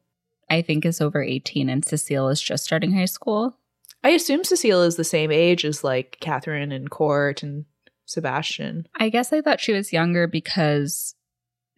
I 0.50 0.62
think, 0.62 0.86
is 0.86 1.02
over 1.02 1.22
18 1.22 1.70
and 1.70 1.84
Cecile 1.84 2.30
is 2.30 2.42
just 2.42 2.64
starting 2.64 2.94
high 2.94 3.06
school. 3.06 3.58
I 4.04 4.10
assume 4.10 4.44
Cecile 4.44 4.84
is 4.84 4.96
the 4.96 5.04
same 5.04 5.32
age 5.32 5.66
as 5.66 5.84
like 5.84 6.18
Catherine 6.22 6.72
and 6.72 6.90
Court 6.90 7.42
and 7.44 7.66
Sebastian. 8.06 8.88
I 8.96 9.10
guess 9.10 9.34
I 9.34 9.42
thought 9.42 9.60
she 9.60 9.74
was 9.74 9.92
younger 9.92 10.28
because 10.28 11.16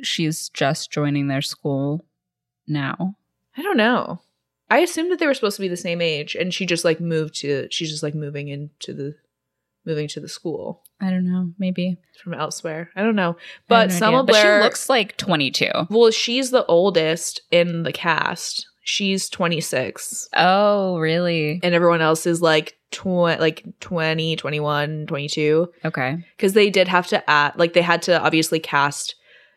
she's 0.04 0.50
just 0.50 0.92
joining 0.92 1.28
their 1.30 1.42
school 1.42 2.06
now. 2.68 3.16
I 3.56 3.62
don't 3.62 3.78
know. 3.78 4.20
I 4.70 4.80
assumed 4.80 5.12
that 5.12 5.20
they 5.20 5.28
were 5.28 5.34
supposed 5.34 5.56
to 5.58 5.62
be 5.62 5.68
the 5.68 5.78
same 5.78 6.02
age, 6.02 6.36
and 6.36 6.54
she 6.54 6.66
just 6.66 6.84
like 6.86 7.00
moved 7.00 7.36
to. 7.42 7.68
She's 7.72 7.90
just 7.90 8.04
like 8.04 8.16
moving 8.16 8.48
into 8.50 8.94
the, 8.94 9.16
moving 9.86 10.08
to 10.10 10.20
the 10.20 10.28
school 10.30 10.84
I 11.00 11.10
don't 11.10 11.26
know. 11.26 11.52
Maybe. 11.60 11.98
from 12.22 12.34
elsewhere. 12.34 12.90
I 12.96 13.04
don't 13.04 13.16
know, 13.16 13.38
but 13.68 13.90
no 13.90 13.96
Selma 13.96 14.18
idea. 14.24 14.26
Blair 14.26 14.58
But 14.60 14.64
she 14.64 14.64
looks 14.66 14.90
like 14.90 15.18
22. 15.18 15.70
Well, 15.90 16.12
she's 16.12 16.52
the 16.52 16.66
oldest 16.66 17.42
in 17.52 17.84
the 17.84 17.94
cast. 17.94 18.68
She's 18.84 19.30
twenty 19.30 19.60
six. 19.60 20.30
Oh, 20.34 20.98
really? 20.98 21.60
and 21.62 21.76
everyone 21.76 22.02
else 22.02 22.26
is 22.26 22.42
like 22.42 22.78
tw- 22.92 23.06
like 23.06 23.66
20, 23.82 24.38
21, 24.38 25.08
22. 25.08 25.70
Okay. 25.84 26.18
because 26.38 26.54
they 26.54 26.70
did 26.70 26.88
have 26.88 27.06
to 27.08 27.30
add 27.30 27.54
like 27.58 27.74
they 27.74 27.82
had 27.82 28.02
to 28.04 28.20
obviously 28.22 28.60
cast 28.60 29.16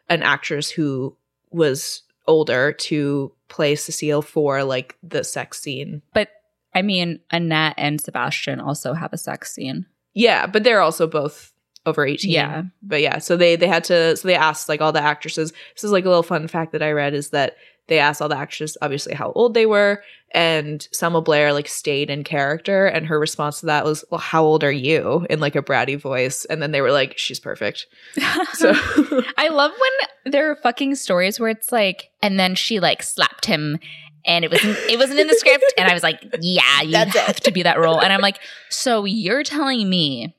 an 0.08 0.24
actress 0.24 0.68
who 0.70 1.16
was 1.52 2.02
older 2.26 2.72
to 2.72 3.32
play 3.50 3.74
Cecile 3.74 4.22
for 4.22 4.64
like 4.64 4.96
the 5.02 5.22
sex 5.22 5.60
scene. 5.60 6.00
But 6.14 6.30
I 6.74 6.82
mean, 6.82 7.20
Annette 7.30 7.74
and 7.76 8.00
Sebastian 8.00 8.60
also 8.60 8.94
have 8.94 9.12
a 9.12 9.18
sex 9.18 9.52
scene. 9.52 9.84
Yeah, 10.14 10.46
but 10.46 10.64
they're 10.64 10.80
also 10.80 11.06
both 11.06 11.52
over 11.86 12.06
18. 12.06 12.30
Yeah. 12.30 12.62
But 12.82 13.02
yeah, 13.02 13.18
so 13.18 13.36
they 13.36 13.56
they 13.56 13.66
had 13.66 13.84
to 13.84 14.16
so 14.16 14.26
they 14.26 14.34
asked 14.34 14.68
like 14.68 14.80
all 14.80 14.92
the 14.92 15.02
actresses. 15.02 15.52
This 15.74 15.84
is 15.84 15.92
like 15.92 16.04
a 16.04 16.08
little 16.08 16.22
fun 16.22 16.48
fact 16.48 16.72
that 16.72 16.82
I 16.82 16.92
read 16.92 17.12
is 17.12 17.30
that 17.30 17.56
they 17.88 17.98
asked 17.98 18.22
all 18.22 18.28
the 18.28 18.36
actresses 18.36 18.78
obviously 18.80 19.14
how 19.14 19.32
old 19.32 19.52
they 19.52 19.66
were 19.66 20.02
and 20.32 20.86
Selma 20.92 21.20
Blair 21.20 21.52
like 21.52 21.66
stayed 21.66 22.08
in 22.08 22.22
character 22.22 22.86
and 22.86 23.06
her 23.06 23.18
response 23.18 23.60
to 23.60 23.66
that 23.66 23.84
was, 23.84 24.04
"Well, 24.10 24.20
how 24.20 24.44
old 24.44 24.62
are 24.62 24.70
you?" 24.70 25.26
in 25.28 25.40
like 25.40 25.56
a 25.56 25.62
bratty 25.62 25.98
voice 25.98 26.44
and 26.44 26.62
then 26.62 26.70
they 26.70 26.80
were 26.80 26.92
like, 26.92 27.18
"She's 27.18 27.40
perfect." 27.40 27.86
So 28.52 28.72
I 29.36 29.48
love 29.48 29.72
when 29.72 30.08
there 30.24 30.50
are 30.50 30.56
fucking 30.56 30.94
stories 30.96 31.38
where 31.40 31.48
it's 31.50 31.72
like, 31.72 32.10
and 32.22 32.38
then 32.38 32.54
she 32.54 32.80
like 32.80 33.02
slapped 33.02 33.46
him, 33.46 33.78
and 34.24 34.44
it 34.44 34.50
wasn't 34.50 34.76
it 34.90 34.98
wasn't 34.98 35.20
in 35.20 35.26
the 35.26 35.34
script, 35.34 35.64
and 35.78 35.88
I 35.88 35.94
was 35.94 36.02
like, 36.02 36.22
yeah, 36.40 36.82
you 36.82 36.92
That's 36.92 37.14
it. 37.16 37.22
have 37.22 37.40
to 37.40 37.50
be 37.50 37.62
that 37.62 37.78
role, 37.78 38.00
and 38.00 38.12
I'm 38.12 38.20
like, 38.20 38.38
so 38.68 39.04
you're 39.04 39.42
telling 39.42 39.88
me 39.88 40.34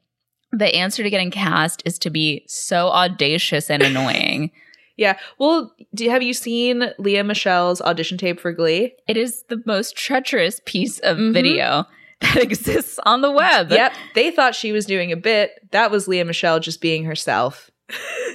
the 0.52 0.74
answer 0.76 1.02
to 1.04 1.10
getting 1.10 1.32
cast 1.32 1.82
is 1.86 1.98
to 2.00 2.10
be 2.10 2.44
so 2.48 2.90
audacious 2.90 3.70
and 3.70 3.82
annoying. 3.84 4.52
Yeah. 4.98 5.18
Well, 5.40 5.74
do, 5.96 6.08
have 6.12 6.22
you 6.22 6.34
seen 6.34 6.92
Lea 7.00 7.24
Michele's 7.24 7.82
audition 7.82 8.20
tape 8.20 8.40
for 8.40 8.52
Glee? 8.52 8.94
it 9.08 9.18
is 9.18 9.44
the 9.48 9.60
most 9.66 9.96
treacherous 9.96 10.62
piece 10.66 11.00
of 11.00 11.18
Mhm. 11.18 11.34
video 11.34 11.86
that 12.22 12.38
exists 12.38 13.00
on 13.04 13.22
the 13.22 13.32
web. 13.32 13.72
Yep. 13.72 13.94
They 14.14 14.30
thought 14.30 14.54
she 14.54 14.72
was 14.72 14.86
doing 14.86 15.12
a 15.12 15.16
bit. 15.18 15.54
That 15.72 15.90
was 15.90 16.08
Leah 16.08 16.26
Michelle 16.26 16.60
just 16.60 16.82
being 16.82 17.06
herself. 17.06 17.71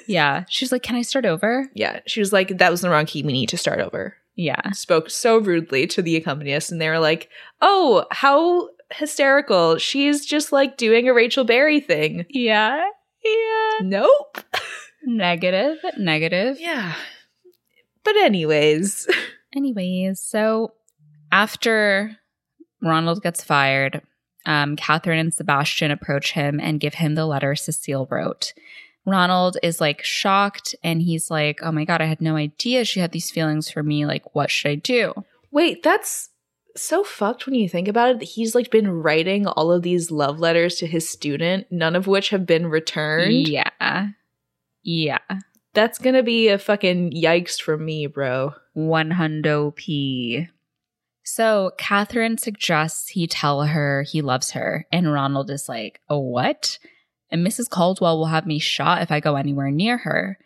Yeah. 0.06 0.44
She's 0.48 0.72
like, 0.72 0.82
can 0.82 0.96
I 0.96 1.02
start 1.02 1.24
over? 1.26 1.68
Yeah. 1.74 2.00
She 2.06 2.20
was 2.20 2.32
like, 2.32 2.58
that 2.58 2.70
was 2.70 2.80
the 2.80 2.90
wrong 2.90 3.06
key. 3.06 3.22
We 3.22 3.32
need 3.32 3.48
to 3.50 3.56
start 3.56 3.80
over. 3.80 4.16
Yeah. 4.34 4.70
Spoke 4.72 5.10
so 5.10 5.38
rudely 5.38 5.86
to 5.88 6.02
the 6.02 6.16
accompanist, 6.16 6.70
and 6.70 6.80
they 6.80 6.88
were 6.88 6.98
like, 6.98 7.28
oh, 7.62 8.04
how 8.10 8.68
hysterical. 8.92 9.78
She's 9.78 10.24
just 10.26 10.52
like 10.52 10.76
doing 10.76 11.08
a 11.08 11.14
Rachel 11.14 11.44
Berry 11.44 11.80
thing. 11.80 12.26
Yeah. 12.28 12.84
Yeah. 13.24 13.70
Nope. 13.82 14.38
Negative. 15.04 15.78
Negative. 15.98 16.58
Yeah. 16.60 16.94
But, 18.04 18.16
anyways, 18.16 19.08
Anyways, 19.56 20.20
so 20.20 20.74
after 21.32 22.16
Ronald 22.82 23.22
gets 23.22 23.42
fired, 23.42 24.02
um, 24.44 24.76
Catherine 24.76 25.18
and 25.18 25.32
Sebastian 25.32 25.90
approach 25.90 26.32
him 26.32 26.60
and 26.60 26.78
give 26.78 26.94
him 26.94 27.14
the 27.14 27.24
letter 27.24 27.56
Cecile 27.56 28.06
wrote. 28.10 28.52
Ronald 29.06 29.56
is 29.62 29.80
like 29.80 30.02
shocked 30.02 30.74
and 30.82 31.00
he's 31.00 31.30
like, 31.30 31.60
Oh 31.62 31.72
my 31.72 31.84
God, 31.84 32.02
I 32.02 32.06
had 32.06 32.20
no 32.20 32.36
idea 32.36 32.84
she 32.84 33.00
had 33.00 33.12
these 33.12 33.30
feelings 33.30 33.70
for 33.70 33.82
me. 33.82 34.04
Like, 34.04 34.34
what 34.34 34.50
should 34.50 34.70
I 34.70 34.74
do? 34.74 35.14
wait, 35.56 35.82
that's 35.82 36.28
so 36.76 37.02
fucked 37.02 37.46
when 37.46 37.54
you 37.54 37.66
think 37.66 37.88
about 37.88 38.10
it 38.10 38.18
that 38.18 38.26
he's 38.26 38.54
like 38.54 38.70
been 38.70 38.90
writing 38.90 39.46
all 39.46 39.72
of 39.72 39.82
these 39.82 40.10
love 40.10 40.38
letters 40.38 40.76
to 40.76 40.86
his 40.86 41.08
student, 41.08 41.66
none 41.70 41.96
of 41.96 42.06
which 42.06 42.28
have 42.28 42.44
been 42.44 42.66
returned. 42.66 43.48
Yeah. 43.48 44.08
Yeah. 44.82 45.18
That's 45.72 45.98
gonna 45.98 46.22
be 46.22 46.48
a 46.48 46.58
fucking 46.58 47.12
yikes 47.12 47.58
from 47.60 47.86
me, 47.86 48.06
bro. 48.06 48.52
One 48.74 49.12
hundo 49.12 49.74
p. 49.74 50.48
So 51.22 51.72
Catherine 51.78 52.36
suggests 52.36 53.08
he 53.08 53.26
tell 53.26 53.62
her 53.64 54.02
he 54.02 54.20
loves 54.20 54.50
her, 54.52 54.86
and 54.92 55.12
Ronald 55.12 55.50
is 55.50 55.68
like, 55.68 56.00
"A 56.08 56.18
what?" 56.18 56.78
And 57.30 57.46
Mrs. 57.46 57.68
Caldwell 57.68 58.18
will 58.18 58.26
have 58.26 58.46
me 58.46 58.58
shot 58.58 59.02
if 59.02 59.10
I 59.10 59.20
go 59.20 59.36
anywhere 59.36 59.70
near 59.70 59.98
her. 59.98 60.38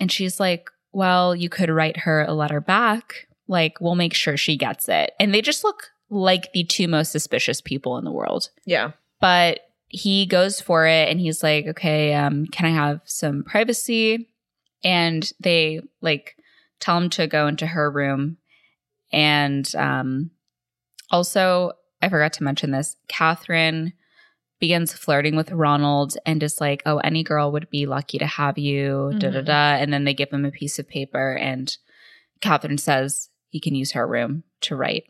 And 0.00 0.10
she's 0.10 0.40
like, 0.40 0.70
"Well, 0.92 1.34
you 1.34 1.48
could 1.48 1.70
write 1.70 1.98
her 1.98 2.22
a 2.22 2.34
letter 2.34 2.60
back. 2.60 3.28
Like, 3.46 3.80
we'll 3.80 3.94
make 3.94 4.14
sure 4.14 4.36
she 4.36 4.56
gets 4.56 4.88
it." 4.88 5.12
And 5.20 5.34
they 5.34 5.42
just 5.42 5.64
look 5.64 5.90
like 6.10 6.52
the 6.52 6.64
two 6.64 6.88
most 6.88 7.12
suspicious 7.12 7.60
people 7.60 7.98
in 7.98 8.04
the 8.04 8.12
world. 8.12 8.50
Yeah. 8.64 8.92
But 9.20 9.60
he 9.88 10.26
goes 10.26 10.60
for 10.60 10.86
it, 10.86 11.08
and 11.08 11.20
he's 11.20 11.42
like, 11.42 11.66
"Okay, 11.66 12.14
um, 12.14 12.46
can 12.46 12.66
I 12.66 12.70
have 12.70 13.00
some 13.04 13.44
privacy?" 13.44 14.28
And 14.82 15.30
they 15.40 15.80
like 16.00 16.36
tell 16.80 16.98
him 16.98 17.10
to 17.10 17.26
go 17.26 17.46
into 17.46 17.66
her 17.66 17.90
room 17.90 18.38
and 19.14 19.72
um, 19.76 20.32
also, 21.10 21.72
I 22.02 22.08
forgot 22.08 22.32
to 22.34 22.42
mention 22.42 22.72
this 22.72 22.96
Catherine 23.06 23.92
begins 24.64 24.92
flirting 24.94 25.36
with 25.36 25.52
Ronald 25.52 26.16
and 26.24 26.42
is 26.42 26.58
like, 26.60 26.82
oh, 26.86 26.98
any 26.98 27.22
girl 27.22 27.52
would 27.52 27.68
be 27.68 27.84
lucky 27.86 28.16
to 28.18 28.26
have 28.26 28.56
you, 28.56 29.12
da 29.18 29.28
da 29.30 29.40
Mhm. 29.40 29.44
da. 29.44 29.74
And 29.80 29.92
then 29.92 30.04
they 30.04 30.14
give 30.14 30.30
him 30.30 30.44
a 30.46 30.50
piece 30.50 30.78
of 30.78 30.88
paper, 30.88 31.34
and 31.34 31.76
Catherine 32.40 32.78
says 32.78 33.28
he 33.50 33.60
can 33.60 33.74
use 33.74 33.92
her 33.92 34.06
room 34.06 34.42
to 34.62 34.74
write. 34.74 35.04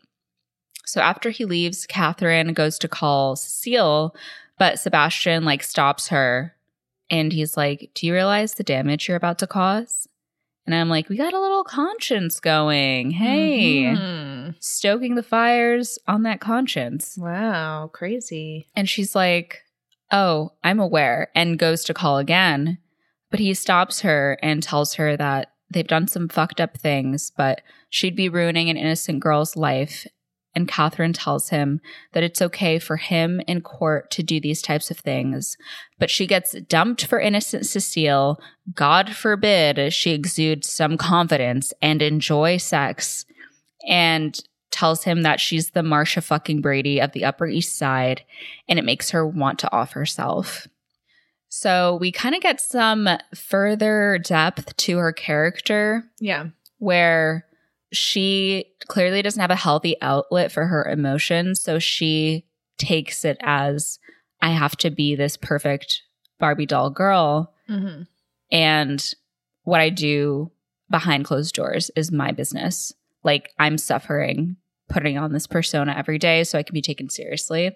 So 0.85 0.99
after 1.01 1.29
he 1.29 1.45
leaves, 1.45 1.85
Catherine 1.87 2.53
goes 2.53 2.77
to 2.79 2.87
call 2.89 3.35
Cecile, 3.37 4.13
but 4.59 4.77
Sebastian 4.79 5.45
like 5.45 5.63
stops 5.63 6.09
her 6.09 6.55
and 7.09 7.31
he's 7.31 7.55
like, 7.57 7.91
Do 7.95 8.05
you 8.07 8.13
realize 8.13 8.53
the 8.55 8.63
damage 8.63 9.07
you're 9.07 9.17
about 9.17 9.39
to 9.39 9.47
cause? 9.47 10.07
And 10.65 10.75
I'm 10.75 10.89
like, 10.89 11.07
We 11.09 11.17
got 11.17 11.33
a 11.33 11.39
little 11.41 11.63
conscience 11.63 12.39
going. 12.39 13.11
Hey, 13.11 13.85
Stoking 14.59 15.15
the 15.15 15.23
fires 15.23 15.97
on 16.07 16.23
that 16.23 16.39
conscience. 16.39 17.17
Wow, 17.17 17.89
crazy. 17.91 18.67
And 18.75 18.89
she's 18.89 19.15
like, 19.15 19.61
Oh, 20.11 20.53
I'm 20.63 20.79
aware, 20.79 21.29
and 21.33 21.57
goes 21.57 21.83
to 21.85 21.93
call 21.93 22.19
again. 22.19 22.77
But 23.31 23.39
he 23.39 23.53
stops 23.53 24.01
her 24.01 24.37
and 24.41 24.61
tells 24.61 24.95
her 24.95 25.17
that 25.17 25.51
they've 25.69 25.87
done 25.87 26.07
some 26.07 26.29
fucked 26.29 26.61
up 26.61 26.77
things, 26.77 27.31
but 27.35 27.61
she'd 27.89 28.15
be 28.15 28.29
ruining 28.29 28.69
an 28.69 28.77
innocent 28.77 29.19
girl's 29.19 29.55
life. 29.55 30.07
And 30.53 30.69
Catherine 30.69 31.11
tells 31.11 31.49
him 31.49 31.81
that 32.13 32.23
it's 32.23 32.41
okay 32.41 32.79
for 32.79 32.95
him 32.95 33.41
in 33.45 33.59
court 33.59 34.09
to 34.11 34.23
do 34.23 34.39
these 34.39 34.61
types 34.61 34.89
of 34.89 34.97
things. 34.97 35.57
But 35.99 36.09
she 36.09 36.25
gets 36.25 36.53
dumped 36.69 37.05
for 37.05 37.19
innocent 37.19 37.65
Cecile. 37.65 38.39
God 38.73 39.13
forbid 39.13 39.91
she 39.91 40.11
exudes 40.11 40.71
some 40.71 40.95
confidence 40.95 41.73
and 41.81 42.01
enjoy 42.01 42.55
sex. 42.55 43.25
And 43.87 44.37
tells 44.71 45.03
him 45.05 45.21
that 45.21 45.39
she's 45.39 45.69
the 45.71 45.83
Marcia 45.83 46.21
fucking 46.21 46.59
Brady 46.61 46.99
of 46.99 47.13
the 47.13 47.23
Upper 47.23 47.47
East 47.47 47.77
Side, 47.77 48.23
and 48.67 48.77
it 48.77 48.83
makes 48.85 49.11
her 49.11 49.25
want 49.25 49.59
to 49.59 49.71
off 49.71 49.93
herself. 49.93 50.67
So 51.47 51.95
we 52.01 52.11
kind 52.11 52.35
of 52.35 52.41
get 52.41 52.59
some 52.59 53.07
further 53.33 54.19
depth 54.21 54.75
to 54.75 54.97
her 54.97 55.13
character 55.13 56.03
Yeah. 56.19 56.47
where 56.79 57.45
she 57.93 58.65
clearly 58.87 59.21
doesn't 59.21 59.39
have 59.39 59.51
a 59.51 59.55
healthy 59.55 59.95
outlet 60.01 60.51
for 60.51 60.65
her 60.65 60.83
emotions. 60.83 61.61
So 61.61 61.79
she 61.79 62.45
takes 62.77 63.23
it 63.23 63.37
as 63.41 63.99
I 64.41 64.49
have 64.49 64.75
to 64.77 64.89
be 64.89 65.15
this 65.15 65.37
perfect 65.37 66.01
Barbie 66.39 66.65
doll 66.65 66.89
girl. 66.89 67.53
Mm-hmm. 67.69 68.01
And 68.51 69.13
what 69.63 69.79
I 69.79 69.89
do 69.89 70.51
behind 70.89 71.23
closed 71.23 71.55
doors 71.55 71.89
is 71.95 72.11
my 72.11 72.31
business. 72.31 72.91
Like 73.25 73.51
I'm 73.59 73.77
suffering 73.77 74.55
putting 74.87 75.17
on 75.17 75.33
this 75.33 75.47
persona 75.47 75.93
every 75.97 76.19
day 76.19 76.43
so 76.43 76.57
I 76.59 76.63
can 76.63 76.73
be 76.75 76.81
taken 76.81 77.09
seriously, 77.09 77.75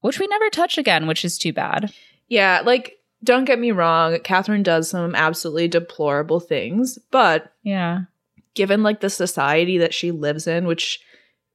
which 0.00 0.18
we 0.18 0.26
never 0.26 0.50
touch 0.50 0.76
again, 0.76 1.06
which 1.06 1.24
is 1.24 1.38
too 1.38 1.52
bad. 1.52 1.92
Yeah, 2.26 2.62
like 2.66 2.96
don't 3.24 3.44
get 3.46 3.58
me 3.58 3.70
wrong, 3.72 4.18
Catherine 4.24 4.62
does 4.62 4.90
some 4.90 5.14
absolutely 5.14 5.68
deplorable 5.68 6.40
things, 6.40 6.98
but 7.10 7.52
Yeah. 7.62 8.02
given 8.54 8.82
like 8.82 9.00
the 9.00 9.10
society 9.10 9.78
that 9.78 9.94
she 9.94 10.10
lives 10.10 10.46
in, 10.46 10.66
which 10.66 11.00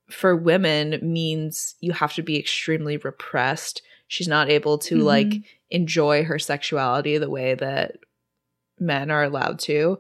for 0.10 0.36
women 0.36 1.00
means 1.02 1.76
you 1.82 1.92
have 1.94 2.14
to 2.16 2.22
be 2.22 2.38
extremely 2.40 2.98
repressed. 2.98 3.82
She's 4.08 4.28
not 4.28 4.50
able 4.50 4.78
to 4.80 4.98
Mhm. 5.00 5.04
like 5.04 5.34
enjoy 5.70 6.24
her 6.24 6.40
sexuality 6.40 7.18
the 7.18 7.30
way 7.30 7.56
that 7.56 7.98
men 8.80 9.10
are 9.12 9.24
allowed 9.24 9.60
to. 9.60 10.00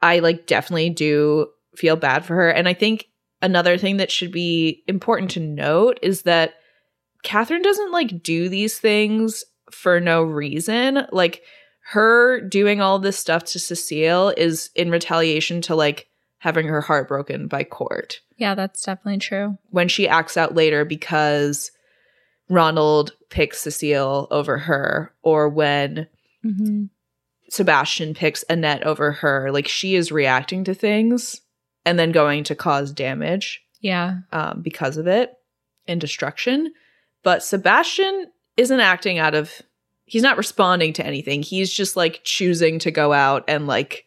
I 0.00 0.20
like 0.20 0.46
definitely 0.46 0.90
do 0.90 1.48
feel 1.78 1.96
bad 1.96 2.24
for 2.24 2.34
her. 2.34 2.50
And 2.50 2.68
I 2.68 2.74
think 2.74 3.06
another 3.40 3.78
thing 3.78 3.98
that 3.98 4.10
should 4.10 4.32
be 4.32 4.82
important 4.86 5.30
to 5.32 5.40
note 5.40 5.98
is 6.02 6.22
that 6.22 6.54
Catherine 7.22 7.62
doesn't 7.62 7.92
like 7.92 8.22
do 8.22 8.48
these 8.48 8.78
things 8.78 9.44
for 9.70 10.00
no 10.00 10.22
reason. 10.22 11.06
Like 11.12 11.42
her 11.90 12.40
doing 12.40 12.80
all 12.80 12.98
this 12.98 13.18
stuff 13.18 13.44
to 13.44 13.58
Cecile 13.58 14.30
is 14.36 14.70
in 14.74 14.90
retaliation 14.90 15.60
to 15.62 15.74
like 15.74 16.08
having 16.38 16.66
her 16.68 16.80
heart 16.80 17.08
broken 17.08 17.48
by 17.48 17.64
court. 17.64 18.20
Yeah, 18.36 18.54
that's 18.54 18.82
definitely 18.82 19.18
true. 19.18 19.58
When 19.70 19.88
she 19.88 20.06
acts 20.06 20.36
out 20.36 20.54
later 20.54 20.84
because 20.84 21.72
Ronald 22.48 23.12
picks 23.30 23.60
Cecile 23.60 24.28
over 24.30 24.58
her, 24.58 25.12
or 25.22 25.48
when 25.48 26.06
Mm-hmm. 26.44 26.84
Sebastian 27.50 28.14
picks 28.14 28.44
Annette 28.48 28.84
over 28.84 29.12
her, 29.12 29.50
like 29.50 29.68
she 29.68 29.94
is 29.94 30.12
reacting 30.12 30.64
to 30.64 30.74
things 30.74 31.40
and 31.88 31.98
then 31.98 32.12
going 32.12 32.44
to 32.44 32.54
cause 32.54 32.92
damage 32.92 33.62
Yeah. 33.80 34.18
um, 34.32 34.60
because 34.62 34.96
of 34.96 35.06
it 35.06 35.32
and 35.86 36.00
destruction. 36.00 36.72
But 37.22 37.42
Sebastian 37.42 38.26
isn't 38.56 38.80
acting 38.80 39.18
out 39.18 39.34
of, 39.34 39.50
he's 40.04 40.22
not 40.22 40.36
responding 40.36 40.92
to 40.94 41.06
anything. 41.06 41.42
He's 41.42 41.72
just 41.72 41.96
like 41.96 42.20
choosing 42.24 42.78
to 42.80 42.90
go 42.90 43.12
out 43.12 43.44
and 43.48 43.66
like 43.66 44.04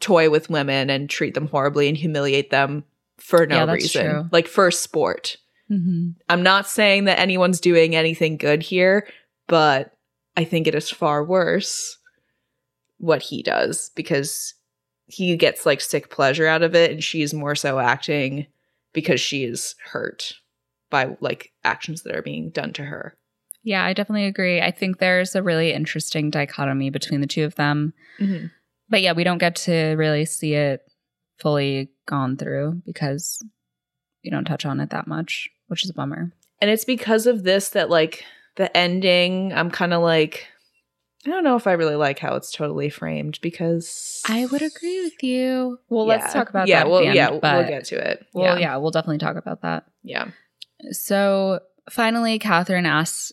toy 0.00 0.30
with 0.30 0.50
women 0.50 0.90
and 0.90 1.08
treat 1.08 1.34
them 1.34 1.48
horribly 1.48 1.88
and 1.88 1.96
humiliate 1.96 2.50
them 2.50 2.84
for 3.16 3.46
no 3.46 3.64
Yeah, 3.64 3.72
reason, 3.72 4.10
true. 4.10 4.28
like 4.32 4.46
for 4.48 4.70
sport. 4.70 5.36
Mm-hmm. 5.70 6.10
I'm 6.28 6.42
not 6.42 6.66
saying 6.68 7.04
that 7.04 7.18
anyone's 7.18 7.60
doing 7.60 7.94
anything 7.94 8.36
good 8.36 8.62
here, 8.62 9.06
but 9.48 9.94
I 10.36 10.44
think 10.44 10.66
it 10.66 10.74
is 10.74 10.88
far 10.90 11.24
worse 11.24 11.98
what 12.98 13.22
he 13.22 13.42
does 13.42 13.90
because 13.94 14.54
he 15.08 15.36
gets 15.36 15.66
like 15.66 15.80
sick 15.80 16.10
pleasure 16.10 16.46
out 16.46 16.62
of 16.62 16.74
it 16.74 16.90
and 16.90 17.02
she's 17.02 17.34
more 17.34 17.54
so 17.54 17.78
acting 17.78 18.46
because 18.92 19.20
she 19.20 19.44
is 19.44 19.74
hurt 19.92 20.34
by 20.90 21.16
like 21.20 21.52
actions 21.64 22.02
that 22.02 22.14
are 22.14 22.22
being 22.22 22.50
done 22.50 22.72
to 22.74 22.84
her. 22.84 23.16
Yeah, 23.62 23.84
I 23.84 23.92
definitely 23.92 24.26
agree. 24.26 24.60
I 24.60 24.70
think 24.70 24.98
there's 24.98 25.34
a 25.34 25.42
really 25.42 25.72
interesting 25.72 26.30
dichotomy 26.30 26.90
between 26.90 27.20
the 27.20 27.26
two 27.26 27.44
of 27.44 27.54
them. 27.56 27.92
Mm-hmm. 28.20 28.46
But 28.88 29.02
yeah, 29.02 29.12
we 29.12 29.24
don't 29.24 29.38
get 29.38 29.56
to 29.56 29.94
really 29.98 30.24
see 30.24 30.54
it 30.54 30.82
fully 31.38 31.90
gone 32.06 32.36
through 32.36 32.82
because 32.86 33.42
we 34.24 34.30
don't 34.30 34.44
touch 34.44 34.64
on 34.64 34.80
it 34.80 34.90
that 34.90 35.06
much, 35.06 35.48
which 35.68 35.84
is 35.84 35.90
a 35.90 35.94
bummer. 35.94 36.32
And 36.60 36.70
it's 36.70 36.84
because 36.84 37.26
of 37.26 37.44
this 37.44 37.70
that 37.70 37.90
like 37.90 38.24
the 38.56 38.74
ending, 38.76 39.52
I'm 39.52 39.70
kind 39.70 39.92
of 39.92 40.02
like 40.02 40.46
I 41.26 41.30
don't 41.30 41.44
know 41.44 41.56
if 41.56 41.66
I 41.66 41.72
really 41.72 41.96
like 41.96 42.18
how 42.20 42.36
it's 42.36 42.52
totally 42.52 42.90
framed 42.90 43.40
because 43.42 44.22
I 44.26 44.46
would 44.46 44.62
agree 44.62 45.02
with 45.02 45.22
you. 45.22 45.78
Well, 45.88 46.06
let's 46.06 46.32
talk 46.32 46.48
about 46.48 46.68
yeah, 46.68 46.80
that. 46.80 46.86
at 46.86 46.90
well, 46.90 47.02
end, 47.02 47.14
yeah, 47.14 47.30
we'll 47.30 47.40
get 47.40 47.86
to 47.86 47.96
it. 47.96 48.24
Well, 48.32 48.58
yeah, 48.58 48.60
yeah, 48.60 48.76
we'll 48.76 48.92
definitely 48.92 49.18
talk 49.18 49.36
about 49.36 49.62
that. 49.62 49.84
yeah. 50.02 50.30
So 50.92 51.60
finally, 51.90 52.38
Catherine 52.38 52.86
asks 52.86 53.32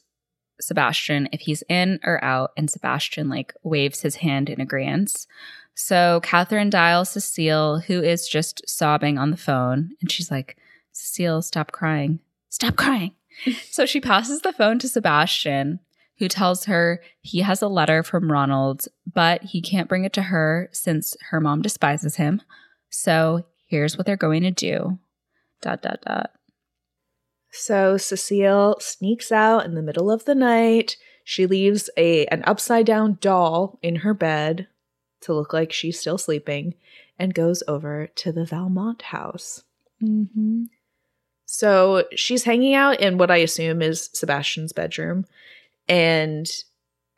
Sebastian 0.60 1.30
if 1.32 1.42
he's 1.42 1.64
in 1.70 2.00
or 2.04 2.24
out, 2.24 2.52
and 2.58 2.70
Sebastian 2.70 3.30
like 3.30 3.54
waves 3.64 4.02
his 4.02 4.16
hand 4.18 4.50
in 4.50 4.60
agreement. 4.60 5.28
So 5.76 6.22
Catherine 6.24 6.70
dials 6.70 7.10
Cecile, 7.10 7.80
who 7.80 8.02
is 8.02 8.28
just 8.28 8.68
sobbing 8.68 9.18
on 9.18 9.32
the 9.32 9.38
phone, 9.38 9.92
and 10.02 10.12
she's 10.12 10.32
like, 10.32 10.58
Cecile, 10.92 11.42
stop 11.42 11.72
crying. 11.72 12.20
Stop 12.50 12.78
crying. 12.78 13.12
so 13.70 13.86
she 13.86 14.00
passes 14.00 14.42
the 14.42 14.54
phone 14.54 14.80
to 14.80 14.88
Sebastian, 14.88 15.82
who 16.18 16.28
tells 16.28 16.66
her 16.66 17.02
he 17.22 17.42
has 17.42 17.62
a 17.62 17.68
letter 17.68 18.04
from 18.04 18.32
Ronald, 18.32 18.86
but 19.12 19.44
he 19.44 19.62
can't 19.62 19.90
bring 19.90 20.06
it 20.06 20.14
to 20.14 20.24
her 20.24 20.70
since 20.72 21.16
her 21.30 21.42
mom 21.42 21.62
despises 21.62 22.16
him. 22.16 22.42
So 22.90 23.46
here's 23.66 23.98
what 23.98 24.06
they're 24.06 24.16
going 24.16 24.44
to 24.44 24.52
do. 24.52 25.00
Dot, 25.62 25.82
dot, 25.82 26.02
dot. 26.02 26.32
So 27.52 27.98
Cecile 27.98 28.78
sneaks 28.80 29.32
out 29.32 29.66
in 29.66 29.76
the 29.76 29.82
middle 29.82 30.12
of 30.12 30.26
the 30.26 30.36
night. 30.36 30.98
She 31.24 31.46
leaves 31.46 31.90
a 31.98 32.26
an 32.28 32.44
upside 32.46 32.86
down 32.86 33.18
doll 33.22 33.80
in 33.82 33.98
her 33.98 34.14
bed 34.14 34.68
to 35.22 35.34
look 35.34 35.54
like 35.54 35.72
she's 35.72 36.00
still 36.00 36.18
sleeping 36.18 36.76
and 37.18 37.34
goes 37.34 37.64
over 37.68 38.08
to 38.16 38.32
the 38.32 38.46
Valmont 38.46 39.02
house. 39.04 39.64
Mm-hmm. 40.04 40.66
So 41.46 42.06
she's 42.16 42.44
hanging 42.44 42.74
out 42.74 43.00
in 43.00 43.18
what 43.18 43.32
I 43.32 43.38
assume 43.38 43.82
is 43.82 44.10
Sebastian's 44.14 44.74
bedroom, 44.74 45.26
and 45.88 46.48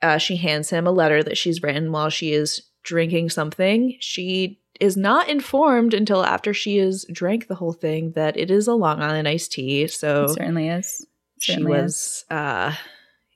uh, 0.01 0.17
she 0.17 0.35
hands 0.37 0.69
him 0.69 0.85
a 0.87 0.91
letter 0.91 1.23
that 1.23 1.37
she's 1.37 1.61
written 1.63 1.91
while 1.91 2.09
she 2.09 2.33
is 2.33 2.61
drinking 2.83 3.29
something. 3.29 3.95
She 3.99 4.59
is 4.79 4.95
not 4.95 5.27
informed 5.27 5.93
until 5.93 6.23
after 6.23 6.53
she 6.53 6.77
has 6.77 7.05
drank 7.11 7.47
the 7.47 7.55
whole 7.55 7.73
thing 7.73 8.11
that 8.11 8.37
it 8.37 8.51
is 8.51 8.67
a 8.67 8.73
Long 8.75 9.01
Island 9.01 9.27
iced 9.27 9.51
tea. 9.53 9.87
So 9.87 10.25
It 10.25 10.29
certainly 10.29 10.67
is. 10.69 11.05
she 11.39 11.53
Certainly 11.53 11.77
is. 11.79 11.83
was 11.83 12.25
uh, 12.29 12.75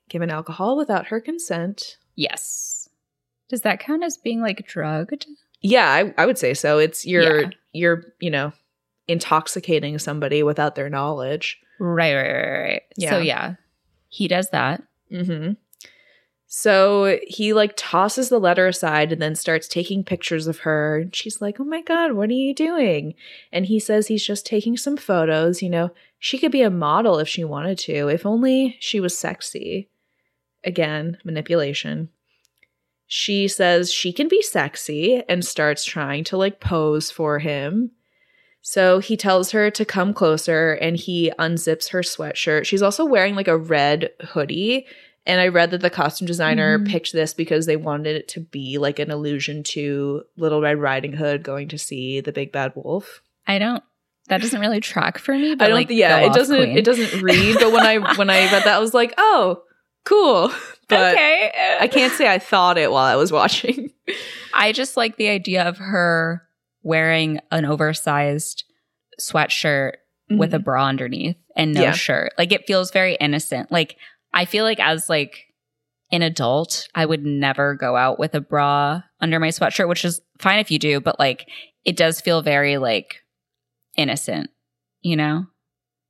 given 0.09 0.29
alcohol 0.29 0.77
without 0.77 1.07
her 1.07 1.19
consent. 1.19 1.97
Yes. 2.15 2.87
Does 3.49 3.61
that 3.61 3.79
count 3.79 4.03
as 4.03 4.17
being 4.17 4.39
like 4.41 4.65
drugged? 4.67 5.25
Yeah, 5.61 5.89
I, 5.89 6.13
I 6.17 6.25
would 6.25 6.37
say 6.37 6.53
so. 6.53 6.77
It's 6.77 7.05
you're 7.05 7.41
Yeah. 7.41 7.49
you're 7.73 8.03
you 8.19 8.29
know 8.29 8.53
intoxicating 9.07 9.97
somebody 9.99 10.43
without 10.43 10.75
their 10.75 10.89
knowledge. 10.89 11.59
Right, 11.79 12.13
right, 12.15 12.31
right, 12.31 12.61
right. 12.61 12.81
Yeah. 12.97 13.09
So 13.09 13.17
yeah, 13.19 13.55
he 14.09 14.27
does 14.27 14.49
that. 14.51 14.83
Mm-hmm. 15.11 15.53
So 16.53 17.17
he 17.25 17.53
like 17.53 17.73
tosses 17.77 18.27
the 18.27 18.37
letter 18.37 18.67
aside 18.67 19.13
and 19.13 19.21
then 19.21 19.35
starts 19.35 19.69
taking 19.69 20.03
pictures 20.03 20.47
of 20.47 20.59
her. 20.59 20.99
And 20.99 21.15
she's 21.15 21.41
like, 21.41 21.61
Oh 21.61 21.63
my 21.63 21.81
God, 21.81 22.11
what 22.11 22.29
are 22.29 22.33
you 22.33 22.53
doing? 22.53 23.13
And 23.53 23.65
he 23.65 23.79
says 23.79 24.07
he's 24.07 24.25
just 24.25 24.45
taking 24.45 24.75
some 24.75 24.97
photos. 24.97 25.61
You 25.61 25.69
know, 25.69 25.91
she 26.19 26.37
could 26.37 26.51
be 26.51 26.61
a 26.61 26.69
model 26.69 27.19
if 27.19 27.29
she 27.29 27.45
wanted 27.45 27.77
to, 27.79 28.09
if 28.09 28.25
only 28.25 28.75
she 28.81 28.99
was 28.99 29.17
sexy. 29.17 29.89
Again, 30.65 31.17
manipulation. 31.23 32.09
She 33.07 33.47
says 33.47 33.91
she 33.91 34.11
can 34.11 34.27
be 34.27 34.41
sexy 34.41 35.23
and 35.29 35.45
starts 35.45 35.85
trying 35.85 36.25
to 36.25 36.37
like 36.37 36.59
pose 36.59 37.11
for 37.11 37.39
him. 37.39 37.91
So 38.61 38.99
he 38.99 39.17
tells 39.17 39.51
her 39.51 39.71
to 39.71 39.85
come 39.85 40.13
closer 40.13 40.73
and 40.73 40.95
he 40.95 41.31
unzips 41.39 41.89
her 41.89 42.01
sweatshirt. 42.01 42.65
She's 42.65 42.81
also 42.81 43.03
wearing 43.05 43.35
like 43.35 43.47
a 43.47 43.57
red 43.57 44.11
hoodie. 44.29 44.85
And 45.25 45.39
I 45.39 45.47
read 45.49 45.71
that 45.71 45.81
the 45.81 45.89
costume 45.89 46.25
designer 46.27 46.79
Mhm. 46.79 46.87
picked 46.87 47.13
this 47.13 47.33
because 47.33 47.65
they 47.65 47.75
wanted 47.75 48.15
it 48.15 48.27
to 48.29 48.39
be 48.39 48.77
like 48.77 48.97
an 48.99 49.11
allusion 49.11 49.61
to 49.63 50.23
Little 50.37 50.61
Red 50.61 50.79
Riding 50.79 51.13
Hood 51.13 51.43
going 51.43 51.67
to 51.69 51.77
see 51.77 52.21
the 52.21 52.31
big 52.31 52.51
bad 52.51 52.71
wolf. 52.75 53.21
I 53.47 53.59
don't. 53.59 53.83
That 54.29 54.41
doesn't 54.41 54.61
really 54.61 54.79
track 54.79 55.17
for 55.17 55.35
me. 55.35 55.55
But 55.55 55.65
I 55.65 55.67
don't 55.67 55.75
like, 55.77 55.89
yeah, 55.89 56.19
it 56.19 56.33
doesn't 56.33 56.55
queen. 56.57 56.77
it 56.77 56.85
doesn't 56.85 57.21
read, 57.21 57.57
but 57.59 57.71
when 57.71 57.85
I 57.85 57.97
when 58.15 58.29
I 58.29 58.41
read 58.51 58.63
that 58.63 58.67
I 58.75 58.79
was 58.79 58.93
like, 58.93 59.13
"Oh, 59.17 59.63
cool." 60.05 60.51
But 60.87 61.13
okay. 61.13 61.77
I 61.79 61.87
can't 61.87 62.11
say 62.13 62.27
I 62.29 62.37
thought 62.37 62.77
it 62.77 62.91
while 62.91 63.05
I 63.05 63.15
was 63.15 63.31
watching. 63.31 63.91
I 64.53 64.73
just 64.73 64.97
like 64.97 65.15
the 65.15 65.29
idea 65.29 65.63
of 65.63 65.77
her 65.77 66.43
wearing 66.83 67.39
an 67.51 67.65
oversized 67.65 68.63
sweatshirt 69.19 69.93
with 70.29 70.53
a 70.53 70.59
bra 70.59 70.85
underneath 70.87 71.35
and 71.57 71.73
no 71.73 71.81
Yeah. 71.81 71.91
shirt. 71.91 72.31
Like 72.37 72.51
it 72.53 72.65
feels 72.65 72.89
very 72.91 73.15
innocent. 73.19 73.71
Like 73.71 73.97
I 74.33 74.45
feel 74.45 74.63
like 74.63 74.79
as 74.79 75.09
like 75.09 75.47
an 76.11 76.21
adult, 76.21 76.87
I 76.95 77.05
would 77.05 77.25
never 77.25 77.75
go 77.75 77.95
out 77.97 78.17
with 78.17 78.33
a 78.33 78.39
bra 78.41 79.01
under 79.19 79.39
my 79.39 79.49
sweatshirt, 79.49 79.89
which 79.89 80.05
is 80.05 80.21
fine 80.39 80.59
if 80.59 80.71
you 80.71 80.79
do, 80.79 81.01
but 81.01 81.19
like 81.19 81.47
it 81.83 81.97
does 81.97 82.21
feel 82.21 82.41
very 82.41 82.77
like 82.77 83.17
innocent, 83.97 84.49
you 85.01 85.15
know? 85.15 85.45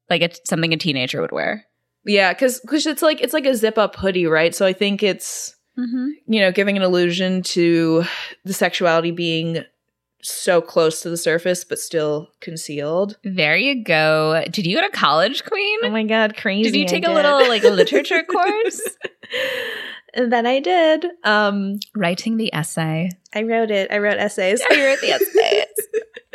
Like 0.10 0.22
it's 0.22 0.40
something 0.46 0.74
a 0.74 0.78
teenager 0.78 1.22
would 1.22 1.32
wear. 1.32 1.66
Yeah, 2.06 2.34
cuz 2.34 2.60
cuz 2.68 2.86
it's 2.86 3.02
like 3.02 3.22
it's 3.22 3.34
like 3.34 3.46
a 3.46 3.56
zip 3.56 3.78
up 3.78 3.96
hoodie, 3.96 4.28
right? 4.28 4.54
So 4.54 4.66
I 4.66 4.74
think 4.74 5.04
it's 5.04 5.56
Mm-hmm. 5.80 6.08
you 6.28 6.42
know, 6.42 6.52
giving 6.52 6.76
an 6.76 6.84
illusion 6.84 7.42
to 7.44 8.04
the 8.44 8.54
sexuality 8.54 9.12
being 9.12 9.64
so 10.24 10.62
close 10.62 11.02
to 11.02 11.10
the 11.10 11.18
surface 11.18 11.64
but 11.64 11.80
still 11.80 12.30
concealed. 12.40 13.18
There 13.24 13.58
you 13.58 13.84
go. 13.84 14.44
Did 14.50 14.66
you 14.68 14.76
go 14.76 14.82
to 14.88 14.96
college, 14.96 15.44
Queen? 15.46 15.80
Oh 15.84 15.90
my 15.90 16.04
god, 16.04 16.36
crazy. 16.38 16.72
Did 16.72 16.76
you 16.78 16.84
I 16.84 16.88
take 16.88 17.04
a 17.04 17.08
did. 17.08 17.14
little 17.16 17.48
like 17.48 17.64
literature 17.64 18.24
course? 18.30 18.82
and 20.14 20.32
then 20.32 20.46
I 20.46 20.60
did. 20.60 21.06
Um 21.24 21.80
Writing 21.96 22.38
the 22.38 22.54
essay. 22.54 23.10
I 23.34 23.44
wrote 23.44 23.72
it. 23.72 23.92
I 23.92 23.98
wrote 24.00 24.18
essays. 24.18 24.62
I 24.70 24.86
wrote 24.86 25.02
the 25.02 25.12
essays. 25.12 25.88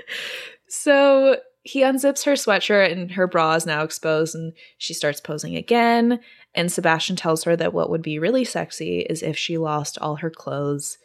so 0.68 1.36
he 1.62 1.82
unzips 1.82 2.24
her 2.24 2.32
sweatshirt 2.32 2.92
and 2.92 3.10
her 3.12 3.26
bra 3.26 3.54
is 3.54 3.66
now 3.66 3.82
exposed 3.82 4.34
and 4.36 4.52
she 4.78 4.94
starts 4.94 5.20
posing 5.20 5.56
again. 5.56 6.20
And 6.54 6.70
Sebastian 6.72 7.16
tells 7.16 7.44
her 7.44 7.56
that 7.56 7.74
what 7.74 7.90
would 7.90 8.02
be 8.02 8.18
really 8.18 8.44
sexy 8.44 9.00
is 9.00 9.22
if 9.22 9.36
she 9.36 9.58
lost 9.58 9.98
all 9.98 10.16
her 10.16 10.30
clothes. 10.30 10.96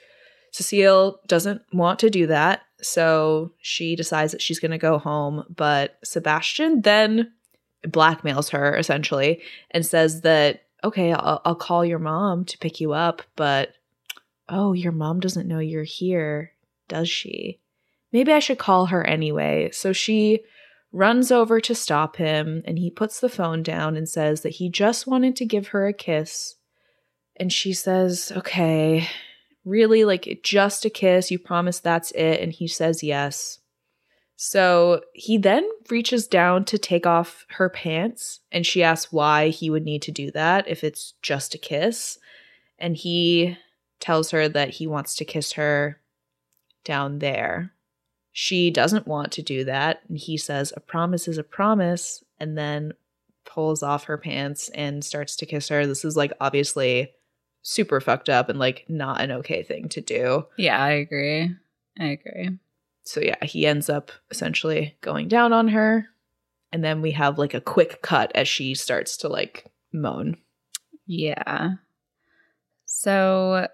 Cecile 0.51 1.19
doesn't 1.27 1.61
want 1.73 1.99
to 1.99 2.09
do 2.09 2.27
that, 2.27 2.61
so 2.81 3.53
she 3.59 3.95
decides 3.95 4.31
that 4.31 4.41
she's 4.41 4.59
going 4.59 4.71
to 4.71 4.77
go 4.77 4.97
home. 4.97 5.43
But 5.55 5.97
Sebastian 6.03 6.81
then 6.81 7.31
blackmails 7.85 8.51
her 8.51 8.75
essentially 8.75 9.41
and 9.71 9.85
says 9.85 10.21
that, 10.21 10.63
okay, 10.83 11.13
I'll, 11.13 11.41
I'll 11.45 11.55
call 11.55 11.85
your 11.85 11.99
mom 11.99 12.45
to 12.45 12.57
pick 12.57 12.79
you 12.79 12.93
up, 12.93 13.21
but 13.35 13.73
oh, 14.49 14.73
your 14.73 14.91
mom 14.91 15.19
doesn't 15.19 15.47
know 15.47 15.59
you're 15.59 15.83
here, 15.83 16.53
does 16.87 17.09
she? 17.09 17.59
Maybe 18.11 18.33
I 18.33 18.39
should 18.39 18.59
call 18.59 18.87
her 18.87 19.05
anyway. 19.05 19.69
So 19.71 19.93
she 19.93 20.41
runs 20.91 21.31
over 21.31 21.61
to 21.61 21.73
stop 21.73 22.17
him 22.17 22.61
and 22.65 22.77
he 22.77 22.89
puts 22.89 23.19
the 23.19 23.29
phone 23.29 23.63
down 23.63 23.95
and 23.95 24.09
says 24.09 24.41
that 24.41 24.55
he 24.55 24.69
just 24.69 25.07
wanted 25.07 25.35
to 25.37 25.45
give 25.45 25.67
her 25.67 25.87
a 25.87 25.93
kiss. 25.93 26.55
And 27.37 27.51
she 27.51 27.73
says, 27.73 28.31
okay, 28.35 29.07
really, 29.65 30.05
like 30.05 30.41
just 30.43 30.85
a 30.85 30.89
kiss. 30.89 31.31
You 31.31 31.39
promise 31.39 31.79
that's 31.79 32.11
it. 32.11 32.41
And 32.41 32.51
he 32.51 32.67
says 32.67 33.03
yes. 33.03 33.59
So 34.35 35.01
he 35.13 35.37
then 35.37 35.69
reaches 35.91 36.27
down 36.27 36.65
to 36.65 36.79
take 36.79 37.05
off 37.05 37.45
her 37.49 37.69
pants 37.69 38.39
and 38.51 38.65
she 38.65 38.81
asks 38.81 39.11
why 39.11 39.49
he 39.49 39.69
would 39.69 39.83
need 39.83 40.01
to 40.01 40.11
do 40.11 40.31
that 40.31 40.67
if 40.67 40.83
it's 40.83 41.13
just 41.21 41.53
a 41.53 41.59
kiss. 41.59 42.17
And 42.79 42.97
he 42.97 43.57
tells 43.99 44.31
her 44.31 44.49
that 44.49 44.71
he 44.71 44.87
wants 44.87 45.13
to 45.17 45.25
kiss 45.25 45.51
her 45.53 46.01
down 46.83 47.19
there. 47.19 47.71
She 48.31 48.71
doesn't 48.71 49.05
want 49.05 49.31
to 49.33 49.43
do 49.43 49.63
that. 49.65 50.01
And 50.09 50.17
he 50.17 50.37
says, 50.37 50.73
A 50.75 50.79
promise 50.79 51.27
is 51.27 51.37
a 51.37 51.43
promise. 51.43 52.23
And 52.39 52.57
then 52.57 52.93
pulls 53.45 53.83
off 53.83 54.05
her 54.05 54.17
pants 54.17 54.69
and 54.69 55.03
starts 55.05 55.35
to 55.35 55.45
kiss 55.45 55.69
her. 55.69 55.85
This 55.85 56.03
is 56.03 56.15
like 56.15 56.33
obviously 56.41 57.11
super 57.61 58.01
fucked 58.01 58.29
up 58.29 58.49
and 58.49 58.59
like 58.59 58.85
not 58.87 59.21
an 59.21 59.31
okay 59.31 59.63
thing 59.63 59.89
to 59.89 60.01
do. 60.01 60.45
yeah, 60.57 60.81
I 60.81 60.91
agree. 60.91 61.55
I 61.99 62.05
agree. 62.05 62.49
So 63.03 63.19
yeah, 63.19 63.43
he 63.43 63.65
ends 63.65 63.89
up 63.89 64.11
essentially 64.29 64.95
going 65.01 65.27
down 65.27 65.53
on 65.53 65.69
her. 65.69 66.07
And 66.71 66.83
then 66.83 67.01
we 67.01 67.11
have 67.11 67.37
like 67.37 67.53
a 67.53 67.61
quick 67.61 68.01
cut 68.01 68.31
as 68.33 68.47
she 68.47 68.75
starts 68.75 69.17
to 69.17 69.27
like 69.27 69.65
moan. 69.91 70.37
Yeah. 71.05 71.71
So 72.85 73.67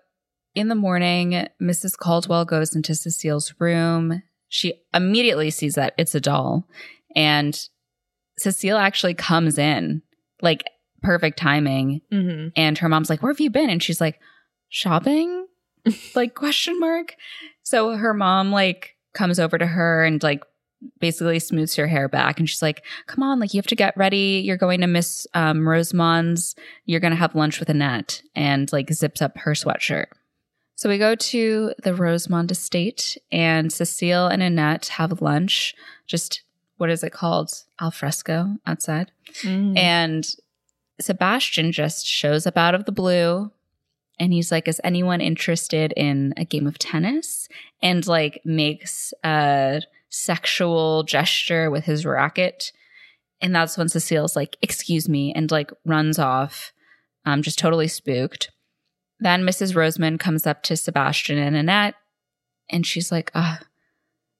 in 0.55 0.69
the 0.69 0.76
morning, 0.76 1.47
Mrs. 1.61 1.97
Caldwell 1.97 2.45
goes 2.45 2.76
into 2.76 2.95
Cecile's 2.95 3.53
room. 3.59 4.23
She 4.49 4.81
immediately 4.93 5.51
sees 5.51 5.76
that 5.76 5.93
it's 5.97 6.15
a 6.15 6.22
doll. 6.22 6.68
And 7.15 7.59
Cecile 8.39 8.77
actually 8.77 9.14
comes 9.14 9.57
in, 9.57 10.01
like 10.41 10.64
perfect 11.02 11.38
timing. 11.38 12.02
Mm-hmm. 12.11 12.49
And 12.56 12.78
her 12.78 12.90
mom's 12.90 13.10
like, 13.10 13.22
Where 13.22 13.32
have 13.32 13.40
you 13.40 13.49
been? 13.49 13.69
And 13.69 13.82
she's 13.82 14.02
like, 14.02 14.19
Shopping? 14.69 15.48
like, 16.15 16.36
question 16.36 16.80
mark. 16.80 17.15
So 17.64 17.95
her 17.95 18.14
mom, 18.14 18.52
like, 18.52 18.95
comes 19.14 19.40
over 19.40 19.57
to 19.57 19.65
her 19.65 20.03
and, 20.03 20.22
like, 20.22 20.44
basically 20.99 21.40
smooths 21.40 21.76
her 21.76 21.88
hair 21.88 22.07
back. 22.07 22.40
And 22.40 22.49
she's 22.49 22.61
like, 22.61 22.84
Come 23.07 23.24
on, 23.24 23.40
like, 23.40 23.53
you 23.53 23.60
have 23.60 23.68
to 23.68 23.76
get 23.76 23.98
ready. 23.98 24.41
You're 24.45 24.57
going 24.57 24.82
to 24.82 24.88
Miss 24.88 25.26
um, 25.34 25.68
Rosemond's. 25.68 26.56
You're 26.86 26.99
going 26.99 27.11
to 27.11 27.18
have 27.18 27.36
lunch 27.36 27.60
with 27.60 27.69
Annette. 27.69 28.22
And, 28.36 28.72
like, 28.72 28.91
zips 28.91 29.22
up 29.22 29.38
her 29.40 29.52
sweatshirt. 29.52 30.07
So 30.76 30.90
we 30.90 30.99
go 30.99 31.15
to 31.15 31.74
the 31.82 31.94
Rosemond 31.94 32.52
estate, 32.52 33.18
and 33.32 33.74
Cecile 33.74 34.28
and 34.28 34.44
Annette 34.44 34.88
have 34.90 35.24
lunch. 35.24 35.74
Just 36.06 36.44
what 36.78 36.91
is 36.91 37.03
it 37.03 37.11
called? 37.11 37.52
Al 37.80 37.91
fresco 37.91 38.57
outside. 38.65 39.11
Mm-hmm. 39.41 39.78
And 39.78 40.36
Sebastian 40.99 41.72
just 41.72 42.06
shows 42.06 42.48
up 42.48 42.57
out 42.57 42.76
of 42.76 42.86
the 42.86 42.91
blue 42.91 43.52
and 44.19 44.34
he's 44.34 44.52
like, 44.52 44.68
Is 44.68 44.82
anyone 44.84 45.22
interested 45.22 45.94
in 45.95 46.34
a 46.38 46.45
game 46.45 46.68
of 46.68 46.80
tennis? 46.80 47.48
And 47.82 48.06
like 48.07 48.41
makes 48.44 49.14
a 49.24 49.82
sexual 50.10 51.03
gesture 51.03 51.69
with 51.69 51.86
his 51.86 52.06
racket. 52.06 52.72
And 53.41 53.53
that's 53.53 53.78
when 53.78 53.90
Cecile's 53.90 54.36
like, 54.36 54.57
Excuse 54.61 55.07
me, 55.07 55.34
and 55.34 55.52
like 55.52 55.72
runs 55.86 56.18
off, 56.18 56.74
um, 57.26 57.41
just 57.41 57.60
totally 57.60 57.88
spooked. 57.88 58.52
Then 59.19 59.44
Mrs. 59.44 59.76
Rosemond 59.76 60.19
comes 60.19 60.45
up 60.45 60.64
to 60.64 60.78
Sebastian 60.78 61.38
and 61.38 61.56
Annette 61.56 61.95
and 62.69 62.86
she's 62.86 63.11
like, 63.11 63.32
Ah, 63.36 63.60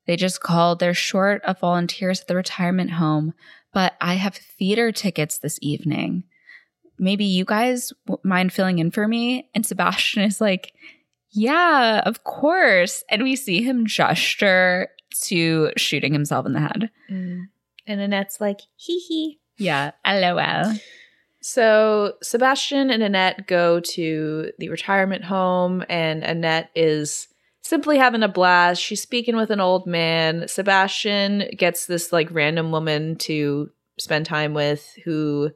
they 0.08 0.16
just 0.16 0.42
called. 0.42 0.80
They're 0.80 0.94
short 0.94 1.44
of 1.44 1.60
volunteers 1.60 2.22
at 2.22 2.28
the 2.28 2.36
retirement 2.36 2.92
home 2.92 3.34
but 3.78 3.94
I 4.02 4.16
have 4.16 4.36
theater 4.36 4.92
tickets 4.92 5.38
this 5.38 5.60
evening. 5.62 6.24
Maybe 7.00 7.26
you 7.26 7.46
guys 7.46 7.94
w- 8.06 8.20
mind 8.24 8.54
filling 8.54 8.80
in 8.80 8.92
for 8.92 9.08
me? 9.08 9.50
And 9.54 9.66
Sebastian 9.66 10.24
is 10.24 10.42
like, 10.42 10.74
Yeah, 11.32 12.02
of 12.06 12.24
course. 12.24 13.04
And 13.10 13.24
we 13.24 13.36
see 13.36 13.62
him 13.62 13.86
gesture 13.86 14.90
to 15.24 15.72
shooting 15.78 16.14
himself 16.14 16.46
in 16.46 16.54
the 16.54 16.60
head. 16.60 16.90
Mm. 17.10 17.48
And 17.86 18.02
Annette's 18.02 18.42
like, 18.42 18.62
hee 18.76 19.00
hee. 19.00 19.40
Yeah. 19.58 19.92
LOL. 20.06 20.74
So 21.42 22.14
Sebastian 22.22 22.90
and 22.90 23.02
Annette 23.02 23.48
go 23.48 23.80
to 23.80 24.52
the 24.60 24.70
retirement 24.70 25.24
home, 25.24 25.84
and 25.88 26.24
Annette 26.24 26.70
is 26.76 27.30
simply 27.62 27.98
having 27.98 28.24
a 28.24 28.28
blast. 28.28 28.82
She's 28.82 29.02
speaking 29.02 29.36
with 29.38 29.50
an 29.50 29.62
old 29.62 29.88
man. 29.88 30.48
Sebastian 30.48 31.50
gets 31.56 31.86
this 31.86 32.12
like 32.12 32.28
random 32.32 32.72
woman 32.72 33.16
to 33.20 33.72
spend 33.98 34.26
time 34.26 34.54
with 34.54 34.94
who 35.06 35.52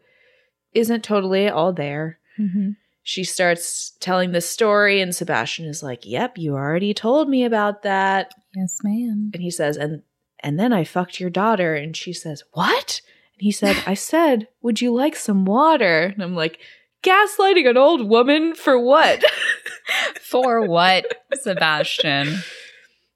isn't 0.73 1.03
totally 1.03 1.49
all 1.49 1.73
there. 1.73 2.19
Mm-hmm. 2.39 2.71
She 3.03 3.23
starts 3.23 3.93
telling 3.99 4.31
this 4.31 4.49
story, 4.49 5.01
and 5.01 5.13
Sebastian 5.13 5.65
is 5.65 5.81
like, 5.81 6.05
Yep, 6.05 6.37
you 6.37 6.55
already 6.55 6.93
told 6.93 7.29
me 7.29 7.43
about 7.43 7.83
that. 7.83 8.33
Yes, 8.55 8.77
ma'am. 8.83 9.31
And 9.33 9.41
he 9.41 9.49
says, 9.49 9.77
And 9.77 10.03
and 10.39 10.59
then 10.59 10.73
I 10.73 10.83
fucked 10.83 11.19
your 11.19 11.29
daughter. 11.29 11.75
And 11.75 11.95
she 11.95 12.13
says, 12.13 12.43
What? 12.53 13.01
And 13.35 13.41
he 13.41 13.51
said, 13.51 13.81
I 13.85 13.93
said, 13.95 14.47
Would 14.61 14.81
you 14.81 14.93
like 14.93 15.15
some 15.15 15.45
water? 15.45 16.11
And 16.13 16.21
I'm 16.21 16.35
like, 16.35 16.59
Gaslighting 17.03 17.67
an 17.67 17.77
old 17.77 18.07
woman 18.07 18.53
for 18.53 18.79
what? 18.79 19.23
For 20.21 20.65
what, 20.65 21.05
Sebastian? 21.33 22.37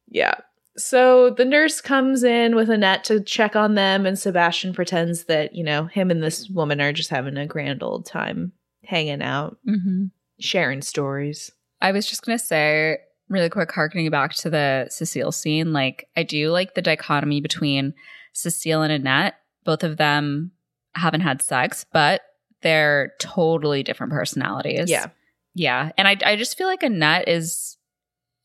Yeah. 0.10 0.36
So 0.78 1.30
the 1.30 1.46
nurse 1.46 1.80
comes 1.82 2.24
in 2.24 2.56
with 2.56 2.70
Annette 2.70 3.04
to 3.06 3.22
check 3.22 3.56
on 3.56 3.76
them, 3.76 4.06
and 4.06 4.20
Sebastian 4.20 4.74
pretends 4.74 5.26
that, 5.26 5.56
you 5.56 5.64
know, 5.64 5.86
him 5.86 6.12
and 6.12 6.22
this 6.22 6.50
woman 6.50 6.82
are 6.82 6.92
just 6.92 7.10
having 7.10 7.38
a 7.38 7.48
grand 7.48 7.82
old 7.82 8.06
time 8.06 8.52
hanging 8.84 9.22
out, 9.22 9.58
Mm-hmm. 9.68 10.06
sharing 10.40 10.82
stories. 10.82 11.52
I 11.82 11.92
was 11.92 12.08
just 12.08 12.26
gonna 12.26 12.38
say 12.40 12.98
really 13.30 13.50
quick, 13.50 13.72
harkening 13.72 14.10
back 14.10 14.34
to 14.36 14.50
the 14.50 14.88
Cecile 14.90 15.32
scene. 15.32 15.74
Like, 15.74 16.08
I 16.16 16.24
do 16.24 16.52
like 16.52 16.76
the 16.76 16.82
dichotomy 16.82 17.42
between 17.42 17.94
Cecile 18.34 18.82
and 18.84 18.92
Annette. 18.92 19.36
Both 19.64 19.84
of 19.84 19.98
them 19.98 20.52
haven't 20.94 21.22
had 21.22 21.42
sex, 21.42 21.86
but 21.92 22.22
they're 22.62 23.14
totally 23.20 23.82
different 23.82 24.12
personalities. 24.14 24.90
Yeah. 24.90 25.08
Yeah. 25.54 25.92
And 25.98 26.08
I, 26.08 26.18
I 26.26 26.36
just 26.36 26.58
feel 26.58 26.68
like 26.68 26.84
Annette 26.84 27.28
is 27.28 27.75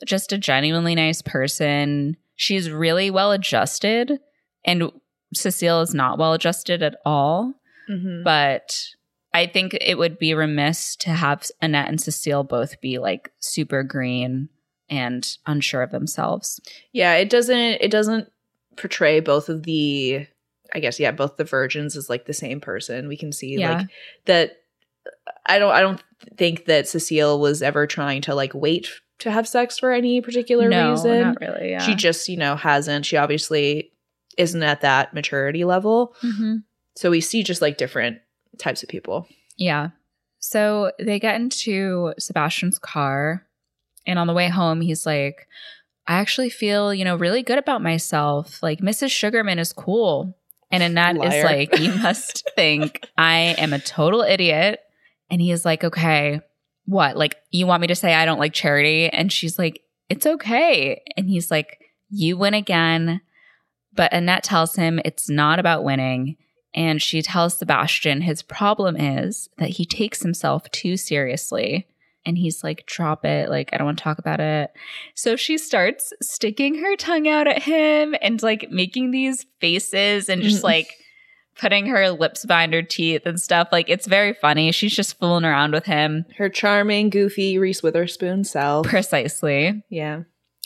just 0.04 0.32
a 0.32 0.38
genuinely 0.38 0.94
nice 0.94 1.22
person. 1.22 2.16
She's 2.36 2.70
really 2.70 3.10
well 3.10 3.32
adjusted, 3.32 4.18
and 4.64 4.90
Cecile 5.34 5.80
is 5.82 5.94
not 5.94 6.18
well 6.18 6.32
adjusted 6.32 6.82
at 6.82 6.96
all. 7.04 7.54
Mm-hmm. 7.90 8.22
But 8.24 8.76
I 9.34 9.46
think 9.46 9.76
it 9.80 9.98
would 9.98 10.18
be 10.18 10.34
remiss 10.34 10.96
to 10.96 11.10
have 11.10 11.46
Annette 11.60 11.88
and 11.88 12.00
Cecile 12.00 12.44
both 12.44 12.80
be 12.80 12.98
like 12.98 13.32
super 13.40 13.82
green 13.82 14.48
and 14.88 15.26
unsure 15.46 15.82
of 15.82 15.90
themselves. 15.90 16.60
Yeah, 16.92 17.14
it 17.14 17.30
doesn't 17.30 17.56
it 17.80 17.90
doesn't 17.90 18.30
portray 18.76 19.20
both 19.20 19.48
of 19.48 19.62
the 19.64 20.26
I 20.72 20.80
guess 20.80 20.98
yeah, 21.00 21.10
both 21.10 21.36
the 21.36 21.44
virgins 21.44 21.96
as 21.96 22.08
like 22.08 22.26
the 22.26 22.32
same 22.32 22.60
person. 22.60 23.08
We 23.08 23.16
can 23.16 23.32
see 23.32 23.56
Yeah. 23.58 23.78
like 23.78 23.86
that 24.26 24.56
I 25.46 25.58
don't 25.58 25.72
I 25.72 25.80
don't 25.80 26.02
think 26.36 26.64
that 26.66 26.88
Cecile 26.88 27.40
was 27.40 27.62
ever 27.62 27.86
trying 27.86 28.22
to 28.22 28.34
like 28.34 28.54
wait 28.54 28.88
to 29.20 29.30
have 29.30 29.46
sex 29.48 29.78
for 29.78 29.92
any 29.92 30.20
particular 30.20 30.68
no, 30.68 30.90
reason. 30.90 31.20
not 31.20 31.40
really. 31.40 31.70
Yeah. 31.70 31.78
She 31.82 31.94
just, 31.94 32.28
you 32.28 32.36
know, 32.36 32.56
hasn't. 32.56 33.06
She 33.06 33.16
obviously 33.16 33.92
isn't 34.36 34.62
at 34.62 34.80
that 34.82 35.14
maturity 35.14 35.64
level. 35.64 36.14
Mhm. 36.22 36.62
So 36.96 37.10
we 37.10 37.20
see 37.20 37.42
just 37.42 37.62
like 37.62 37.78
different 37.78 38.18
types 38.58 38.82
of 38.82 38.88
people. 38.88 39.26
Yeah. 39.56 39.90
So 40.38 40.92
they 40.98 41.18
get 41.18 41.36
into 41.36 42.14
Sebastian's 42.18 42.78
car, 42.78 43.46
and 44.06 44.18
on 44.18 44.26
the 44.26 44.32
way 44.32 44.48
home, 44.48 44.80
he's 44.80 45.04
like, 45.04 45.46
I 46.06 46.14
actually 46.14 46.48
feel, 46.50 46.94
you 46.94 47.04
know, 47.04 47.16
really 47.16 47.42
good 47.42 47.58
about 47.58 47.82
myself. 47.82 48.62
Like, 48.62 48.80
Mrs. 48.80 49.10
Sugarman 49.10 49.58
is 49.58 49.72
cool. 49.72 50.36
And 50.72 50.82
Annette 50.82 51.16
is 51.16 51.20
Liar. 51.20 51.44
like, 51.44 51.78
You 51.78 51.92
must 51.96 52.48
think 52.56 53.06
I 53.18 53.54
am 53.58 53.72
a 53.72 53.78
total 53.78 54.22
idiot. 54.22 54.80
And 55.30 55.40
he 55.40 55.50
is 55.52 55.64
like, 55.64 55.84
Okay, 55.84 56.40
what? 56.86 57.16
Like, 57.16 57.36
you 57.50 57.66
want 57.66 57.80
me 57.82 57.86
to 57.88 57.94
say 57.94 58.14
I 58.14 58.24
don't 58.24 58.38
like 58.40 58.52
charity? 58.52 59.08
And 59.08 59.32
she's 59.32 59.58
like, 59.58 59.82
It's 60.08 60.26
okay. 60.26 61.02
And 61.16 61.28
he's 61.28 61.50
like, 61.50 61.78
You 62.10 62.36
win 62.36 62.54
again. 62.54 63.20
But 63.92 64.12
Annette 64.12 64.44
tells 64.44 64.76
him 64.76 65.00
it's 65.04 65.28
not 65.28 65.58
about 65.58 65.84
winning. 65.84 66.36
And 66.72 67.02
she 67.02 67.22
tells 67.22 67.58
Sebastian 67.58 68.20
his 68.22 68.42
problem 68.42 68.96
is 68.96 69.48
that 69.58 69.70
he 69.70 69.84
takes 69.84 70.22
himself 70.22 70.70
too 70.70 70.96
seriously. 70.96 71.88
And 72.24 72.36
he's 72.38 72.62
like, 72.62 72.84
drop 72.86 73.24
it. 73.24 73.48
Like, 73.48 73.70
I 73.72 73.78
don't 73.78 73.86
want 73.86 73.98
to 73.98 74.04
talk 74.04 74.18
about 74.18 74.40
it. 74.40 74.70
So 75.14 75.34
she 75.36 75.56
starts 75.58 76.12
sticking 76.22 76.76
her 76.76 76.94
tongue 76.94 77.26
out 77.26 77.48
at 77.48 77.62
him 77.62 78.14
and 78.20 78.40
like 78.42 78.70
making 78.70 79.10
these 79.10 79.46
faces 79.60 80.28
and 80.28 80.42
just 80.42 80.60
Mhm. 80.60 80.64
like 80.64 80.94
putting 81.58 81.86
her 81.86 82.10
lips 82.10 82.44
behind 82.44 82.72
her 82.72 82.82
teeth 82.82 83.22
and 83.26 83.40
stuff. 83.40 83.68
Like, 83.70 83.88
it's 83.88 84.06
very 84.06 84.34
funny. 84.34 84.72
She's 84.72 84.94
just 84.94 85.18
fooling 85.18 85.44
around 85.44 85.72
with 85.72 85.84
him. 85.84 86.24
Her 86.36 86.48
charming, 86.48 87.10
goofy 87.10 87.58
Reese 87.58 87.82
Witherspoon 87.82 88.44
self. 88.44 88.86
Precisely. 88.86 89.82
Yeah. 89.90 90.22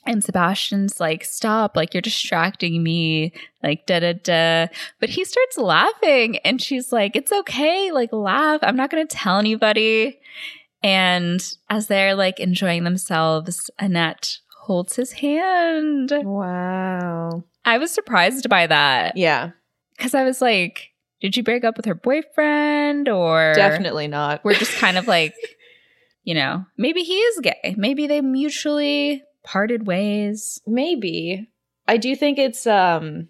And 0.07 0.23
Sebastian's 0.23 1.01
like, 1.01 1.25
stop, 1.25 1.77
like 1.77 1.95
you're 1.95 2.03
distracting 2.03 2.83
me, 2.83 3.33
like 3.63 3.87
da 3.87 4.01
da 4.01 4.13
da. 4.13 4.67
But 5.01 5.09
he 5.09 5.25
starts 5.25 5.57
laughing 5.57 6.37
and 6.39 6.61
she's 6.61 6.93
like, 6.93 7.17
it's 7.17 7.33
okay, 7.33 7.91
like 7.91 8.13
laugh. 8.13 8.61
I'm 8.63 8.77
not 8.77 8.91
gonna 8.91 9.07
tell 9.07 9.39
anybody. 9.39 10.19
And 10.83 11.43
as 11.71 11.87
they're 11.87 12.15
like 12.15 12.39
enjoying 12.39 12.85
themselves, 12.85 13.71
Annette 13.79 14.39
holds 14.65 14.97
his 14.97 15.13
hand. 15.13 16.13
Wow. 16.15 17.45
I 17.65 17.79
was 17.79 17.91
surprised 17.91 18.51
by 18.51 18.67
that. 18.67 19.17
Yeah. 19.17 19.53
Because 19.97 20.15
I 20.15 20.25
was 20.25 20.41
like, 20.41 20.91
did 21.21 21.35
she 21.35 21.43
break 21.43 21.65
up 21.65 21.77
with 21.77 21.87
her 21.87 21.95
boyfriend 21.95 23.09
or 23.09 23.53
Definitely 23.57 24.09
not. 24.09 24.45
we're 24.45 24.55
just 24.55 24.77
kind 24.79 24.99
of 24.99 25.07
like, 25.07 25.35
you 26.25 26.35
know, 26.35 26.65
maybe 26.77 27.03
he 27.03 27.15
is 27.17 27.41
gay. 27.41 27.75
Maybe 27.77 28.07
they 28.07 28.21
mutually 28.21 29.23
parted 29.45 29.87
ways. 29.87 30.61
Maybe. 30.67 31.49
I 31.87 31.97
do 31.99 32.17
think 32.17 32.39
it's 32.39 32.67
um 32.67 33.29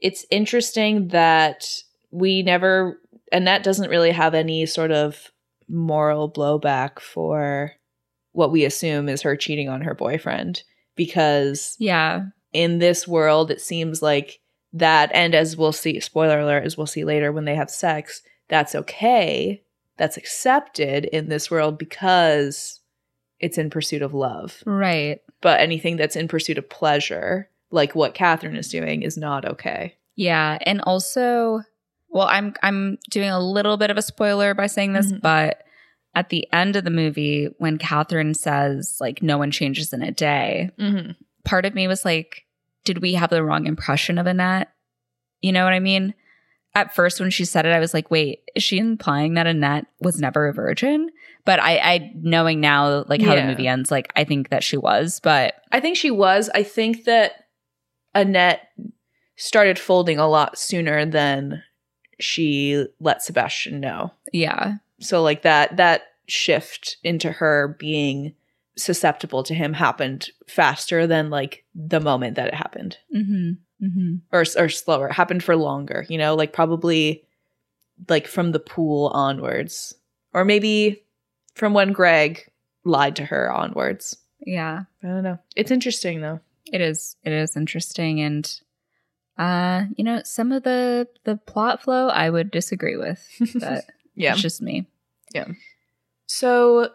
it's 0.00 0.24
interesting 0.30 1.08
that 1.08 1.66
we 2.10 2.42
never 2.42 3.00
Annette 3.32 3.62
doesn't 3.64 3.90
really 3.90 4.12
have 4.12 4.34
any 4.34 4.64
sort 4.66 4.90
of 4.92 5.30
moral 5.68 6.30
blowback 6.32 6.98
for 7.00 7.72
what 8.32 8.50
we 8.52 8.64
assume 8.64 9.08
is 9.08 9.22
her 9.22 9.36
cheating 9.36 9.68
on 9.68 9.82
her 9.82 9.94
boyfriend 9.94 10.62
because 10.96 11.76
Yeah. 11.78 12.26
in 12.52 12.78
this 12.78 13.06
world 13.06 13.50
it 13.50 13.60
seems 13.60 14.00
like 14.00 14.40
that 14.72 15.10
and 15.14 15.34
as 15.34 15.56
we'll 15.56 15.72
see 15.72 15.98
spoiler 16.00 16.40
alert 16.40 16.64
as 16.64 16.76
we'll 16.76 16.86
see 16.86 17.04
later 17.04 17.32
when 17.32 17.44
they 17.46 17.54
have 17.54 17.70
sex 17.70 18.22
that's 18.48 18.74
okay 18.74 19.62
that's 19.96 20.16
accepted 20.16 21.04
in 21.06 21.28
this 21.28 21.50
world 21.50 21.78
because 21.78 22.80
it's 23.40 23.58
in 23.58 23.70
pursuit 23.70 24.02
of 24.02 24.14
love 24.14 24.62
Right. 24.66 25.20
but 25.40 25.60
anything 25.60 25.96
that's 25.96 26.16
in 26.16 26.28
pursuit 26.28 26.58
of 26.58 26.68
pleasure, 26.68 27.48
like 27.70 27.94
what 27.94 28.14
Catherine 28.14 28.56
is 28.56 28.68
doing, 28.68 29.02
is 29.02 29.16
not 29.16 29.44
okay. 29.44 29.94
Yeah, 30.16 30.58
and 30.62 30.80
also, 30.82 31.62
well, 32.08 32.26
I'm 32.28 32.54
I'm 32.62 32.98
doing 33.10 33.28
a 33.30 33.38
little 33.40 33.76
bit 33.76 33.90
of 33.90 33.96
a 33.96 34.02
spoiler 34.02 34.54
by 34.54 34.66
saying 34.66 34.94
this, 34.94 35.12
Mhm. 35.12 35.20
but 35.20 35.62
at 36.14 36.30
the 36.30 36.48
end 36.52 36.74
of 36.74 36.82
the 36.84 36.90
movie, 36.90 37.48
when 37.58 37.78
Catherine 37.78 38.34
says 38.34 38.96
like 39.00 39.22
no 39.22 39.38
one 39.38 39.50
changes 39.52 39.92
in 39.92 40.02
a 40.02 40.10
day, 40.10 40.70
Mm-hmm. 40.78 41.12
part 41.44 41.64
of 41.64 41.74
me 41.74 41.86
was 41.86 42.04
like, 42.04 42.44
did 42.84 43.00
we 43.02 43.14
have 43.14 43.30
the 43.30 43.44
wrong 43.44 43.66
impression 43.66 44.18
of 44.18 44.26
Annette? 44.26 44.68
You 45.40 45.52
know 45.52 45.64
what 45.64 45.72
I 45.72 45.80
mean? 45.80 46.14
At 46.74 46.94
first, 46.94 47.18
when 47.20 47.30
she 47.30 47.44
said 47.44 47.66
it, 47.66 47.72
I 47.72 47.78
was 47.80 47.94
like, 47.94 48.10
wait, 48.10 48.40
is 48.54 48.62
she 48.62 48.78
implying 48.78 49.34
that 49.34 49.46
Annette 49.46 49.86
was 50.00 50.20
never 50.20 50.48
a 50.48 50.52
virgin? 50.52 51.10
But 51.44 51.60
I, 51.60 51.78
I 51.78 52.12
knowing 52.14 52.60
now, 52.60 53.04
like 53.08 53.22
how 53.22 53.34
Yeah. 53.34 53.42
the 53.42 53.48
movie 53.48 53.66
ends, 53.68 53.90
like 53.90 54.12
I 54.16 54.24
think 54.24 54.50
that 54.50 54.62
she 54.62 54.76
was. 54.76 55.20
But 55.20 55.54
I 55.72 55.80
think 55.80 55.96
she 55.96 56.10
was. 56.10 56.50
I 56.54 56.62
think 56.62 57.04
that 57.04 57.46
Annette 58.14 58.68
started 59.36 59.78
folding 59.78 60.18
a 60.18 60.28
lot 60.28 60.58
sooner 60.58 61.06
than 61.06 61.62
she 62.20 62.84
let 63.00 63.22
Sebastian 63.22 63.80
know. 63.80 64.12
yeah, 64.32 64.74
So 65.00 65.22
like 65.22 65.42
that 65.42 65.76
that 65.76 66.02
shift 66.26 66.98
into 67.02 67.30
her 67.32 67.76
being 67.78 68.34
susceptible 68.78 69.42
to 69.42 69.54
him 69.54 69.72
happened 69.74 70.30
faster 70.46 71.06
than 71.06 71.28
like 71.30 71.64
the 71.74 72.00
moment 72.00 72.36
that 72.36 72.48
it 72.48 72.54
happened. 72.54 72.96
mm-hmm. 73.14 73.52
Mm-hmm. 73.84 74.14
or 74.32 74.44
or 74.56 74.68
slower. 74.68 75.08
It 75.08 75.12
happened 75.14 75.44
for 75.44 75.54
longer, 75.54 76.04
you 76.08 76.18
know, 76.18 76.34
like 76.34 76.52
probably 76.52 77.22
like 78.08 78.26
from 78.26 78.50
the 78.52 78.58
pool 78.60 79.08
onwards, 79.14 79.94
or 80.32 80.44
maybe 80.44 81.04
from 81.54 81.74
when 81.74 81.92
Greg 81.92 82.50
lied 82.84 83.14
to 83.16 83.24
her 83.24 83.52
onwards. 83.52 84.16
yeah. 84.44 84.82
I 85.02 85.06
don't 85.06 85.22
know. 85.22 85.38
It's 85.54 85.70
interesting 85.70 86.20
though. 86.20 86.40
It 86.72 86.80
is 86.80 87.16
it 87.22 87.32
is 87.32 87.56
interesting 87.56 88.20
and 88.20 88.60
uh 89.38 89.84
you 89.96 90.02
know 90.04 90.22
some 90.24 90.50
of 90.52 90.64
the 90.64 91.06
the 91.24 91.36
plot 91.36 91.82
flow 91.82 92.08
I 92.08 92.30
would 92.30 92.50
disagree 92.50 92.96
with 92.96 93.24
but 93.60 93.84
Yeah. 94.16 94.32
it's 94.32 94.42
just 94.42 94.60
me. 94.60 94.86
Yeah 95.32 95.46
so 96.26 96.90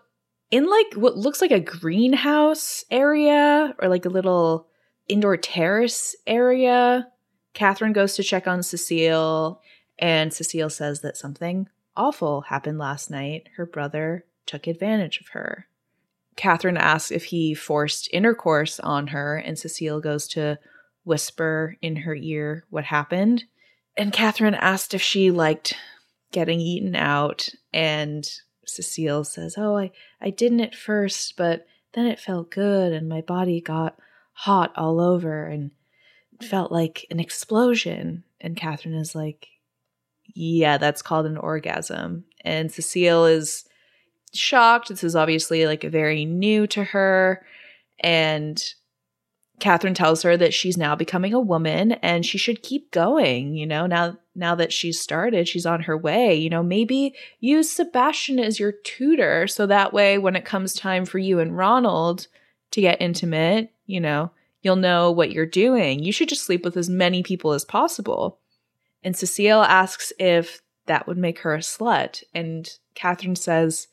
in 0.53 0.69
like 0.69 0.93
what 0.93 1.17
looks 1.17 1.41
like 1.41 1.49
a 1.49 1.59
greenhouse 1.59 2.85
area 2.91 3.73
or 3.79 3.89
like 3.89 4.05
a 4.05 4.09
little 4.09 4.67
indoor 5.07 5.35
terrace 5.35 6.15
area, 6.27 7.07
Catherine 7.55 7.91
goes 7.91 8.15
to 8.15 8.23
check 8.23 8.47
on 8.47 8.61
Cecile, 8.61 9.59
and 9.97 10.31
Cecile 10.31 10.69
says 10.69 11.01
that 11.01 11.17
something 11.17 11.69
awful 11.97 12.41
happened 12.41 12.77
last 12.77 13.09
night. 13.09 13.49
Her 13.57 13.65
brother 13.65 14.25
took 14.45 14.67
advantage 14.67 15.19
of 15.19 15.29
her. 15.29 15.65
Catherine 16.35 16.77
asks 16.77 17.09
if 17.09 17.23
he 17.25 17.55
forced 17.55 18.07
intercourse 18.13 18.79
on 18.79 19.07
her, 19.07 19.37
and 19.37 19.57
Cecile 19.57 20.01
goes 20.01 20.27
to 20.29 20.59
whisper 21.03 21.77
in 21.81 21.95
her 21.95 22.13
ear 22.13 22.63
what 22.69 22.83
happened. 22.83 23.45
And 23.97 24.13
Catherine 24.13 24.53
asked 24.53 24.93
if 24.93 25.01
she 25.01 25.31
liked 25.31 25.73
getting 26.31 26.59
eaten 26.59 26.95
out, 26.95 27.49
and 27.73 28.31
Cecile 28.65 29.23
says, 29.23 29.55
Oh, 29.57 29.77
I, 29.77 29.91
I 30.21 30.29
didn't 30.29 30.61
at 30.61 30.75
first, 30.75 31.35
but 31.37 31.65
then 31.93 32.05
it 32.05 32.19
felt 32.19 32.51
good, 32.51 32.91
and 32.91 33.07
my 33.07 33.21
body 33.21 33.61
got 33.61 33.97
hot 34.33 34.73
all 34.75 34.99
over 34.99 35.45
and 35.45 35.71
felt 36.41 36.71
like 36.71 37.05
an 37.11 37.19
explosion. 37.19 38.23
And 38.41 38.57
Catherine 38.57 38.95
is 38.95 39.15
like, 39.15 39.47
Yeah, 40.33 40.77
that's 40.77 41.01
called 41.01 41.25
an 41.25 41.37
orgasm. 41.37 42.25
And 42.41 42.71
Cecile 42.71 43.25
is 43.25 43.65
shocked. 44.33 44.89
This 44.89 45.03
is 45.03 45.15
obviously 45.15 45.65
like 45.65 45.83
very 45.83 46.25
new 46.25 46.67
to 46.67 46.83
her. 46.83 47.45
And 47.99 48.61
Catherine 49.59 49.93
tells 49.93 50.23
her 50.23 50.35
that 50.35 50.53
she's 50.53 50.77
now 50.77 50.95
becoming 50.95 51.33
a 51.33 51.39
woman 51.39 51.93
and 51.93 52.25
she 52.25 52.37
should 52.37 52.63
keep 52.63 52.91
going, 52.91 53.55
you 53.55 53.65
know, 53.65 53.85
now 53.85 54.17
now 54.35 54.55
that 54.55 54.73
she's 54.73 54.99
started, 54.99 55.47
she's 55.47 55.65
on 55.65 55.81
her 55.81 55.97
way. 55.97 56.35
You 56.35 56.49
know, 56.49 56.63
maybe 56.63 57.13
use 57.39 57.71
Sebastian 57.71 58.39
as 58.39 58.59
your 58.59 58.71
tutor 58.71 59.47
so 59.47 59.65
that 59.67 59.93
way 59.93 60.17
when 60.17 60.35
it 60.35 60.45
comes 60.45 60.73
time 60.73 61.05
for 61.05 61.19
you 61.19 61.39
and 61.39 61.57
Ronald 61.57 62.27
to 62.71 62.81
get 62.81 63.01
intimate, 63.01 63.71
you 63.85 63.99
know, 63.99 64.31
you'll 64.61 64.75
know 64.75 65.11
what 65.11 65.31
you're 65.31 65.45
doing. 65.45 66.03
You 66.03 66.11
should 66.11 66.29
just 66.29 66.43
sleep 66.43 66.63
with 66.63 66.77
as 66.77 66.89
many 66.89 67.21
people 67.21 67.51
as 67.51 67.65
possible. 67.65 68.39
And 69.03 69.15
Cecile 69.15 69.63
asks 69.63 70.11
if 70.17 70.61
that 70.85 71.07
would 71.07 71.17
make 71.17 71.39
her 71.39 71.53
a 71.53 71.59
slut. 71.59 72.23
And 72.33 72.69
Catherine 72.95 73.35
says, 73.35 73.87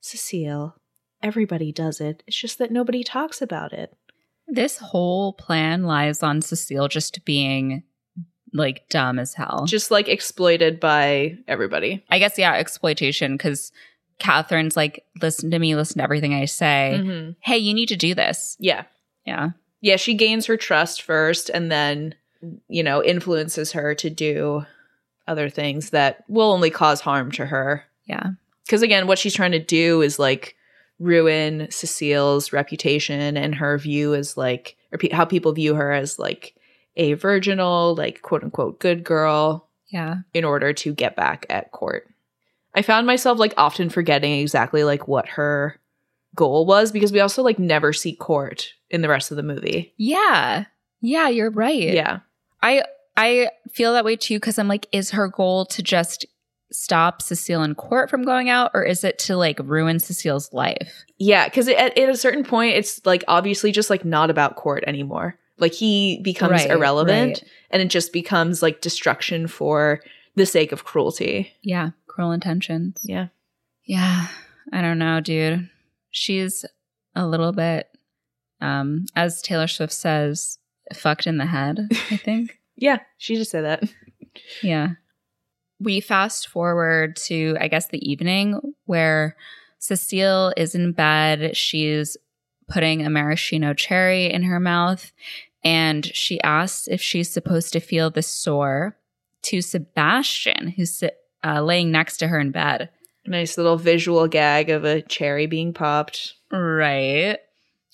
Cecile, 0.00 0.76
everybody 1.22 1.72
does 1.72 2.00
it. 2.00 2.22
It's 2.26 2.36
just 2.36 2.58
that 2.58 2.70
nobody 2.70 3.04
talks 3.04 3.42
about 3.42 3.72
it. 3.72 3.94
This 4.46 4.78
whole 4.78 5.32
plan 5.34 5.84
lies 5.84 6.22
on 6.22 6.42
Cecile 6.42 6.88
just 6.88 7.24
being 7.24 7.84
like 8.52 8.88
dumb 8.88 9.18
as 9.18 9.34
hell. 9.34 9.64
Just 9.66 9.90
like 9.90 10.08
exploited 10.08 10.78
by 10.80 11.38
everybody. 11.48 12.04
I 12.10 12.18
guess, 12.18 12.38
yeah, 12.38 12.54
exploitation 12.54 13.36
because 13.36 13.72
Catherine's 14.18 14.76
like, 14.76 15.04
listen 15.20 15.50
to 15.50 15.58
me, 15.58 15.74
listen 15.74 15.98
to 15.98 16.04
everything 16.04 16.34
I 16.34 16.44
say. 16.44 16.94
Mm-hmm. 16.96 17.30
Hey, 17.40 17.58
you 17.58 17.74
need 17.74 17.88
to 17.88 17.96
do 17.96 18.14
this. 18.14 18.56
Yeah. 18.60 18.84
Yeah. 19.24 19.50
Yeah. 19.80 19.96
She 19.96 20.14
gains 20.14 20.46
her 20.46 20.56
trust 20.56 21.02
first 21.02 21.48
and 21.48 21.72
then, 21.72 22.14
you 22.68 22.82
know, 22.82 23.02
influences 23.02 23.72
her 23.72 23.94
to 23.96 24.10
do 24.10 24.64
other 25.26 25.48
things 25.48 25.90
that 25.90 26.24
will 26.28 26.52
only 26.52 26.70
cause 26.70 27.00
harm 27.00 27.30
to 27.32 27.46
her. 27.46 27.84
Yeah. 28.04 28.30
Because 28.66 28.82
again, 28.82 29.06
what 29.06 29.18
she's 29.18 29.34
trying 29.34 29.52
to 29.52 29.58
do 29.58 30.02
is 30.02 30.18
like 30.18 30.56
ruin 30.98 31.68
Cecile's 31.70 32.52
reputation 32.52 33.36
and 33.36 33.54
her 33.54 33.78
view 33.78 34.14
as 34.14 34.36
like, 34.36 34.76
or 34.92 34.98
pe- 34.98 35.10
how 35.10 35.24
people 35.24 35.52
view 35.52 35.74
her 35.74 35.90
as 35.92 36.18
like 36.18 36.54
a 36.96 37.14
virginal, 37.14 37.94
like 37.94 38.22
quote 38.22 38.42
unquote 38.44 38.78
good 38.80 39.04
girl 39.04 39.68
Yeah. 39.88 40.16
in 40.34 40.44
order 40.44 40.72
to 40.72 40.94
get 40.94 41.16
back 41.16 41.46
at 41.50 41.72
court. 41.72 42.08
I 42.74 42.82
found 42.82 43.06
myself 43.06 43.38
like 43.38 43.54
often 43.56 43.90
forgetting 43.90 44.32
exactly 44.40 44.84
like 44.84 45.06
what 45.08 45.28
her 45.30 45.78
goal 46.34 46.64
was 46.64 46.92
because 46.92 47.12
we 47.12 47.20
also 47.20 47.42
like 47.42 47.58
never 47.58 47.92
see 47.92 48.14
court 48.14 48.72
in 48.90 49.02
the 49.02 49.08
rest 49.08 49.30
of 49.30 49.36
the 49.36 49.42
movie. 49.42 49.92
Yeah. 49.96 50.64
Yeah, 51.00 51.28
you're 51.28 51.50
right. 51.50 51.92
Yeah. 51.92 52.20
I 52.62 52.82
I 53.16 53.50
feel 53.72 53.92
that 53.92 54.04
way 54.04 54.16
too 54.16 54.36
because 54.36 54.58
I'm 54.58 54.68
like, 54.68 54.86
is 54.92 55.10
her 55.10 55.28
goal 55.28 55.66
to 55.66 55.82
just 55.82 56.24
stop 56.70 57.20
Cecile 57.20 57.62
and 57.62 57.76
Court 57.76 58.08
from 58.08 58.22
going 58.24 58.48
out, 58.48 58.70
or 58.72 58.82
is 58.82 59.04
it 59.04 59.18
to 59.18 59.36
like 59.36 59.58
ruin 59.62 59.98
Cecile's 60.00 60.50
life? 60.54 61.04
Yeah, 61.18 61.44
because 61.46 61.68
at, 61.68 61.98
at 61.98 62.08
a 62.08 62.16
certain 62.16 62.44
point, 62.44 62.76
it's 62.76 63.04
like 63.04 63.22
obviously 63.28 63.72
just 63.72 63.90
like 63.90 64.06
not 64.06 64.30
about 64.30 64.56
court 64.56 64.82
anymore. 64.86 65.36
Like 65.62 65.72
he 65.72 66.18
becomes 66.22 66.50
Right, 66.52 66.70
irrelevant 66.70 67.40
right. 67.40 67.50
and 67.70 67.80
it 67.80 67.88
just 67.88 68.12
becomes 68.12 68.62
like 68.62 68.82
destruction 68.82 69.46
for 69.46 70.02
the 70.34 70.44
sake 70.44 70.72
of 70.72 70.84
cruelty. 70.84 71.52
Yeah, 71.62 71.90
cruel 72.08 72.32
intentions. 72.32 73.00
Yeah. 73.04 73.28
Yeah, 73.84 74.26
I 74.72 74.82
don't 74.82 74.98
know, 74.98 75.20
dude. 75.20 75.70
She's 76.10 76.64
a 77.14 77.26
little 77.26 77.52
bit, 77.52 77.88
um, 78.60 79.06
as 79.16 79.40
Taylor 79.40 79.66
Swift 79.68 79.92
says, 79.92 80.58
fucked 80.92 81.26
in 81.26 81.38
the 81.38 81.46
head. 81.46 81.88
I 82.10 82.16
think. 82.24 82.58
Yeah, 82.76 82.98
she 83.18 83.36
just 83.36 83.50
said 83.52 83.64
that. 83.64 83.84
Yeah. 84.62 84.88
We 85.80 86.00
fast 86.00 86.48
forward 86.48 87.16
to, 87.26 87.56
I 87.60 87.68
guess, 87.68 87.88
the 87.88 88.04
evening 88.10 88.60
where 88.86 89.36
Cecile 89.78 90.52
is 90.56 90.74
in 90.74 90.92
bed. 90.92 91.56
She's 91.56 92.16
putting 92.68 93.04
a 93.04 93.10
maraschino 93.10 93.74
cherry 93.74 94.32
in 94.32 94.44
her 94.44 94.60
mouth 94.60 95.12
and 95.64 96.04
she 96.06 96.40
asks 96.42 96.88
if 96.88 97.00
she's 97.00 97.30
supposed 97.30 97.72
to 97.72 97.80
feel 97.80 98.10
the 98.10 98.22
sore 98.22 98.96
to 99.42 99.60
Sebastian, 99.60 100.68
who's 100.68 101.02
uh, 101.44 101.62
laying 101.62 101.90
next 101.90 102.18
to 102.18 102.28
her 102.28 102.38
in 102.38 102.50
bed. 102.50 102.90
Nice 103.26 103.56
little 103.56 103.76
visual 103.76 104.26
gag 104.26 104.70
of 104.70 104.84
a 104.84 105.02
cherry 105.02 105.46
being 105.46 105.72
popped. 105.72 106.34
Right. 106.50 107.38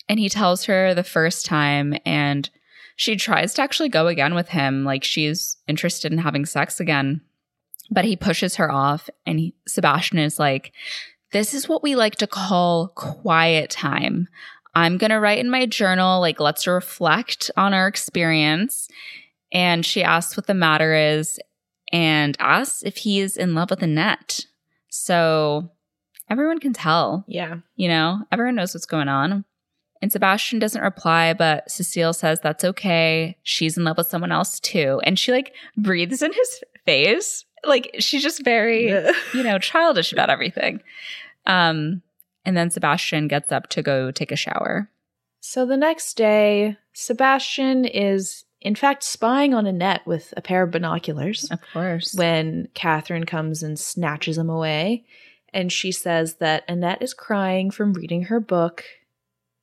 And 0.08 0.18
he 0.18 0.28
tells 0.28 0.64
her 0.64 0.94
the 0.94 1.04
first 1.04 1.44
time, 1.44 1.94
and 2.06 2.48
she 2.96 3.16
tries 3.16 3.54
to 3.54 3.62
actually 3.62 3.90
go 3.90 4.06
again 4.06 4.34
with 4.34 4.48
him. 4.48 4.84
Like 4.84 5.04
she's 5.04 5.58
interested 5.66 6.12
in 6.12 6.18
having 6.18 6.46
sex 6.46 6.80
again. 6.80 7.20
But 7.90 8.04
he 8.04 8.16
pushes 8.16 8.56
her 8.56 8.70
off, 8.70 9.08
and 9.26 9.38
he, 9.38 9.54
Sebastian 9.66 10.18
is 10.18 10.38
like, 10.38 10.72
This 11.32 11.54
is 11.54 11.68
what 11.68 11.82
we 11.82 11.94
like 11.94 12.16
to 12.16 12.26
call 12.26 12.88
quiet 12.88 13.70
time. 13.70 14.28
I'm 14.74 14.98
going 14.98 15.10
to 15.10 15.20
write 15.20 15.38
in 15.38 15.50
my 15.50 15.66
journal, 15.66 16.20
like, 16.20 16.40
let's 16.40 16.66
reflect 16.66 17.50
on 17.56 17.74
our 17.74 17.88
experience. 17.88 18.88
And 19.52 19.84
she 19.84 20.02
asks 20.02 20.36
what 20.36 20.46
the 20.46 20.54
matter 20.54 20.94
is 20.94 21.38
and 21.92 22.36
asks 22.38 22.82
if 22.82 22.98
he 22.98 23.20
is 23.20 23.36
in 23.36 23.54
love 23.54 23.70
with 23.70 23.82
Annette. 23.82 24.46
So 24.88 25.70
everyone 26.30 26.60
can 26.60 26.72
tell. 26.72 27.24
Yeah. 27.26 27.58
You 27.76 27.88
know, 27.88 28.20
everyone 28.30 28.56
knows 28.56 28.74
what's 28.74 28.86
going 28.86 29.08
on. 29.08 29.44
And 30.00 30.12
Sebastian 30.12 30.58
doesn't 30.58 30.80
reply, 30.80 31.32
but 31.32 31.68
Cecile 31.70 32.12
says 32.12 32.38
that's 32.40 32.64
okay. 32.64 33.36
She's 33.42 33.76
in 33.76 33.84
love 33.84 33.96
with 33.96 34.06
someone 34.06 34.30
else 34.30 34.60
too. 34.60 35.00
And 35.02 35.18
she 35.18 35.32
like 35.32 35.54
breathes 35.76 36.22
in 36.22 36.32
his 36.32 36.62
face. 36.86 37.44
Like 37.64 37.96
she's 37.98 38.22
just 38.22 38.44
very, 38.44 38.90
you 39.34 39.42
know, 39.42 39.58
childish 39.58 40.12
about 40.12 40.30
everything. 40.30 40.80
Um, 41.46 42.02
and 42.48 42.56
then 42.56 42.70
Sebastian 42.70 43.28
gets 43.28 43.52
up 43.52 43.68
to 43.68 43.82
go 43.82 44.10
take 44.10 44.32
a 44.32 44.36
shower. 44.36 44.90
So 45.40 45.66
the 45.66 45.76
next 45.76 46.16
day, 46.16 46.78
Sebastian 46.94 47.84
is 47.84 48.46
in 48.62 48.74
fact 48.74 49.02
spying 49.02 49.52
on 49.52 49.66
Annette 49.66 50.06
with 50.06 50.32
a 50.34 50.40
pair 50.40 50.62
of 50.62 50.70
binoculars 50.70 51.46
Of 51.50 51.60
course. 51.74 52.14
when 52.14 52.68
Catherine 52.72 53.26
comes 53.26 53.62
and 53.62 53.78
snatches 53.78 54.38
him 54.38 54.48
away. 54.48 55.04
And 55.52 55.70
she 55.70 55.92
says 55.92 56.36
that 56.36 56.64
Annette 56.68 57.02
is 57.02 57.12
crying 57.12 57.70
from 57.70 57.92
reading 57.92 58.22
her 58.24 58.40
book. 58.40 58.82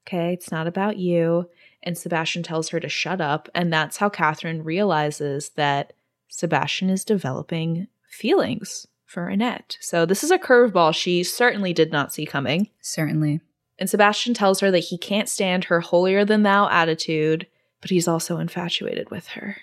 Okay, 0.08 0.34
it's 0.34 0.52
not 0.52 0.68
about 0.68 0.98
you. 0.98 1.50
And 1.82 1.98
Sebastian 1.98 2.44
tells 2.44 2.70
her 2.70 2.80
to 2.80 2.88
shut 2.88 3.20
up. 3.20 3.50
And 3.56 3.74
that's 3.74 3.98
how 3.98 4.10
Catherine 4.10 4.64
realizes 4.64 5.50
that 5.56 5.94
Sebastian 6.28 6.92
is 6.92 7.04
developing 7.04 7.88
feelings 8.08 8.86
for 9.16 9.30
Annette. 9.30 9.78
So 9.80 10.06
this 10.06 10.24
is 10.24 10.30
a 10.30 10.38
curveball 10.38 10.94
she 10.94 11.24
certainly 11.24 11.72
did 11.74 11.90
not 11.92 12.14
see 12.14 12.26
coming. 12.26 12.70
Certainly. 12.82 13.40
And 13.80 13.90
Sebastian 13.90 14.34
tells 14.34 14.60
her 14.60 14.70
that 14.72 14.80
he 14.80 14.98
can't 14.98 15.30
stand 15.30 15.64
her 15.66 15.80
holier 15.80 16.26
than 16.26 16.44
thou 16.44 16.68
attitude, 16.70 17.48
but 17.82 17.90
he's 17.90 18.08
also 18.08 18.38
infatuated 18.38 19.10
with 19.10 19.28
her 19.30 19.58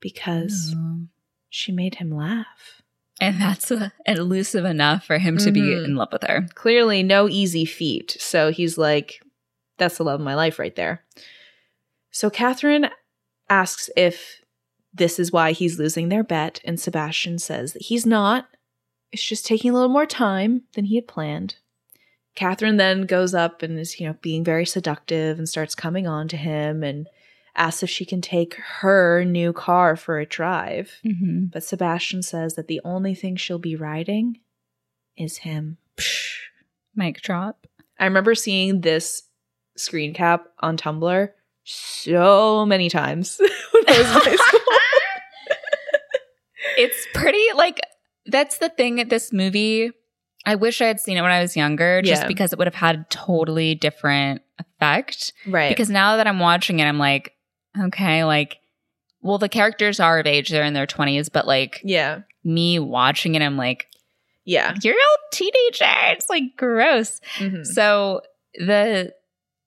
because 0.00 0.74
Mm. 0.76 1.06
she 1.48 1.70
made 1.72 1.94
him 1.96 2.10
laugh. 2.10 2.82
And 3.20 3.40
that's 3.40 3.70
uh, 3.70 3.90
elusive 4.06 4.64
enough 4.64 5.04
for 5.04 5.18
him 5.18 5.36
to 5.38 5.50
be 5.52 5.60
Mhm. 5.60 5.84
in 5.84 5.94
love 5.96 6.08
with 6.12 6.22
her. 6.24 6.46
Clearly, 6.54 7.02
no 7.02 7.28
easy 7.28 7.64
feat. 7.64 8.16
So 8.18 8.50
he's 8.50 8.76
like, 8.78 9.22
that's 9.78 9.98
the 9.98 10.04
love 10.04 10.20
of 10.20 10.24
my 10.24 10.34
life 10.34 10.58
right 10.58 10.74
there. 10.74 11.04
So 12.10 12.28
Catherine 12.30 12.88
asks 13.48 13.88
if 13.96 14.40
this 14.92 15.18
is 15.20 15.30
why 15.32 15.52
he's 15.52 15.78
losing 15.78 16.08
their 16.08 16.24
bet, 16.24 16.60
and 16.64 16.80
Sebastian 16.80 17.38
says 17.38 17.72
that 17.74 17.82
he's 17.82 18.04
not. 18.06 18.48
It's 19.12 19.24
just 19.24 19.46
taking 19.46 19.70
a 19.70 19.74
little 19.74 19.88
more 19.88 20.06
time 20.06 20.62
than 20.74 20.84
he 20.84 20.96
had 20.96 21.08
planned. 21.08 21.56
Catherine 22.36 22.76
then 22.76 23.02
goes 23.02 23.34
up 23.34 23.62
and 23.62 23.78
is, 23.78 23.98
you 23.98 24.06
know, 24.06 24.14
being 24.22 24.44
very 24.44 24.64
seductive 24.64 25.38
and 25.38 25.48
starts 25.48 25.74
coming 25.74 26.06
on 26.06 26.28
to 26.28 26.36
him 26.36 26.82
and 26.82 27.08
asks 27.56 27.82
if 27.82 27.90
she 27.90 28.04
can 28.04 28.20
take 28.20 28.54
her 28.54 29.24
new 29.24 29.52
car 29.52 29.96
for 29.96 30.18
a 30.18 30.26
drive. 30.26 30.92
Mm-hmm. 31.04 31.46
But 31.52 31.64
Sebastian 31.64 32.22
says 32.22 32.54
that 32.54 32.68
the 32.68 32.80
only 32.84 33.14
thing 33.14 33.36
she'll 33.36 33.58
be 33.58 33.76
riding 33.76 34.38
is 35.16 35.38
him. 35.38 35.78
Mic 36.94 37.20
drop. 37.20 37.66
I 37.98 38.04
remember 38.04 38.34
seeing 38.34 38.80
this 38.80 39.24
screen 39.76 40.14
cap 40.14 40.46
on 40.60 40.76
Tumblr 40.76 41.28
so 41.64 42.64
many 42.64 42.88
times 42.88 43.38
when 43.72 43.84
I 43.88 43.98
was 43.98 43.98
in 43.98 44.06
high 44.06 44.36
school. 44.48 44.60
It's 46.76 47.06
pretty 47.12 47.44
like 47.54 47.80
that's 48.30 48.58
the 48.58 48.68
thing 48.68 49.00
at 49.00 49.08
this 49.10 49.32
movie. 49.32 49.90
I 50.46 50.54
wish 50.54 50.80
I 50.80 50.86
had 50.86 51.00
seen 51.00 51.16
it 51.18 51.22
when 51.22 51.30
I 51.30 51.42
was 51.42 51.56
younger, 51.56 52.00
just 52.02 52.22
Yeah. 52.22 52.28
because 52.28 52.52
it 52.52 52.58
would 52.58 52.66
have 52.66 52.74
had 52.74 52.96
a 52.96 53.06
totally 53.10 53.74
different 53.74 54.40
effect. 54.58 55.32
Right. 55.46 55.68
Because 55.68 55.90
now 55.90 56.16
that 56.16 56.26
I'm 56.26 56.38
watching 56.40 56.78
it, 56.80 56.84
I'm 56.84 56.98
like, 56.98 57.32
okay, 57.78 58.24
like, 58.24 58.58
well, 59.20 59.36
the 59.38 59.50
characters 59.50 60.00
are 60.00 60.18
of 60.18 60.26
age; 60.26 60.48
they're 60.48 60.64
in 60.64 60.72
their 60.72 60.86
twenties, 60.86 61.28
but 61.28 61.46
like 61.46 61.80
yeah. 61.84 62.20
me 62.42 62.78
watching 62.78 63.34
it, 63.34 63.42
I'm 63.42 63.58
like, 63.58 63.86
Yeah. 64.46 64.74
you're 64.82 64.94
a 64.94 65.34
teenager. 65.34 65.84
It's 66.12 66.30
like 66.30 66.44
gross. 66.56 67.20
Mhm. 67.36 67.66
So 67.66 68.22
the 68.54 69.12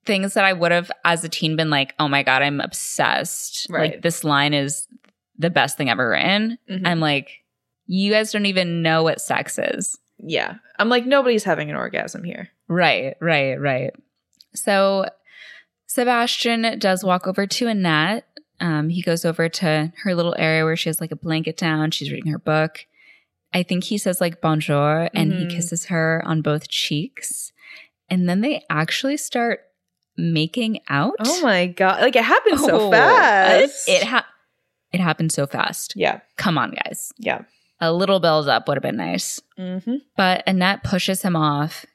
things 0.06 0.34
that 0.34 0.44
I 0.44 0.54
would 0.54 0.72
have 0.72 0.92
as 1.06 1.24
a 1.24 1.30
teen 1.30 1.56
been 1.56 1.70
like, 1.70 1.94
oh 2.00 2.08
my 2.08 2.24
God, 2.24 2.42
I'm 2.42 2.60
obsessed. 2.60 3.68
Right. 3.70 3.92
Like 3.94 4.02
this 4.02 4.24
line 4.24 4.54
is 4.56 4.88
the 5.38 5.52
best 5.52 5.78
thing 5.78 5.90
ever 5.90 6.10
written. 6.10 6.58
Mhm. 6.70 6.82
I'm 6.88 7.00
like, 7.00 7.30
you 7.88 8.12
guys 8.12 8.32
don't 8.32 8.46
even 8.46 8.82
know 8.82 9.04
what 9.04 9.22
sex 9.22 9.58
is. 9.60 9.98
yeah. 10.20 10.56
I'm 10.80 10.90
like, 10.90 11.06
nobody's 11.06 11.44
having 11.44 11.70
an 11.70 11.76
orgasm 11.76 12.24
here. 12.24 12.50
Right, 12.68 13.16
right, 13.22 13.60
right. 13.60 13.92
So 14.56 15.06
Sebastian 15.88 16.80
does 16.80 17.04
walk 17.04 17.28
over 17.28 17.46
to 17.46 17.68
Annette. 17.68 18.26
Um, 18.60 18.90
he 18.90 19.02
goes 19.02 19.26
over 19.26 19.50
to 19.50 19.92
her 20.04 20.16
little 20.16 20.36
area 20.38 20.64
where 20.64 20.76
she 20.76 20.90
has 20.90 21.02
like 21.02 21.12
a 21.12 21.16
blanket 21.16 21.58
down. 21.58 21.92
She's 21.92 22.12
reading 22.12 22.32
her 22.32 22.40
book. 22.40 22.86
I 23.54 23.64
think 23.64 23.84
he 23.84 23.98
says 23.98 24.20
like 24.22 24.42
bonjour 24.42 25.10
and 25.14 25.32
Mhm. 25.32 25.40
he 25.40 25.56
kisses 25.56 25.86
her 25.86 26.24
on 26.26 26.42
both 26.42 26.70
cheeks. 26.70 27.52
And 28.10 28.28
then 28.28 28.42
they 28.42 28.64
actually 28.70 29.18
start 29.18 29.62
making 30.18 30.80
out. 30.90 31.16
Oh 31.20 31.42
my 31.42 31.68
god. 31.68 32.02
Like 32.02 32.16
it 32.16 32.24
happened 32.24 32.60
so 32.60 32.88
Oh, 32.88 32.92
fast. 32.92 33.88
It, 33.88 34.02
it, 34.02 34.04
ha- 34.04 34.28
it 34.92 35.00
happened 35.00 35.32
so 35.32 35.46
fast. 35.46 35.94
yeah. 35.96 36.22
Come 36.38 36.58
on, 36.58 36.72
guys. 36.72 37.12
Yeah. 37.18 37.42
A 37.80 37.92
little 37.92 38.20
build 38.20 38.48
up 38.48 38.68
would 38.68 38.78
have 38.78 38.84
been 38.84 38.98
nice. 38.98 39.42
Mm-hmm. 39.60 39.96
But 40.16 40.44
Annette 40.48 40.84
pushes 40.84 41.22
him 41.22 41.36
off, 41.36 41.86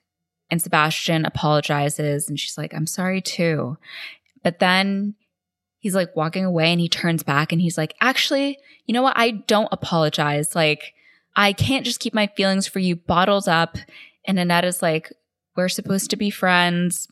and 0.51 0.61
Sebastian 0.61 1.25
apologizes, 1.25 2.29
and 2.29 2.39
she's 2.39 2.59
like, 2.59 2.75
I'm 2.75 2.87
sorry 2.87 3.21
too. 3.21 3.79
But 4.43 4.59
then 4.59 5.15
he's 5.79 5.95
like 5.95 6.15
walking 6.17 6.45
away 6.45 6.71
and 6.73 6.81
he 6.81 6.89
turns 6.89 7.23
back 7.23 7.53
and 7.53 7.61
he's 7.61 7.79
like, 7.79 7.95
Actually, 8.01 8.59
you 8.87 8.95
know 8.95 9.03
what? 9.03 9.17
I 9.17 9.31
don't 9.31 9.69
apologize. 9.73 10.55
Like, 10.55 10.95
I 11.37 11.53
can't 11.53 11.85
just 11.85 12.01
keep 12.01 12.15
my 12.15 12.27
feelings 12.37 12.67
for 12.67 12.79
you 12.79 12.97
bottled 12.97 13.49
up. 13.49 13.77
And 14.25 14.39
Annette 14.39 14.65
is 14.65 14.83
like, 14.83 15.13
We're 15.57 15.69
supposed 15.69 16.11
to 16.11 16.17
be 16.17 16.31
friends. 16.31 17.09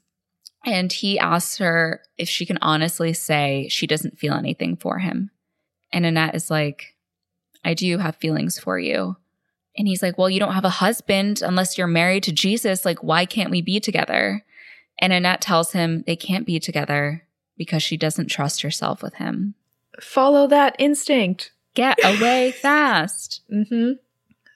And 0.64 0.92
he 0.92 1.18
asks 1.18 1.58
her 1.58 2.00
if 2.18 2.28
she 2.28 2.44
can 2.44 2.58
honestly 2.60 3.12
say 3.12 3.68
she 3.70 3.86
doesn't 3.86 4.18
feel 4.18 4.34
anything 4.34 4.76
for 4.76 4.98
him. 4.98 5.30
And 5.92 6.04
Annette 6.04 6.34
is 6.34 6.50
like, 6.50 6.95
I 7.64 7.74
do 7.74 7.98
have 7.98 8.16
feelings 8.16 8.58
for 8.58 8.78
you. 8.78 9.16
And 9.76 9.86
he's 9.86 10.02
like, 10.02 10.16
Well, 10.16 10.30
you 10.30 10.40
don't 10.40 10.54
have 10.54 10.64
a 10.64 10.70
husband 10.70 11.42
unless 11.42 11.76
you're 11.76 11.86
married 11.86 12.22
to 12.24 12.32
Jesus. 12.32 12.84
Like, 12.84 13.02
why 13.02 13.26
can't 13.26 13.50
we 13.50 13.60
be 13.60 13.80
together? 13.80 14.44
And 14.98 15.12
Annette 15.12 15.42
tells 15.42 15.72
him 15.72 16.02
they 16.06 16.16
can't 16.16 16.46
be 16.46 16.58
together 16.58 17.24
because 17.56 17.82
she 17.82 17.96
doesn't 17.96 18.28
trust 18.28 18.62
herself 18.62 19.02
with 19.02 19.14
him. 19.14 19.54
Follow 20.00 20.46
that 20.46 20.76
instinct. 20.78 21.52
Get 21.74 21.98
away 22.02 22.52
fast. 22.62 23.42
Mm-hmm. 23.52 23.92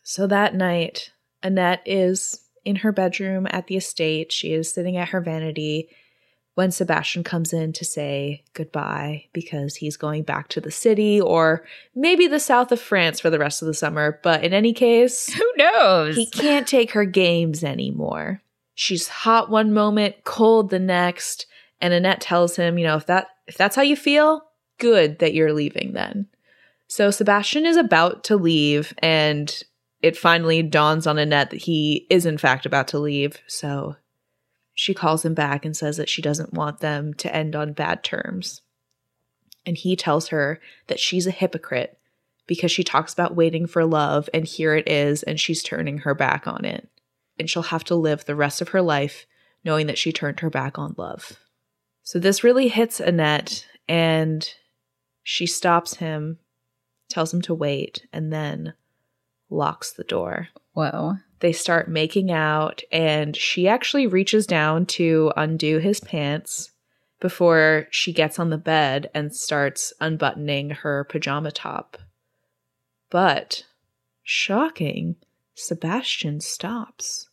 So 0.03 0.27
that 0.27 0.55
night, 0.55 1.13
Annette 1.43 1.83
is 1.85 2.41
in 2.65 2.77
her 2.77 2.93
bedroom 2.93 3.47
at 3.51 3.67
the 3.67 3.77
estate. 3.77 4.33
She 4.33 4.53
is 4.53 4.73
sitting 4.73 4.97
at 4.97 5.11
her 5.11 5.21
vanity 5.21 5.89
when 6.61 6.71
Sebastian 6.71 7.25
comes 7.25 7.55
in 7.55 7.73
to 7.73 7.87
say 7.87 8.45
goodbye 8.53 9.25
because 9.33 9.77
he's 9.77 9.97
going 9.97 10.25
back 10.25 10.49
to 10.49 10.61
the 10.61 10.71
city 10.71 11.19
or 11.19 11.65
maybe 11.95 12.27
the 12.27 12.39
south 12.39 12.71
of 12.71 12.79
France 12.79 13.19
for 13.19 13.31
the 13.31 13.39
rest 13.39 13.63
of 13.63 13.67
the 13.67 13.73
summer. 13.73 14.21
But 14.23 14.45
in 14.45 14.53
any 14.53 14.75
case, 14.75 15.33
Who 15.33 15.53
knows? 15.57 16.17
he 16.17 16.27
can't 16.27 16.69
take 16.69 16.91
her 16.91 17.07
games 17.07 17.65
anymore. 17.65 18.43
She's 18.75 19.09
hot 19.09 19.49
one 19.49 19.73
moment, 19.73 20.17
cold 20.25 20.69
the 20.69 20.79
next, 20.79 21.47
and 21.81 21.95
Annette 21.95 22.21
tells 22.21 22.57
him, 22.57 22.77
you 22.77 22.87
know, 22.87 22.97
if 22.97 23.07
that 23.07 23.29
if 23.47 23.57
that's 23.57 23.75
how 23.75 23.81
you 23.81 23.97
feel, 23.97 24.43
good 24.77 25.21
that 25.21 25.33
you're 25.33 25.55
leaving 25.55 25.95
then. 25.95 26.27
So 26.89 27.11
Sebastian 27.11 27.65
is 27.65 27.79
about 27.79 28.23
to 28.25 28.37
leave 28.37 28.93
and 28.99 29.51
it 30.03 30.15
finally 30.15 30.63
dawns 30.63 31.07
on 31.07 31.17
Annette 31.17 31.53
that 31.53 31.63
he 31.63 32.07
is 32.11 32.27
in 32.27 32.37
fact 32.37 32.67
about 32.67 32.89
to 32.89 32.99
leave. 32.99 33.39
So 33.47 33.97
she 34.81 34.95
calls 34.95 35.27
him 35.27 35.35
back 35.35 35.67
and 35.67 35.77
says 35.77 35.99
that 35.99 36.09
she 36.09 36.23
doesn't 36.23 36.55
want 36.55 36.81
them 36.81 37.13
to 37.13 37.37
end 37.37 37.55
on 37.55 37.75
bad 37.75 38.03
terms. 38.03 38.63
And 39.67 39.77
he 39.77 39.95
tells 39.95 40.29
her 40.29 40.59
that 40.87 40.99
she's 40.99 41.27
a 41.27 41.31
hypocrite 41.31 41.99
because 42.47 42.73
she 42.73 42.83
talks 42.83 43.13
about 43.13 43.37
waiting 43.37 43.67
for 43.67 43.85
love 43.85 44.31
and 44.33 44.47
here 44.47 44.75
it 44.75 44.89
is 44.89 45.23
and 45.23 45.39
she's 45.39 45.63
turning 45.63 45.99
her 45.99 46.15
back 46.15 46.47
on 46.47 46.65
it. 46.65 46.89
And 47.39 47.51
she'll 47.51 47.65
have 47.65 47.85
to 47.85 47.95
live 47.95 48.25
the 48.25 48.35
rest 48.35 48.63
of 48.63 48.71
her 48.71 48.81
life 48.81 49.27
knowing 49.67 49.87
that 49.87 49.99
she 49.99 50.13
turned 50.13 50.41
her 50.41 50.49
back 50.49 50.79
on 50.79 50.95
love. 50.97 51.39
So 52.03 52.19
this 52.19 52.43
really 52.43 52.69
hits 52.69 53.01
Annette 53.01 53.67
and 53.87 54.51
she 55.23 55.45
stops 55.45 55.97
him, 55.97 56.39
tells 57.11 57.35
him 57.35 57.43
to 57.43 57.53
wait, 57.53 58.07
and 58.15 58.33
then 58.33 58.73
locks 59.51 59.93
the 59.93 60.05
door. 60.05 60.49
Whoa. 60.73 61.17
They 61.41 61.53
start 61.53 61.89
making 61.89 62.31
out, 62.31 62.83
and 62.93 63.35
she 63.37 63.67
actually 63.67 64.07
reaches 64.07 64.47
down 64.47 64.87
to 64.87 65.33
undo 65.37 65.79
his 65.79 66.01
pants 66.01 66.71
before 67.19 67.87
she 67.91 68.13
gets 68.13 68.39
on 68.39 68.51
the 68.51 68.59
bed 68.59 69.11
and 69.15 69.35
starts 69.35 69.93
unbuttoning 70.01 70.71
her 70.71 71.05
pajama 71.05 71.51
top. 71.51 71.97
But, 73.11 73.65
shocking, 74.23 75.17
Sebastian 75.55 76.41
stops. 76.41 77.29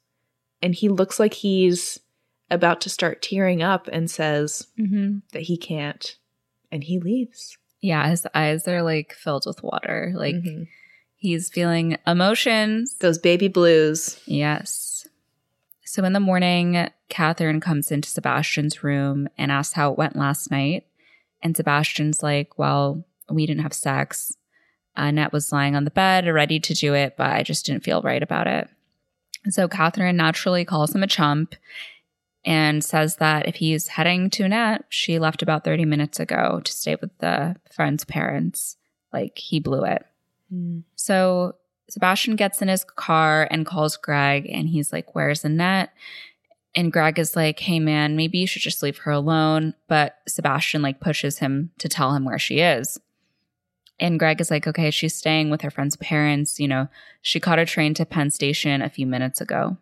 And 0.62 0.74
he 0.74 0.90
looks 0.90 1.20
like 1.20 1.34
he's 1.36 2.00
about 2.50 2.82
to 2.82 2.90
start 2.90 3.22
tearing 3.22 3.62
up 3.62 3.88
and 3.92 4.10
says 4.10 4.68
Mm-hmm. 4.80 5.20
that 5.34 5.44
he 5.44 5.58
can't. 5.58 6.18
And 6.72 6.84
he 6.84 7.00
leaves. 7.00 7.58
Yeah, 7.82 8.10
his 8.10 8.26
eyes 8.34 8.68
are 8.68 8.82
like 8.82 9.14
filled 9.14 9.46
with 9.46 9.62
water. 9.64 10.14
Like 10.16 10.36
Mhm. 10.36 10.68
He's 11.18 11.50
feeling 11.50 11.98
emotions. 12.08 12.96
those 13.00 13.18
baby 13.18 13.48
blues. 13.48 14.20
Yes. 14.26 15.08
So 15.84 16.04
in 16.04 16.14
the 16.14 16.20
morning, 16.20 16.90
Catherine 17.10 17.60
comes 17.60 17.92
into 17.92 18.10
Sebastian's 18.10 18.84
room 18.84 19.28
and 19.38 19.52
asks 19.52 19.74
how 19.74 19.92
it 19.92 19.98
went 19.98 20.16
last 20.16 20.52
night. 20.52 20.86
And 21.42 21.56
Sebastian's 21.56 22.24
like, 22.24 22.58
Well, 22.58 23.06
we 23.30 23.46
didn't 23.46 23.64
have 23.64 23.74
sex. 23.74 24.34
Annette 24.96 25.32
was 25.34 25.52
lying 25.52 25.76
on 25.76 25.84
the 25.86 25.92
bed, 25.92 26.28
ready 26.28 26.60
to 26.60 26.74
do 26.74 26.94
it, 26.96 27.16
but 27.18 27.32
I 27.32 27.44
just 27.44 27.66
didn't 27.66 27.84
feel 27.84 28.02
right 28.02 28.22
about 28.24 28.48
it. 28.48 28.68
So 29.50 29.68
Catherine 29.68 30.18
naturally 30.18 30.66
calls 30.66 30.94
him 30.94 31.04
a 31.04 31.08
chump 31.08 31.56
and 32.44 32.84
says 32.84 33.18
that 33.18 33.48
if 33.48 33.56
he's 33.56 33.90
heading 33.90 34.30
to 34.32 34.44
Annette, 34.44 34.86
she 34.90 35.20
left 35.20 35.42
about 35.42 35.64
30 35.64 35.86
minutes 35.86 36.20
ago 36.20 36.62
to 36.64 36.72
stay 36.72 36.96
with 37.00 37.16
the 37.20 37.56
friend's 37.72 38.06
parents. 38.06 38.78
Like 39.14 39.38
he 39.38 39.60
blew 39.60 39.84
it. 39.84 40.06
Mm. 40.54 40.84
So 40.96 41.56
Sebastian 41.90 42.36
gets 42.36 42.62
in 42.62 42.68
his 42.68 42.84
car 42.84 43.48
and 43.50 43.66
calls 43.66 43.98
Greg, 43.98 44.48
and 44.50 44.68
he's 44.68 44.92
like, 44.92 45.16
Where's 45.16 45.46
Annette? 45.46 45.92
And 46.76 46.92
Greg 46.92 47.18
is 47.18 47.36
like, 47.36 47.60
Hey 47.60 47.80
man, 47.80 48.16
maybe 48.16 48.38
you 48.38 48.48
should 48.48 48.62
just 48.62 48.84
leave 48.84 49.00
her 49.00 49.12
alone. 49.12 49.74
But 49.88 50.18
Sebastian 50.28 50.82
like 50.82 51.00
pushes 51.00 51.40
him 51.40 51.72
to 51.80 51.90
tell 51.90 52.14
him 52.14 52.26
where 52.26 52.40
she 52.40 52.60
is. 52.60 53.00
And 54.00 54.20
Greg 54.20 54.42
is 54.42 54.52
like, 54.52 54.68
Okay, 54.68 54.92
she's 54.92 55.16
staying 55.16 55.50
with 55.50 55.62
her 55.62 55.72
friend's 55.72 55.96
parents. 55.96 56.60
You 56.60 56.68
know, 56.68 56.88
she 57.22 57.40
caught 57.40 57.60
a 57.60 57.66
train 57.66 57.94
to 57.96 58.06
Penn 58.06 58.30
Station 58.30 58.82
a 58.82 58.90
few 58.90 59.08
minutes 59.08 59.42
ago. 59.42 59.78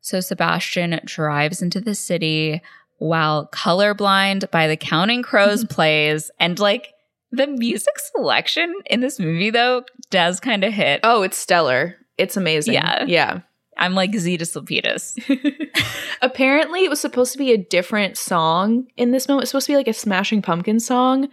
So 0.00 0.20
Sebastian 0.20 1.00
drives 1.04 1.60
into 1.60 1.80
the 1.80 1.94
city 1.94 2.62
while 2.98 3.48
Colorblind 3.48 4.50
by 4.50 4.66
the 4.66 4.76
Counting 4.76 5.22
Crows 5.22 5.64
plays. 5.70 6.30
And 6.38 6.58
like, 6.58 6.94
the 7.30 7.46
music 7.46 7.98
selection 7.98 8.74
in 8.86 9.00
this 9.00 9.18
movie, 9.18 9.50
though, 9.50 9.84
does 10.10 10.40
kind 10.40 10.64
of 10.64 10.72
hit. 10.72 11.00
Oh, 11.04 11.22
it's 11.22 11.36
stellar. 11.36 11.96
It's 12.16 12.36
amazing. 12.36 12.74
Yeah. 12.74 13.04
Yeah. 13.06 13.40
I'm 13.76 13.94
like 13.94 14.10
Zetus 14.12 14.56
Lapidus. 14.56 15.14
Apparently, 16.22 16.84
it 16.84 16.90
was 16.90 17.00
supposed 17.00 17.32
to 17.32 17.38
be 17.38 17.52
a 17.52 17.56
different 17.58 18.16
song 18.16 18.86
in 18.96 19.12
this 19.12 19.28
moment. 19.28 19.42
It's 19.44 19.50
supposed 19.50 19.66
to 19.66 19.72
be 19.72 19.76
like 19.76 19.88
a 19.88 19.92
Smashing 19.92 20.42
Pumpkins 20.42 20.84
song, 20.84 21.28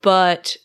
but 0.00 0.56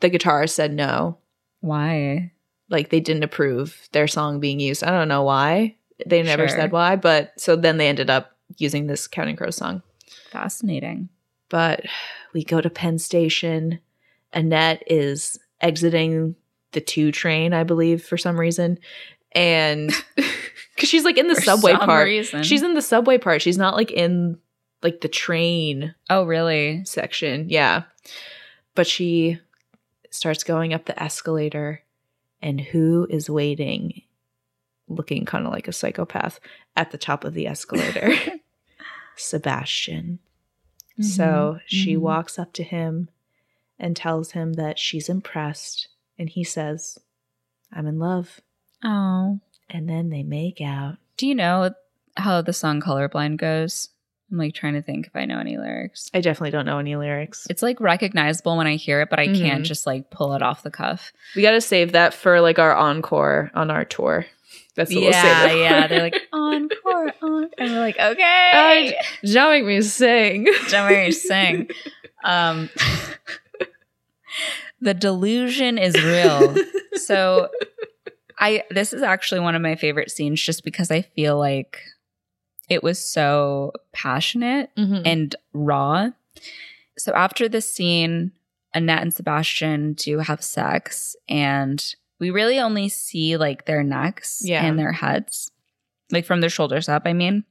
the 0.00 0.10
guitarist 0.10 0.50
said 0.50 0.72
no. 0.72 1.18
Why? 1.60 2.32
Like 2.70 2.90
they 2.90 3.00
didn't 3.00 3.24
approve 3.24 3.88
their 3.92 4.06
song 4.06 4.38
being 4.40 4.60
used. 4.60 4.84
I 4.84 4.90
don't 4.90 5.08
know 5.08 5.24
why. 5.24 5.74
They 6.06 6.22
never 6.22 6.46
Sure. 6.46 6.56
said 6.58 6.70
why, 6.72 6.94
but 6.94 7.32
so 7.40 7.56
then 7.56 7.78
they 7.78 7.88
ended 7.88 8.08
up 8.10 8.36
using 8.56 8.86
this 8.86 9.08
Counting 9.08 9.34
Crows 9.34 9.56
song. 9.56 9.82
Fascinating. 10.30 11.08
But 11.48 11.80
we 12.32 12.44
go 12.44 12.60
to 12.60 12.70
Penn 12.70 12.98
Station. 12.98 13.80
Annette 14.32 14.82
is 14.86 15.38
exiting 15.60 16.34
the 16.72 16.80
two 16.80 17.12
train, 17.12 17.52
I 17.54 17.64
believe, 17.64 18.04
for 18.04 18.16
some 18.18 18.38
reason. 18.38 18.78
And 19.32 19.90
because 20.16 20.88
she's 20.88 21.04
like 21.04 21.18
in 21.18 21.28
the 21.28 21.34
For 21.34 21.40
subway 21.42 21.72
some 21.72 21.80
part. 21.86 22.06
reason. 22.06 22.42
She's 22.42 22.62
in 22.62 22.74
the 22.74 22.82
subway 22.82 23.18
part. 23.18 23.42
She's 23.42 23.58
not 23.58 23.74
like 23.74 23.90
in 23.90 24.38
like 24.82 25.00
the 25.00 25.08
train 25.08 25.94
Oh, 26.08 26.24
really? 26.24 26.84
section. 26.84 27.48
Yeah. 27.48 27.82
But 28.74 28.86
she 28.86 29.38
starts 30.10 30.44
going 30.44 30.72
up 30.72 30.84
the 30.86 31.00
escalator 31.02 31.82
And 32.40 32.60
who 32.60 33.06
is 33.10 33.28
waiting, 33.28 34.02
looking 34.88 35.24
kind 35.24 35.46
of 35.46 35.52
like 35.52 35.66
a 35.68 35.72
psychopath, 35.72 36.38
at 36.76 36.90
the 36.92 36.98
top 36.98 37.24
of 37.24 37.34
the 37.34 37.46
escalator? 37.48 38.12
Sebastian. 39.16 40.20
So 41.00 41.58
she 41.66 41.94
mhm. 41.96 42.00
walks 42.00 42.38
up 42.38 42.52
to 42.54 42.62
him 42.62 43.08
and 43.78 43.96
tells 43.96 44.32
him 44.32 44.54
that 44.54 44.78
she's 44.78 45.08
impressed. 45.08 45.88
And 46.18 46.28
he 46.28 46.44
says, 46.44 46.98
I'm 47.72 47.86
in 47.86 47.98
love. 47.98 48.40
Oh. 48.84 49.40
And 49.70 49.88
then 49.88 50.10
they 50.10 50.22
make 50.22 50.60
out. 50.60 50.96
Do 51.16 51.26
you 51.26 51.34
know 51.34 51.70
how 52.16 52.42
the 52.42 52.52
song 52.52 52.80
Colorblind 52.80 53.36
goes? 53.36 53.90
I'm 54.30 54.36
like 54.38 54.54
trying 54.54 54.74
to 54.74 54.82
think 54.82 55.06
if 55.06 55.16
I 55.16 55.24
know 55.24 55.38
any 55.38 55.56
lyrics. 55.56 56.10
I 56.12 56.20
definitely 56.20 56.50
don't 56.50 56.66
know 56.66 56.78
any 56.78 56.96
lyrics. 56.96 57.46
It's 57.48 57.62
like 57.62 57.80
recognizable 57.80 58.56
when 58.58 58.66
I 58.66 58.76
hear 58.76 59.00
it, 59.00 59.08
but 59.10 59.18
I 59.18 59.26
can't 59.26 59.62
Mhm. 59.62 59.66
just 59.66 59.86
like 59.86 60.10
pull 60.10 60.34
it 60.34 60.42
off 60.42 60.62
the 60.62 60.70
cuff. 60.70 61.12
We 61.34 61.40
got 61.42 61.52
to 61.52 61.60
save 61.62 61.92
that 61.92 62.12
for 62.12 62.40
like 62.40 62.58
our 62.58 62.74
encore 62.74 63.50
on 63.54 63.70
our 63.70 63.84
tour. 63.86 64.26
That's 64.74 64.90
what 64.94 65.00
we'll 65.00 65.10
yeah, 65.10 65.42
save 65.46 65.56
it 65.56 65.60
yeah. 65.60 65.86
They're 65.86 66.02
like 66.02 66.20
encore, 66.32 67.06
encore, 67.22 67.48
and 67.58 67.70
we're 67.72 67.80
like, 67.80 67.98
okay, 67.98 68.94
Don't 69.24 69.50
make 69.50 69.64
me 69.64 69.80
sing. 69.82 70.44
don't 70.68 70.90
worry, 70.90 71.10
sing. 71.12 71.68
Um, 72.22 72.68
the 74.80 74.94
delusion 74.94 75.78
is 75.78 75.94
real. 76.02 76.54
So, 76.94 77.48
I 78.38 78.62
this 78.70 78.92
is 78.92 79.02
actually 79.02 79.40
one 79.40 79.54
of 79.56 79.62
my 79.62 79.74
favorite 79.74 80.10
scenes, 80.10 80.40
just 80.40 80.62
because 80.64 80.90
I 80.90 81.02
feel 81.02 81.36
like 81.38 81.80
it 82.68 82.82
was 82.82 82.98
so 82.98 83.72
passionate 83.92 84.70
Mhm. 84.76 85.02
and 85.04 85.36
raw. 85.52 86.10
So 86.98 87.12
after 87.14 87.48
this 87.48 87.72
scene, 87.72 88.32
Annette 88.74 89.02
and 89.02 89.12
Sebastian 89.14 89.94
do 89.94 90.18
have 90.18 90.42
sex, 90.44 91.16
and 91.28 91.82
we 92.20 92.30
really 92.30 92.58
only 92.60 92.88
see 92.88 93.36
like 93.36 93.64
their 93.64 93.82
necks 93.82 94.42
Yeah. 94.44 94.64
and 94.64 94.78
their 94.78 94.92
heads, 94.92 95.50
like 96.12 96.24
from 96.26 96.40
their 96.40 96.50
shoulders 96.50 96.88
up, 96.88 97.02
I 97.06 97.12
mean. 97.12 97.44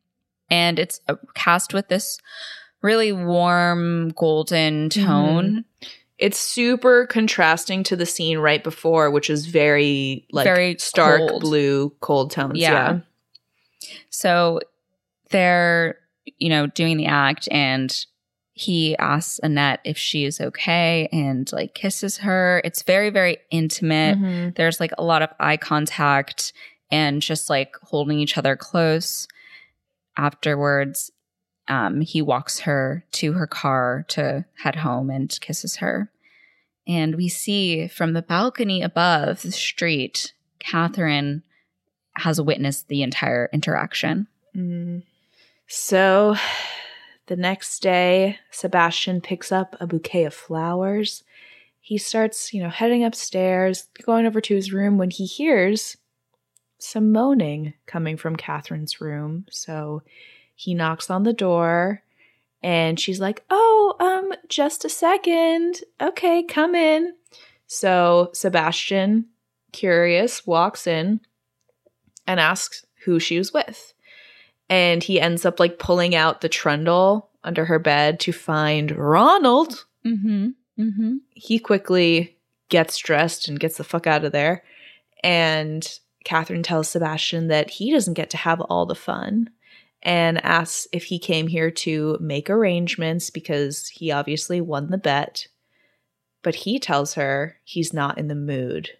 And 0.49 0.79
it's 0.79 1.01
cast 1.33 1.73
with 1.73 1.89
this 1.89 2.17
really 2.81 3.11
warm 3.11 4.09
golden 4.15 4.89
tone, 4.89 5.65
It's 6.17 6.39
super 6.39 7.05
contrasting 7.05 7.83
to 7.83 7.95
the 7.95 8.05
scene 8.05 8.39
right 8.39 8.63
before, 8.63 9.11
which 9.11 9.29
is 9.29 9.45
very 9.45 10.25
like 10.31 10.45
Very 10.45 10.75
stark 10.79 11.29
cold. 11.29 11.41
blue, 11.41 11.89
cold 11.99 12.31
tones. 12.31 12.57
Yeah. 12.57 12.71
Yeah. 12.71 12.99
So 14.09 14.59
they're, 15.29 15.99
you 16.37 16.49
know, 16.49 16.67
doing 16.67 16.97
the 16.97 17.05
act 17.05 17.47
and 17.51 17.95
he 18.53 18.97
asks 18.97 19.39
Annette 19.43 19.81
if 19.83 19.99
she 19.99 20.25
is 20.25 20.41
okay 20.41 21.07
and 21.11 21.51
like 21.51 21.75
kisses 21.75 22.17
her. 22.17 22.61
It's 22.65 22.81
very, 22.81 23.11
very 23.11 23.37
intimate. 23.51 24.17
Mhm. 24.17 24.55
There's 24.55 24.79
like 24.79 24.91
a 24.97 25.03
lot 25.03 25.21
of 25.21 25.29
eye 25.39 25.57
contact 25.57 26.53
and 26.89 27.21
just 27.21 27.49
like 27.51 27.75
holding 27.83 28.19
each 28.19 28.37
other 28.37 28.55
close. 28.55 29.27
Afterwards, 30.17 31.11
um, 31.67 32.01
he 32.01 32.21
walks 32.21 32.59
her 32.61 33.03
to 33.13 33.33
her 33.33 33.47
car 33.47 34.05
to 34.09 34.45
head 34.63 34.75
home 34.75 35.09
and 35.09 35.37
kisses 35.41 35.77
her. 35.77 36.11
And 36.87 37.15
we 37.15 37.27
see 37.27 37.87
from 37.87 38.13
the 38.13 38.21
balcony 38.21 38.81
above 38.81 39.41
the 39.41 39.51
street, 39.51 40.33
Catherine 40.59 41.43
has 42.15 42.41
witnessed 42.41 42.87
the 42.87 43.03
entire 43.03 43.49
interaction. 43.51 44.27
Mm. 44.55 45.03
So 45.67 46.35
the 47.27 47.35
next 47.35 47.81
day, 47.81 48.39
Sebastian 48.51 49.21
picks 49.21 49.51
up 49.51 49.75
a 49.79 49.87
bouquet 49.87 50.23
of 50.23 50.33
flowers. 50.33 51.23
He 51.81 51.97
starts, 51.97 52.53
you 52.53 52.63
know, 52.63 52.69
heading 52.69 53.03
upstairs, 53.03 53.87
going 54.03 54.25
over 54.25 54.41
to 54.41 54.55
his 54.55 54.73
room 54.73 54.97
when 54.97 55.09
he 55.09 55.25
hears 55.25 55.97
some 56.79 57.11
moaning 57.11 57.73
coming 57.85 58.17
from 58.17 58.35
Catherine's 58.35 59.01
room. 59.01 59.45
So 59.49 60.03
he 60.57 60.73
knocks 60.73 61.09
on 61.11 61.23
the 61.23 61.33
door 61.33 62.01
and 62.63 62.99
she's 62.99 63.19
like, 63.19 63.45
Oh, 63.49 63.95
um, 63.99 64.33
just 64.49 64.83
a 64.83 64.89
second. 64.89 65.81
Okay, 66.01 66.43
come 66.43 66.73
in. 66.73 67.13
So 67.67 68.31
Sebastian, 68.33 69.27
curious, 69.71 70.47
walks 70.47 70.87
in 70.87 71.21
and 72.25 72.39
asks 72.39 72.85
who 73.05 73.19
she 73.19 73.37
was 73.37 73.53
with 73.53 73.93
and 74.67 75.03
he 75.03 75.21
ends 75.21 75.45
up 75.45 75.59
like 75.59 75.79
pulling 75.79 76.15
out 76.15 76.41
the 76.41 76.49
trundle 76.49 77.29
under 77.43 77.65
her 77.65 77.79
bed 77.79 78.19
to 78.21 78.31
find 78.31 78.91
Ronald. 78.91 79.85
Mm-hmm. 80.05 80.47
Mm-hmm. 80.79 81.15
He 81.29 81.59
quickly 81.59 82.37
gets 82.69 82.97
dressed 82.97 83.47
and 83.47 83.59
gets 83.59 83.77
the 83.77 83.83
fuck 83.83 84.07
out 84.07 84.25
of 84.25 84.31
there. 84.31 84.63
And 85.23 85.87
Catherine 86.25 86.63
tells 86.63 86.89
Sebastian 86.89 87.47
that 87.47 87.69
he 87.69 87.91
doesn't 87.91 88.15
get 88.15 88.31
to 88.31 88.37
have 88.37 88.59
all 88.61 88.85
the 88.85 88.95
fun 88.95 89.49
and 90.07 90.43
asks 90.45 90.87
if 90.93 91.03
he 91.03 91.19
came 91.19 91.47
here 91.47 91.69
to 91.69 92.17
make 92.21 92.49
arrangements 92.49 93.29
because 93.29 93.89
he 93.89 94.09
obviously 94.09 94.61
won 94.61 94.89
the 94.89 94.97
bet. 94.97 95.47
But 96.43 96.55
he 96.55 96.79
tells 96.79 97.15
her 97.15 97.57
he's 97.65 97.91
not 97.91 98.17
in 98.17 98.29
the 98.29 98.33
mood. 98.33 98.91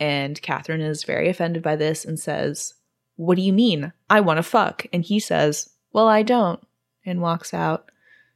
And 0.00 0.42
Catherine 0.42 0.80
is 0.80 1.04
very 1.04 1.28
offended 1.28 1.62
by 1.62 1.76
this 1.76 2.04
and 2.04 2.18
says, 2.18 2.74
What 3.14 3.36
do 3.36 3.42
you 3.42 3.52
mean? 3.52 3.92
I 4.10 4.18
want 4.18 4.38
to 4.38 4.42
fuck. 4.42 4.84
And 4.92 5.04
he 5.04 5.20
says, 5.20 5.70
Well, 5.92 6.08
I 6.08 6.24
don't, 6.24 6.60
and 7.04 7.20
walks 7.22 7.54
out. 7.54 7.92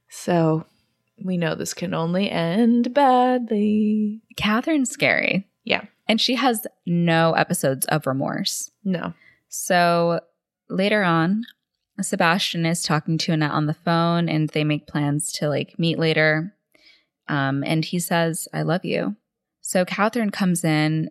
So 0.09 0.67
we 1.25 1.37
know 1.37 1.57
this 1.57 1.75
can 1.75 1.93
only 1.93 2.31
end 2.31 2.95
badly. 2.95 4.23
Catherine's 4.37 4.91
scary. 4.91 5.49
Yeah. 5.65 5.87
And 6.07 6.21
she 6.21 6.37
has 6.37 6.69
no 6.87 7.33
episodes 7.33 7.85
of 7.87 8.07
remorse. 8.07 8.71
No. 8.85 9.13
So 9.49 10.21
later 10.69 11.03
on, 11.03 11.43
Sebastian 12.05 12.67
is 12.67 12.83
talking 12.83 13.19
to 13.19 13.33
Annette 13.33 13.53
on 13.53 13.67
the 13.67 13.75
phone 13.75 14.29
and 14.29 14.49
they 14.49 14.65
make 14.65 14.87
plans 14.87 15.33
to 15.33 15.49
like 15.49 15.79
meet 15.79 15.99
later. 15.99 16.55
Um, 17.29 17.63
and 17.65 17.85
he 17.85 17.99
says, 17.99 18.49
I 18.53 18.63
love 18.63 18.85
you. 18.85 19.17
So 19.61 19.85
Catherine 19.85 20.31
comes 20.31 20.65
in 20.65 21.11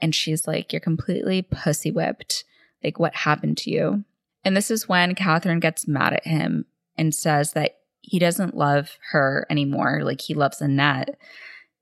and 0.00 0.14
she's 0.14 0.46
like, 0.46 0.72
You're 0.72 0.80
completely 0.80 1.42
pussy 1.42 1.90
whipped. 1.90 2.44
Like, 2.82 2.98
what 2.98 3.14
happened 3.14 3.58
to 3.58 3.70
you? 3.70 4.04
And 4.42 4.56
this 4.56 4.70
is 4.70 4.88
when 4.88 5.14
Catherine 5.14 5.60
gets 5.60 5.86
mad 5.86 6.14
at 6.14 6.26
him 6.26 6.64
and 6.96 7.14
says 7.14 7.52
that 7.52 7.76
he 8.00 8.18
doesn't 8.18 8.56
love 8.56 8.96
her 9.10 9.46
anymore. 9.50 10.00
Like, 10.02 10.22
he 10.22 10.34
loves 10.34 10.62
Annette. 10.62 11.18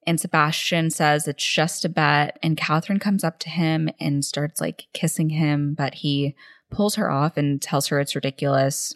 And 0.07 0.21
Sebastian 0.21 0.91
says 0.91 1.29
it's 1.29 1.45
just 1.45 1.85
a 1.85 1.89
bet. 1.89 2.39
And 2.43 2.57
Catherine 2.57 2.99
comes 2.99 3.23
up 3.23 3.39
to 3.41 3.51
him 3.51 3.91
and 4.01 4.25
starts 4.25 4.61
like 4.61 4.87
kissing 4.93 5.31
him, 5.31 5.75
but 5.75 5.95
he 5.95 6.35
pulls 6.71 6.97
her 6.97 7.11
off 7.11 7.37
and 7.37 7.61
tells 7.61 7.89
her 7.89 8.01
it's 8.01 8.15
ridiculous. 8.15 8.95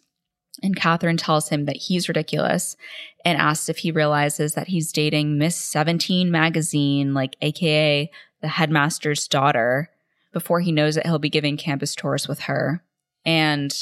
And 0.62 0.77
Catherine 0.77 1.16
tells 1.16 1.49
him 1.49 1.65
that 1.65 1.77
he's 1.77 2.09
ridiculous 2.09 2.77
and 3.24 3.39
asks 3.39 3.69
if 3.69 3.78
he 3.78 3.90
realizes 3.90 4.55
that 4.55 4.69
he's 4.69 4.93
dating 4.93 5.39
Miss 5.39 5.57
17 5.57 6.31
magazine, 6.31 7.15
like 7.15 7.36
AKA 7.40 8.11
the 8.43 8.49
headmaster's 8.49 9.27
daughter, 9.28 9.90
before 10.32 10.61
he 10.61 10.73
knows 10.73 10.94
that 10.94 11.07
he'll 11.07 11.19
be 11.19 11.31
giving 11.31 11.57
campus 11.57 11.94
tours 11.94 12.28
with 12.28 12.40
her. 12.40 12.85
And 13.24 13.74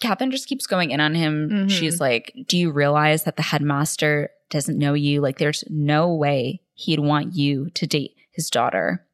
Catherine 0.00 0.30
just 0.30 0.48
keeps 0.48 0.66
going 0.66 0.90
in 0.90 1.00
on 1.00 1.14
him. 1.14 1.48
Mhm. 1.50 1.70
She's 1.70 2.00
like, 2.00 2.34
Do 2.46 2.58
you 2.58 2.70
realize 2.70 3.24
that 3.24 3.36
the 3.36 3.42
headmaster 3.42 4.30
doesn't 4.50 4.78
know 4.78 4.94
you? 4.94 5.20
Like, 5.20 5.38
there's 5.38 5.64
no 5.70 6.12
way 6.14 6.60
he'd 6.74 7.00
want 7.00 7.34
you 7.34 7.70
to 7.70 7.86
date 7.86 8.16
his 8.32 8.50
daughter. 8.50 9.06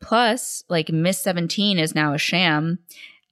Plus, 0.00 0.64
like, 0.68 0.90
Miss 0.90 1.18
17 1.20 1.78
is 1.78 1.94
now 1.94 2.12
a 2.14 2.18
sham. 2.18 2.78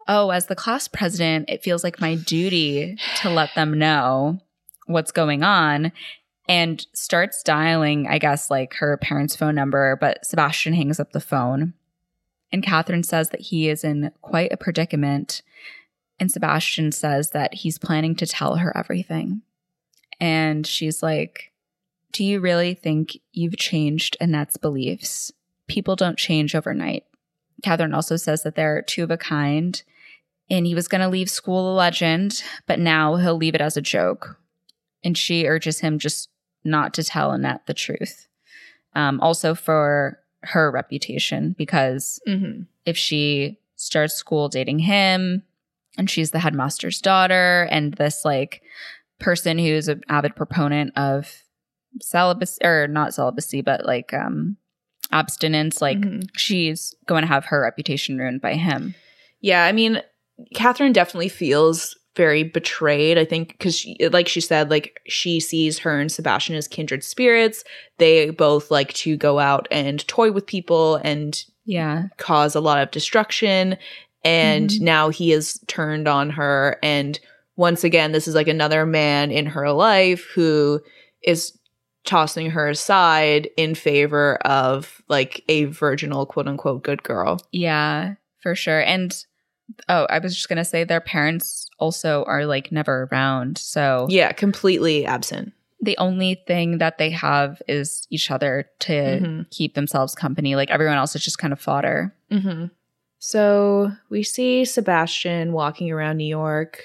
Oh, 0.08 0.30
as 0.30 0.46
the 0.46 0.56
class 0.56 0.88
president, 0.88 1.48
it 1.48 1.62
feels 1.62 1.84
like 1.84 2.00
my 2.00 2.16
duty 2.16 2.98
to 3.18 3.30
let 3.30 3.54
them 3.54 3.78
know 3.78 4.40
what's 4.86 5.12
going 5.12 5.42
on 5.42 5.92
and 6.48 6.84
starts 6.92 7.42
dialing, 7.42 8.08
I 8.08 8.18
guess, 8.18 8.50
like 8.50 8.74
her 8.74 8.96
parents' 8.96 9.36
phone 9.36 9.54
number. 9.54 9.96
But 10.00 10.26
Sebastian 10.26 10.74
hangs 10.74 10.98
up 10.98 11.12
the 11.12 11.20
phone. 11.20 11.74
And 12.50 12.62
Catherine 12.62 13.04
says 13.04 13.30
that 13.30 13.40
he 13.40 13.68
is 13.68 13.84
in 13.84 14.10
quite 14.20 14.52
a 14.52 14.56
predicament. 14.56 15.42
And 16.18 16.30
Sebastian 16.30 16.92
says 16.92 17.30
that 17.30 17.54
he's 17.54 17.78
planning 17.78 18.14
to 18.16 18.26
tell 18.26 18.56
her 18.56 18.76
everything. 18.76 19.42
And 20.20 20.66
she's 20.66 21.02
like, 21.02 21.52
Do 22.12 22.24
you 22.24 22.40
really 22.40 22.74
think 22.74 23.18
you've 23.32 23.56
changed 23.56 24.16
Annette's 24.20 24.56
beliefs? 24.56 25.32
People 25.68 25.96
don't 25.96 26.18
change 26.18 26.54
overnight. 26.54 27.04
Catherine 27.62 27.94
also 27.94 28.16
says 28.16 28.42
that 28.42 28.56
they're 28.56 28.82
two 28.82 29.04
of 29.04 29.10
a 29.10 29.16
kind. 29.16 29.82
And 30.52 30.66
he 30.66 30.74
was 30.74 30.86
going 30.86 31.00
to 31.00 31.08
leave 31.08 31.28
school 31.30 31.72
a 31.72 31.74
legend, 31.74 32.42
but 32.68 32.78
now 32.78 33.16
he'll 33.16 33.36
leave 33.36 33.54
it 33.56 33.60
as 33.60 33.76
a 33.76 33.82
joke. 33.82 34.38
And 35.02 35.16
she 35.18 35.46
urges 35.48 35.80
him 35.80 35.98
just 35.98 36.28
not 36.62 36.92
to 36.94 37.02
tell 37.02 37.32
Annette 37.32 37.66
the 37.66 37.74
truth. 37.74 38.28
Um, 38.94 39.18
also 39.20 39.54
for 39.54 40.20
her 40.42 40.70
reputation, 40.70 41.54
because 41.56 42.20
Mm-hmm. 42.28 42.62
if 42.84 42.96
she 42.96 43.58
starts 43.76 44.14
school 44.14 44.48
dating 44.48 44.80
him 44.80 45.42
and 45.98 46.08
she's 46.10 46.30
the 46.30 46.38
headmaster's 46.38 47.00
daughter 47.00 47.66
and 47.70 47.94
this 47.94 48.24
like 48.24 48.62
person 49.18 49.58
who's 49.58 49.88
an 49.88 50.02
avid 50.08 50.36
proponent 50.36 50.96
of 50.96 51.42
celibacy 52.00 52.64
or 52.64 52.86
not 52.86 53.12
celibacy 53.14 53.60
but 53.62 53.84
like 53.84 54.12
um 54.14 54.56
abstinence. 55.10 55.80
Like 55.82 55.98
Mhm. 55.98 56.28
she's 56.36 56.94
going 57.06 57.22
to 57.22 57.28
have 57.28 57.46
her 57.46 57.60
reputation 57.62 58.18
ruined 58.18 58.40
by 58.40 58.54
him. 58.54 58.94
Yeah, 59.40 59.64
I 59.64 59.72
mean, 59.72 60.00
Catherine 60.54 60.92
definitely 60.92 61.28
feels 61.28 61.96
very 62.14 62.42
betrayed. 62.42 63.16
I 63.16 63.24
think 63.24 63.48
because, 63.58 63.86
like 64.10 64.28
she 64.28 64.40
said, 64.40 64.70
like 64.70 65.00
she 65.06 65.40
sees 65.40 65.78
her 65.78 65.98
and 65.98 66.12
Sebastian 66.12 66.56
as 66.56 66.68
kindred 66.68 67.02
spirits. 67.02 67.64
They 67.98 68.30
both 68.30 68.70
like 68.70 68.92
to 68.94 69.16
go 69.16 69.38
out 69.38 69.66
and 69.70 70.06
toy 70.08 70.30
with 70.30 70.46
people 70.46 70.96
and 70.96 71.42
Yeah. 71.64 72.04
cause 72.18 72.54
a 72.54 72.60
lot 72.60 72.82
of 72.82 72.90
destruction. 72.90 73.78
And 74.24 74.68
Mhm. 74.70 74.80
now 74.80 75.08
he 75.08 75.30
has 75.30 75.58
turned 75.68 76.06
on 76.06 76.30
her. 76.30 76.78
And 76.82 77.18
once 77.56 77.82
again, 77.82 78.12
this 78.12 78.28
is 78.28 78.34
like 78.34 78.48
another 78.48 78.84
man 78.84 79.30
in 79.30 79.46
her 79.46 79.70
life 79.72 80.26
who 80.34 80.80
is 81.22 81.56
tossing 82.04 82.50
her 82.50 82.68
aside 82.68 83.48
in 83.56 83.74
favor 83.74 84.36
of 84.44 85.00
like 85.08 85.44
a 85.48 85.64
virginal, 85.64 86.26
quote 86.26 86.48
unquote, 86.48 86.82
good 86.82 87.02
girl. 87.02 87.40
Yeah, 87.52 88.14
for 88.40 88.54
sure. 88.54 88.80
And 88.80 89.16
oh, 89.88 90.06
I 90.10 90.18
was 90.18 90.34
just 90.34 90.48
going 90.48 90.56
to 90.58 90.64
say 90.64 90.84
their 90.84 91.00
parents 91.00 91.68
also 91.78 92.24
are 92.24 92.46
like 92.46 92.70
never 92.72 93.08
around. 93.10 93.58
So 93.58 94.06
Yeah, 94.10 94.32
completely 94.32 95.04
absent. 95.06 95.52
the 95.80 95.98
only 95.98 96.42
thing 96.46 96.78
that 96.78 96.98
they 96.98 97.10
have 97.10 97.60
is 97.66 98.06
each 98.10 98.30
other 98.30 98.68
to 98.80 98.92
Mhm. 98.92 99.50
keep 99.50 99.74
themselves 99.74 100.14
company. 100.14 100.54
Like 100.54 100.70
everyone 100.70 100.96
else 100.96 101.16
is 101.16 101.24
just 101.24 101.38
kind 101.38 101.52
of 101.52 101.60
fodder. 101.60 102.14
Mm-hmm. 102.30 102.66
So 103.18 103.92
we 104.10 104.22
see 104.22 104.64
Sebastian 104.64 105.52
walking 105.52 105.90
around 105.90 106.16
New 106.18 106.24
York, 106.26 106.82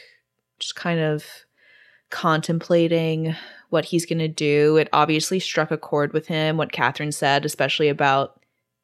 just 0.60 0.76
kind 0.76 1.00
of 1.00 1.26
contemplating 2.10 3.36
what 3.70 3.86
he's 3.86 4.06
going 4.06 4.20
to 4.20 4.28
do. 4.28 4.78
It 4.78 4.90
obviously 4.94 5.40
struck 5.40 5.72
a 5.72 5.78
chord 5.78 6.14
with 6.14 6.28
him, 6.28 6.58
what 6.58 6.72
Catherine 6.72 7.12
said, 7.12 7.46
especially 7.46 7.90
about 7.90 8.40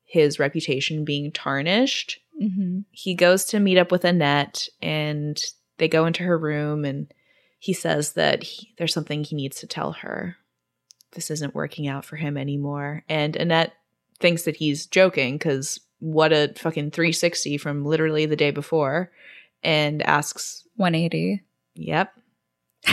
his 0.06 0.40
reputation 0.40 1.04
being 1.06 1.32
tarnished. 1.32 2.20
Mm-hmm. 2.42 2.80
He 2.92 3.16
goes 3.16 3.46
to 3.46 3.60
meet 3.60 3.78
up 3.78 3.92
with 3.92 4.06
Annette 4.06 4.68
and 4.82 5.42
they 5.78 5.88
go 5.88 6.06
into 6.06 6.24
her 6.24 6.38
room 6.38 6.86
and 6.86 7.14
he 7.60 7.74
says 7.74 8.14
that 8.14 8.44
he, 8.44 8.74
there's 8.78 8.94
something 8.94 9.24
he 9.24 9.36
needs 9.36 9.60
to 9.60 9.68
tell 9.68 9.94
her. 9.94 10.38
This 11.14 11.32
isn't 11.32 11.56
working 11.56 11.88
out 11.88 12.06
for 12.06 12.16
him 12.16 12.38
anymore. 12.38 13.04
And 13.08 13.36
Annette 13.36 13.74
thinks 14.20 14.44
that 14.44 14.58
he's 14.58 14.86
joking 14.86 15.36
because 15.38 15.80
what 16.00 16.34
a 16.34 16.54
fucking 16.58 16.92
360 16.92 17.58
from 17.58 17.86
literally 17.86 18.26
the 18.26 18.36
day 18.36 18.52
before 18.52 19.12
and 19.64 20.02
asks, 20.04 20.68
180. 20.76 21.42
Yep. 21.76 22.14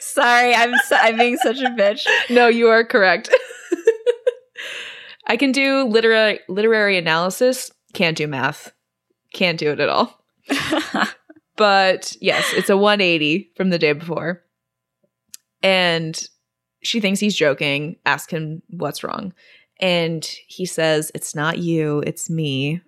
Sorry, 0.00 0.54
I'm 0.54 0.74
so, 0.86 0.96
I'm 0.96 1.16
being 1.16 1.36
such 1.36 1.60
a 1.60 1.70
bitch. 1.70 2.06
No, 2.30 2.48
you 2.48 2.68
are 2.68 2.84
correct. 2.84 3.34
I 5.26 5.36
can 5.36 5.52
do 5.52 5.84
literary 5.84 6.40
literary 6.48 6.98
analysis, 6.98 7.70
can't 7.92 8.16
do 8.16 8.26
math. 8.26 8.72
Can't 9.32 9.58
do 9.58 9.70
it 9.70 9.80
at 9.80 9.88
all. 9.88 10.24
But 11.56 12.16
yes, 12.20 12.52
it's 12.54 12.70
a 12.70 12.76
180 12.76 13.50
from 13.54 13.70
the 13.70 13.78
day 13.78 13.92
before. 13.92 14.42
And 15.62 16.20
she 16.82 17.00
thinks 17.00 17.20
he's 17.20 17.36
joking, 17.36 17.96
ask 18.04 18.30
him 18.30 18.62
what's 18.70 19.04
wrong. 19.04 19.32
And 19.80 20.24
he 20.46 20.66
says, 20.66 21.12
It's 21.14 21.34
not 21.34 21.58
you, 21.58 22.02
it's 22.06 22.30
me. 22.30 22.80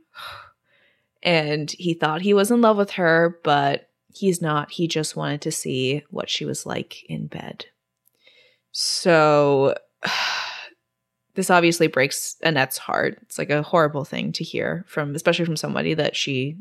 And 1.23 1.71
he 1.71 1.95
thought 1.95 2.23
he 2.23 2.35
was 2.35 2.51
in 2.51 2.61
love 2.61 2.77
with 2.77 2.93
her, 2.93 3.39
but 3.45 3.89
he's 4.13 4.43
not. 4.43 4.73
He 4.73 4.87
just 4.89 5.17
wanted 5.17 5.41
to 5.43 5.53
see 5.53 6.03
what 6.11 6.29
she 6.29 6.45
was 6.45 6.67
like 6.67 7.05
in 7.09 7.29
bed. 7.29 7.67
So 8.73 9.75
this 11.35 11.51
obviously 11.51 11.86
breaks 11.86 12.36
Annette's 12.43 12.78
heart. 12.78 13.19
It's 13.23 13.39
like 13.39 13.51
a 13.51 13.62
horrible 13.62 14.05
thing 14.05 14.32
to 14.32 14.44
hear 14.44 14.85
from, 14.86 15.15
especially 15.15 15.44
from 15.44 15.56
somebody 15.56 15.94
that 15.94 16.16
she 16.16 16.56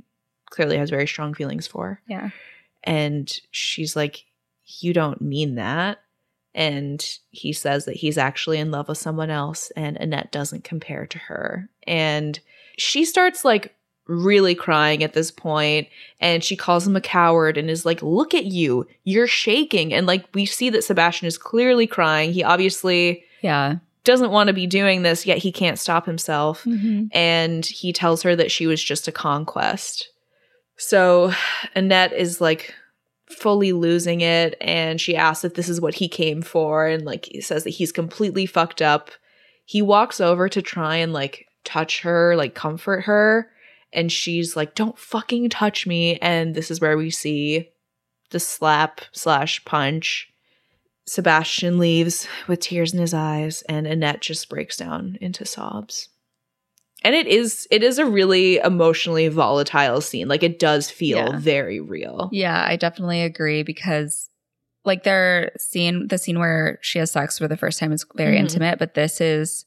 clearly 0.49 0.77
has 0.77 0.89
very 0.89 1.07
strong 1.07 1.33
feelings 1.33 1.67
for. 1.67 2.01
yeah. 2.07 2.29
And 2.83 3.31
she's 3.51 3.95
like, 3.95 4.25
You 4.65 4.93
don't 4.93 5.21
mean 5.21 5.55
that. 5.55 5.99
And 6.55 7.03
he 7.31 7.51
says 7.53 7.85
that 7.85 7.95
he's 7.95 8.17
actually 8.17 8.59
in 8.59 8.69
love 8.71 8.87
with 8.87 8.97
someone 8.97 9.29
else, 9.31 9.71
and 9.75 9.97
Annette 9.97 10.31
doesn't 10.31 10.63
compare 10.63 11.07
to 11.07 11.17
her. 11.17 11.69
And 11.87 12.39
she 12.77 13.05
starts 13.05 13.43
like 13.43 13.73
really 14.05 14.53
crying 14.53 15.01
at 15.01 15.13
this 15.13 15.31
point, 15.31 15.87
and 16.19 16.43
she 16.43 16.55
calls 16.57 16.85
him 16.85 16.95
a 16.95 17.01
coward 17.01 17.57
and 17.57 17.69
is 17.69 17.85
like, 17.85 18.01
Look 18.03 18.33
at 18.33 18.45
you, 18.45 18.85
you're 19.03 19.27
shaking. 19.27 19.93
And 19.93 20.05
like, 20.05 20.25
we 20.33 20.45
see 20.45 20.69
that 20.71 20.83
Sebastian 20.83 21.27
is 21.27 21.37
clearly 21.37 21.87
crying. 21.87 22.33
He 22.33 22.43
obviously 22.43 23.23
Yeah. 23.41 23.77
Doesn't 24.03 24.31
want 24.31 24.47
to 24.47 24.53
be 24.53 24.67
doing 24.67 25.01
this, 25.03 25.25
yet 25.25 25.38
he 25.38 25.51
can't 25.51 25.80
stop 25.80 26.05
himself 26.05 26.63
Mm-hmm. 26.63 27.05
and 27.11 27.65
he 27.65 27.93
tells 27.93 28.21
her 28.23 28.35
that 28.35 28.51
she 28.51 28.67
was 28.67 28.84
just 28.84 29.07
a 29.07 29.11
conquest. 29.11 30.09
So 30.77 31.31
Annette 31.75 32.13
is 32.13 32.41
like 32.41 32.73
fully 33.30 33.71
losing 33.73 34.21
it 34.21 34.55
and 34.61 34.99
she 34.99 35.15
asks 35.15 35.43
if 35.43 35.53
this 35.55 35.69
is 35.69 35.81
what 35.81 35.95
he 35.95 36.07
came 36.07 36.41
for 36.41 36.85
and 36.88 37.05
like 37.05 37.25
he 37.31 37.41
says 37.41 37.63
that 37.63 37.71
he's 37.71 37.91
completely 37.91 38.45
fucked 38.45 38.81
up. 38.81 39.09
He 39.65 39.81
walks 39.81 40.19
over 40.19 40.49
to 40.49 40.61
try 40.61 40.97
and 40.97 41.13
like 41.13 41.45
touch 41.63 42.01
her, 42.01 42.35
like 42.35 42.53
comfort 42.53 43.05
her, 43.05 43.49
and 43.93 44.11
she's 44.11 44.55
like, 44.57 44.75
"Don't 44.75 44.97
fucking 44.99 45.49
touch 45.49 45.88
me." 45.88 46.17
And 46.17 46.53
this 46.53 46.69
is 46.69 46.81
where 46.81 46.97
we 46.97 47.09
see 47.09 47.69
the 48.31 48.39
slap 48.41 49.01
slash 49.13 49.63
punch. 49.63 50.27
Sebastian 51.05 51.77
leaves 51.80 52.27
with 52.47 52.59
tears 52.61 52.93
in 52.93 52.99
his 52.99 53.13
eyes, 53.13 53.61
and 53.63 53.85
Annette 53.85 54.21
just 54.21 54.49
breaks 54.49 54.77
down 54.77 55.17
into 55.21 55.45
sobs 55.45 56.09
and 57.03 57.13
it 57.15 57.27
is 57.27 57.67
it 57.69 57.84
is 57.84 57.97
a 57.99 58.05
really 58.05 58.57
emotionally 58.57 59.27
volatile 59.27 60.01
scene 60.01 60.27
like 60.27 60.43
it 60.43 60.59
does 60.59 60.89
feel 60.89 61.17
Yeah. 61.31 61.38
very 61.39 61.80
real 61.80 62.30
Yeah, 62.31 62.63
I 62.65 62.75
definitely 62.77 63.21
agree 63.23 63.63
because 63.63 64.30
like 64.85 65.03
their 65.03 65.51
scene 65.57 66.07
the 66.07 66.17
scene 66.17 66.39
where 66.39 66.80
she 66.81 66.99
has 66.99 67.11
sex 67.11 67.38
for 67.38 67.47
the 67.47 67.57
first 67.57 67.80
time 67.80 67.91
is 67.91 68.05
very 68.15 68.35
Mhm. 68.38 68.39
intimate, 68.41 68.80
but 68.80 68.93
this 68.93 69.21
is 69.21 69.65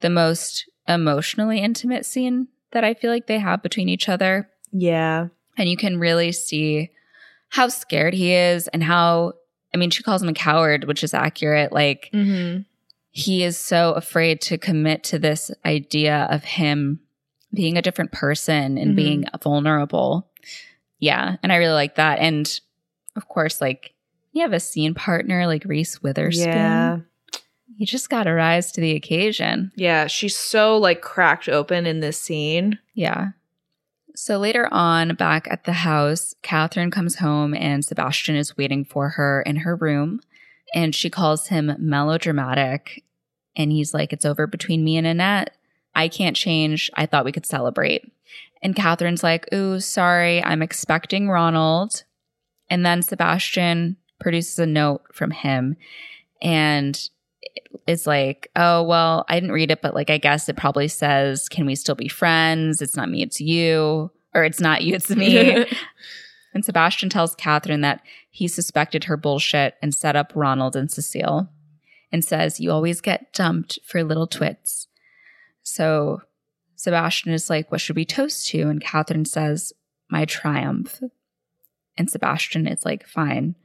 the 0.00 0.10
most 0.10 0.68
emotionally 0.86 1.58
intimate 1.60 2.06
scene 2.06 2.48
that 2.72 2.84
I 2.84 2.94
feel 2.94 3.10
like 3.10 3.26
they 3.26 3.38
have 3.38 3.62
between 3.62 3.88
each 3.88 4.08
other. 4.08 4.48
yeah 4.72 5.28
And 5.56 5.68
you 5.68 5.76
can 5.76 5.98
really 5.98 6.32
see 6.32 6.90
how 7.50 7.68
scared 7.68 8.14
he 8.14 8.32
is 8.32 8.68
and 8.68 8.82
how 8.82 9.34
I 9.74 9.76
mean, 9.78 9.90
she 9.90 10.02
calls 10.02 10.22
him 10.22 10.28
a 10.28 10.34
coward, 10.34 10.84
which 10.84 11.04
is 11.04 11.12
accurate. 11.14 11.72
Like 11.72 12.10
mm-hmm. 12.12 12.62
he 13.10 13.42
is 13.42 13.58
so 13.58 13.92
afraid 13.92 14.40
to 14.42 14.58
commit 14.58 15.04
to 15.04 15.18
this 15.18 15.50
idea 15.66 16.26
of 16.30 16.44
him 16.44 17.00
being 17.54 17.76
a 17.78 17.82
different 17.82 18.12
person 18.12 18.76
and 18.78 18.92
Mhm. 18.92 18.96
being 18.96 19.24
vulnerable. 19.42 20.30
Yeah. 20.98 21.36
And 21.42 21.52
I 21.52 21.56
really 21.56 21.72
like 21.74 21.94
that. 21.96 22.18
And 22.18 22.48
of 23.16 23.28
course, 23.28 23.60
like 23.60 23.94
you 24.32 24.42
have 24.42 24.52
a 24.52 24.60
scene 24.60 24.94
partner 24.94 25.46
like 25.46 25.64
Reese 25.64 26.02
Witherspoon. 26.02 26.46
yeah 26.46 26.98
You 27.76 27.86
just 27.86 28.10
got 28.10 28.24
to 28.24 28.32
rise 28.32 28.72
to 28.72 28.80
the 28.80 28.92
occasion. 28.92 29.72
yeah 29.76 30.06
she's 30.06 30.36
so 30.36 30.76
like 30.78 31.00
cracked 31.00 31.48
open 31.48 31.86
in 31.86 32.00
this 32.00 32.20
scene 32.20 32.78
Yeah. 32.94 33.28
So 34.20 34.36
later 34.36 34.68
on, 34.72 35.14
back 35.14 35.46
at 35.48 35.62
the 35.62 35.72
house, 35.72 36.34
Catherine 36.42 36.90
comes 36.90 37.20
home 37.20 37.54
and 37.54 37.84
Sebastian 37.84 38.34
is 38.34 38.56
waiting 38.56 38.84
for 38.84 39.10
her 39.10 39.42
in 39.42 39.58
her 39.58 39.76
room. 39.76 40.18
And 40.74 40.92
she 40.92 41.08
calls 41.08 41.46
him 41.46 41.76
melodramatic. 41.78 43.04
And 43.54 43.70
he's 43.70 43.94
like, 43.94 44.12
It's 44.12 44.24
over 44.24 44.48
between 44.48 44.82
me 44.82 44.96
and 44.96 45.06
Annette. 45.06 45.56
I 45.94 46.08
can't 46.08 46.34
change. 46.34 46.90
I 46.94 47.06
thought 47.06 47.24
we 47.24 47.30
could 47.30 47.46
celebrate. 47.46 48.10
And 48.60 48.74
Catherine's 48.74 49.22
like, 49.22 49.46
Ooh, 49.54 49.78
sorry, 49.78 50.42
I'm 50.42 50.62
expecting 50.62 51.30
Ronald. 51.30 52.02
And 52.68 52.84
then 52.84 53.02
Sebastian 53.02 53.98
produces 54.18 54.58
a 54.58 54.66
note 54.66 55.02
from 55.12 55.30
him 55.30 55.76
and 56.42 57.08
is 57.86 58.06
like, 58.06 58.50
oh, 58.56 58.82
well, 58.82 59.24
I 59.28 59.34
didn't 59.34 59.52
read 59.52 59.70
it, 59.70 59.82
but 59.82 59.94
like, 59.94 60.10
I 60.10 60.18
guess 60.18 60.48
it 60.48 60.56
probably 60.56 60.88
says, 60.88 61.48
can 61.48 61.66
we 61.66 61.74
still 61.74 61.94
be 61.94 62.08
friends? 62.08 62.82
It's 62.82 62.96
not 62.96 63.10
me, 63.10 63.22
it's 63.22 63.40
you. 63.40 64.10
Or 64.34 64.44
it's 64.44 64.60
not 64.60 64.82
you, 64.82 64.94
it's 64.94 65.10
me. 65.10 65.66
and 66.54 66.64
Sebastian 66.64 67.08
tells 67.08 67.34
Catherine 67.34 67.80
that 67.80 68.02
he 68.30 68.46
suspected 68.46 69.04
her 69.04 69.16
bullshit 69.16 69.74
and 69.80 69.94
set 69.94 70.16
up 70.16 70.32
Ronald 70.34 70.76
and 70.76 70.90
Cecile 70.90 71.48
and 72.12 72.24
says, 72.24 72.60
you 72.60 72.70
always 72.70 73.00
get 73.00 73.32
dumped 73.32 73.78
for 73.84 74.04
little 74.04 74.26
twits. 74.26 74.86
So 75.62 76.22
Sebastian 76.76 77.32
is 77.32 77.50
like, 77.50 77.72
what 77.72 77.80
should 77.80 77.96
we 77.96 78.04
toast 78.04 78.46
to? 78.48 78.62
And 78.62 78.82
Catherine 78.82 79.24
says, 79.24 79.72
my 80.10 80.24
triumph. 80.24 81.00
And 81.96 82.10
Sebastian 82.10 82.66
is 82.66 82.84
like, 82.84 83.06
fine, 83.06 83.56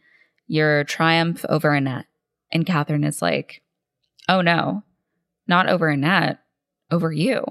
your 0.48 0.84
triumph 0.86 1.46
over 1.50 1.74
Annette. 1.74 2.06
And 2.52 2.66
Catherine 2.66 3.04
is 3.04 3.22
like, 3.22 3.63
oh 4.30 4.42
no, 4.42 4.84
not 5.48 5.70
over 5.70 5.90
Annette, 5.90 6.40
over 6.92 7.12
you. 7.12 7.44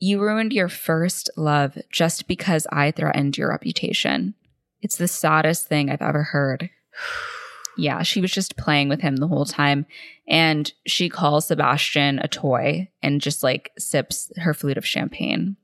You 0.00 0.20
ruined 0.20 0.52
your 0.52 0.68
first 0.68 1.30
love 1.36 1.78
just 1.90 2.26
because 2.26 2.66
I 2.72 2.90
threatened 2.90 3.38
your 3.38 3.50
reputation. 3.50 4.34
It's 4.80 4.96
the 4.96 5.06
saddest 5.06 5.68
thing 5.68 5.90
I've 5.90 6.02
ever 6.02 6.22
heard. 6.24 6.70
Yeah, 7.78 8.02
she 8.02 8.20
was 8.20 8.30
just 8.30 8.58
playing 8.58 8.90
with 8.90 9.00
him 9.00 9.16
the 9.16 9.26
whole 9.26 9.46
time. 9.46 9.86
And 10.28 10.70
she 10.86 11.08
calls 11.08 11.46
Sebastian 11.46 12.18
a 12.18 12.28
toy 12.28 12.90
and 13.02 13.18
just 13.18 13.42
like 13.42 13.72
sips 13.78 14.30
her 14.36 14.52
flute 14.52 14.76
of 14.76 14.86
champagne. 14.86 15.56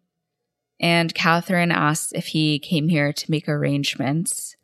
And 0.81 1.15
Catherine 1.15 1.71
asks 1.71 2.13
if 2.13 2.29
he 2.29 2.59
came 2.59 2.89
here 2.89 3.13
to 3.13 3.31
make 3.31 3.47
arrangements 3.47 4.57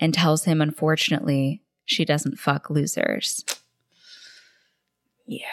and 0.00 0.14
tells 0.14 0.44
him, 0.44 0.62
unfortunately, 0.62 1.62
she 1.84 2.04
doesn't 2.04 2.38
fuck 2.38 2.70
losers. 2.70 3.44
Yeah. 5.28 5.44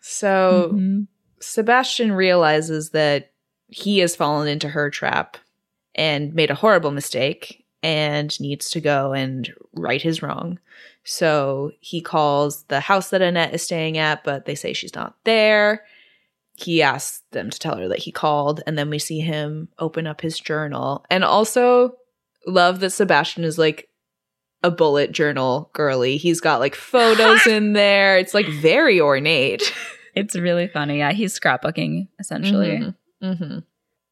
So 0.00 0.70
Mhm. 0.72 1.08
Sebastian 1.40 2.12
realizes 2.12 2.90
that 2.90 3.32
he 3.68 3.98
has 3.98 4.16
fallen 4.16 4.48
into 4.48 4.68
her 4.68 4.88
trap 4.88 5.36
and 5.94 6.32
made 6.34 6.50
a 6.50 6.54
horrible 6.54 6.90
mistake 6.90 7.64
and 7.82 8.38
needs 8.40 8.70
to 8.70 8.80
go 8.80 9.12
and 9.12 9.52
right 9.74 10.00
his 10.00 10.22
wrong. 10.22 10.58
So 11.04 11.72
he 11.80 12.00
calls 12.00 12.62
the 12.64 12.80
house 12.80 13.10
that 13.10 13.22
Annette 13.22 13.54
is 13.54 13.62
staying 13.62 13.98
at, 13.98 14.24
but 14.24 14.46
they 14.46 14.54
say 14.54 14.72
she's 14.72 14.94
not 14.94 15.16
there. 15.24 15.84
He 16.54 16.82
asks 16.82 17.22
them 17.30 17.50
to 17.50 17.58
tell 17.58 17.76
her 17.76 17.88
that 17.88 18.00
he 18.00 18.10
called, 18.10 18.62
and 18.66 18.76
then 18.76 18.90
we 18.90 18.98
see 18.98 19.20
him 19.20 19.68
open 19.78 20.06
up 20.06 20.20
his 20.20 20.40
journal. 20.40 21.04
And 21.10 21.22
also 21.24 21.96
love 22.46 22.80
that 22.80 22.90
Sebastian 22.90 23.44
is 23.44 23.58
like 23.58 23.88
a 24.62 24.70
bullet 24.70 25.12
journal 25.12 25.70
girly. 25.72 26.16
He's 26.16 26.40
got 26.40 26.60
like 26.60 26.74
photos 26.74 27.46
in 27.46 27.72
there. 27.74 28.18
It's 28.18 28.34
like 28.34 28.48
very 28.48 29.00
ornate. 29.00 29.72
It's 30.14 30.34
really 30.34 30.66
funny. 30.66 30.98
Yeah, 30.98 31.12
he's 31.12 31.38
scrapbooking 31.38 32.08
essentially. 32.18 32.78
Mhm. 32.80 32.94
Mhm. 33.22 33.64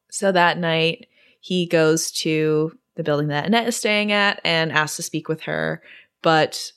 So 0.08 0.30
that 0.30 0.56
night, 0.56 1.08
he 1.40 1.66
goes 1.66 2.12
to 2.20 2.78
the 2.94 3.02
building 3.02 3.26
that 3.28 3.46
Annette 3.46 3.66
is 3.66 3.76
staying 3.76 4.12
at 4.12 4.40
and 4.44 4.70
asks 4.70 4.96
to 4.96 5.02
speak 5.02 5.28
with 5.28 5.40
her. 5.40 5.82
But 6.22 6.70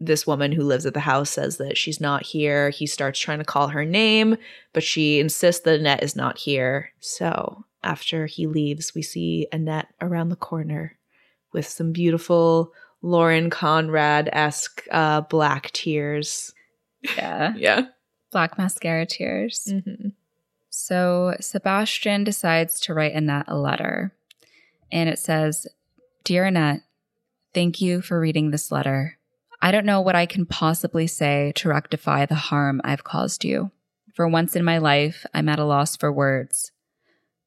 this 0.00 0.26
woman 0.26 0.50
who 0.50 0.64
lives 0.64 0.86
at 0.86 0.94
the 0.94 1.00
house 1.00 1.30
says 1.30 1.58
that 1.58 1.76
she's 1.78 2.00
not 2.00 2.24
here. 2.24 2.70
He 2.70 2.88
starts 2.88 3.20
trying 3.20 3.38
to 3.38 3.44
call 3.44 3.68
her 3.68 3.84
name, 3.84 4.36
but 4.72 4.82
she 4.82 5.20
insists 5.20 5.62
that 5.62 5.78
Annette 5.78 6.02
is 6.02 6.16
not 6.16 6.38
here. 6.38 6.90
So 6.98 7.64
after 7.84 8.26
he 8.26 8.48
leaves, 8.48 8.92
we 8.92 9.02
see 9.02 9.46
Annette 9.52 9.86
around 10.00 10.30
the 10.30 10.36
corner 10.36 10.98
with 11.52 11.68
some 11.68 11.92
beautiful 11.92 12.72
Lauren 13.04 13.50
Conrad 13.50 14.30
esque 14.32 14.82
uh, 14.90 15.20
black 15.20 15.70
tears. 15.72 16.52
Yeah. 17.16 17.52
Yeah. 17.56 17.82
Black 18.32 18.58
mascara 18.58 19.06
tears. 19.06 19.68
Mm-hmm. 19.70 20.08
So 20.70 21.36
Sebastian 21.38 22.24
decides 22.24 22.80
to 22.80 22.94
write 22.94 23.12
Annette 23.12 23.44
a 23.46 23.56
letter. 23.56 24.12
And 24.90 25.08
it 25.08 25.20
says, 25.20 25.68
Dear 26.24 26.46
Annette, 26.46 26.80
thank 27.52 27.80
you 27.80 28.00
for 28.00 28.18
reading 28.18 28.50
this 28.50 28.72
letter. 28.72 29.18
I 29.62 29.70
don't 29.70 29.86
know 29.86 30.00
what 30.00 30.16
I 30.16 30.26
can 30.26 30.46
possibly 30.46 31.06
say 31.06 31.52
to 31.56 31.68
rectify 31.68 32.26
the 32.26 32.34
harm 32.34 32.80
I've 32.82 33.04
caused 33.04 33.44
you. 33.44 33.70
For 34.14 34.26
once 34.26 34.56
in 34.56 34.64
my 34.64 34.78
life, 34.78 35.26
I'm 35.32 35.48
at 35.48 35.60
a 35.60 35.64
loss 35.64 35.96
for 35.96 36.10
words. 36.10 36.72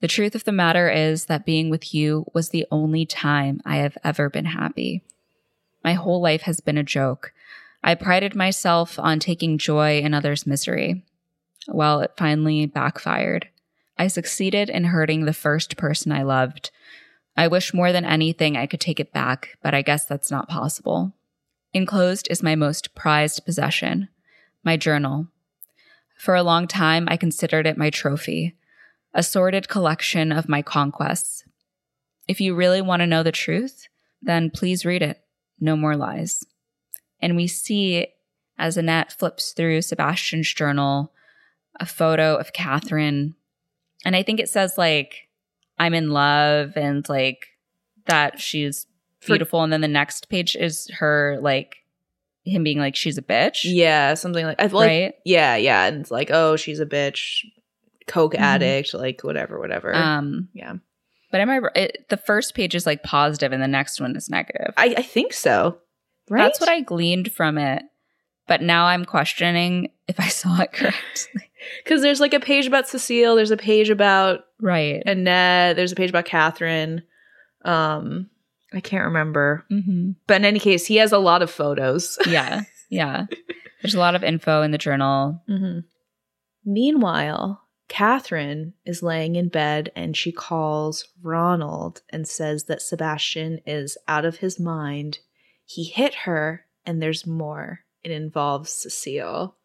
The 0.02 0.08
truth 0.08 0.36
of 0.36 0.46
the 0.46 0.52
matter 0.52 0.90
is 0.90 1.26
that 1.26 1.46
being 1.46 1.70
with 1.70 1.94
you 1.94 2.26
was 2.34 2.50
the 2.50 2.68
only 2.72 3.06
time 3.06 3.60
I 3.66 3.78
have 3.78 3.98
ever 4.04 4.30
been 4.30 4.46
happy. 4.46 5.04
My 5.88 5.94
whole 5.94 6.20
life 6.20 6.42
has 6.42 6.60
been 6.60 6.78
a 6.78 6.84
joke. 6.84 7.32
I 7.82 7.96
prided 7.96 8.36
myself 8.36 9.00
on 9.00 9.20
taking 9.20 9.58
joy 9.58 10.00
in 10.00 10.14
others' 10.14 10.46
misery. 10.46 11.06
Well, 11.70 12.02
it 12.02 12.12
finally 12.18 12.66
backfired. 12.66 13.48
I 13.98 14.08
succeeded 14.08 14.70
in 14.70 14.84
hurting 14.84 15.24
the 15.24 15.32
first 15.32 15.78
person 15.78 16.12
I 16.12 16.24
loved. 16.24 16.72
I 17.38 17.48
wish 17.48 17.74
more 17.74 17.94
than 17.94 18.04
anything 18.04 18.58
I 18.58 18.66
could 18.66 18.82
take 18.82 19.00
it 19.00 19.14
back, 19.14 19.58
but 19.64 19.74
I 19.74 19.82
guess 19.82 20.04
that's 20.04 20.30
not 20.30 20.50
possible. 20.50 21.14
Enclosed 21.74 22.28
is 22.30 22.44
my 22.44 22.56
most 22.56 22.94
prized 22.94 23.46
possession 23.46 24.10
my 24.66 24.76
journal. 24.76 25.28
For 26.18 26.36
a 26.36 26.44
long 26.44 26.68
time, 26.68 27.08
I 27.10 27.16
considered 27.16 27.66
it 27.66 27.78
my 27.78 27.92
trophy, 27.92 28.58
a 29.14 29.24
sordid 29.24 29.70
collection 29.70 30.34
of 30.34 30.50
my 30.50 30.62
conquests. 30.62 31.46
If 32.28 32.42
you 32.42 32.56
really 32.56 32.82
want 32.82 33.00
to 33.00 33.08
know 33.08 33.24
the 33.24 33.32
truth, 33.32 33.88
then 34.22 34.50
please 34.50 34.86
read 34.86 35.02
it. 35.02 35.22
No 35.60 35.76
more 35.76 35.96
lies. 35.96 36.44
And 37.22 37.36
we 37.36 37.48
see 37.48 38.08
as 38.58 38.78
Annette 38.78 39.12
flips 39.12 39.52
through 39.54 39.82
Sebastian's 39.82 40.52
journal 40.54 41.14
a 41.80 41.86
photo 41.86 42.36
of 42.36 42.54
Catherine. 42.54 43.36
And 44.06 44.16
I 44.16 44.24
think 44.24 44.40
it 44.40 44.50
says, 44.50 44.78
like, 44.78 45.28
I'm 45.78 45.94
in 45.94 46.10
love 46.10 46.74
and 46.76 47.08
like 47.10 47.48
that 48.06 48.40
she's 48.40 48.88
beautiful. 49.26 49.62
and 49.64 49.72
then 49.72 49.82
the 49.82 49.88
next 49.88 50.30
page 50.30 50.56
is 50.56 50.90
her, 51.00 51.38
like, 51.42 51.76
him 52.46 52.64
being 52.64 52.80
like, 52.80 52.96
she's 52.96 53.18
a 53.18 53.22
bitch. 53.22 53.60
Yeah, 53.64 54.14
something 54.14 54.46
like 54.46 54.60
I 54.62 54.70
feel 54.70 54.80
like 54.80 54.88
right. 54.88 55.14
yeah, 55.26 55.56
yeah, 55.58 55.86
and 55.86 56.00
it's 56.02 56.12
like 56.12 56.30
oh, 56.32 56.56
she's 56.56 56.80
a 56.80 56.86
bitch, 56.86 57.44
coke 58.08 58.34
Mhm. 58.34 58.40
addict, 58.40 58.94
like 58.94 59.22
whatever, 59.24 59.60
whatever. 59.60 59.94
Um, 59.94 60.48
yeah, 60.54 60.76
but 61.32 61.42
am 61.42 61.50
I 61.50 61.60
it, 61.76 62.06
the 62.10 62.18
first 62.18 62.56
page 62.56 62.76
is 62.76 62.86
like 62.86 63.04
positive 63.04 63.52
and 63.52 63.62
the 63.62 63.68
next 63.68 64.00
one 64.00 64.16
is 64.16 64.30
negative. 64.30 64.74
I, 64.78 64.96
I 64.98 65.02
think 65.02 65.34
so. 65.34 65.78
Right? 66.30 66.44
That's 66.44 66.60
what 66.60 66.70
I 66.70 66.82
gleaned 66.82 67.32
from 67.32 67.58
it. 67.58 67.84
But 68.48 68.62
now 68.62 68.86
I'm 68.86 69.06
questioning 69.06 69.92
if 70.08 70.20
I 70.20 70.30
saw 70.30 70.62
it 70.62 70.72
correctly. 70.72 71.52
because 71.84 72.02
there's 72.02 72.20
like 72.20 72.34
a 72.34 72.40
page 72.40 72.66
about 72.66 72.88
Cecile, 72.88 73.36
there's 73.36 73.52
a 73.52 73.58
page 73.58 73.90
about 73.90 74.46
right. 74.62 75.04
Annette, 75.06 75.76
there's 75.76 75.92
a 75.92 75.96
page 75.96 76.10
about 76.10 76.26
Catherine. 76.26 77.04
Um, 77.66 78.30
I 78.74 78.80
can't 78.80 79.06
remember, 79.06 79.66
hmm 79.70 80.12
but 80.28 80.38
in 80.38 80.46
any 80.46 80.60
case, 80.60 80.86
he 80.86 80.98
has 80.98 81.12
a 81.12 81.18
lot 81.18 81.42
of 81.42 81.52
photos. 81.52 82.18
Yeah. 82.28 82.62
Yeah. 82.90 83.26
There's 83.82 83.96
a 83.96 84.00
lot 84.00 84.16
of 84.16 84.24
info 84.24 84.62
in 84.62 84.72
the 84.72 84.78
journal. 84.78 85.42
Mm-hmm. 85.50 85.80
Meanwhile, 86.66 87.62
Catherine 87.88 88.74
is 88.86 89.02
laying 89.02 89.36
in 89.36 89.50
bed 89.50 89.92
and 89.96 90.16
she 90.16 90.32
calls 90.32 91.08
Ronald 91.22 92.02
and 92.10 92.28
says 92.28 92.66
that 92.66 92.82
Sebastian 92.82 93.60
is 93.66 93.98
out 94.08 94.26
of 94.26 94.38
his 94.38 94.60
mind. 94.60 95.20
He 95.66 95.84
hit 95.84 96.14
her, 96.16 96.66
and 96.86 97.02
there's 97.02 97.26
more. 97.26 97.82
It 98.04 98.12
involves 98.12 98.72
Cecile. 98.72 99.56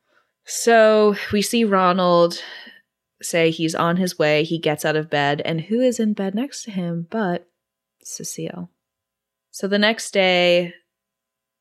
So 0.44 1.14
we 1.32 1.42
see 1.42 1.64
Ronald 1.64 2.42
say 3.20 3.50
he's 3.50 3.74
on 3.74 3.96
his 3.96 4.18
way. 4.18 4.42
He 4.42 4.58
gets 4.58 4.84
out 4.84 4.96
of 4.96 5.10
bed, 5.10 5.40
and 5.44 5.60
who 5.60 5.80
is 5.80 6.00
in 6.00 6.12
bed 6.12 6.34
next 6.34 6.64
to 6.64 6.70
him 6.72 7.06
but 7.10 7.48
Cecile? 8.02 8.70
So 9.50 9.68
the 9.68 9.78
next 9.78 10.12
day, 10.12 10.74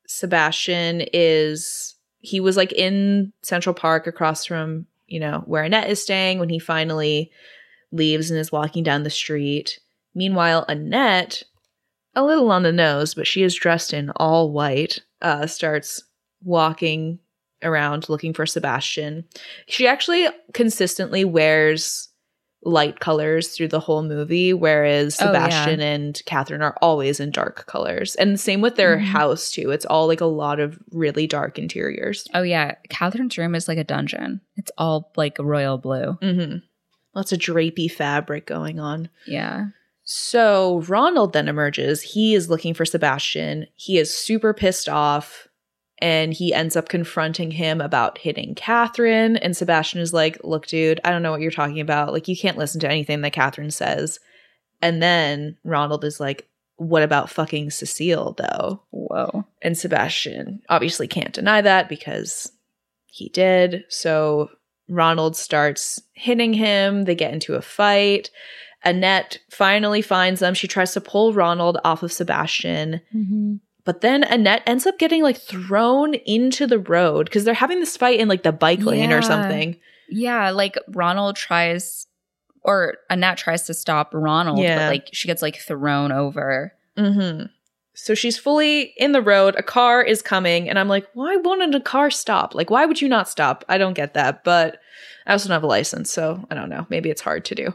Sebastian 0.06 1.02
is 1.12 1.94
he 2.18 2.40
was 2.40 2.56
like 2.56 2.72
in 2.72 3.32
Central 3.42 3.74
Park 3.74 4.06
across 4.06 4.44
from, 4.46 4.86
you 5.12 5.20
know, 5.20 5.42
where 5.44 5.62
Annette 5.62 5.90
is 5.90 6.02
staying 6.02 6.38
when 6.38 6.48
he 6.48 6.58
finally 6.58 7.30
leaves 7.92 8.30
and 8.30 8.40
is 8.40 8.50
walking 8.50 8.82
down 8.82 9.02
the 9.02 9.10
street. 9.10 9.78
Meanwhile, 10.14 10.64
Annette, 10.68 11.42
a 12.14 12.24
little 12.24 12.50
on 12.50 12.62
the 12.62 12.72
nose, 12.72 13.14
but 13.14 13.26
she 13.26 13.42
is 13.42 13.54
dressed 13.54 13.92
in 13.92 14.10
all 14.16 14.50
white, 14.50 15.00
uh, 15.20 15.46
starts 15.46 16.02
walking 16.42 17.18
around 17.62 18.08
looking 18.08 18.32
for 18.32 18.46
Sebastian. 18.46 19.24
She 19.68 19.86
actually 19.86 20.28
consistently 20.54 21.26
wears 21.26 22.08
light 22.64 23.00
colors 23.00 23.48
through 23.48 23.68
the 23.68 23.80
whole 23.80 24.02
movie, 24.02 24.52
whereas 24.54 25.20
Oh, 25.20 25.32
yeah. 25.32 25.48
Sebastian 25.48 25.80
and 25.80 26.22
Catherine 26.26 26.62
are 26.62 26.76
always 26.80 27.18
in 27.18 27.30
dark 27.30 27.66
colors. 27.66 28.14
And 28.14 28.38
same 28.38 28.60
with 28.60 28.76
their 28.76 28.98
Mhm. 28.98 29.04
house 29.06 29.50
too. 29.50 29.70
It's 29.72 29.84
all 29.86 30.06
like 30.06 30.20
a 30.20 30.26
lot 30.26 30.60
of 30.60 30.78
really 30.92 31.26
dark 31.26 31.58
interiors. 31.58 32.26
Oh, 32.34 32.42
yeah. 32.42 32.76
Catherine's 32.88 33.36
room 33.36 33.54
is 33.56 33.66
like 33.66 33.78
a 33.78 33.84
dungeon. 33.84 34.40
It's 34.56 34.70
all 34.78 35.10
like 35.16 35.38
royal 35.40 35.76
blue. 35.78 36.18
Mm-hmm. 36.22 36.58
Lots 37.14 37.32
of 37.32 37.38
drapey 37.40 37.90
fabric 37.90 38.46
going 38.46 38.78
on. 38.78 39.08
Yeah. 39.26 39.66
So 40.04 40.82
Ronald 40.88 41.32
then 41.32 41.48
emerges. 41.48 42.00
He 42.02 42.34
is 42.34 42.48
looking 42.50 42.74
for 42.74 42.84
Sebastian. 42.84 43.66
He 43.74 43.98
is 43.98 44.12
super 44.12 44.52
pissed 44.54 44.88
off 44.88 45.48
and 46.02 46.34
he 46.34 46.52
ends 46.52 46.74
up 46.74 46.88
confronting 46.88 47.52
him 47.52 47.80
about 47.80 48.18
hitting 48.18 48.56
Catherine. 48.56 49.36
And 49.36 49.56
Sebastian 49.56 50.00
is 50.00 50.12
like, 50.12 50.36
Look, 50.42 50.66
dude, 50.66 51.00
I 51.04 51.10
don't 51.10 51.22
know 51.22 51.30
what 51.30 51.40
you're 51.40 51.52
talking 51.52 51.78
about. 51.78 52.12
Like, 52.12 52.26
you 52.26 52.36
can't 52.36 52.58
listen 52.58 52.80
to 52.80 52.90
anything 52.90 53.20
that 53.20 53.32
Catherine 53.32 53.70
says. 53.70 54.18
And 54.82 55.00
then 55.00 55.56
Ronald 55.62 56.04
is 56.04 56.18
like, 56.18 56.48
What 56.74 57.04
about 57.04 57.30
fucking 57.30 57.70
Cecile, 57.70 58.32
though? 58.36 58.82
Whoa. 58.90 59.44
And 59.62 59.78
Sebastian 59.78 60.62
obviously 60.68 61.06
can't 61.06 61.32
deny 61.32 61.60
that 61.60 61.88
because 61.88 62.50
he 63.06 63.28
did. 63.28 63.84
So 63.88 64.50
Ronald 64.88 65.36
starts 65.36 66.02
hitting 66.14 66.52
him. 66.52 67.04
They 67.04 67.14
get 67.14 67.32
into 67.32 67.54
a 67.54 67.62
fight. 67.62 68.28
Annette 68.84 69.38
finally 69.52 70.02
finds 70.02 70.40
them. 70.40 70.54
She 70.54 70.66
tries 70.66 70.94
to 70.94 71.00
pull 71.00 71.32
Ronald 71.32 71.78
off 71.84 72.02
of 72.02 72.12
Sebastian. 72.12 73.00
Mm-hmm. 73.14 73.54
But 73.84 74.00
then 74.00 74.22
Annette 74.24 74.62
ends 74.66 74.86
up 74.86 74.98
getting 74.98 75.22
like 75.22 75.36
thrown 75.38 76.14
into 76.14 76.66
the 76.66 76.78
road 76.78 77.26
because 77.26 77.44
they're 77.44 77.54
having 77.54 77.80
this 77.80 77.96
fight 77.96 78.20
in 78.20 78.28
like 78.28 78.42
the 78.44 78.52
bike 78.52 78.80
lane 78.82 79.10
Yeah. 79.10 79.18
or 79.18 79.22
something. 79.22 79.76
Yeah. 80.08 80.50
Like 80.50 80.76
Ronald 80.88 81.36
tries, 81.36 82.06
or 82.62 82.98
Annette 83.10 83.38
tries 83.38 83.64
to 83.66 83.74
stop 83.74 84.10
Ronald, 84.12 84.58
Yeah. 84.60 84.78
but 84.78 84.88
like 84.92 85.08
she 85.12 85.26
gets 85.26 85.42
like 85.42 85.56
thrown 85.56 86.12
over. 86.12 86.72
Mm-hmm. 86.96 87.46
So 87.94 88.14
she's 88.14 88.38
fully 88.38 88.94
in 88.96 89.12
the 89.12 89.20
road. 89.20 89.54
A 89.58 89.62
car 89.62 90.02
is 90.02 90.22
coming, 90.22 90.68
and 90.68 90.78
I'm 90.78 90.88
like, 90.88 91.06
why 91.12 91.36
wouldn't 91.36 91.74
a 91.74 91.80
car 91.80 92.10
stop? 92.10 92.54
Like, 92.54 92.70
why 92.70 92.86
would 92.86 93.02
you 93.02 93.08
not 93.08 93.28
stop? 93.28 93.64
I 93.68 93.76
don't 93.78 93.92
get 93.92 94.14
that. 94.14 94.44
But 94.44 94.78
I 95.26 95.32
also 95.32 95.48
don't 95.48 95.56
have 95.56 95.62
a 95.62 95.66
license, 95.66 96.10
so 96.10 96.42
I 96.50 96.54
don't 96.54 96.70
know. 96.70 96.86
Maybe 96.88 97.10
it's 97.10 97.20
hard 97.20 97.44
to 97.46 97.54
do. 97.54 97.74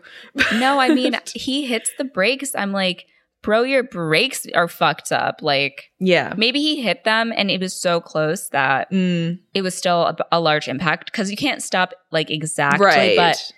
No, 0.55 0.79
I 0.79 0.89
mean, 0.89 1.15
he 1.35 1.67
hits 1.67 1.91
the 1.99 2.03
brakes. 2.03 2.55
I'm 2.55 2.71
like, 2.71 3.05
bro, 3.41 3.63
your 3.63 3.83
brakes 3.83 4.45
are 4.55 4.67
fucked 4.67 5.11
up. 5.11 5.41
Like, 5.41 5.85
yeah. 5.99 6.33
maybe 6.37 6.59
he 6.61 6.81
hit 6.81 7.03
them 7.03 7.31
and 7.35 7.49
it 7.49 7.61
was 7.61 7.79
so 7.79 8.01
close 8.01 8.49
that 8.49 8.91
Mm, 8.91 9.39
it 9.53 9.61
was 9.61 9.73
still 9.75 10.03
a, 10.03 10.17
a 10.33 10.39
large 10.39 10.67
impact 10.67 11.11
because 11.11 11.31
you 11.31 11.37
can't 11.37 11.61
stop 11.63 11.93
like 12.11 12.29
exactly, 12.29 12.85
right. 12.85 13.15
but 13.15 13.51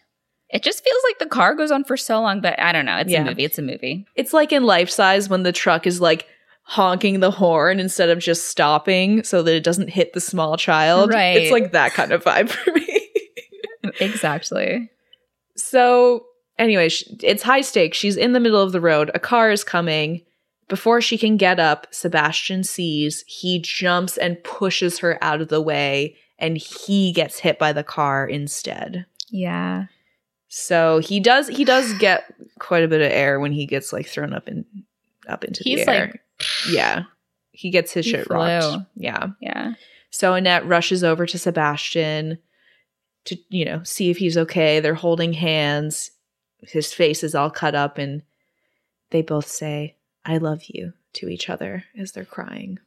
it 0.50 0.64
just 0.64 0.84
feels 0.84 1.02
like 1.08 1.20
the 1.20 1.26
car 1.28 1.56
goes 1.56 1.72
on 1.72 1.84
for 1.84 1.96
so 1.98 2.22
long. 2.22 2.42
But 2.42 2.60
I 2.60 2.72
don't 2.72 2.86
know. 2.86 2.98
It's 2.98 3.12
Yeah. 3.12 3.22
a 3.22 3.26
movie. 3.26 3.44
It's 3.46 3.58
a 3.60 3.62
movie. 3.64 4.06
it's 4.16 4.34
like 4.34 4.52
in 4.52 4.64
life 4.64 4.90
size 4.90 5.30
when 5.30 5.44
the 5.44 5.52
truck 5.52 5.86
is 5.88 6.02
like 6.02 6.28
honking 6.64 7.20
the 7.20 7.32
horn 7.32 7.80
instead 7.80 8.10
of 8.10 8.20
just 8.20 8.48
stopping 8.48 9.24
so 9.24 9.42
that 9.42 9.56
it 9.56 9.64
doesn't 9.64 9.90
hit 9.90 10.14
the 10.14 10.22
small 10.22 10.56
child. 10.58 11.12
Right. 11.12 11.38
It's 11.38 11.52
like 11.52 11.72
that 11.72 11.94
kind 11.94 12.12
of 12.12 12.24
vibe 12.24 12.50
for 12.50 12.72
me. 12.74 13.10
exactly. 14.00 14.90
So, 15.56 16.26
anyway, 16.60 16.90
it's 17.24 17.42
high 17.44 17.62
stakes. 17.62 17.98
She's 17.98 18.16
in 18.18 18.34
the 18.34 18.40
middle 18.40 18.62
of 18.62 18.72
the 18.72 18.82
road. 18.82 19.10
A 19.16 19.20
car 19.20 19.50
is 19.52 19.64
coming. 19.64 20.22
Before 20.68 21.02
she 21.02 21.18
can 21.18 21.36
get 21.38 21.60
up, 21.60 21.88
Sebastian 21.90 22.64
sees. 22.64 23.24
He 23.26 23.60
jumps 23.60 24.18
and 24.18 24.44
pushes 24.44 25.00
her 25.00 25.18
out 25.24 25.42
of 25.42 25.48
the 25.48 25.62
way, 25.62 26.16
and 26.38 26.58
he 26.58 27.12
gets 27.12 27.40
hit 27.40 27.58
by 27.58 27.74
the 27.74 27.84
car 27.84 28.28
instead. 28.28 29.08
Yeah. 29.32 29.86
So 30.48 31.00
he 31.00 31.20
does 31.20 31.48
he 31.48 31.66
does 31.66 31.94
get 32.00 32.32
quite 32.60 32.84
a 32.84 32.88
bit 32.88 33.02
of 33.02 33.12
air 33.12 33.40
when 33.40 33.52
he 33.52 33.66
gets 33.66 33.92
like 33.94 34.08
thrown 34.08 34.34
up 34.34 34.48
in 34.48 34.66
up 35.28 35.44
into 35.44 35.64
He's 35.64 35.86
the 35.86 35.92
air. 35.92 36.06
like, 36.08 36.22
yeah. 36.72 37.04
He 37.52 37.72
gets 37.72 37.92
his 37.92 38.06
He 38.06 38.12
shit 38.12 38.28
flew. 38.28 38.36
rocked. 38.38 38.86
Yeah. 38.96 39.28
yeah. 39.42 39.74
So 40.12 40.34
Annette 40.34 40.66
rushes 40.66 41.04
over 41.04 41.26
to 41.26 41.38
Sebastian 41.38 42.40
to, 43.26 43.38
you 43.50 43.66
know, 43.66 43.84
see 43.84 44.10
if 44.10 44.18
he's 44.18 44.38
okay. 44.38 44.80
They're 44.80 44.94
holding 44.96 45.34
hands. 45.34 46.12
His 46.62 46.94
face 46.94 47.24
is 47.24 47.36
all 47.36 47.50
cut 47.50 47.76
up, 47.76 47.98
and 47.98 48.24
they 49.12 49.22
both 49.22 49.48
say, 49.48 49.96
I 50.26 50.38
love 50.38 50.64
you 50.68 50.94
to 51.14 51.30
each 51.30 51.50
other 51.50 51.86
as 51.98 52.12
they're 52.12 52.26
crying. 52.26 52.80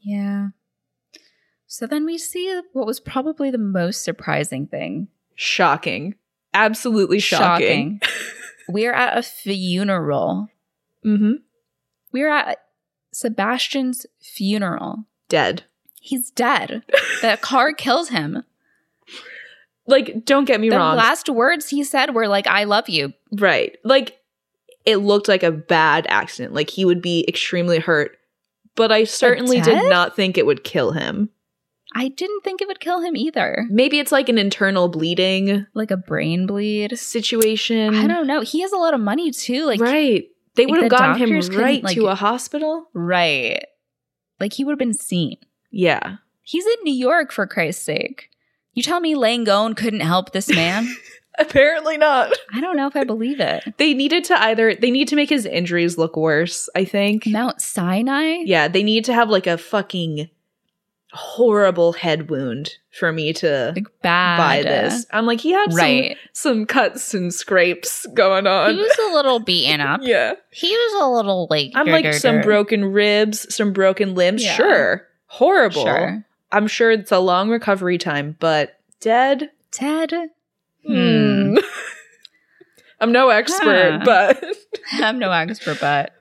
Yeah. 0.00 0.48
So 1.66 1.86
then 1.86 2.04
we 2.04 2.18
see 2.18 2.60
what 2.72 2.86
was 2.86 3.00
probably 3.00 3.50
the 3.50 3.58
most 3.58 4.02
surprising 4.02 4.66
thing. 4.66 5.08
Shocking. 5.34 6.16
Absolutely 6.52 7.18
shocking. 7.18 8.00
We're 8.68 8.92
at 8.92 9.16
a 9.16 9.22
funeral. 9.22 10.48
Mm-hmm. 11.04 11.32
We're 12.12 12.30
at 12.30 12.58
Sebastian's 13.12 14.06
funeral. 14.20 15.04
Dead. 15.28 15.64
He's 16.00 16.30
dead. 16.30 16.82
the 17.22 17.38
car 17.40 17.72
kills 17.72 18.10
him. 18.10 18.44
Like, 19.92 20.24
don't 20.24 20.44
get 20.46 20.60
me 20.60 20.68
wrong. 20.70 20.78
The 20.78 20.84
wrong. 20.84 20.96
last 20.96 21.28
words 21.28 21.68
he 21.68 21.84
said 21.84 22.14
were 22.14 22.26
like, 22.26 22.46
I 22.48 22.64
love 22.64 22.88
you. 22.88 23.12
right. 23.38 23.76
Like, 23.84 24.18
it 24.84 24.96
looked 24.96 25.28
like 25.28 25.44
a 25.44 25.52
bad 25.52 26.06
accident. 26.08 26.54
Like, 26.54 26.70
he 26.70 26.84
would 26.84 27.00
be 27.00 27.24
extremely 27.28 27.78
hurt. 27.78 28.16
But 28.74 28.90
I 28.90 29.04
certainly 29.04 29.60
did 29.60 29.88
not 29.90 30.16
think 30.16 30.36
it 30.38 30.46
would 30.46 30.64
kill 30.64 30.92
him. 30.92 31.28
I 31.94 32.08
didn't 32.08 32.42
think 32.42 32.62
it 32.62 32.68
would 32.68 32.80
kill 32.80 33.02
him 33.02 33.14
either. 33.16 33.66
Maybe 33.68 33.98
it's 33.98 34.10
like 34.10 34.30
an 34.30 34.38
internal 34.38 34.88
bleeding 34.88 35.66
Like 35.74 35.90
a 35.90 35.96
brain 35.98 36.46
bleed. 36.46 36.98
situation. 36.98 37.94
I 37.94 38.06
don't 38.06 38.26
know. 38.26 38.40
He 38.40 38.62
has 38.62 38.72
a 38.72 38.78
lot 38.78 38.94
of 38.94 39.00
money 39.00 39.30
too. 39.30 39.66
Like 39.66 39.78
right. 39.78 40.24
They 40.54 40.64
like 40.64 40.70
would 40.70 40.82
have 40.84 40.90
the 40.90 40.96
gotten 40.96 41.16
him 41.28 41.40
right 41.58 41.84
like- 41.84 41.94
to 41.96 42.06
a 42.06 42.14
hospital. 42.14 42.88
right. 42.94 43.62
Like 44.40 44.54
he 44.54 44.64
would 44.64 44.72
have 44.72 44.78
been 44.78 44.94
seen. 44.94 45.36
Yeah. 45.70 46.16
He's 46.42 46.64
in 46.66 46.76
New 46.82 46.94
York 46.94 47.30
for 47.30 47.46
Christ's 47.46 47.84
sake. 47.84 48.30
You 48.74 48.82
tell 48.82 49.00
me 49.00 49.14
Langone 49.14 49.76
couldn't 49.76 50.00
help 50.00 50.32
this 50.32 50.48
man? 50.48 50.88
Apparently 51.38 51.96
not. 51.96 52.32
I 52.52 52.60
don't 52.60 52.76
know 52.76 52.86
if 52.86 52.94
I 52.96 53.04
believe 53.04 53.40
it. 53.40 53.64
They 53.78 53.94
needed 53.94 54.24
to 54.24 54.40
either 54.42 54.74
they 54.74 54.90
need 54.90 55.08
to 55.08 55.16
make 55.16 55.30
his 55.30 55.46
injuries 55.46 55.96
look 55.96 56.16
worse, 56.16 56.68
I 56.74 56.84
think. 56.84 57.26
Mount 57.26 57.60
Sinai? 57.60 58.42
Yeah, 58.44 58.68
they 58.68 58.82
need 58.82 59.06
to 59.06 59.14
have 59.14 59.30
like 59.30 59.46
a 59.46 59.56
fucking 59.56 60.28
horrible 61.14 61.92
head 61.92 62.30
wound 62.30 62.70
for 62.98 63.12
me 63.12 63.32
to 63.34 63.72
Like 63.74 63.84
bad. 64.02 64.38
buy 64.38 64.62
this. 64.62 65.04
I'm 65.12 65.26
like, 65.26 65.40
he 65.40 65.52
had 65.52 65.72
Right. 65.74 66.16
some 66.32 66.52
some 66.58 66.66
cuts 66.66 67.12
and 67.14 67.32
scrapes 67.32 68.06
going 68.14 68.46
on. 68.46 68.74
He 68.74 68.80
was 68.80 68.98
a 69.10 69.14
little 69.14 69.38
beaten 69.38 69.80
up. 69.82 70.00
yeah. 70.02 70.34
He 70.50 70.70
was 70.70 71.02
a 71.02 71.08
little 71.10 71.46
like 71.50 71.72
I'm 71.74 71.86
like 71.86 72.12
some 72.14 72.40
broken 72.40 72.84
ribs, 72.86 73.54
some 73.54 73.72
broken 73.72 74.14
limbs. 74.14 74.42
Yeah. 74.44 74.54
Sure. 74.56 75.06
Horrible. 75.26 75.84
Sure. 75.84 76.24
I'm 76.52 76.66
sure 76.68 76.90
it's 76.92 77.10
a 77.12 77.18
long 77.18 77.48
recovery 77.50 77.98
time, 77.98 78.36
but 78.38 78.78
dead? 79.00 79.50
Ted? 79.70 80.12
Hmm. 80.86 81.56
I'm 83.00 83.10
no 83.12 83.30
expert, 83.30 83.98
Huh. 83.98 84.02
but 84.04 84.44
I'm 84.92 85.18
no 85.18 85.32
expert, 85.32 85.78
but 85.80 86.12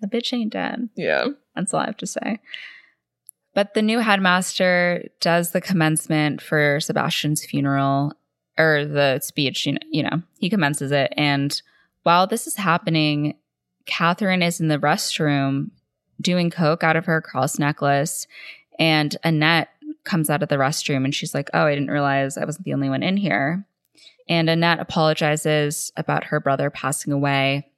the 0.00 0.08
bitch 0.08 0.32
ain't 0.32 0.52
dead. 0.52 0.88
yeah. 0.96 1.26
That's 1.54 1.72
all 1.74 1.80
I 1.80 1.86
have 1.86 1.98
to 1.98 2.06
say. 2.06 2.40
But 3.54 3.74
the 3.74 3.82
new 3.82 3.98
headmaster 3.98 5.06
does 5.20 5.50
the 5.50 5.60
commencement 5.60 6.40
for 6.40 6.80
Sebastian's 6.80 7.44
funeral 7.44 8.14
or 8.58 8.86
the 8.86 9.20
speech, 9.20 9.66
you 9.66 9.72
know, 9.72 9.78
you 9.90 10.02
know, 10.02 10.22
he 10.38 10.48
commences 10.48 10.90
it. 10.92 11.12
And 11.16 11.60
while 12.04 12.26
this 12.26 12.46
is 12.46 12.56
happening, 12.56 13.36
Catherine 13.84 14.42
is 14.42 14.60
in 14.60 14.68
the 14.68 14.78
restroom 14.78 15.70
doing 16.20 16.48
coke 16.50 16.82
out 16.82 16.96
of 16.96 17.04
her 17.04 17.20
cross 17.20 17.58
necklace. 17.58 18.26
And 18.78 19.16
Annette 19.24 19.68
comes 20.04 20.28
out 20.30 20.42
of 20.42 20.48
the 20.48 20.56
restroom 20.56 21.04
and 21.04 21.14
she's 21.14 21.34
like, 21.34 21.48
Oh, 21.54 21.64
I 21.66 21.74
didn't 21.74 21.90
realize 21.90 22.36
I 22.36 22.44
wasn't 22.44 22.64
the 22.64 22.74
only 22.74 22.88
one 22.88 23.02
in 23.02 23.16
here. 23.16 23.64
And 24.28 24.48
Annette 24.48 24.80
apologizes 24.80 25.92
about 25.96 26.24
her 26.24 26.40
brother 26.40 26.70
passing 26.70 27.12
away 27.12 27.68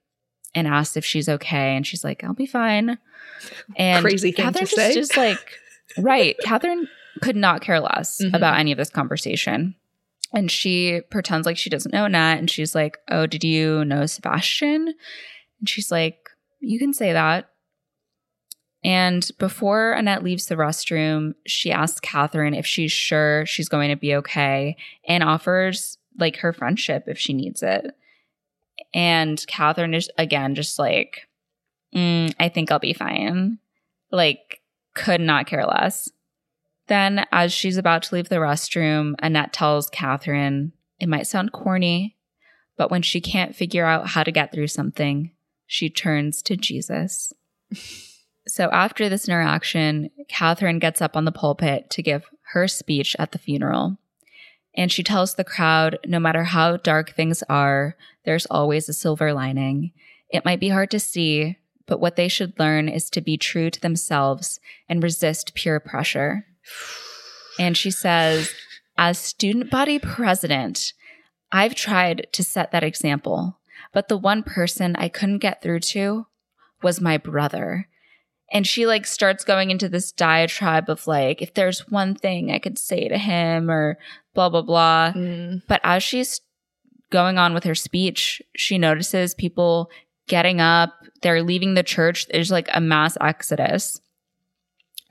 and 0.55 0.67
asks 0.67 0.97
if 0.97 1.05
she's 1.05 1.29
okay. 1.29 1.75
And 1.77 1.87
she's 1.87 2.05
like, 2.05 2.23
I'll 2.23 2.35
be 2.35 2.47
fine. 2.47 2.99
And 3.77 4.05
Crazy 4.05 4.31
thing 4.33 4.53
to 4.53 4.67
say. 4.67 4.95
just 4.95 5.17
like, 5.17 5.59
right. 5.99 6.37
Catherine 6.45 6.89
could 7.23 7.37
not 7.37 7.61
care 7.61 7.81
less 7.81 8.21
Mhm. 8.23 8.35
about 8.35 8.59
any 8.59 8.73
of 8.73 8.79
this 8.79 8.91
conversation. 8.91 9.75
And 10.33 10.51
she 10.51 11.01
pretends 11.11 11.47
like 11.47 11.57
she 11.57 11.71
doesn't 11.71 11.93
know 11.93 12.07
Nat. 12.07 12.37
And 12.39 12.51
she's 12.51 12.75
like, 12.75 12.99
Oh, 13.09 13.27
did 13.27 13.45
you 13.45 13.85
know 13.85 14.07
Sebastian? 14.07 14.95
And 15.61 15.69
she's 15.69 15.91
like, 15.91 16.29
You 16.61 16.79
can 16.79 16.93
say 16.93 17.13
that. 17.13 17.49
And 18.85 19.29
before 19.39 19.93
Annette 19.93 20.23
leaves 20.23 20.47
the 20.47 20.57
restroom, 20.57 21.35
she 21.47 21.73
asks 21.73 22.01
Catherine 22.01 22.55
if 22.55 22.67
she's 22.67 22.93
sure 22.93 23.47
she's 23.47 23.69
going 23.69 23.89
to 23.89 23.97
be 23.97 24.15
okay 24.17 24.77
and 25.09 25.25
offers 25.25 25.97
like 26.19 26.37
her 26.39 26.53
friendship 26.53 27.05
if 27.07 27.19
she 27.19 27.33
needs 27.33 27.63
it. 27.63 27.87
And 28.93 29.45
Catherine 29.47 29.95
is 29.95 30.11
again 30.19 30.55
just 30.55 30.79
like, 30.79 31.29
"Mm, 31.95 32.35
I 32.39 32.49
think 32.49 32.71
I'll 32.71 32.79
be 32.79 32.93
fine. 32.93 33.59
Like, 34.11 34.61
could 34.95 35.21
not 35.21 35.47
care 35.47 35.67
less. 35.67 36.11
Then, 36.87 37.25
as 37.33 37.53
she's 37.53 37.79
about 37.79 38.05
to 38.05 38.15
leave 38.15 38.29
the 38.29 38.37
restroom, 38.37 39.15
Annette 39.21 39.53
tells 39.53 39.89
Catherine 39.89 40.73
it 41.01 41.09
might 41.09 41.27
sound 41.27 41.53
corny, 41.53 42.17
but 42.77 42.91
when 42.91 43.03
she 43.03 43.21
can't 43.21 43.57
figure 43.57 43.87
out 43.87 44.09
how 44.09 44.23
to 44.23 44.31
get 44.31 44.53
through 44.53 44.69
something, 44.69 45.33
she 45.67 45.89
turns 45.89 46.43
to 46.43 46.57
Jesus. 46.57 47.33
so, 48.47 48.69
after 48.71 49.09
this 49.09 49.27
interaction, 49.27 50.11
Catherine 50.29 50.79
gets 50.79 51.01
up 51.01 51.17
on 51.17 51.25
the 51.25 51.33
pulpit 51.33 51.89
to 51.91 52.03
give 52.03 52.27
her 52.53 52.69
speech 52.69 53.17
at 53.19 53.33
the 53.33 53.39
funeral. 53.39 53.97
And 54.77 54.93
she 54.93 55.03
tells 55.03 55.35
the 55.35 55.45
crowd 55.45 55.99
no 56.05 56.19
matter 56.19 56.45
how 56.45 56.77
dark 56.77 57.11
things 57.11 57.43
are, 57.49 57.97
there's 58.25 58.47
always 58.47 58.89
a 58.89 58.93
silver 58.93 59.33
lining. 59.33 59.93
It 60.31 60.45
might 60.45 60.61
be 60.61 60.69
hard 60.69 60.91
to 60.91 61.01
see, 61.01 61.57
but 61.87 62.01
what 62.01 62.17
they 62.17 62.29
should 62.29 62.59
learn 62.59 62.89
is 62.89 63.09
to 63.11 63.21
be 63.21 63.37
true 63.37 63.71
to 63.71 63.81
themselves 63.81 64.61
and 64.89 65.03
resist 65.03 65.55
peer 65.55 65.81
pressure. 65.81 66.47
And 67.59 67.77
she 67.77 67.91
says, 67.91 68.53
as 68.99 69.19
student 69.19 69.71
body 69.71 69.99
president, 69.99 70.93
I've 71.53 71.75
tried 71.75 72.27
to 72.33 72.43
set 72.43 72.73
that 72.73 72.85
example, 72.85 73.59
but 73.93 74.09
the 74.09 74.17
one 74.19 74.43
person 74.43 74.97
I 74.97 75.09
couldn't 75.09 75.39
get 75.39 75.63
through 75.63 75.81
to 75.81 76.27
was 76.83 77.01
my 77.01 77.17
brother. 77.17 77.89
And 78.55 78.65
she 78.65 78.87
like 78.87 79.05
starts 79.05 79.45
going 79.45 79.73
into 79.73 79.89
this 79.89 80.13
diatribe 80.13 80.89
of 80.89 81.09
like, 81.09 81.43
if 81.43 81.55
there's 81.55 81.91
one 81.91 82.15
thing 82.15 82.53
I 82.53 82.61
could 82.61 82.79
say 82.79 83.09
to 83.09 83.19
him 83.19 83.69
or 83.69 83.99
blah, 84.33 84.49
blah, 84.49 84.63
blah. 84.63 85.13
Mm. 85.13 85.63
But 85.67 85.81
as 85.83 86.05
she's 86.05 86.41
going 87.11 87.37
on 87.37 87.53
with 87.53 87.65
her 87.65 87.75
speech, 87.75 88.41
she 88.57 88.79
notices 88.79 89.35
people 89.35 89.91
getting 90.29 90.61
up, 90.61 90.95
they're 91.21 91.43
leaving 91.43 91.75
the 91.75 91.83
church. 91.83 92.29
There's 92.29 92.53
like 92.53 92.69
a 92.73 92.81
mass 92.81 93.19
exodus. 93.21 94.01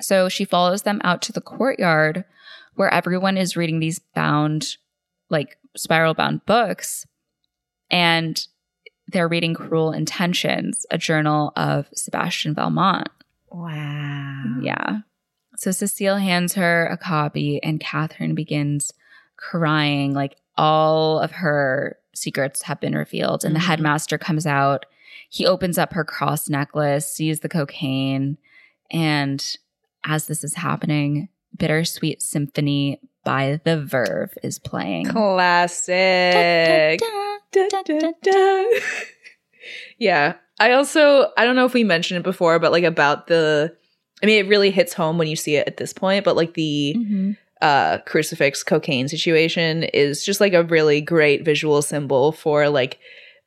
So 0.02 0.30
she 0.30 0.46
follows 0.46 0.84
them 0.84 1.02
out 1.04 1.22
to 1.24 1.34
the 1.34 1.42
courtyard 1.42 2.24
where 2.76 2.94
everyone 2.94 3.38
is 3.38 3.58
reading 3.58 3.80
these 3.80 4.00
bound, 4.16 4.78
like 5.30 5.58
spiral 5.76 6.14
bound 6.14 6.46
books. 6.46 7.06
And 7.92 8.42
they're 9.08 9.28
reading 9.28 9.54
Cruel 9.54 9.92
Intentions, 9.92 10.86
a 10.90 10.98
journal 10.98 11.52
of 11.58 11.88
Sebastian 11.94 12.56
Valmont. 12.56 13.10
Wow. 13.54 14.58
Yeah. 14.62 15.00
So 15.56 15.72
Cecile 15.72 16.18
hands 16.18 16.56
her 16.56 16.88
a 16.88 16.98
copy, 16.98 17.62
and 17.64 17.80
Catherine 17.80 18.36
begins 18.36 18.92
crying. 19.38 20.14
Like 20.14 20.36
all 20.58 21.20
of 21.20 21.32
her 21.32 21.98
secrets 22.16 22.64
have 22.64 22.80
been 22.80 22.96
revealed. 22.96 23.46
And 23.46 23.56
the 23.56 23.60
Mhm. 23.60 23.68
headmaster 23.68 24.18
comes 24.18 24.46
out. 24.46 24.86
He 25.30 25.46
opens 25.46 25.78
up 25.78 25.94
her 25.94 26.04
cross 26.04 26.50
necklace, 26.50 27.12
sees 27.12 27.40
the 27.40 27.50
cocaine. 27.50 28.38
And 28.92 29.44
as 30.04 30.28
this 30.28 30.44
is 30.44 30.56
happening, 30.56 31.30
Bittersweet 31.58 32.22
Symphony 32.22 33.00
by 33.24 33.60
The 33.64 33.82
Verve 33.84 34.38
is 34.44 34.60
playing. 34.60 35.06
Classic. 35.06 37.00
Da, 37.52 37.70
da, 37.84 38.12
da. 38.22 38.64
yeah. 39.98 40.34
I 40.60 40.72
also 40.74 41.32
I 41.38 41.46
don't 41.46 41.56
know 41.56 41.66
if 41.66 41.74
we 41.74 41.84
mentioned 41.84 42.20
it 42.20 42.24
before, 42.24 42.60
but 42.60 42.72
like 42.72 42.84
about 42.84 43.28
the 43.28 43.76
I 44.22 44.26
mean 44.26 44.44
it 44.46 44.48
really 44.50 44.72
hits 44.72 44.94
home 44.94 45.18
when 45.18 45.28
you 45.28 45.36
see 45.36 45.56
it 45.56 45.68
at 45.68 45.78
this 45.78 45.94
point, 45.94 46.26
but 46.26 46.36
like 46.36 46.54
the 46.54 46.96
Mhm. 46.98 47.38
uh 47.62 48.00
crucifix 48.00 48.64
cocaine 48.64 49.08
situation 49.08 49.84
is 49.84 50.26
just 50.26 50.42
like 50.42 50.54
a 50.54 50.64
really 50.64 51.02
great 51.02 51.44
visual 51.46 51.82
symbol 51.82 52.32
for 52.32 52.70
like 52.70 53.00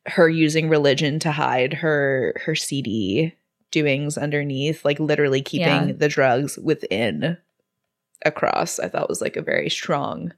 her 0.07 0.29
using 0.29 0.69
religion 0.69 1.19
to 1.19 1.31
hide 1.31 1.73
her 1.73 2.33
her 2.45 2.55
seedy 2.55 3.35
doings 3.71 4.17
underneath, 4.17 4.85
like 4.85 4.99
literally 4.99 5.41
keeping 5.41 5.87
Yeah. 5.89 5.91
the 5.93 6.07
drugs 6.07 6.57
within 6.57 7.37
a 8.25 8.31
cross. 8.31 8.79
I 8.79 8.87
thought 8.87 9.09
was 9.09 9.21
like 9.21 9.35
a 9.35 9.41
very 9.41 9.69
strong 9.69 10.33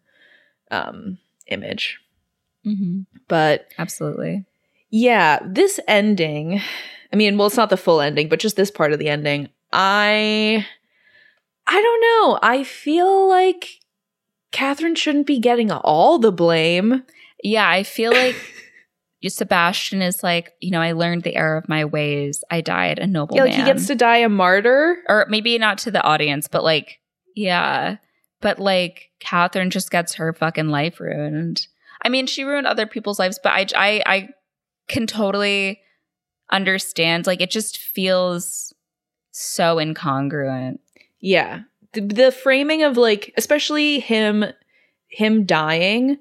um 0.72 1.18
image. 1.48 2.00
Mhm. 2.66 3.06
But 3.28 3.68
Absolutely. 3.78 4.46
Yeah, 4.90 5.40
this 5.46 5.80
ending, 5.88 6.62
I 7.14 7.16
mean, 7.16 7.38
well, 7.38 7.48
it's 7.48 7.58
not 7.58 7.70
the 7.70 7.78
full 7.78 8.02
ending, 8.02 8.30
but 8.30 8.40
just 8.40 8.56
this 8.56 8.72
part 8.72 8.94
of 8.94 9.00
the 9.00 9.10
ending, 9.10 9.50
I 9.72 10.66
I 11.68 11.82
don't 11.82 12.02
know. 12.02 12.40
I 12.42 12.64
feel 12.64 13.30
like 13.30 13.80
Catherine 14.52 14.96
shouldn't 14.96 15.28
be 15.28 15.40
getting 15.40 15.72
all 15.72 16.18
the 16.18 16.32
blame. 16.32 17.04
Yeah, 17.44 17.70
I 17.70 17.84
feel 17.84 18.12
like 18.12 18.36
Sebastian 19.28 20.02
is 20.02 20.24
like, 20.24 20.54
you 20.60 20.72
know, 20.72 20.82
I 20.82 20.94
learned 20.94 21.24
the 21.24 21.36
error 21.36 21.58
of 21.58 21.70
my 21.70 21.86
ways. 21.86 22.44
I 22.50 22.62
died 22.62 22.98
a 22.98 23.06
noble 23.06 23.36
yeah, 23.36 23.44
like 23.44 23.54
he 23.54 23.64
gets 23.64 23.86
to 23.88 23.96
die 23.96 24.18
a 24.18 24.30
martyr. 24.30 24.98
or 25.08 25.28
maybe 25.30 25.58
not 25.58 25.78
to 25.80 25.92
the 25.92 26.02
audience, 26.02 26.48
but 26.48 26.64
like, 26.64 27.00
yeah. 27.36 27.98
But 28.42 28.58
like, 28.58 29.12
Catherine 29.20 29.70
just 29.70 29.92
gets 29.92 30.16
her 30.16 30.34
fucking 30.34 30.70
life 30.70 31.00
ruined. 31.00 31.68
I 32.02 32.10
mean, 32.10 32.26
she 32.26 32.46
ruined 32.46 32.66
other 32.66 32.88
people's 32.88 33.20
lives, 33.20 33.40
but 33.44 33.52
I, 33.52 33.68
I, 33.76 34.04
I 34.06 34.30
can 34.90 35.08
totally 35.08 35.80
understand. 36.52 37.26
Like, 37.28 37.42
it 37.42 37.50
just 37.52 37.78
feels 37.78 38.74
so 39.32 39.78
incongruent. 39.78 40.80
Yeah. 41.22 41.62
The, 41.94 42.02
the 42.02 42.32
framing 42.32 42.84
of 42.84 42.98
like 42.98 43.34
especially 43.38 44.00
him 44.00 44.46
him 45.08 45.46
dying, 45.46 46.18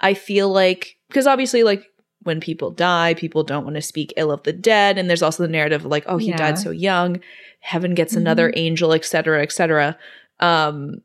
I 0.00 0.14
feel 0.14 0.48
like 0.50 0.96
because 1.08 1.26
obviously 1.26 1.62
like 1.64 1.84
when 2.22 2.40
people 2.40 2.70
die, 2.70 3.14
people 3.14 3.42
don't 3.42 3.64
want 3.64 3.76
to 3.76 3.82
speak 3.82 4.12
ill 4.16 4.30
of 4.30 4.42
the 4.44 4.52
dead 4.52 4.96
and 4.98 5.08
there's 5.08 5.22
also 5.22 5.42
the 5.42 5.48
narrative 5.48 5.84
of 5.84 5.90
like 5.90 6.04
oh 6.06 6.18
he 6.18 6.28
Yeah. 6.28 6.36
died 6.36 6.58
so 6.58 6.70
young, 6.70 7.20
heaven 7.60 7.94
gets 7.94 8.14
another 8.14 8.52
angel, 8.54 8.92
etc., 8.92 9.42
etc. 9.42 9.96
Um 10.40 11.00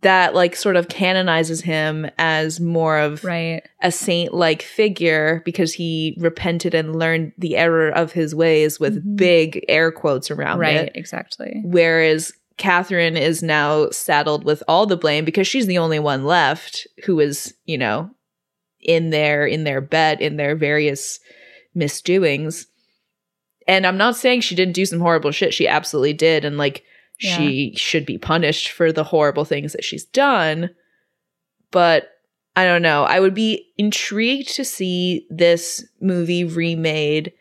that 0.00 0.34
like 0.34 0.56
sort 0.56 0.76
of 0.76 0.88
canonizes 0.88 1.60
him 1.60 2.08
as 2.16 2.58
more 2.58 2.98
of 2.98 3.22
Right. 3.22 3.62
a 3.82 3.92
saint 3.92 4.32
like 4.32 4.62
figure 4.62 5.42
because 5.44 5.74
he 5.74 6.16
repented 6.18 6.74
and 6.74 6.96
learned 6.98 7.32
the 7.36 7.56
error 7.56 7.90
of 7.90 8.12
his 8.12 8.34
ways 8.34 8.80
with 8.80 9.04
Mhm. 9.04 9.16
big 9.16 9.64
air 9.68 9.92
quotes 9.92 10.30
around 10.30 10.58
Right. 10.60 10.76
it. 10.76 10.78
Right, 10.80 10.92
exactly. 10.94 11.60
Whereas 11.64 12.32
Catherine 12.56 13.16
is 13.18 13.42
now 13.42 13.90
saddled 13.90 14.44
with 14.44 14.62
all 14.66 14.86
the 14.86 14.96
blame 14.96 15.24
because 15.26 15.46
she's 15.46 15.66
the 15.66 15.78
only 15.78 15.98
one 15.98 16.24
left 16.24 16.86
who 17.04 17.20
is, 17.20 17.54
you 17.66 17.76
know, 17.76 18.10
in 18.80 19.10
their 19.10 19.46
in 19.46 19.64
their 19.64 19.80
bed 19.82 20.20
in 20.22 20.36
their 20.38 20.56
various 20.56 21.20
misdoings. 21.74 22.66
And 23.68 23.86
I'm 23.86 23.96
not 23.96 24.16
saying 24.16 24.40
she 24.40 24.54
didn't 24.54 24.74
do 24.74 24.86
some 24.86 25.00
horrible 25.00 25.30
shit. 25.30 25.54
She 25.54 25.68
absolutely 25.68 26.12
did. 26.14 26.44
And 26.44 26.58
like 26.58 26.82
she 27.18 27.74
should 27.76 28.04
be 28.04 28.18
punished 28.18 28.70
for 28.70 28.90
the 28.92 29.04
horrible 29.04 29.44
things 29.44 29.72
that 29.72 29.84
she's 29.84 30.04
done. 30.04 30.70
But 31.70 32.10
I 32.56 32.64
don't 32.64 32.82
know. 32.82 33.04
I 33.04 33.20
would 33.20 33.34
be 33.34 33.72
intrigued 33.78 34.54
to 34.56 34.64
see 34.64 35.26
this 35.30 35.84
movie 36.00 36.44
remade 36.44 37.32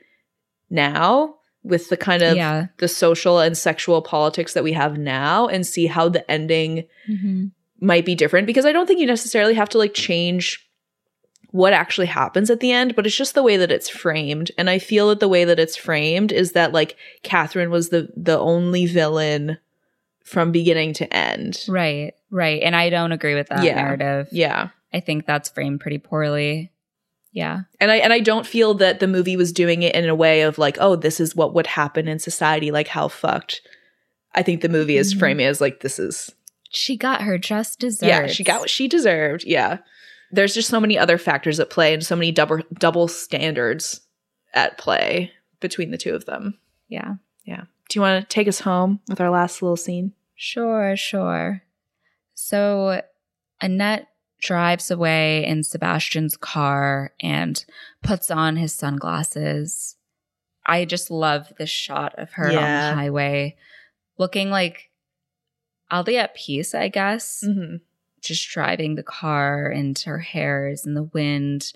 now 0.70 1.36
with 1.64 1.90
the 1.90 1.98
kind 1.98 2.24
of 2.24 2.36
yeah. 2.36 2.68
the 2.78 2.88
social 2.88 3.40
and 3.40 3.58
sexual 3.58 4.02
politics 4.02 4.54
that 4.54 4.64
we 4.64 4.74
have 4.74 4.98
now 4.98 5.48
and 5.48 5.66
see 5.66 5.86
how 5.86 6.10
the 6.10 6.30
ending 6.30 6.86
hmm 7.06 7.48
might 7.82 8.06
be 8.06 8.16
different 8.16 8.46
because 8.46 8.66
I 8.66 8.72
don't 8.72 8.86
think 8.86 9.00
you 9.00 9.08
necessarily 9.08 9.56
have 9.56 9.70
to 9.70 9.80
like 9.80 9.96
change 9.96 10.64
what 11.52 11.74
actually 11.74 12.08
happens 12.08 12.50
at 12.50 12.60
the 12.62 12.72
end, 12.72 12.96
but 12.96 13.06
it's 13.06 13.16
just 13.16 13.36
the 13.36 13.44
way 13.44 13.58
that 13.58 13.72
it's 13.72 13.90
framed. 13.90 14.52
And 14.58 14.70
I 14.70 14.80
feel 14.80 15.10
that 15.10 15.20
the 15.20 15.28
way 15.28 15.44
that 15.44 15.60
it's 15.60 15.76
framed 15.76 16.32
is 16.32 16.54
that 16.54 16.72
like 16.72 16.96
Catherine 17.24 17.70
was 17.70 17.90
the 17.90 18.10
the 18.16 18.40
only 18.40 18.86
villain 18.86 19.58
from 20.24 20.52
beginning 20.52 20.94
to 20.94 21.14
end. 21.14 21.60
Right. 21.68 22.14
Right. 22.30 22.62
And 22.64 22.76
I 22.76 22.90
don't 22.90 23.12
agree 23.12 23.36
with 23.36 23.48
that 23.50 23.64
Yeah. 23.64 23.76
narrative. 23.76 24.30
Yeah. 24.32 24.70
I 24.94 25.00
think 25.02 25.26
that's 25.26 25.50
framed 25.50 25.82
pretty 25.82 25.98
poorly. 25.98 26.72
Yeah. 27.34 27.62
And 27.80 27.92
I 27.92 27.98
and 27.98 28.14
I 28.14 28.20
don't 28.20 28.46
feel 28.48 28.74
that 28.76 29.00
the 29.00 29.08
movie 29.08 29.36
was 29.38 29.52
doing 29.52 29.84
it 29.84 29.96
in 29.96 30.08
a 30.08 30.16
way 30.16 30.42
of 30.42 30.58
like, 30.58 30.78
oh, 30.80 30.96
this 30.96 31.20
is 31.20 31.36
what 31.36 31.54
would 31.54 31.68
happen 31.68 32.08
in 32.08 32.20
society, 32.20 32.72
like 32.72 32.88
how 32.88 33.08
fucked. 33.08 33.62
I 34.34 34.42
think 34.44 34.62
the 34.62 34.70
movie 34.70 34.96
is 34.98 35.14
Mhm. 35.14 35.20
framing 35.20 35.46
as 35.46 35.60
like 35.60 35.82
this 35.82 36.00
is 36.00 36.32
She 36.70 36.96
got 36.96 37.24
her 37.24 37.38
just 37.38 37.80
desserts. 37.80 38.08
Yeah, 38.08 38.28
she 38.28 38.46
got 38.46 38.62
what 38.62 38.70
she 38.70 38.88
deserved. 38.88 39.44
Yeah. 39.46 39.80
There's 40.32 40.54
just 40.54 40.70
so 40.70 40.80
many 40.80 40.98
other 40.98 41.18
factors 41.18 41.60
at 41.60 41.70
play 41.70 41.94
and 41.94 42.06
so 42.06 42.16
many 42.16 42.32
double 42.32 42.60
double 42.74 43.08
standards 43.08 44.02
at 44.54 44.78
play 44.78 45.32
between 45.60 45.92
the 45.92 45.98
two 45.98 46.14
of 46.14 46.26
them. 46.26 46.58
Yeah. 46.88 47.16
Yeah. 47.46 47.64
Do 47.90 47.98
you 47.98 48.02
want 48.02 48.22
to 48.22 48.34
take 48.34 48.48
us 48.48 48.62
home 48.62 49.00
with 49.10 49.20
our 49.20 49.30
last 49.30 49.62
little 49.62 49.78
scene? 49.78 50.14
Sure, 50.36 50.96
sure. 50.96 51.64
So 52.34 53.02
Annette 53.60 54.08
drives 54.40 54.90
away 54.90 55.46
in 55.46 55.64
Sebastian's 55.64 56.36
car 56.36 57.14
and 57.22 57.64
puts 58.02 58.32
on 58.32 58.56
his 58.56 58.74
sunglasses. 58.74 59.98
I 60.66 60.86
just 60.86 61.12
love 61.12 61.54
this 61.58 61.70
shot 61.70 62.18
of 62.18 62.34
her 62.34 62.48
on 62.48 62.54
the 62.54 62.96
highway 62.96 63.56
looking 64.18 64.50
like 64.50 64.90
oddly 65.90 66.18
at 66.18 66.36
peace, 66.36 66.74
I 66.74 66.88
guess. 66.88 67.44
Mm-hmm. 67.46 67.78
Just 68.22 68.50
driving 68.50 68.96
the 68.96 69.04
car 69.04 69.68
and 69.68 69.98
her 70.00 70.20
hair 70.20 70.68
is 70.70 70.86
in 70.86 70.94
the 70.94 71.04
wind 71.04 71.74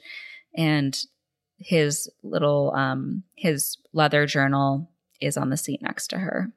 and 0.55 0.97
his 1.57 2.09
little 2.23 2.71
um 2.75 3.23
his 3.35 3.77
leather 3.93 4.25
journal 4.25 4.89
is 5.21 5.37
on 5.37 5.49
the 5.49 5.57
seat 5.57 5.81
next 5.81 6.07
to 6.07 6.17
her 6.17 6.51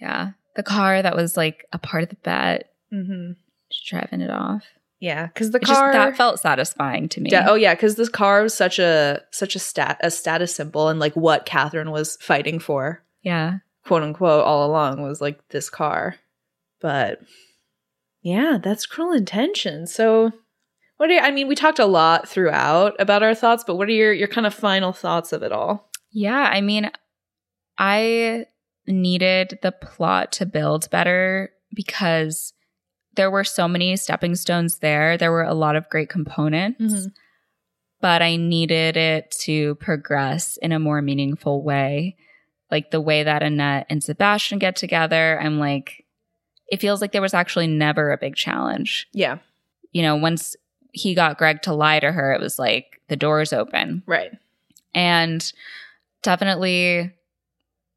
yeah 0.00 0.30
the 0.56 0.62
car 0.62 1.02
that 1.02 1.16
was 1.16 1.36
like 1.36 1.66
a 1.72 1.78
part 1.78 2.02
of 2.02 2.08
the 2.08 2.16
bet 2.16 2.70
Mm-hmm. 2.92 3.32
she's 3.70 3.86
driving 3.90 4.22
it 4.22 4.30
off 4.30 4.64
Yeah, 4.98 5.26
because 5.26 5.50
the 5.50 5.58
It 5.58 5.64
just- 5.66 5.78
car. 5.78 5.92
that 5.92 6.16
felt 6.16 6.40
satisfying 6.40 7.10
to 7.10 7.20
me 7.20 7.28
Yeah, 7.30 7.44
oh 7.50 7.54
yeah, 7.54 7.74
because 7.74 7.96
this 7.96 8.08
car 8.08 8.42
was 8.42 8.54
such 8.54 8.78
a 8.78 9.22
such 9.30 9.54
a 9.54 9.58
stat 9.58 10.00
a 10.02 10.10
status 10.10 10.54
symbol 10.54 10.88
and 10.88 10.98
like 10.98 11.14
what 11.14 11.44
Catherine 11.44 11.90
was 11.90 12.16
fighting 12.22 12.58
for, 12.60 13.02
yeah 13.20 13.58
quote 13.84 14.02
unquote, 14.02 14.42
all 14.44 14.66
along 14.66 15.02
was 15.02 15.20
like 15.20 15.46
this 15.50 15.68
car. 15.68 16.16
But 16.80 17.20
yeah, 18.32 18.58
that's 18.62 18.86
cruel 18.86 19.12
intention. 19.12 19.86
So 19.86 20.32
what 20.98 21.08
are 21.10 21.14
you, 21.14 21.20
I 21.20 21.30
mean, 21.30 21.48
we 21.48 21.54
talked 21.54 21.78
a 21.78 21.86
lot 21.86 22.28
throughout 22.28 22.94
about 22.98 23.22
our 23.22 23.34
thoughts, 23.34 23.64
but 23.66 23.76
what 23.76 23.88
are 23.88 23.92
your 23.92 24.12
your 24.12 24.28
kind 24.28 24.46
of 24.46 24.54
final 24.54 24.92
thoughts 24.92 25.32
of 25.32 25.42
it 25.42 25.52
all? 25.52 25.84
yeah 26.10 26.48
i 26.56 26.62
mean 26.62 26.90
i 27.76 28.46
needed 28.86 29.58
the 29.62 29.70
plot 29.72 30.32
to 30.32 30.46
build 30.46 30.88
better 30.90 31.50
because 31.74 32.54
there 33.14 33.30
were 33.30 33.44
so 33.44 33.68
many 33.68 33.94
stepping 33.96 34.34
stones 34.34 34.78
there 34.78 35.18
there 35.18 35.30
were 35.30 35.42
a 35.42 35.52
lot 35.64 35.76
of 35.76 35.86
great 35.90 36.08
components 36.08 36.80
Mhm. 36.80 37.12
but 38.00 38.22
I 38.22 38.36
needed 38.36 38.96
it 38.96 39.30
to 39.40 39.74
progress 39.76 40.56
in 40.62 40.72
a 40.72 40.78
more 40.78 41.02
meaningful 41.02 41.62
way. 41.62 42.16
Like 42.70 42.90
the 42.90 43.00
way 43.00 43.22
that 43.24 43.42
Annette 43.42 43.86
and 43.90 44.02
Sebastian 44.02 44.58
get 44.60 44.76
together, 44.76 45.38
I'm 45.42 45.58
like, 45.58 46.04
it 46.68 46.80
feels 46.80 47.00
like 47.00 47.12
there 47.12 47.22
was 47.22 47.34
actually 47.34 47.66
never 47.66 48.10
a 48.10 48.18
big 48.18 48.36
challenge. 48.36 49.08
Yeah, 49.12 49.38
You 49.92 50.02
know, 50.02 50.16
once 50.16 50.56
he 50.92 51.14
got 51.14 51.38
Greg 51.38 51.62
to 51.62 51.72
lie 51.72 52.00
to 52.00 52.12
her, 52.12 52.32
it 52.32 52.40
was 52.40 52.58
like 52.58 53.00
the 53.08 53.16
door's 53.16 53.52
open. 53.52 54.02
right. 54.06 54.32
And 54.94 55.52
definitely 56.22 57.12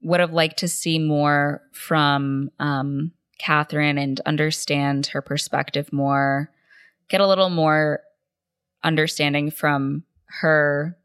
would 0.02 0.19
have 0.19 0.34
liked 0.34 0.60
to 0.60 0.68
see 0.68 0.99
more 0.99 1.61
from 1.72 2.52
um, 2.60 3.11
Catherine 3.39 3.98
and 3.98 4.19
understand 4.22 5.07
her 5.07 5.22
perspective 5.22 5.91
more, 5.93 6.52
get 7.10 7.22
a 7.22 7.27
little 7.27 7.49
more 7.49 8.02
understanding 8.84 9.52
from 9.52 10.03
her 10.41 10.98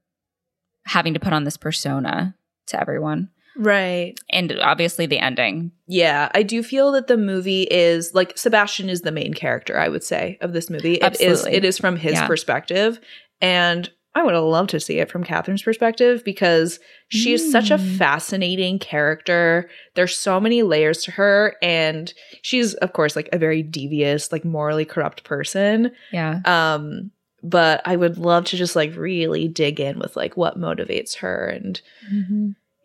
having 0.84 1.14
to 1.14 1.20
put 1.20 1.32
on 1.32 1.44
this 1.44 1.56
persona 1.56 2.34
to 2.66 2.80
everyone. 2.80 3.30
Right. 3.58 4.14
And 4.30 4.52
obviously 4.60 5.06
the 5.06 5.18
ending. 5.18 5.72
Yeah, 5.86 6.30
I 6.34 6.42
do 6.42 6.62
feel 6.62 6.92
that 6.92 7.06
the 7.06 7.16
movie 7.16 7.62
is 7.70 8.12
like 8.14 8.36
Sebastian 8.36 8.88
is 8.90 9.00
the 9.02 9.12
main 9.12 9.32
character, 9.34 9.78
I 9.78 9.88
would 9.88 10.04
say, 10.04 10.38
of 10.40 10.52
this 10.52 10.68
movie. 10.70 10.94
It 10.94 11.14
is 11.20 11.40
Absolutely. 11.40 11.52
it 11.56 11.64
is 11.64 11.78
from 11.78 11.96
his 11.96 12.12
Yeah. 12.14 12.26
perspective. 12.26 13.00
And 13.40 13.90
I 14.14 14.22
would 14.22 14.34
have 14.34 14.44
loved 14.44 14.70
to 14.70 14.80
see 14.80 14.98
it 14.98 15.10
from 15.10 15.24
Catherine's 15.24 15.62
perspective 15.62 16.22
because 16.24 16.80
she 17.08 17.34
is 17.34 17.52
such 17.52 17.70
a 17.70 17.76
Mm. 17.76 17.96
fascinating 17.98 18.78
character. 18.78 19.68
There's 19.94 20.16
so 20.16 20.40
many 20.40 20.62
layers 20.62 21.02
to 21.02 21.10
her, 21.12 21.54
and 21.60 22.12
she's, 22.40 22.72
of 22.74 22.94
course, 22.94 23.14
like 23.14 23.28
a 23.34 23.38
very 23.38 23.62
devious, 23.62 24.32
like 24.32 24.42
morally 24.42 24.86
corrupt 24.86 25.22
person. 25.24 25.92
Yeah. 26.12 26.40
Um, 26.46 27.10
but 27.42 27.82
I 27.84 27.96
would 27.96 28.16
love 28.16 28.46
to 28.46 28.56
just 28.56 28.74
like 28.74 28.96
really 28.96 29.48
dig 29.48 29.80
in 29.80 29.98
with 29.98 30.16
like 30.16 30.34
what 30.34 30.58
motivates 30.58 31.16
her 31.18 31.46
and 31.48 31.80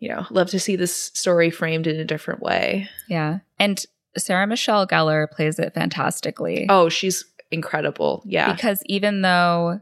you 0.02 0.08
know, 0.08 0.26
love 0.30 0.50
to 0.50 0.58
see 0.58 0.74
this 0.74 1.12
story 1.14 1.48
framed 1.48 1.86
in 1.86 1.94
a 2.00 2.04
different 2.04 2.40
way. 2.42 2.88
Yeah. 3.08 3.38
And 3.60 3.80
Sarah 4.18 4.48
Michelle 4.48 4.84
Gellar 4.84 5.30
plays 5.30 5.60
it 5.60 5.74
fantastically. 5.74 6.66
Oh, 6.68 6.88
she's 6.88 7.24
incredible. 7.52 8.20
Yeah. 8.26 8.52
Because 8.52 8.82
even 8.86 9.22
though 9.22 9.80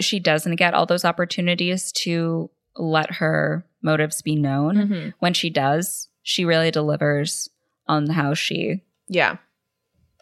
she 0.00 0.20
doesn't 0.20 0.56
get 0.56 0.74
all 0.74 0.84
those 0.84 1.06
opportunities 1.06 1.92
to 1.92 2.50
let 2.76 3.10
her 3.14 3.64
motives 3.82 4.20
be 4.20 4.36
known, 4.36 4.76
Mhm. 4.76 5.14
when 5.20 5.32
she 5.32 5.48
does, 5.48 6.08
she 6.22 6.44
really 6.44 6.70
delivers 6.70 7.48
on 7.86 8.06
how 8.10 8.34
she, 8.34 8.82
Yeah. 9.08 9.38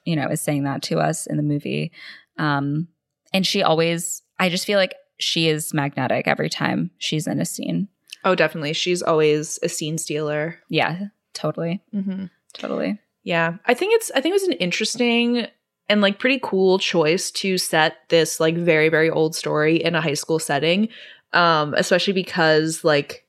you 0.05 0.15
know, 0.15 0.29
is 0.29 0.41
saying 0.41 0.63
that 0.65 0.83
to 0.83 1.01
us 1.01 1.27
in 1.27 1.37
the 1.37 1.43
movie. 1.43 1.91
Um, 2.39 2.87
and 3.35 3.45
she 3.45 3.61
always, 3.65 4.23
I 4.39 4.51
just 4.51 4.67
feel 4.67 4.79
like 4.79 4.95
she 5.19 5.49
is 5.49 5.75
magnetic 5.75 6.29
every 6.29 6.49
time 6.49 6.93
she's 6.99 7.27
in 7.27 7.41
a 7.41 7.45
scene. 7.45 7.89
Oh, 8.27 8.35
definitely. 8.35 8.73
She's 8.73 9.03
always 9.03 9.59
a 9.63 9.69
scene 9.69 9.97
stealer. 9.99 10.59
Yeah, 10.69 11.05
totally. 11.33 11.81
Mm-hmm. 11.95 12.25
Totally. 12.55 12.99
Yeah. 13.23 13.55
I 13.67 13.73
think 13.75 13.95
it's, 13.95 14.11
I 14.11 14.21
think 14.21 14.33
it 14.33 14.41
was 14.41 14.49
an 14.49 14.53
interesting 14.55 15.47
and 15.89 16.01
like 16.01 16.19
pretty 16.19 16.41
cool 16.43 16.79
choice 16.81 17.31
to 17.31 17.57
set 17.57 18.09
this 18.09 18.41
like 18.41 18.57
very, 18.57 18.89
very 18.89 19.09
old 19.09 19.37
story 19.37 19.77
in 19.77 19.95
a 19.95 20.01
high 20.01 20.15
school 20.15 20.41
setting. 20.41 20.89
Um, 21.33 21.73
especially 21.75 22.15
because 22.15 22.83
like, 22.83 23.25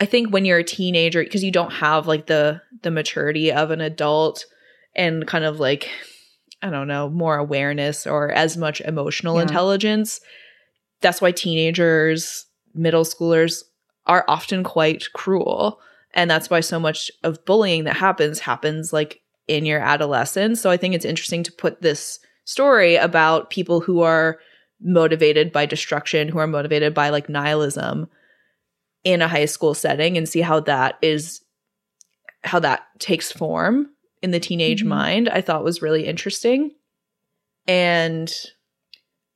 I 0.00 0.04
think 0.04 0.30
when 0.32 0.44
you're 0.44 0.58
a 0.58 0.64
teenager, 0.64 1.22
because 1.24 1.42
you 1.44 1.52
don't 1.52 1.72
have 1.72 2.06
like 2.06 2.26
the 2.26 2.60
the 2.82 2.90
maturity 2.90 3.50
of 3.52 3.70
an 3.70 3.80
adult 3.80 4.44
and 4.94 5.26
kind 5.26 5.44
of 5.44 5.60
like 5.60 5.88
I 6.62 6.68
don't 6.70 6.88
know, 6.88 7.08
more 7.08 7.36
awareness 7.36 8.06
or 8.06 8.32
as 8.32 8.56
much 8.56 8.80
emotional 8.82 9.36
Yeah. 9.36 9.42
intelligence. 9.42 10.20
That's 11.00 11.20
why 11.22 11.32
teenagers, 11.32 12.46
middle 12.74 13.04
schoolers 13.04 13.62
are 14.06 14.24
often 14.28 14.64
quite 14.64 15.04
cruel. 15.14 15.80
And 16.14 16.30
that's 16.30 16.50
why 16.50 16.60
so 16.60 16.78
much 16.78 17.10
of 17.22 17.44
bullying 17.44 17.84
that 17.84 17.96
happens 17.96 18.40
happens 18.40 18.92
like 18.92 19.20
in 19.48 19.64
your 19.66 19.80
adolescence. 19.80 20.60
So 20.60 20.70
I 20.70 20.76
think 20.76 20.94
it's 20.94 21.04
interesting 21.04 21.42
to 21.42 21.52
put 21.52 21.82
this 21.82 22.18
story 22.44 22.96
about 22.96 23.50
people 23.50 23.80
who 23.80 24.02
are 24.02 24.38
motivated 24.80 25.52
by 25.52 25.66
destruction, 25.66 26.28
who 26.28 26.38
are 26.38 26.46
motivated 26.46 26.94
by 26.94 27.08
like 27.08 27.28
nihilism 27.28 28.08
in 29.02 29.22
a 29.22 29.28
high 29.28 29.44
school 29.44 29.74
setting 29.74 30.16
and 30.16 30.28
see 30.28 30.40
how 30.40 30.60
that 30.60 30.98
is 31.02 31.42
how 32.42 32.58
that 32.58 32.82
takes 32.98 33.32
form 33.32 33.88
in 34.22 34.30
the 34.30 34.40
teenage 34.40 34.82
Mhm. 34.82 34.88
mind 34.88 35.28
i 35.28 35.40
thought 35.40 35.64
was 35.64 35.82
really 35.82 36.06
interesting 36.06 36.70
and 37.66 38.32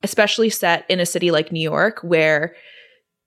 especially 0.03 0.49
set 0.49 0.85
in 0.89 0.99
a 0.99 1.05
city 1.05 1.31
like 1.31 1.51
new 1.51 1.61
york 1.61 1.99
where 2.01 2.55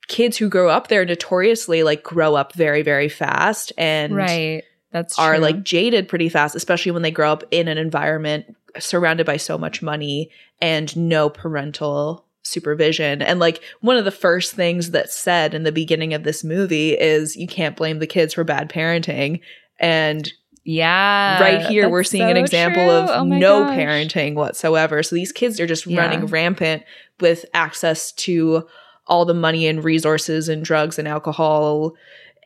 kids 0.08 0.36
who 0.36 0.48
grow 0.48 0.68
up 0.68 0.88
there 0.88 1.04
notoriously 1.04 1.82
like 1.82 2.02
grow 2.02 2.34
up 2.34 2.52
very 2.54 2.82
very 2.82 3.08
fast 3.08 3.72
and 3.78 4.14
right. 4.16 4.62
That's 4.90 5.18
are 5.18 5.34
true. 5.34 5.42
like 5.42 5.62
jaded 5.62 6.08
pretty 6.08 6.28
fast 6.28 6.54
especially 6.54 6.92
when 6.92 7.02
they 7.02 7.10
grow 7.10 7.32
up 7.32 7.44
in 7.50 7.68
an 7.68 7.78
environment 7.78 8.54
surrounded 8.78 9.24
by 9.26 9.36
so 9.36 9.56
much 9.56 9.80
money 9.82 10.30
and 10.60 10.94
no 10.96 11.30
parental 11.30 12.26
supervision 12.42 13.22
and 13.22 13.38
like 13.38 13.62
one 13.80 13.96
of 13.96 14.04
the 14.04 14.10
first 14.10 14.52
things 14.54 14.90
that's 14.90 15.16
said 15.16 15.54
in 15.54 15.62
the 15.62 15.72
beginning 15.72 16.12
of 16.12 16.24
this 16.24 16.42
movie 16.42 16.90
is 16.92 17.36
you 17.36 17.46
can't 17.46 17.76
blame 17.76 18.00
the 18.00 18.06
kids 18.06 18.34
for 18.34 18.42
bad 18.44 18.68
parenting 18.68 19.40
and 19.78 20.32
yeah. 20.64 21.40
right 21.40 21.66
here 21.66 21.88
we're 21.88 22.02
seeing 22.04 22.28
an 22.30 22.36
example 22.36 22.82
true. 22.84 22.90
of 22.92 23.10
Oh 23.10 23.24
no 23.24 23.64
gosh. 23.64 23.78
parenting 23.78 24.34
whatsoever 24.34 25.02
so 25.02 25.14
these 25.14 25.32
kids 25.32 25.58
are 25.60 25.66
just 25.66 25.86
Yeah. 25.86 26.00
running 26.00 26.26
rampant 26.26 26.82
with 27.20 27.44
access 27.54 28.12
to 28.12 28.66
all 29.06 29.24
the 29.24 29.34
money 29.34 29.66
and 29.66 29.82
resources 29.84 30.48
and 30.48 30.64
drugs 30.64 30.98
and 30.98 31.08
alcohol 31.08 31.94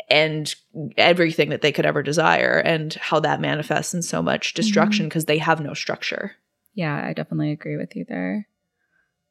and 0.08 0.54
everything 0.96 1.50
that 1.50 1.62
they 1.62 1.72
could 1.72 1.86
ever 1.86 2.02
desire 2.02 2.58
and 2.64 2.94
how 2.94 3.18
that 3.20 3.40
manifests 3.40 3.92
in 3.94 4.02
so 4.02 4.22
much 4.22 4.52
Mm-hmm. 4.54 4.62
destruction 4.62 5.06
because 5.08 5.24
they 5.26 5.38
have 5.38 5.60
no 5.60 5.74
structure 5.74 6.32
Yeah, 6.74 6.94
I 7.04 7.12
definitely 7.12 7.52
agree 7.52 7.76
with 7.76 7.96
you 7.96 8.04
there. 8.08 8.48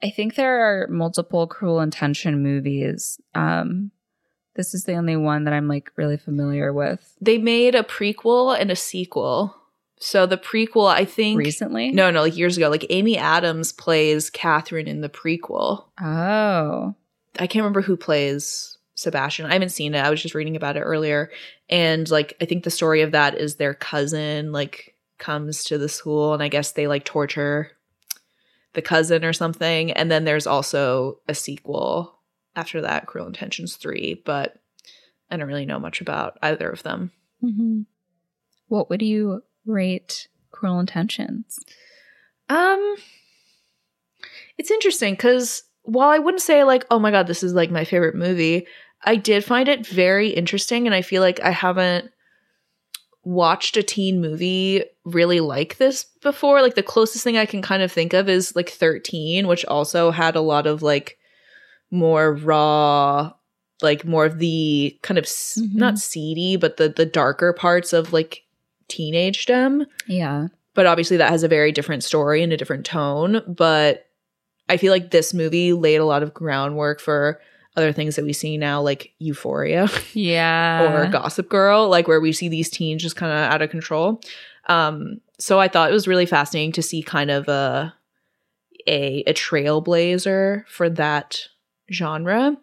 I 0.03 0.09
think 0.09 0.35
there 0.35 0.59
are 0.83 0.87
multiple 0.87 1.47
Cruel 1.47 1.79
Intention 1.79 2.43
movies. 2.43 3.19
Um, 3.33 3.91
this 4.55 4.73
is 4.73 4.83
the 4.83 4.95
only 4.95 5.15
one 5.15 5.45
that 5.45 5.53
I'm 5.53 5.67
like 5.67 5.91
really 5.95 6.17
familiar 6.17 6.71
with 6.73 7.13
they 7.21 7.37
made 7.37 7.75
a 7.75 7.83
prequel 7.83 8.57
and 8.59 8.71
a 8.71 8.75
sequel 8.75 9.55
so 9.99 10.25
the 10.25 10.37
prequel 10.37 10.87
i 10.89 11.03
think 11.05 11.37
recently. 11.39 11.91
no 11.91 12.11
no 12.11 12.21
like 12.21 12.35
years 12.37 12.57
ago 12.57 12.69
like 12.69 12.85
amy 12.89 13.17
adams 13.17 13.71
plays 13.71 14.29
catherine 14.29 14.87
in 14.87 14.99
the 15.01 15.09
prequel 15.09 15.85
Oh, 16.01 16.95
I 17.39 17.47
can't 17.47 17.63
remember 17.63 17.81
who 17.81 17.97
plays 17.97 18.77
Sebastian. 18.95 19.45
I 19.45 19.53
haven't 19.53 19.69
seen 19.69 19.93
it. 19.93 19.99
I 19.99 20.09
was 20.09 20.21
just 20.21 20.35
reading 20.35 20.55
about 20.55 20.77
it 20.77 20.81
earlier. 20.81 21.31
And 21.69 22.09
like 22.09 22.35
I 22.41 22.45
think 22.45 22.63
the 22.63 22.71
story 22.71 23.01
of 23.01 23.11
that 23.11 23.35
is 23.35 23.55
their 23.55 23.73
cousin 23.73 24.51
like 24.51 24.95
comes 25.17 25.63
to 25.65 25.77
the 25.77 25.89
school 25.89 26.33
and 26.33 26.41
I 26.41 26.47
guess 26.47 26.71
they 26.71 26.87
like 26.87 27.05
torture 27.05 27.71
the 28.73 28.81
cousin 28.81 29.23
or 29.23 29.33
something. 29.33 29.91
And 29.91 30.11
then 30.11 30.25
there's 30.25 30.47
also 30.47 31.19
a 31.27 31.35
sequel 31.35 32.19
after 32.55 32.81
that, 32.81 33.05
Cruel 33.05 33.27
Intentions 33.27 33.75
3, 33.75 34.21
but 34.25 34.57
I 35.29 35.35
don't 35.37 35.47
really 35.47 35.65
know 35.65 35.79
much 35.79 35.99
about 36.01 36.37
either 36.41 36.69
of 36.69 36.83
them. 36.83 37.11
hmm 37.41 37.81
what 38.67 38.89
would 38.89 39.01
you 39.01 39.43
rate 39.65 40.27
Cruel 40.51 40.79
Intentions? 40.79 41.59
Um 42.49 42.95
it's 44.57 44.71
interesting 44.71 45.15
cuz 45.17 45.63
while 45.85 46.09
I 46.09 46.19
wouldn't 46.19 46.41
say 46.41 46.63
like 46.63 46.85
oh 46.91 46.99
my 46.99 47.11
god 47.11 47.27
this 47.27 47.43
is 47.43 47.53
like 47.53 47.71
my 47.71 47.85
favorite 47.85 48.15
movie, 48.15 48.67
I 49.03 49.15
did 49.15 49.43
find 49.45 49.67
it 49.69 49.85
very 49.87 50.29
interesting 50.29 50.85
and 50.87 50.93
I 50.95 51.01
feel 51.01 51.21
like 51.21 51.39
I 51.41 51.51
haven't 51.51 52.11
watched 53.23 53.75
a 53.77 53.83
teen 53.83 54.21
movie 54.21 54.83
really 55.03 55.39
like 55.39 55.77
this 55.77 56.03
before. 56.21 56.61
Like 56.61 56.75
the 56.75 56.83
closest 56.83 57.23
thing 57.23 57.37
I 57.37 57.45
can 57.45 57.61
kind 57.61 57.81
of 57.81 57.91
think 57.91 58.13
of 58.13 58.29
is 58.29 58.55
like 58.55 58.69
13, 58.69 59.47
which 59.47 59.65
also 59.65 60.11
had 60.11 60.35
a 60.35 60.41
lot 60.41 60.67
of 60.67 60.81
like 60.83 61.17
more 61.91 62.33
raw 62.33 63.31
like 63.81 64.05
more 64.05 64.25
of 64.25 64.39
the 64.39 64.97
kind 65.01 65.17
of 65.17 65.25
s- 65.25 65.59
Mhm. 65.61 65.75
not 65.75 65.99
seedy 65.99 66.55
but 66.55 66.77
the 66.77 66.87
the 66.89 67.05
darker 67.05 67.51
parts 67.53 67.93
of 67.93 68.13
like 68.13 68.43
teenage 68.87 69.45
teenagedom 69.45 69.85
Yeah, 70.07 70.47
but 70.73 70.85
obviously 70.85 71.17
that 71.17 71.29
has 71.29 71.43
a 71.43 71.47
very 71.47 71.71
different 71.71 72.03
story 72.03 72.41
and 72.41 72.53
a 72.53 72.57
different 72.57 72.85
tone 72.85 73.41
but 73.47 74.04
i 74.69 74.77
feel 74.77 74.91
like 74.91 75.11
this 75.11 75.33
movie 75.33 75.73
laid 75.73 75.97
a 75.97 76.05
lot 76.05 76.23
of 76.23 76.33
groundwork 76.33 76.99
for 76.99 77.39
other 77.75 77.91
things 77.91 78.15
that 78.15 78.23
we 78.23 78.33
see 78.33 78.57
now 78.57 78.81
like 78.81 79.13
euphoria 79.19 79.89
yeah, 80.13 80.81
or 80.83 81.07
gossip 81.07 81.49
girl 81.49 81.89
like 81.89 82.07
where 82.07 82.21
we 82.21 82.31
see 82.31 82.47
these 82.47 82.69
teens 82.69 83.01
just 83.01 83.15
kind 83.15 83.31
of 83.31 83.37
out 83.51 83.61
of 83.61 83.69
control. 83.69 84.21
Um 84.67 85.21
so 85.37 85.59
i 85.59 85.67
thought 85.67 85.89
it 85.89 85.93
was 85.93 86.07
really 86.07 86.25
fascinating 86.25 86.71
to 86.73 86.81
see 86.81 87.03
kind 87.03 87.29
of 87.29 87.47
a 87.47 87.93
a, 88.87 89.23
a 89.25 89.33
trailblazer 89.33 90.65
for 90.67 90.89
that 90.91 91.39
genre. 91.91 92.57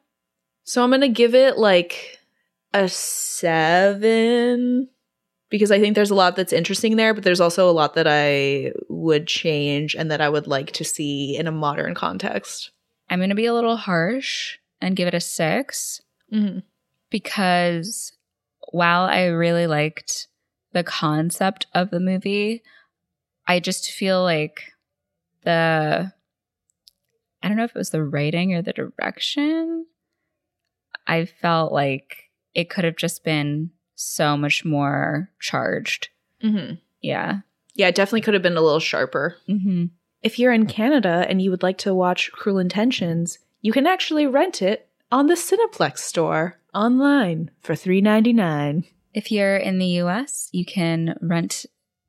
So 0.64 0.82
i'm 0.82 0.90
gonna 0.90 1.08
give 1.08 1.34
it 1.34 1.58
like 1.58 2.18
a 2.72 2.88
seven 2.88 4.08
because 5.52 5.70
I 5.70 5.78
think 5.78 5.94
there's 5.94 6.10
a 6.10 6.14
lot 6.14 6.34
that's 6.34 6.52
interesting 6.52 6.96
there, 6.96 7.12
but 7.12 7.24
there's 7.24 7.40
also 7.40 7.68
a 7.68 7.76
lot 7.76 7.92
that 7.94 8.06
I 8.08 8.72
would 8.88 9.26
change 9.26 9.94
and 9.94 10.10
that 10.10 10.22
I 10.22 10.30
would 10.30 10.46
like 10.46 10.72
to 10.72 10.84
see 10.84 11.36
in 11.36 11.46
a 11.46 11.52
modern 11.52 11.94
context. 11.94 12.70
I'm 13.10 13.18
going 13.18 13.28
to 13.28 13.36
be 13.36 13.44
a 13.44 13.52
little 13.52 13.76
harsh 13.76 14.56
and 14.80 14.96
give 14.96 15.06
it 15.06 15.14
a 15.14 15.20
six. 15.20 16.00
Mm-hmm. 16.32 16.60
because 17.10 18.16
while 18.70 19.02
I 19.02 19.26
really 19.26 19.66
liked 19.66 20.28
the 20.72 20.82
concept 20.82 21.66
of 21.74 21.90
the 21.90 22.00
movie, 22.00 22.62
I 23.46 23.60
just 23.60 23.90
feel 23.90 24.22
like 24.22 24.72
the 25.44 26.10
I 27.42 27.48
don't 27.48 27.58
know 27.58 27.64
if 27.64 27.76
it 27.76 27.78
was 27.78 27.90
the 27.90 28.02
writing 28.02 28.54
or 28.54 28.62
the 28.62 28.72
direction. 28.72 29.84
I 31.06 31.26
felt 31.26 31.70
like 31.70 32.30
it 32.54 32.70
could 32.70 32.84
have 32.84 32.96
just 32.96 33.22
been 33.22 33.72
so 34.02 34.36
much 34.36 34.64
more 34.64 35.30
charged. 35.40 36.08
Mm-hmm. 36.42 36.74
Yeah. 37.00 37.40
Yeah, 37.74 37.88
it 37.88 37.94
definitely 37.94 38.20
could 38.20 38.34
have 38.34 38.42
been 38.42 38.56
a 38.56 38.62
little 38.62 38.80
sharper. 38.80 39.36
Mm-hmm. 39.48 39.86
If 40.22 40.38
you're 40.38 40.52
in 40.52 40.66
Canada 40.66 41.26
and 41.28 41.40
you 41.40 41.50
would 41.50 41.62
like 41.62 41.78
to 41.78 41.94
watch 41.94 42.30
Cruel 42.32 42.58
Intentions, 42.58 43.38
you 43.60 43.72
can 43.72 43.86
actually 43.86 44.26
rent 44.26 44.62
it 44.62 44.88
on 45.10 45.26
the 45.26 45.34
Cineplex 45.34 45.98
store 45.98 46.58
online 46.74 47.50
for 47.60 47.74
$3.99. 47.74 48.84
If 49.14 49.30
you're 49.30 49.56
in 49.56 49.78
the 49.78 49.86
US, 50.02 50.48
you 50.52 50.64
can 50.64 51.16
rent 51.20 51.66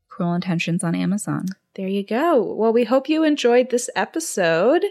Cruel 0.10 0.34
Intentions 0.34 0.84
on 0.84 0.96
Amazon. 0.96 1.48
There 1.76 1.88
you 1.88 2.04
go. 2.04 2.42
Well, 2.42 2.72
we 2.72 2.84
hope 2.84 3.10
you 3.10 3.24
enjoyed 3.24 3.70
this 3.70 3.90
episode. 3.96 4.86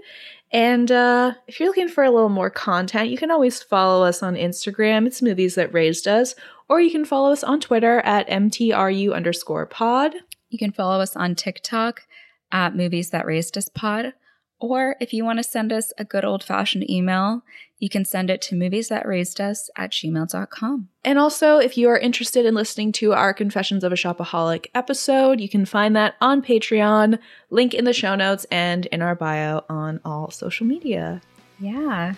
And 0.50 0.90
uh, 0.90 1.32
if 1.46 1.58
you're 1.58 1.68
looking 1.68 1.88
for 1.88 2.04
a 2.04 2.10
little 2.10 2.28
more 2.28 2.50
content, 2.50 3.08
you 3.08 3.16
can 3.16 3.30
always 3.30 3.62
follow 3.62 4.04
us 4.04 4.22
on 4.22 4.34
Instagram. 4.34 5.06
It's 5.06 5.22
Movies 5.22 5.54
That 5.54 5.72
Raised 5.72 6.06
Us. 6.06 6.34
Or 6.72 6.80
you 6.80 6.90
can 6.90 7.04
follow 7.04 7.32
us 7.32 7.44
on 7.44 7.60
Twitter 7.60 8.00
at 8.00 8.26
MTRU 8.28 9.14
underscore 9.14 9.66
pod. 9.66 10.14
You 10.48 10.58
can 10.58 10.72
follow 10.72 11.02
us 11.02 11.14
on 11.14 11.34
TikTok 11.34 12.06
at 12.50 12.74
Movies 12.74 13.10
That 13.10 13.26
Raised 13.26 13.58
Us 13.58 13.68
Pod. 13.68 14.14
Or 14.58 14.96
if 14.98 15.12
you 15.12 15.22
want 15.22 15.38
to 15.38 15.42
send 15.42 15.70
us 15.70 15.92
a 15.98 16.04
good 16.06 16.24
old 16.24 16.42
fashioned 16.42 16.88
email, 16.88 17.42
you 17.78 17.90
can 17.90 18.06
send 18.06 18.30
it 18.30 18.40
to 18.40 18.56
movies 18.56 18.88
that 18.88 19.06
raised 19.06 19.38
us 19.38 19.68
at 19.76 19.90
gmail.com. 19.90 20.88
And 21.04 21.18
also, 21.18 21.58
if 21.58 21.76
you 21.76 21.90
are 21.90 21.98
interested 21.98 22.46
in 22.46 22.54
listening 22.54 22.90
to 22.92 23.12
our 23.12 23.34
Confessions 23.34 23.84
of 23.84 23.92
a 23.92 23.96
Shopaholic 23.96 24.68
episode, 24.74 25.42
you 25.42 25.50
can 25.50 25.66
find 25.66 25.94
that 25.94 26.14
on 26.22 26.40
Patreon, 26.40 27.18
link 27.50 27.74
in 27.74 27.84
the 27.84 27.92
show 27.92 28.14
notes, 28.14 28.46
and 28.50 28.86
in 28.86 29.02
our 29.02 29.14
bio 29.14 29.62
on 29.68 30.00
all 30.06 30.30
social 30.30 30.66
media. 30.66 31.20
Yeah. 31.60 32.14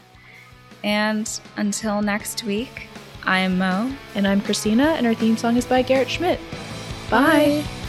And 0.85 1.29
until 1.57 2.03
next 2.03 2.45
week, 2.45 2.87
I'm 3.27 3.59
Mo. 3.59 3.93
And 4.15 4.27
I'm 4.27 4.41
Christina, 4.41 4.95
and 4.97 5.07
our 5.07 5.15
theme 5.15 5.37
song 5.37 5.57
is 5.57 5.67
by 5.67 5.83
Garrett 5.83 6.11
Schmidt. 6.11 6.41
Bye. 7.11 7.63
Bye. 7.63 7.84